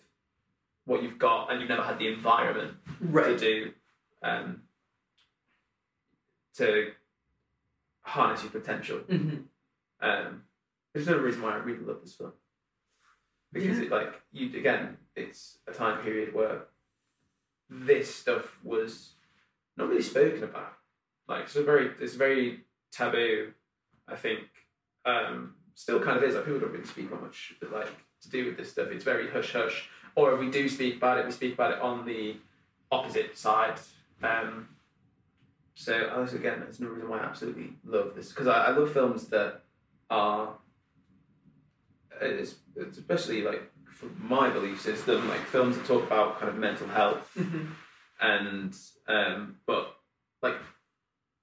what 0.87 1.03
you've 1.03 1.19
got, 1.19 1.51
and 1.51 1.61
you've 1.61 1.69
never 1.69 1.83
had 1.83 1.99
the 1.99 2.09
environment 2.09 2.75
to 3.27 3.39
do, 3.39 3.73
um, 4.23 4.63
to 6.57 6.93
harness 8.07 8.43
your 8.43 8.53
potential. 8.53 8.99
hmm 8.99 9.37
Um, 10.01 10.43
there's 10.93 11.07
no 11.09 11.19
reason 11.19 11.43
why 11.43 11.53
I 11.53 11.57
really 11.57 11.85
love 11.85 12.01
this 12.03 12.15
film 12.15 12.33
because 13.53 13.79
Yeah. 13.79 13.85
it 13.85 13.91
like 13.91 14.13
you 14.33 14.47
again, 14.59 14.99
it's 15.15 15.59
a 15.67 15.73
time 15.73 16.03
period 16.03 16.35
where 16.35 16.67
this 17.69 18.15
stuff 18.15 18.59
was 18.63 19.15
not 19.77 19.89
really 19.89 20.03
spoken 20.03 20.45
about. 20.45 20.73
Like 21.29 21.45
it's 21.45 21.57
a 21.57 21.65
very 21.65 21.91
it's 22.01 22.15
very 22.15 22.65
taboo. 22.93 23.53
I 24.09 24.17
think 24.17 24.41
um, 25.05 25.55
still 25.75 26.01
kind 26.01 26.17
of 26.17 26.23
is. 26.23 26.35
Like 26.35 26.45
people 26.45 26.61
don't 26.61 26.73
really 26.73 26.87
speak 26.87 27.07
about 27.09 27.23
much 27.23 27.55
like 27.73 27.89
to 28.23 28.31
do 28.31 28.45
with 28.47 28.57
this 28.57 28.71
stuff. 28.71 28.89
It's 28.91 29.05
very 29.05 29.29
hush 29.31 29.53
hush. 29.53 29.89
Or 30.15 30.33
if 30.33 30.41
we 30.41 30.51
do 30.51 30.69
speak 30.69 30.97
about 30.97 31.19
it, 31.19 31.27
we 31.27 31.33
speak 31.33 31.55
about 31.55 31.73
it 31.73 31.81
on 31.81 32.07
the 32.07 32.37
opposite 32.91 33.37
side. 33.37 33.79
Um, 34.23 34.69
so 35.77 35.95
I 36.13 36.19
was 36.19 36.33
again, 36.35 36.59
there's 36.61 36.81
no 36.81 36.89
reason 36.89 37.09
why 37.09 37.19
I 37.21 37.25
absolutely 37.25 37.75
love 37.85 38.15
this 38.17 38.31
because 38.31 38.49
I, 38.49 38.65
I 38.67 38.71
love 38.71 38.93
films 38.93 39.27
that 39.29 39.61
are, 40.11 40.55
it's, 42.21 42.57
it's 42.75 42.99
especially 42.99 43.43
like 43.43 43.63
for 43.91 44.07
my 44.19 44.51
belief 44.51 44.81
system, 44.81 45.29
like 45.29 45.41
films 45.47 45.77
that 45.77 45.87
talk 45.87 46.03
about 46.03 46.39
kind 46.41 46.49
of 46.51 46.57
mental 46.59 46.89
health. 46.89 47.31
Hmm 47.35 47.67
and 48.21 48.75
um, 49.09 49.57
but 49.67 49.95
like 50.43 50.57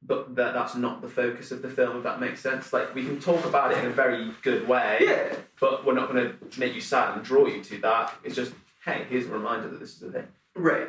but 0.02 0.36
that 0.36 0.54
that's 0.54 0.76
not 0.76 1.02
the 1.02 1.08
focus 1.08 1.52
of 1.52 1.62
the 1.62 1.70
film 1.70 1.98
if 1.98 2.04
that 2.04 2.20
makes 2.20 2.42
sense. 2.42 2.74
Like 2.74 2.94
we 2.96 3.04
can 3.06 3.20
talk 3.20 3.46
about 3.46 3.72
it 3.72 3.78
in 3.78 3.86
a 3.86 3.90
very 3.92 4.32
good 4.42 4.68
way 4.68 4.98
Yeah. 5.02 5.36
but 5.60 5.86
we're 5.86 5.94
not 5.94 6.12
going 6.12 6.34
to 6.52 6.60
make 6.60 6.74
you 6.74 6.82
sad 6.82 7.16
and 7.16 7.24
draw 7.24 7.46
you 7.46 7.64
to 7.66 7.78
that. 7.82 8.14
It's 8.24 8.36
just 8.36 8.54
hey 8.86 9.06
here's 9.10 9.28
a 9.28 9.30
reminder 9.30 9.70
that 9.70 9.80
this 9.80 9.96
is 9.96 10.02
a 10.04 10.12
thing. 10.12 10.28
Right. 10.56 10.88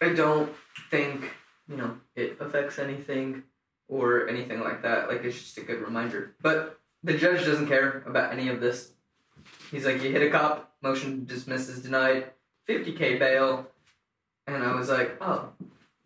I 0.00 0.10
don't 0.12 0.52
think, 0.90 1.24
you 1.68 1.76
know, 1.76 1.96
it 2.14 2.36
affects 2.40 2.78
anything 2.78 3.42
or 3.88 4.28
anything 4.28 4.60
like 4.60 4.82
that. 4.82 5.08
Like, 5.08 5.24
it's 5.24 5.38
just 5.38 5.58
a 5.58 5.62
good 5.62 5.80
reminder. 5.80 6.34
But 6.42 6.78
the 7.02 7.16
judge 7.16 7.44
doesn't 7.44 7.68
care 7.68 8.02
about 8.06 8.32
any 8.32 8.48
of 8.48 8.60
this. 8.60 8.92
He's 9.70 9.84
like, 9.84 10.02
you 10.02 10.10
hit 10.10 10.22
a 10.22 10.30
cop, 10.30 10.74
motion 10.82 11.26
to 11.26 11.34
dismiss 11.34 11.68
is 11.68 11.82
denied, 11.82 12.30
50k 12.68 13.18
bail. 13.18 13.66
And 14.46 14.62
I 14.62 14.74
was 14.74 14.88
like, 14.88 15.16
oh, 15.20 15.50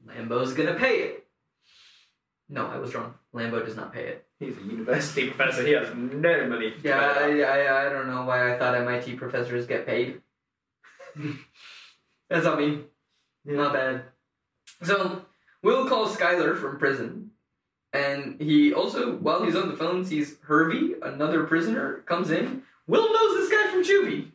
Lambeau's 0.07 0.55
gonna 0.55 0.75
pay 0.75 1.03
it. 1.03 1.27
No, 2.49 2.67
I 2.67 2.79
was 2.79 2.95
wrong. 2.95 3.15
Lambeau 3.35 3.65
does 3.65 3.77
not 3.77 3.93
pay 3.93 4.07
it. 4.09 4.27
he's 4.41 4.57
a 4.57 4.63
university 4.63 5.31
professor 5.31 5.65
he 5.65 5.73
has 5.73 5.89
no 5.95 6.47
money 6.49 6.75
Yeah, 6.83 6.99
I. 6.99 7.41
I, 7.43 7.87
I 7.87 7.89
don't 7.89 8.09
know 8.09 8.25
why 8.25 8.53
I 8.53 8.59
thought 8.59 8.75
MIT 8.75 9.15
professors 9.15 9.67
get 9.67 9.87
paid. 9.87 10.21
That's 12.29 12.45
not 12.45 12.59
me. 12.59 12.81
Not 13.45 13.73
bad. 13.73 14.03
So, 14.83 15.23
Will 15.63 15.89
calls 15.89 16.17
Skylar 16.17 16.59
from 16.59 16.79
prison. 16.79 17.31
And 17.93 18.41
he 18.41 18.73
also, 18.73 19.17
while 19.17 19.43
he's 19.43 19.57
on 19.57 19.69
the 19.69 19.77
phone, 19.77 20.05
sees 20.05 20.37
Hervey, 20.43 20.95
another 21.03 21.45
prisoner, 21.45 22.03
comes 22.07 22.31
in. 22.31 22.63
Will 22.87 23.13
knows 23.13 23.37
this 23.37 23.51
guy 23.51 23.71
from 23.71 23.83
Juvie. 23.83 24.31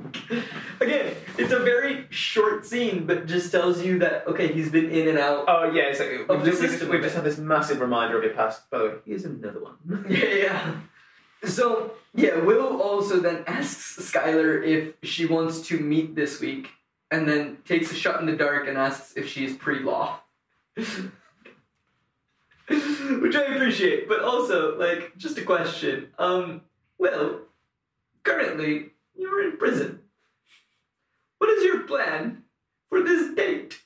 Again, 0.80 1.14
it's 1.38 1.52
a 1.52 1.60
very 1.60 2.06
short 2.10 2.66
scene, 2.66 3.06
but 3.06 3.26
just 3.26 3.50
tells 3.52 3.82
you 3.82 3.98
that, 4.00 4.26
okay, 4.26 4.52
he's 4.52 4.70
been 4.70 4.90
in 4.90 5.08
and 5.08 5.18
out. 5.18 5.44
Oh 5.46 5.70
yeah, 5.70 5.84
it's 5.84 6.00
like 6.00 6.28
we've, 6.28 6.44
the 6.44 6.50
just, 6.50 6.60
system. 6.60 6.88
we've 6.88 7.02
just 7.02 7.14
had 7.14 7.24
this 7.24 7.38
massive 7.38 7.80
reminder 7.80 8.18
of 8.18 8.24
your 8.24 8.34
past. 8.34 8.68
By 8.70 8.78
the 8.78 8.84
way, 8.84 8.94
here's 9.06 9.24
another 9.24 9.60
one. 9.60 9.76
Yeah, 10.08 10.34
yeah. 10.34 10.74
So, 11.44 11.92
yeah, 12.14 12.36
Will 12.36 12.80
also 12.80 13.20
then 13.20 13.44
asks 13.46 13.98
Skylar 14.10 14.64
if 14.64 14.94
she 15.02 15.26
wants 15.26 15.60
to 15.68 15.78
meet 15.78 16.14
this 16.14 16.40
week, 16.40 16.70
and 17.10 17.28
then 17.28 17.58
takes 17.64 17.92
a 17.92 17.94
shot 17.94 18.20
in 18.20 18.26
the 18.26 18.36
dark 18.36 18.68
and 18.68 18.76
asks 18.76 19.16
if 19.16 19.28
she 19.28 19.44
is 19.44 19.56
pre 19.56 19.80
law. 19.80 20.20
Which 20.76 20.90
I 23.36 23.54
appreciate, 23.54 24.08
but 24.08 24.20
also, 24.20 24.78
like, 24.78 25.12
just 25.16 25.36
a 25.36 25.42
question. 25.42 26.08
Um, 26.18 26.62
Will, 26.98 27.40
currently, 28.22 28.92
you're 29.14 29.44
in 29.44 29.58
prison. 29.58 30.00
What 31.38 31.50
is 31.50 31.64
your 31.64 31.80
plan 31.80 32.44
for 32.88 33.02
this 33.02 33.34
date? 33.34 33.78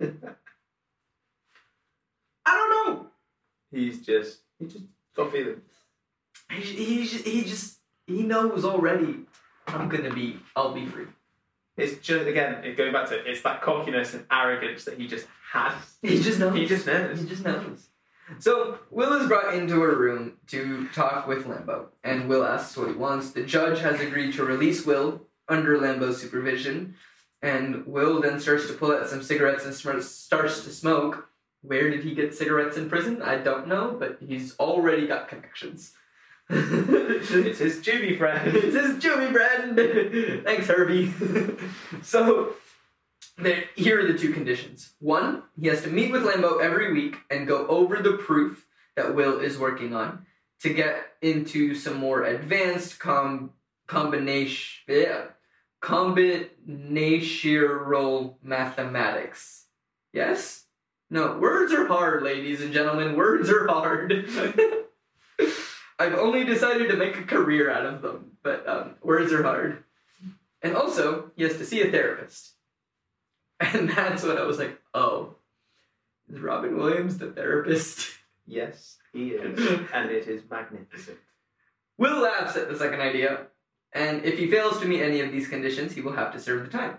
I 0.00 0.06
don't 2.46 2.70
know. 2.70 3.06
He's 3.70 4.04
just 4.04 4.40
he 4.58 4.66
just 4.66 4.84
got 5.14 5.32
feeling. 5.32 5.60
He, 6.50 6.60
he, 6.60 7.04
he 7.04 7.44
just 7.44 7.78
he 8.06 8.22
knows 8.22 8.64
already 8.64 9.20
I'm 9.66 9.88
gonna 9.88 10.12
be 10.12 10.38
I'll 10.54 10.72
be 10.72 10.86
free. 10.86 11.06
It's 11.76 11.98
just 12.06 12.26
again 12.26 12.74
going 12.76 12.92
back 12.92 13.08
to 13.08 13.16
it's 13.28 13.42
that 13.42 13.62
cockiness 13.62 14.14
and 14.14 14.26
arrogance 14.30 14.84
that 14.84 14.98
he 14.98 15.06
just 15.06 15.26
has. 15.52 15.74
He 16.02 16.20
just 16.20 16.38
knows. 16.38 16.54
He 16.54 16.66
just 16.66 16.86
knows. 16.86 17.20
He 17.20 17.26
just 17.26 17.44
knows. 17.44 17.88
So 18.38 18.78
Will 18.90 19.12
is 19.14 19.28
brought 19.28 19.54
into 19.54 19.82
a 19.82 19.94
room 19.94 20.34
to 20.48 20.88
talk 20.88 21.26
with 21.26 21.46
Lambeau, 21.46 21.86
and 22.02 22.28
Will 22.28 22.44
asks 22.44 22.76
what 22.76 22.88
he 22.88 22.94
wants. 22.94 23.30
The 23.30 23.44
judge 23.44 23.80
has 23.80 24.00
agreed 24.00 24.34
to 24.34 24.44
release 24.44 24.86
Will 24.86 25.26
under 25.48 25.78
Lambeau's 25.78 26.20
supervision, 26.20 26.94
and 27.42 27.86
Will 27.86 28.20
then 28.22 28.40
starts 28.40 28.66
to 28.68 28.72
pull 28.72 28.92
out 28.92 29.08
some 29.08 29.22
cigarettes 29.22 29.64
and 29.64 29.74
sm- 29.74 30.00
starts 30.00 30.64
to 30.64 30.70
smoke. 30.70 31.28
Where 31.60 31.90
did 31.90 32.04
he 32.04 32.14
get 32.14 32.34
cigarettes 32.34 32.76
in 32.76 32.88
prison? 32.88 33.20
I 33.22 33.36
don't 33.36 33.66
know, 33.66 33.96
but 33.98 34.18
he's 34.26 34.56
already 34.58 35.06
got 35.06 35.28
connections. 35.28 35.92
It's 36.54 37.58
his 37.58 37.80
Jimmy 37.80 38.16
friend. 38.16 38.46
it's 38.56 38.76
his 38.76 38.98
Jimmy 38.98 39.32
friend. 39.32 39.76
Thanks, 40.44 40.66
Herbie. 40.66 41.12
so, 42.02 42.54
there, 43.38 43.64
here 43.74 44.00
are 44.00 44.12
the 44.12 44.18
two 44.18 44.32
conditions. 44.32 44.92
One, 45.00 45.42
he 45.60 45.68
has 45.68 45.82
to 45.82 45.90
meet 45.90 46.12
with 46.12 46.22
Lambeau 46.22 46.62
every 46.62 46.92
week 46.92 47.16
and 47.30 47.46
go 47.46 47.66
over 47.66 47.96
the 47.96 48.12
proof 48.12 48.66
that 48.96 49.14
Will 49.14 49.40
is 49.40 49.58
working 49.58 49.94
on 49.94 50.26
to 50.60 50.72
get 50.72 51.14
into 51.20 51.74
some 51.74 51.96
more 51.96 52.22
advanced 52.22 53.00
com- 53.00 53.50
combination, 53.86 54.84
yeah, 54.88 55.24
combinatorial 55.82 58.36
mathematics. 58.42 59.66
Yes? 60.12 60.64
No, 61.10 61.38
words 61.38 61.72
are 61.72 61.86
hard, 61.86 62.22
ladies 62.22 62.62
and 62.62 62.72
gentlemen. 62.72 63.16
Words 63.16 63.50
are 63.50 63.66
hard. 63.66 64.80
I've 65.98 66.14
only 66.14 66.44
decided 66.44 66.90
to 66.90 66.96
make 66.96 67.16
a 67.16 67.22
career 67.22 67.70
out 67.70 67.86
of 67.86 68.02
them, 68.02 68.32
but 68.42 68.68
um, 68.68 68.94
words 69.02 69.32
are 69.32 69.42
hard. 69.42 69.84
And 70.62 70.74
also, 70.76 71.30
he 71.36 71.44
has 71.44 71.58
to 71.58 71.64
see 71.64 71.82
a 71.82 71.90
therapist. 71.90 72.52
And 73.60 73.88
that's 73.88 74.24
when 74.24 74.36
I 74.36 74.42
was 74.42 74.58
like, 74.58 74.80
oh, 74.94 75.36
is 76.28 76.40
Robin 76.40 76.76
Williams 76.76 77.18
the 77.18 77.30
therapist? 77.30 78.10
Yes, 78.46 78.98
he 79.14 79.30
is, 79.30 79.58
and 79.94 80.10
it 80.10 80.28
is 80.28 80.42
magnificent. 80.50 81.16
Will 81.96 82.20
laughs 82.20 82.56
at 82.56 82.68
the 82.68 82.76
second 82.76 83.00
idea, 83.00 83.46
and 83.90 84.22
if 84.22 84.38
he 84.38 84.50
fails 84.50 84.78
to 84.80 84.86
meet 84.86 85.00
any 85.00 85.22
of 85.22 85.32
these 85.32 85.48
conditions, 85.48 85.94
he 85.94 86.02
will 86.02 86.12
have 86.12 86.30
to 86.34 86.38
serve 86.38 86.62
the 86.62 86.70
time. 86.70 86.98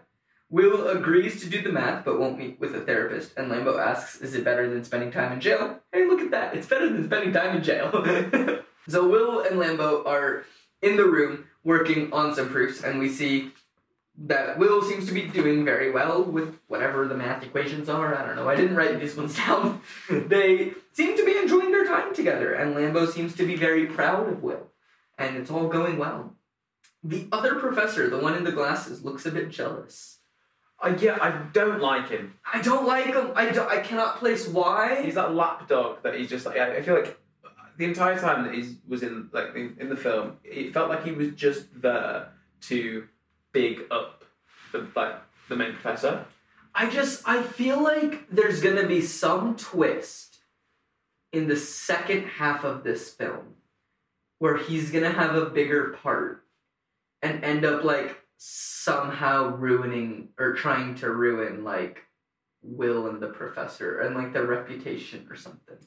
Will 0.49 0.87
agrees 0.87 1.41
to 1.41 1.47
do 1.47 1.61
the 1.61 1.71
math 1.71 2.03
but 2.03 2.19
won't 2.19 2.39
meet 2.39 2.59
with 2.59 2.73
a 2.73 2.81
therapist, 2.81 3.37
and 3.37 3.51
Lambeau 3.51 3.77
asks, 3.77 4.21
Is 4.21 4.33
it 4.33 4.43
better 4.43 4.67
than 4.67 4.83
spending 4.83 5.11
time 5.11 5.33
in 5.33 5.39
jail? 5.39 5.81
Hey, 5.91 6.07
look 6.07 6.21
at 6.21 6.31
that. 6.31 6.55
It's 6.55 6.65
better 6.65 6.89
than 6.89 7.05
spending 7.05 7.31
time 7.31 7.57
in 7.57 7.61
jail. 7.63 7.91
So 8.88 9.07
Will 9.07 9.41
and 9.41 9.59
Lambeau 9.59 10.05
are 10.05 10.45
in 10.81 10.97
the 10.97 11.05
room 11.05 11.45
working 11.63 12.13
on 12.13 12.36
some 12.36 12.49
proofs, 12.49 12.83
and 12.83 12.99
we 12.99 13.09
see 13.09 13.51
that 14.17 14.57
Will 14.57 14.81
seems 14.81 15.07
to 15.07 15.13
be 15.13 15.23
doing 15.23 15.65
very 15.65 15.91
well 15.91 16.23
with 16.23 16.59
whatever 16.67 17.07
the 17.07 17.17
math 17.17 17.43
equations 17.43 17.89
are. 17.89 18.15
I 18.15 18.25
don't 18.25 18.36
know. 18.36 18.47
I 18.47 18.55
didn't 18.55 18.75
write 18.75 18.99
these 18.99 19.15
ones 19.15 19.36
down. 19.45 19.81
they 20.09 20.73
seem 20.93 21.17
to 21.17 21.25
be 21.25 21.38
enjoying 21.38 21.71
their 21.71 21.86
time 21.86 22.13
together, 22.13 22.53
and 22.53 22.75
Lambeau 22.75 23.11
seems 23.11 23.36
to 23.36 23.45
be 23.45 23.55
very 23.55 23.88
proud 23.88 24.29
of 24.29 24.43
Will, 24.43 24.67
and 25.17 25.36
it's 25.36 25.51
all 25.51 25.67
going 25.67 25.97
well. 25.97 26.33
The 27.03 27.27
other 27.31 27.55
professor, 27.55 28.09
the 28.09 28.17
one 28.17 28.36
in 28.36 28.43
the 28.43 28.51
glasses, 28.51 29.03
looks 29.03 29.25
a 29.25 29.31
bit 29.31 29.49
jealous. 29.49 30.19
Uh, 30.81 30.95
yeah, 30.99 31.17
I 31.21 31.31
don't 31.53 31.79
like 31.81 32.09
him. 32.09 32.36
I 32.51 32.61
don't 32.61 32.86
like 32.86 33.05
him. 33.05 33.31
I, 33.36 33.49
don't, 33.49 33.69
I 33.69 33.79
cannot 33.79 34.17
place 34.17 34.47
why. 34.47 35.01
He's 35.03 35.15
that 35.15 35.33
lapdog 35.33 36.03
that 36.03 36.15
he's 36.15 36.29
just 36.29 36.45
like. 36.45 36.57
I 36.57 36.77
I 36.77 36.81
feel 36.81 36.95
like 36.95 37.17
the 37.78 37.86
entire 37.86 38.19
time 38.19 38.43
that 38.43 38.53
he 38.53 38.78
was 38.88 39.03
in 39.03 39.30
like 39.34 39.55
in, 39.55 39.76
in 39.80 39.89
the 39.89 39.95
film, 39.95 40.38
it 40.43 40.73
felt 40.73 40.89
like 40.89 41.03
he 41.03 41.11
was 41.11 41.32
just 41.32 41.65
there 41.82 42.30
to 42.61 43.07
big 43.51 43.82
up 43.91 44.23
the 44.71 44.88
like 44.95 45.15
the 45.49 45.55
main 45.55 45.73
professor. 45.73 46.26
I 46.73 46.89
just 46.89 47.21
I 47.26 47.43
feel 47.43 47.82
like 47.82 48.30
there's 48.30 48.61
gonna 48.61 48.88
be 48.88 49.01
some 49.01 49.55
twist 49.55 50.39
in 51.32 51.47
the 51.47 51.57
second 51.57 52.26
half 52.26 52.63
of 52.63 52.84
this 52.84 53.09
film 53.09 53.55
where 54.39 54.57
he's 54.57 54.91
gonna 54.91 55.11
have 55.11 55.36
a 55.36 55.45
bigger 55.45 55.97
part 56.01 56.43
and 57.21 57.43
end 57.43 57.65
up 57.65 57.84
like 57.84 58.21
somehow 58.38 59.55
ruining 59.55 60.30
or 60.38 60.53
trying 60.53 60.95
to 60.95 61.09
ruin 61.09 61.63
like 61.63 62.01
Will 62.61 63.07
and 63.07 63.21
the 63.21 63.28
professor 63.28 63.99
and 63.99 64.15
like 64.15 64.34
their 64.34 64.45
reputation 64.45 65.28
or 65.30 65.36
something. 65.36 65.78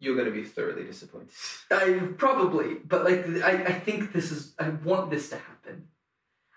You're 0.00 0.16
going 0.16 0.26
to 0.26 0.32
be 0.32 0.44
thoroughly 0.44 0.84
disappointed. 0.84 1.30
I 1.70 2.00
probably, 2.18 2.74
but 2.74 3.04
like 3.04 3.26
I, 3.42 3.64
I 3.64 3.72
think 3.72 4.12
this 4.12 4.30
is 4.30 4.54
I 4.58 4.68
want 4.68 5.10
this 5.10 5.30
to 5.30 5.36
happen. 5.36 5.88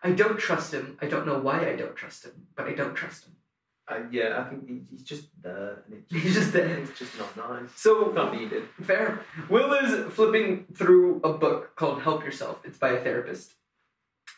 I 0.03 0.11
don't 0.11 0.37
trust 0.37 0.73
him. 0.73 0.97
I 1.01 1.07
don't 1.07 1.25
know 1.25 1.39
why 1.39 1.69
I 1.69 1.75
don't 1.75 1.95
trust 1.95 2.25
him, 2.25 2.47
but 2.55 2.67
I 2.67 2.73
don't 2.73 2.95
trust 2.95 3.25
him. 3.25 3.33
Uh, 3.89 3.99
yeah, 4.11 4.43
I 4.45 4.49
think 4.49 4.89
he's 4.89 5.01
just 5.01 5.29
there, 5.41 5.83
He's 6.09 6.33
just 6.33 6.51
there. 6.51 6.77
It's 6.77 6.99
just 6.99 7.17
not 7.17 7.37
nice. 7.37 7.69
So 7.75 8.11
Not 8.13 8.33
needed. 8.33 8.63
Fair. 8.81 9.21
Will 9.49 9.71
is 9.73 10.13
flipping 10.13 10.65
through 10.73 11.21
a 11.23 11.31
book 11.31 11.75
called 11.77 12.01
Help 12.01 12.25
Yourself. 12.25 12.59
It's 12.65 12.77
by 12.77 12.89
a 12.89 13.01
therapist. 13.01 13.53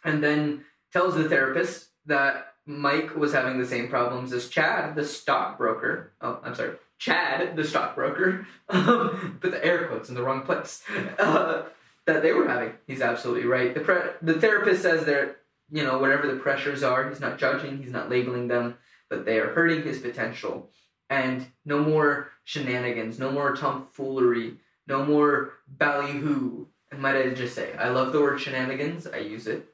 And 0.03 0.23
then 0.23 0.65
tells 0.93 1.15
the 1.15 1.27
therapist 1.27 1.89
that 2.05 2.53
Mike 2.67 3.15
was 3.15 3.33
having 3.33 3.57
the 3.59 3.65
same 3.65 3.87
problems 3.89 4.33
as 4.33 4.49
Chad, 4.49 4.95
the 4.95 5.03
stockbroker. 5.03 6.13
Oh, 6.21 6.39
I'm 6.43 6.53
sorry. 6.53 6.75
Chad, 6.99 7.55
the 7.55 7.63
stockbroker. 7.63 8.45
Um, 8.71 9.39
put 9.41 9.49
the 9.49 9.65
air 9.65 9.87
quotes 9.87 10.09
in 10.09 10.15
the 10.15 10.21
wrong 10.21 10.43
place. 10.43 10.83
Uh, 11.17 11.63
that 12.05 12.21
they 12.21 12.33
were 12.33 12.47
having. 12.47 12.73
He's 12.87 13.01
absolutely 13.01 13.45
right. 13.47 13.73
The, 13.73 13.81
pre- 13.81 14.11
the 14.21 14.39
therapist 14.39 14.81
says 14.81 15.05
that, 15.05 15.37
you 15.71 15.83
know, 15.83 15.99
whatever 15.99 16.27
the 16.27 16.39
pressures 16.39 16.83
are, 16.83 17.07
he's 17.07 17.19
not 17.19 17.37
judging, 17.37 17.77
he's 17.77 17.91
not 17.91 18.09
labeling 18.09 18.47
them, 18.47 18.77
but 19.09 19.25
they 19.25 19.37
are 19.37 19.53
hurting 19.53 19.83
his 19.83 19.99
potential. 19.99 20.69
And 21.09 21.47
no 21.65 21.79
more 21.79 22.29
shenanigans, 22.45 23.19
no 23.19 23.31
more 23.31 23.55
tomfoolery, 23.55 24.57
no 24.87 25.05
more 25.05 25.53
ballyhoo. 25.67 26.67
And 26.91 27.01
might 27.01 27.15
I 27.15 27.29
just 27.29 27.55
say, 27.55 27.73
I 27.73 27.89
love 27.89 28.11
the 28.11 28.21
word 28.21 28.41
shenanigans, 28.41 29.05
I 29.05 29.17
use 29.17 29.45
it. 29.47 29.67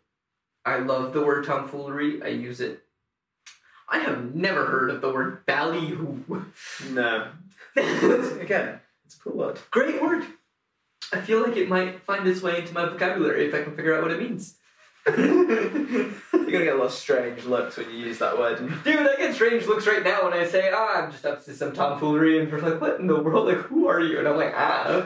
I 0.66 0.80
love 0.80 1.14
the 1.14 1.24
word 1.24 1.46
tomfoolery, 1.46 2.22
I 2.24 2.30
use 2.30 2.60
it. 2.60 2.85
I 3.88 4.00
have 4.00 4.34
never 4.34 4.66
heard 4.66 4.90
of 4.90 5.02
the 5.02 5.12
word 5.12 5.46
ballyhoo. 5.46 6.44
No. 6.92 7.28
Again, 7.76 8.80
it's 9.06 9.16
a 9.16 9.20
cool 9.20 9.38
word. 9.38 9.60
Great 9.72 10.02
word. 10.02 10.26
I 11.14 11.22
feel 11.22 11.42
like 11.46 11.56
it 11.56 11.70
might 11.70 12.02
find 12.02 12.28
its 12.28 12.42
way 12.42 12.60
into 12.60 12.74
my 12.74 12.86
vocabulary 12.86 13.48
if 13.48 13.54
I 13.54 13.64
can 13.64 13.76
figure 13.76 13.96
out 13.96 14.02
what 14.02 14.12
it 14.12 14.20
means. 14.20 14.56
You're 15.08 15.16
gonna 16.32 16.50
get 16.50 16.74
a 16.74 16.78
lot 16.78 16.88
of 16.88 16.92
strange 16.92 17.46
looks 17.46 17.78
when 17.78 17.92
you 17.92 17.98
use 17.98 18.18
that 18.18 18.38
word. 18.40 18.58
Dude, 18.84 19.08
I 19.08 19.16
get 19.18 19.36
strange 19.36 19.68
looks 19.68 19.86
right 19.86 20.04
now 20.04 20.24
when 20.24 20.34
I 20.34 20.48
say, 20.48 20.72
ah, 20.74 21.04
I'm 21.04 21.12
just 21.12 21.26
up 21.26 21.46
to 21.46 21.54
some 21.54 21.74
tomfoolery, 21.74 22.40
and 22.40 22.50
you're 22.50 22.60
like, 22.60 22.82
what 22.82 23.00
in 23.00 23.06
the 23.06 23.20
world? 23.20 23.48
Like, 23.48 23.58
who 23.58 23.88
are 23.88 24.00
you? 24.00 24.18
And 24.18 24.28
I'm 24.28 24.38
like, 24.38 24.54
ah. 24.56 25.06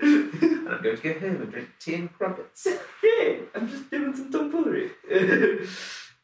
And 0.00 0.68
I'm 0.68 0.82
going 0.82 0.96
to 0.96 1.02
go 1.02 1.18
home 1.18 1.42
and 1.42 1.50
drink 1.50 1.68
tea 1.80 1.94
and 1.94 2.12
crumpets. 2.12 2.66
Yay, 3.02 3.40
I'm 3.54 3.68
just 3.68 3.90
doing 3.90 4.14
some 4.14 4.30
tomfoolery. 4.30 4.90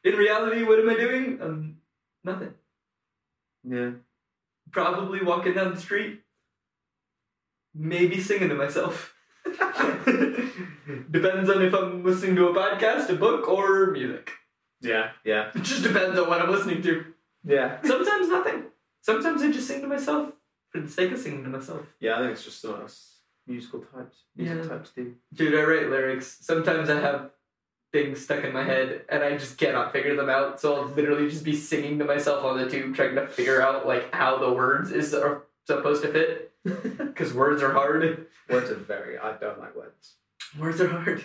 In 0.05 0.15
reality, 0.15 0.63
what 0.65 0.79
am 0.79 0.91
I 0.91 0.95
doing? 0.97 1.39
Um, 1.41 1.77
nothing. 2.23 2.53
Yeah. 3.65 3.93
Probably 4.71 5.23
walking 5.23 5.55
down 5.55 5.75
the 5.75 5.81
street. 5.81 6.21
Maybe 7.75 8.21
singing 8.21 8.51
to 8.51 8.55
myself. 8.55 9.15
depends 9.45 11.51
on 11.51 11.63
if 11.63 11.75
I'm 11.75 12.05
listening 12.05 12.37
to 12.37 12.49
a 12.49 12.55
podcast, 12.55 13.09
a 13.09 13.15
book, 13.15 13.49
or 13.49 13.91
music. 13.91 14.33
Yeah. 14.81 15.11
Yeah. 15.25 15.51
It 15.55 15.63
just 15.63 15.83
depends 15.83 16.19
on 16.19 16.29
what 16.29 16.41
I'm 16.41 16.51
listening 16.51 16.83
to. 16.83 17.05
Yeah. 17.45 17.79
Sometimes 17.85 18.29
nothing. 18.29 18.65
Sometimes 19.01 19.43
I 19.43 19.51
just 19.51 19.67
sing 19.67 19.81
to 19.81 19.87
myself 19.87 20.33
for 20.71 20.81
the 20.81 20.89
sake 20.89 21.13
of 21.13 21.19
singing 21.19 21.45
to 21.45 21.51
myself. 21.51 21.83
Yeah, 22.01 22.17
I 22.17 22.21
think 22.21 22.33
it's 22.33 22.45
just 22.45 22.65
else 22.65 23.21
musical 23.47 23.81
types. 23.81 24.25
Music 24.37 24.59
Yeah. 24.63 24.69
types 24.69 24.91
do. 24.91 25.15
Dude, 25.33 25.55
I 25.55 25.63
write 25.63 25.91
lyrics. 25.91 26.39
Sometimes 26.41 26.91
I 26.91 27.01
have 27.01 27.31
things 27.95 28.21
stuck 28.21 28.43
in 28.43 28.53
my 28.53 28.65
head 28.65 29.03
and 29.09 29.23
I 29.23 29.39
just 29.39 29.57
cannot 29.57 29.93
figure 29.93 30.17
them 30.17 30.29
out. 30.29 30.61
So 30.61 30.75
I'll 30.75 30.89
literally 30.89 31.31
just 31.31 31.45
be 31.45 31.55
singing 31.55 31.97
to 32.01 32.05
myself 32.05 32.45
on 32.45 32.59
the 32.59 32.69
tube, 32.69 32.97
trying 32.97 33.15
to 33.15 33.29
figure 33.29 33.63
out 33.63 33.87
like 33.87 34.13
how 34.13 34.37
the 34.37 34.53
words 34.53 34.91
is 34.91 35.15
are 35.15 35.45
supposed 35.67 36.03
to 36.03 36.09
fit. 36.09 36.51
Because 36.65 37.33
words 37.33 37.63
are 37.63 37.73
hard. 37.73 38.27
Words 38.49 38.71
are 38.71 38.75
very. 38.75 39.19
I 39.19 39.37
don't 39.37 39.61
like 39.61 39.77
words. 39.77 40.15
Words 40.59 40.81
are 40.81 40.89
hard. 40.89 41.23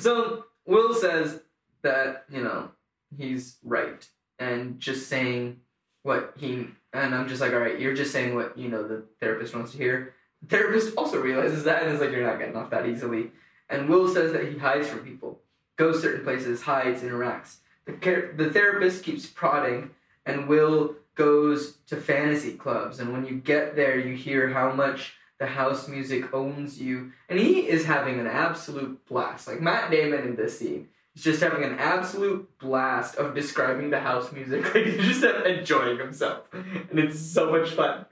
So 0.00 0.46
Will 0.66 0.94
says 0.94 1.40
that 1.82 2.24
you 2.30 2.42
know 2.42 2.70
he's 3.16 3.58
right 3.62 4.04
and 4.38 4.80
just 4.80 5.08
saying 5.08 5.60
what 6.02 6.32
he 6.36 6.66
and 6.94 7.14
I'm 7.14 7.28
just 7.28 7.40
like, 7.40 7.52
all 7.52 7.58
right, 7.58 7.78
you're 7.78 7.94
just 7.94 8.10
saying 8.10 8.34
what 8.34 8.56
you 8.56 8.68
know 8.68 8.88
the 8.88 9.04
therapist 9.20 9.54
wants 9.54 9.72
to 9.72 9.78
hear. 9.78 10.14
The 10.42 10.48
therapist 10.48 10.96
also 10.96 11.20
realizes 11.20 11.64
that 11.64 11.82
and 11.82 11.94
is 11.94 12.00
like, 12.00 12.10
you're 12.10 12.26
not 12.26 12.38
getting 12.38 12.56
off 12.56 12.70
that 12.70 12.88
easily. 12.88 13.30
And 13.68 13.88
Will 13.88 14.12
says 14.12 14.32
that 14.32 14.48
he 14.48 14.58
hides 14.58 14.88
from 14.88 15.00
people, 15.00 15.40
goes 15.76 16.02
certain 16.02 16.24
places, 16.24 16.62
hides, 16.62 17.02
interacts. 17.02 17.56
The 17.86 17.92
car- 17.92 18.32
the 18.36 18.50
therapist 18.50 19.04
keeps 19.04 19.26
prodding, 19.26 19.90
and 20.24 20.48
Will 20.48 20.96
goes 21.14 21.78
to 21.86 21.96
fantasy 21.96 22.52
clubs. 22.52 22.98
And 22.98 23.12
when 23.12 23.24
you 23.24 23.36
get 23.36 23.76
there, 23.76 23.98
you 23.98 24.16
hear 24.16 24.50
how 24.50 24.72
much 24.72 25.14
the 25.38 25.46
house 25.46 25.88
music 25.88 26.32
owns 26.32 26.80
you, 26.80 27.12
and 27.28 27.38
he 27.38 27.68
is 27.68 27.84
having 27.84 28.18
an 28.18 28.26
absolute 28.26 29.04
blast. 29.06 29.48
Like 29.48 29.60
Matt 29.60 29.90
Damon 29.90 30.24
in 30.24 30.36
this 30.36 30.58
scene 30.58 30.88
He's 31.14 31.22
just 31.22 31.42
having 31.42 31.62
an 31.62 31.78
absolute 31.78 32.58
blast 32.58 33.16
of 33.16 33.36
describing 33.36 33.90
the 33.90 34.00
house 34.00 34.32
music. 34.32 34.64
Like 34.74 34.86
he's 34.86 35.20
just 35.20 35.24
enjoying 35.24 35.98
himself, 35.98 36.46
and 36.52 36.98
it's 36.98 37.18
so 37.18 37.52
much 37.52 37.70
fun. 37.70 38.06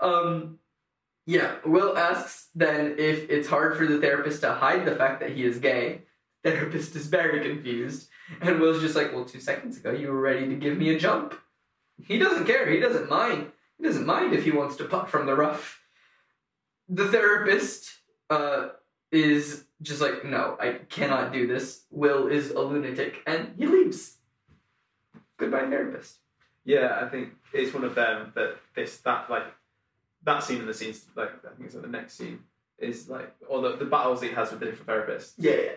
Um, 0.00 0.58
yeah. 1.24 1.54
Will 1.64 1.96
asks 1.96 2.48
then 2.54 2.96
if 2.98 3.30
it's 3.30 3.46
hard 3.46 3.76
for 3.76 3.86
the 3.86 4.00
therapist 4.00 4.40
to 4.40 4.52
hide 4.52 4.84
the 4.84 4.96
fact 4.96 5.20
that 5.20 5.30
he 5.30 5.44
is 5.44 5.58
gay. 5.58 6.02
Therapist 6.44 6.96
is 6.96 7.06
very 7.06 7.40
confused, 7.48 8.08
and 8.40 8.60
Will's 8.60 8.80
just 8.80 8.96
like, 8.96 9.12
"Well, 9.12 9.24
two 9.24 9.40
seconds 9.40 9.76
ago 9.76 9.92
you 9.92 10.08
were 10.08 10.20
ready 10.20 10.48
to 10.48 10.56
give 10.56 10.76
me 10.76 10.94
a 10.94 10.98
jump." 10.98 11.34
He 12.04 12.18
doesn't 12.18 12.46
care. 12.46 12.68
He 12.68 12.80
doesn't 12.80 13.08
mind. 13.08 13.52
He 13.78 13.84
doesn't 13.84 14.06
mind 14.06 14.32
if 14.34 14.44
he 14.44 14.50
wants 14.50 14.76
to 14.76 14.84
putt 14.84 15.08
from 15.08 15.26
the 15.26 15.34
rough. 15.34 15.80
The 16.88 17.08
therapist 17.08 17.90
uh, 18.28 18.70
is 19.10 19.64
just 19.82 20.00
like, 20.00 20.24
no, 20.24 20.56
I 20.60 20.80
cannot 20.88 21.32
do 21.32 21.46
this. 21.46 21.84
Will 21.90 22.28
is 22.28 22.50
a 22.50 22.60
lunatic, 22.60 23.22
and 23.26 23.54
he 23.56 23.66
leaves. 23.66 24.18
Goodbye, 25.36 25.66
therapist. 25.68 26.18
Yeah, 26.64 26.98
I 27.00 27.08
think 27.08 27.30
it's 27.52 27.74
one 27.74 27.84
of 27.84 27.94
them 27.94 28.32
that 28.34 28.56
this 28.74 28.98
that 28.98 29.28
like 29.28 29.46
that 30.22 30.44
scene 30.44 30.60
in 30.60 30.66
the 30.66 30.74
scenes 30.74 31.04
like 31.16 31.30
I 31.44 31.54
think 31.54 31.66
it's 31.66 31.74
like 31.74 31.82
the 31.82 31.88
next 31.88 32.14
scene 32.14 32.40
is 32.78 33.08
like 33.08 33.34
or 33.48 33.60
the, 33.62 33.76
the 33.76 33.84
battles 33.84 34.22
he 34.22 34.28
has 34.30 34.50
with 34.50 34.60
the 34.60 34.66
different 34.66 34.86
therapists. 34.86 35.32
Yeah, 35.38 35.72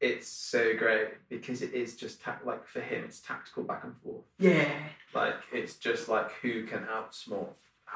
It's 0.00 0.28
so 0.28 0.76
great 0.76 1.08
because 1.28 1.60
it 1.62 1.74
is 1.74 1.96
just 1.96 2.20
ta- 2.22 2.38
like 2.44 2.66
for 2.66 2.80
him 2.80 3.04
it's 3.04 3.20
tactical 3.20 3.64
back 3.64 3.82
and 3.84 3.96
forth. 4.02 4.24
yeah, 4.38 4.68
Like 5.14 5.34
it's 5.52 5.74
just 5.74 6.08
like 6.08 6.30
who 6.42 6.64
can 6.66 6.84
outsmart 6.84 7.48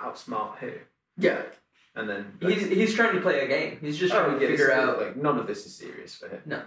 outsmart 0.02 0.56
who, 0.58 0.72
yeah. 1.16 1.42
and 1.94 2.08
then 2.08 2.32
He's 2.40 2.66
he's 2.68 2.94
trying 2.94 3.14
to 3.14 3.20
play 3.20 3.40
a 3.44 3.48
game. 3.48 3.78
He's 3.80 3.98
just 3.98 4.12
Oh, 4.14 4.24
trying 4.24 4.38
to 4.38 4.44
yeah, 4.44 4.50
figure 4.50 4.72
out. 4.72 4.98
like 5.00 5.16
none 5.16 5.38
of 5.38 5.46
this 5.46 5.64
is 5.66 5.74
serious 5.76 6.14
for 6.16 6.28
him. 6.28 6.40
No, 6.46 6.62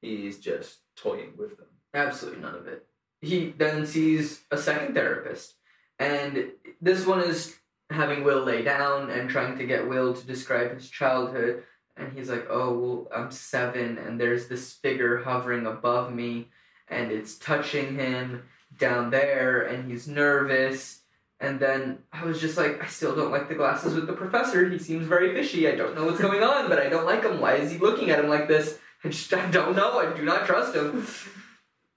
He's 0.00 0.38
just 0.38 0.78
toying 0.96 1.32
with 1.36 1.56
them. 1.58 1.66
absolutely 1.92 2.40
none 2.40 2.54
of 2.54 2.66
it. 2.66 2.86
He 3.20 3.54
then 3.56 3.84
sees 3.86 4.44
a 4.50 4.56
second 4.56 4.94
therapist, 4.94 5.54
and 5.98 6.52
this 6.80 7.06
one 7.06 7.20
is 7.20 7.54
having 7.90 8.24
Will 8.24 8.42
lay 8.44 8.62
down 8.62 9.10
and 9.10 9.28
trying 9.28 9.58
to 9.58 9.64
get 9.66 9.88
Will 9.88 10.14
to 10.14 10.26
describe 10.26 10.72
his 10.74 10.88
childhood. 10.88 11.64
And 11.96 12.12
he's 12.12 12.28
like, 12.28 12.46
"Oh, 12.50 12.78
well, 12.78 13.08
I'm 13.14 13.30
seven, 13.30 13.98
and 13.98 14.20
there's 14.20 14.48
this 14.48 14.72
figure 14.72 15.18
hovering 15.18 15.66
above 15.66 16.12
me, 16.12 16.48
and 16.88 17.12
it's 17.12 17.38
touching 17.38 17.96
him 17.96 18.44
down 18.78 19.10
there, 19.10 19.62
and 19.62 19.90
he's 19.90 20.08
nervous." 20.08 21.00
And 21.40 21.60
then 21.60 21.98
I 22.12 22.24
was 22.24 22.40
just 22.40 22.56
like, 22.56 22.82
I 22.82 22.86
still 22.86 23.14
don't 23.14 23.30
like 23.30 23.48
the 23.48 23.54
glasses 23.54 23.94
with 23.94 24.06
the 24.06 24.12
professor. 24.12 24.68
He 24.68 24.78
seems 24.78 25.06
very 25.06 25.34
fishy. 25.34 25.68
I 25.68 25.74
don't 25.74 25.94
know 25.94 26.04
what's 26.04 26.20
going 26.20 26.42
on, 26.42 26.68
but 26.68 26.78
I 26.78 26.88
don't 26.88 27.04
like 27.04 27.22
him. 27.22 27.40
Why 27.40 27.56
is 27.56 27.70
he 27.70 27.78
looking 27.78 28.10
at 28.10 28.18
him 28.18 28.28
like 28.28 28.48
this? 28.48 28.78
I 29.04 29.08
just 29.08 29.32
I 29.34 29.50
don't 29.50 29.76
know. 29.76 29.98
I 29.98 30.16
do 30.16 30.24
not 30.24 30.46
trust 30.46 30.74
him. 30.74 31.06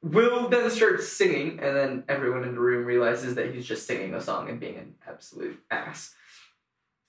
Will 0.01 0.49
then 0.49 0.69
starts 0.69 1.07
singing, 1.07 1.59
and 1.59 1.75
then 1.75 2.03
everyone 2.07 2.43
in 2.43 2.53
the 2.53 2.59
room 2.59 2.85
realizes 2.85 3.35
that 3.35 3.53
he's 3.53 3.65
just 3.65 3.87
singing 3.87 4.13
a 4.13 4.21
song 4.21 4.49
and 4.49 4.59
being 4.59 4.77
an 4.77 4.95
absolute 5.07 5.59
ass. 5.71 6.13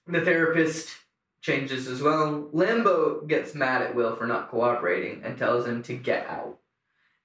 The 0.07 0.21
therapist 0.21 0.89
changes 1.41 1.87
as 1.87 2.03
well. 2.03 2.49
Lambeau 2.53 3.27
gets 3.27 3.55
mad 3.55 3.83
at 3.83 3.95
Will 3.95 4.17
for 4.17 4.27
not 4.27 4.51
cooperating 4.51 5.23
and 5.25 5.39
tells 5.39 5.67
him 5.67 5.83
to 5.85 5.95
get 5.95 6.27
out. 6.29 6.59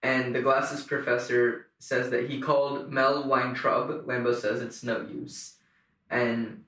And 0.02 0.36
the 0.36 0.42
glasses 0.42 0.84
professor 0.84 1.68
says 1.80 2.10
that 2.12 2.30
he 2.30 2.40
called 2.40 2.92
Mel 2.92 3.28
Weintraub. 3.28 4.06
Lambeau 4.06 4.36
says 4.36 4.62
it's 4.62 4.84
no 4.84 5.02
use. 5.02 5.56
And 6.10 6.64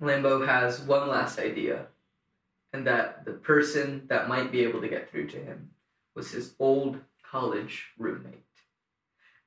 Lambeau 0.00 0.46
has 0.46 0.80
one 0.80 1.08
last 1.08 1.38
idea, 1.38 1.86
and 2.72 2.86
that 2.86 3.24
the 3.24 3.32
person 3.32 4.02
that 4.08 4.28
might 4.28 4.50
be 4.52 4.60
able 4.64 4.80
to 4.80 4.88
get 4.88 5.10
through 5.10 5.28
to 5.28 5.36
him 5.38 5.70
was 6.14 6.32
his 6.32 6.54
old 6.58 6.98
college 7.22 7.86
roommate. 7.96 8.40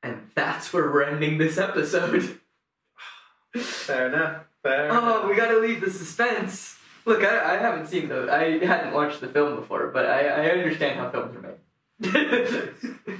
And 0.02 0.30
that's 0.36 0.72
where 0.74 0.90
we're 0.92 1.04
ending 1.04 1.38
this 1.38 1.58
episode. 1.58 2.40
Fair 3.56 4.08
enough. 4.08 4.44
Fair 4.64 4.92
Oh, 4.92 4.98
enough. 4.98 5.30
we 5.30 5.36
gotta 5.36 5.60
leave 5.60 5.82
the 5.82 5.92
suspense. 5.92 6.77
Look, 7.08 7.24
I, 7.24 7.56
I 7.56 7.58
haven't 7.58 7.88
seen 7.88 8.10
the 8.10 8.30
I 8.30 8.64
hadn't 8.66 8.94
watched 8.94 9.22
the 9.22 9.30
film 9.30 9.56
before, 9.56 9.88
but 9.88 10.06
I, 10.06 10.28
I 10.28 10.50
understand 10.50 11.00
how 11.00 11.10
films 11.10 11.38
are 11.38 11.42
made. 11.42 11.64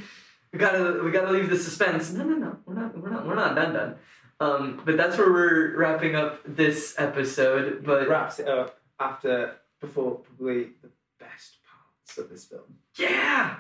we 0.52 0.60
gotta 0.60 1.02
we 1.06 1.10
gotta 1.10 1.32
leave 1.32 1.50
the 1.50 1.58
suspense. 1.58 2.12
No, 2.12 2.26
no, 2.26 2.36
no, 2.36 2.58
we're 2.66 2.74
not 2.74 2.98
we're 2.98 3.10
not 3.10 3.26
we're 3.26 3.36
not 3.36 3.56
done 3.56 3.74
done. 3.74 3.96
Um, 4.42 4.82
but 4.84 4.98
that's 4.98 5.18
where 5.18 5.32
we're 5.32 5.78
wrapping 5.78 6.16
up 6.16 6.42
this 6.46 6.96
episode. 6.98 7.86
But 7.86 8.04
it 8.04 8.10
wraps 8.10 8.40
it 8.40 8.50
up 8.50 8.78
after 9.00 9.56
before 9.80 10.16
probably 10.16 10.72
the 10.82 10.92
best 11.18 11.60
parts 11.64 12.18
of 12.18 12.30
this 12.30 12.44
film. 12.44 12.80
Yeah! 13.00 13.56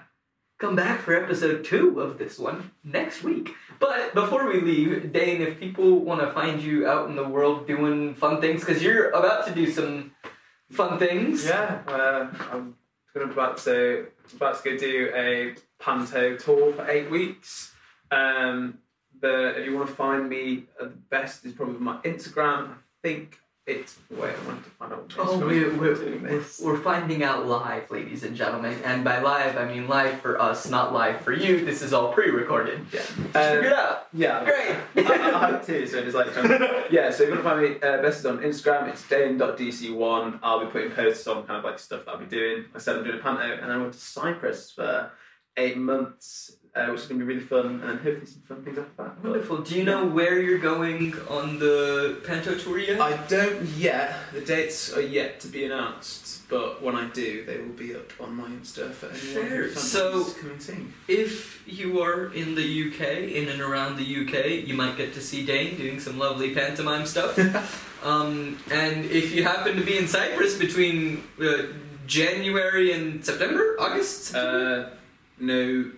Come 0.59 0.75
back 0.75 1.01
for 1.01 1.13
episode 1.15 1.63
two 1.63 2.01
of 2.01 2.17
this 2.17 2.39
one 2.39 2.71
next 2.83 3.23
week. 3.23 3.53
But 3.79 4.15
before 4.15 4.47
we 4.47 4.59
leave, 4.59 5.13
Dane, 5.13 5.41
if 5.41 5.59
people 5.59 5.99
want 5.99 6.19
to 6.21 6.33
find 6.33 6.59
you 6.59 6.87
out 6.87 7.09
in 7.09 7.15
the 7.15 7.27
world 7.27 7.67
doing 7.67 8.15
fun 8.15 8.41
things, 8.41 8.61
because 8.61 8.81
you're 8.81 9.11
about 9.11 9.45
to 9.45 9.53
do 9.53 9.69
some 9.69 10.13
fun 10.71 10.99
things. 10.99 11.45
Yeah, 11.45 11.81
uh, 11.87 12.27
I'm 12.51 12.75
gonna 13.13 13.31
about 13.31 13.57
to 13.59 14.07
about 14.35 14.61
to 14.63 14.69
go 14.71 14.77
do 14.77 15.11
a 15.15 15.55
panto 15.79 16.37
tour 16.37 16.73
for 16.73 16.89
eight 16.89 17.09
weeks. 17.09 17.73
Um, 18.11 18.79
the 19.19 19.59
if 19.59 19.65
you 19.65 19.75
want 19.75 19.89
to 19.89 19.95
find 19.95 20.29
me, 20.29 20.65
uh, 20.79 20.85
the 20.85 20.89
best 20.89 21.45
is 21.45 21.53
probably 21.53 21.79
my 21.79 21.97
Instagram. 21.97 22.69
I 22.69 22.75
think 23.01 23.39
it's 23.67 23.97
wait, 24.09 24.33
I 24.33 24.47
wanted 24.47 24.63
to 24.63 24.69
find 24.71 24.93
out. 24.93 24.99
What 25.17 25.27
Oh, 25.27 25.39
we're, 25.39 25.75
we're, 25.77 25.93
doing 25.95 26.23
we're, 26.23 26.39
this. 26.39 26.59
we're 26.63 26.77
finding 26.79 27.21
out 27.21 27.45
live, 27.47 27.91
ladies 27.91 28.23
and 28.23 28.35
gentlemen. 28.35 28.79
And 28.85 29.03
by 29.03 29.19
live, 29.21 29.57
I 29.57 29.65
mean 29.65 29.87
live 29.87 30.21
for 30.21 30.41
us, 30.41 30.69
not 30.69 30.93
live 30.93 31.21
for 31.21 31.33
you. 31.33 31.65
This 31.65 31.81
is 31.81 31.91
all 31.93 32.13
pre 32.13 32.29
recorded. 32.31 32.79
Yeah. 32.93 32.99
Just 33.01 33.11
Um, 33.17 33.25
figure 33.31 33.61
it 33.67 33.73
out. 33.73 34.07
Yeah, 34.13 34.43
Great. 34.45 35.09
I, 35.09 35.13
I 35.13 35.51
hope 35.51 35.65
too. 35.65 35.85
So 35.85 35.97
it's 35.99 36.15
like, 36.15 36.27
yeah. 36.91 37.11
So 37.11 37.23
if 37.23 37.29
you 37.29 37.35
want 37.35 37.37
to 37.37 37.43
find 37.43 37.61
me, 37.61 37.75
uh, 37.81 38.01
best 38.01 38.19
is 38.19 38.25
on 38.25 38.39
Instagram. 38.39 38.87
It's 38.87 39.07
dane.dc1. 39.07 40.39
I'll 40.41 40.65
be 40.65 40.71
putting 40.71 40.91
posts 40.91 41.27
on 41.27 41.45
kind 41.45 41.57
of 41.59 41.63
like 41.65 41.77
stuff 41.79 42.05
that 42.05 42.11
I'll 42.11 42.17
be 42.19 42.25
doing. 42.25 42.65
I 42.73 42.79
said 42.79 42.95
I'm 42.95 43.03
doing 43.03 43.19
a 43.19 43.21
panto, 43.21 43.41
and 43.61 43.71
I 43.71 43.77
went 43.77 43.93
to 43.93 43.99
Cyprus 43.99 44.71
for 44.71 45.11
eight 45.57 45.77
months, 45.77 46.55
uh, 46.77 46.91
which 46.91 47.01
is 47.01 47.07
going 47.07 47.19
to 47.19 47.25
be 47.25 47.33
really 47.33 47.45
fun, 47.45 47.65
and 47.65 47.81
then 47.81 47.97
hopefully 47.97 48.25
some 48.25 48.41
fun 48.47 48.63
things 48.63 48.77
after 48.77 49.03
that. 49.03 49.23
Wonderful. 49.23 49.57
Do 49.59 49.75
you 49.75 49.83
know 49.83 50.05
where 50.05 50.39
you're 50.41 50.59
going 50.59 51.13
on 51.29 51.59
the 51.59 52.21
Panto 52.25 52.55
tour 52.57 52.77
yet? 52.79 53.01
I 53.01 53.17
don't 53.27 53.63
yet. 53.69 54.15
The 54.33 54.41
dates 54.41 54.93
are 54.93 55.01
yet 55.01 55.39
to 55.41 55.47
be 55.47 55.65
announced, 55.65 56.47
but 56.49 56.81
when 56.81 56.95
I 56.95 57.07
do, 57.09 57.43
they 57.45 57.57
will 57.57 57.73
be 57.75 57.95
up 57.95 58.11
on 58.19 58.35
my 58.35 58.47
Insta 58.49 58.91
for 58.91 59.07
anyone 59.07 59.47
Fair. 59.49 59.63
who 59.63 59.69
fancies 59.69 59.91
So- 59.91 60.23
coming 60.39 60.59
soon. 60.59 60.93
If 61.07 61.63
you 61.67 62.01
are 62.01 62.33
in 62.33 62.55
the 62.55 62.63
UK, 62.63 63.01
in 63.33 63.49
and 63.49 63.61
around 63.61 63.97
the 63.97 64.03
UK, 64.05 64.67
you 64.67 64.73
might 64.75 64.95
get 64.97 65.13
to 65.15 65.21
see 65.21 65.45
Dane 65.45 65.77
doing 65.77 65.99
some 65.99 66.17
lovely 66.17 66.53
pantomime 66.53 67.05
stuff. 67.05 67.37
um, 68.05 68.57
and 68.71 69.05
if 69.05 69.33
you 69.33 69.43
happen 69.43 69.75
to 69.75 69.83
be 69.83 69.97
in 69.97 70.07
Cyprus 70.07 70.57
between 70.57 71.23
uh, 71.41 71.63
January 72.05 72.93
and 72.93 73.25
September, 73.25 73.75
August, 73.79 74.25
September? 74.25 74.91
Uh, 74.91 74.95
no. 75.39 75.91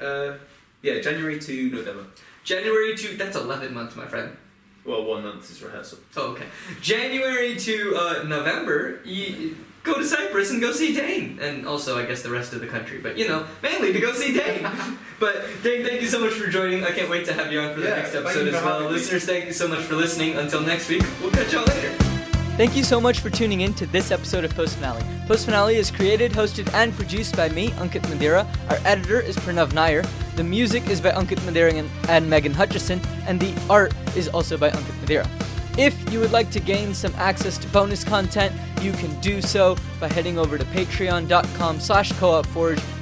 Uh, 0.00 0.34
yeah, 0.82 1.00
January 1.00 1.38
to 1.38 1.70
November. 1.70 2.06
January 2.44 2.96
to 2.96 3.16
that's 3.16 3.36
eleven 3.36 3.72
months, 3.72 3.96
my 3.96 4.06
friend. 4.06 4.36
Well, 4.84 5.04
one 5.04 5.22
month 5.22 5.48
is 5.50 5.62
rehearsal. 5.62 5.98
Oh, 6.16 6.32
okay. 6.32 6.46
January 6.80 7.56
to 7.56 7.94
uh, 7.96 8.22
November, 8.24 9.00
you 9.04 9.56
go 9.84 9.94
to 9.94 10.04
Cyprus 10.04 10.50
and 10.50 10.60
go 10.60 10.72
see 10.72 10.92
Dane, 10.92 11.38
and 11.40 11.66
also 11.66 11.98
I 11.98 12.04
guess 12.04 12.22
the 12.22 12.30
rest 12.30 12.52
of 12.52 12.60
the 12.60 12.66
country. 12.66 12.98
But 12.98 13.16
you 13.16 13.28
know, 13.28 13.46
mainly 13.62 13.92
to 13.92 14.00
go 14.00 14.12
see 14.12 14.36
Dane. 14.36 14.66
but 15.20 15.46
Dane, 15.62 15.84
thank 15.86 16.00
you 16.00 16.08
so 16.08 16.20
much 16.20 16.32
for 16.32 16.48
joining. 16.48 16.84
I 16.84 16.90
can't 16.90 17.08
wait 17.08 17.26
to 17.26 17.32
have 17.32 17.52
you 17.52 17.60
on 17.60 17.74
for 17.74 17.80
the 17.80 17.88
Yeah, 17.88 17.96
next 17.96 18.14
episode 18.14 18.48
as 18.48 18.54
well. 18.54 18.90
Listeners, 18.90 19.24
thank 19.24 19.46
you 19.46 19.52
so 19.52 19.68
much 19.68 19.80
for 19.80 19.94
listening. 19.94 20.36
Until 20.36 20.62
next 20.62 20.88
week, 20.88 21.04
we'll 21.20 21.30
catch 21.30 21.52
y'all 21.52 21.64
later. 21.64 22.11
Thank 22.58 22.76
you 22.76 22.84
so 22.84 23.00
much 23.00 23.20
for 23.20 23.30
tuning 23.30 23.62
in 23.62 23.72
to 23.74 23.86
this 23.86 24.10
episode 24.10 24.44
of 24.44 24.54
Post 24.54 24.74
Finale. 24.76 25.02
Post 25.26 25.46
Finale 25.46 25.76
is 25.76 25.90
created, 25.90 26.32
hosted, 26.32 26.72
and 26.74 26.94
produced 26.94 27.34
by 27.34 27.48
me, 27.48 27.70
Ankit 27.70 28.02
Madhira. 28.02 28.46
Our 28.68 28.76
editor 28.86 29.20
is 29.20 29.36
Pranav 29.36 29.72
Nair. 29.72 30.02
The 30.36 30.44
music 30.44 30.86
is 30.88 31.00
by 31.00 31.12
Ankit 31.12 31.38
Madhira 31.40 31.88
and, 32.10 32.28
Megan 32.28 32.52
Hutchison, 32.52 33.00
and 33.26 33.40
the 33.40 33.54
art 33.70 33.94
is 34.14 34.28
also 34.28 34.58
by 34.58 34.68
Ankit 34.68 35.00
Madhira. 35.02 35.51
If 35.78 36.12
you 36.12 36.20
would 36.20 36.32
like 36.32 36.50
to 36.50 36.60
gain 36.60 36.92
some 36.92 37.14
access 37.16 37.56
to 37.56 37.66
bonus 37.68 38.04
content, 38.04 38.54
you 38.82 38.92
can 38.92 39.18
do 39.20 39.40
so 39.40 39.76
by 39.98 40.08
heading 40.08 40.38
over 40.38 40.58
to 40.58 40.64
patreon.com 40.66 41.80
slash 41.80 42.12
co-op 42.18 42.46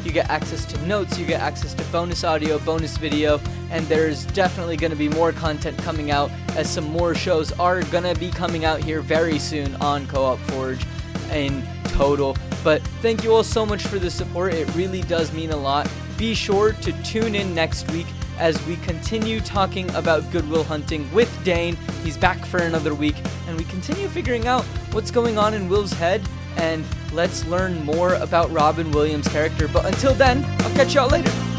You 0.04 0.12
get 0.12 0.30
access 0.30 0.64
to 0.66 0.86
notes, 0.86 1.18
you 1.18 1.26
get 1.26 1.40
access 1.40 1.74
to 1.74 1.84
bonus 1.84 2.22
audio, 2.22 2.60
bonus 2.60 2.96
video, 2.96 3.40
and 3.70 3.84
there's 3.86 4.24
definitely 4.26 4.76
going 4.76 4.92
to 4.92 4.96
be 4.96 5.08
more 5.08 5.32
content 5.32 5.78
coming 5.78 6.12
out 6.12 6.30
as 6.56 6.70
some 6.70 6.84
more 6.84 7.12
shows 7.12 7.50
are 7.52 7.82
going 7.84 8.04
to 8.04 8.14
be 8.20 8.30
coming 8.30 8.64
out 8.64 8.82
here 8.84 9.00
very 9.00 9.38
soon 9.40 9.74
on 9.76 10.06
Co-op 10.06 10.38
Forge 10.38 10.86
in 11.32 11.64
total. 11.86 12.36
But 12.62 12.82
thank 13.02 13.24
you 13.24 13.34
all 13.34 13.42
so 13.42 13.66
much 13.66 13.84
for 13.84 13.98
the 13.98 14.10
support. 14.10 14.54
It 14.54 14.72
really 14.76 15.02
does 15.02 15.32
mean 15.32 15.50
a 15.50 15.56
lot. 15.56 15.90
Be 16.16 16.34
sure 16.34 16.72
to 16.72 17.02
tune 17.02 17.34
in 17.34 17.52
next 17.52 17.90
week 17.90 18.06
as 18.40 18.60
we 18.66 18.76
continue 18.76 19.38
talking 19.38 19.88
about 19.94 20.28
Good 20.32 20.48
Will 20.48 20.64
Hunting 20.64 21.12
with 21.12 21.30
Dane. 21.44 21.76
He's 22.02 22.16
back 22.16 22.44
for 22.44 22.58
another 22.58 22.94
week, 22.94 23.16
and 23.46 23.56
we 23.56 23.64
continue 23.64 24.08
figuring 24.08 24.46
out 24.46 24.64
what's 24.92 25.10
going 25.10 25.38
on 25.38 25.54
in 25.54 25.68
Will's 25.68 25.92
head 25.92 26.22
and 26.56 26.84
let's 27.12 27.44
learn 27.46 27.84
more 27.84 28.14
about 28.14 28.50
Robin 28.50 28.90
Williams' 28.90 29.28
character. 29.28 29.68
But 29.68 29.84
until 29.86 30.14
then, 30.14 30.44
I'll 30.60 30.74
catch 30.74 30.94
y'all 30.94 31.08
later. 31.08 31.49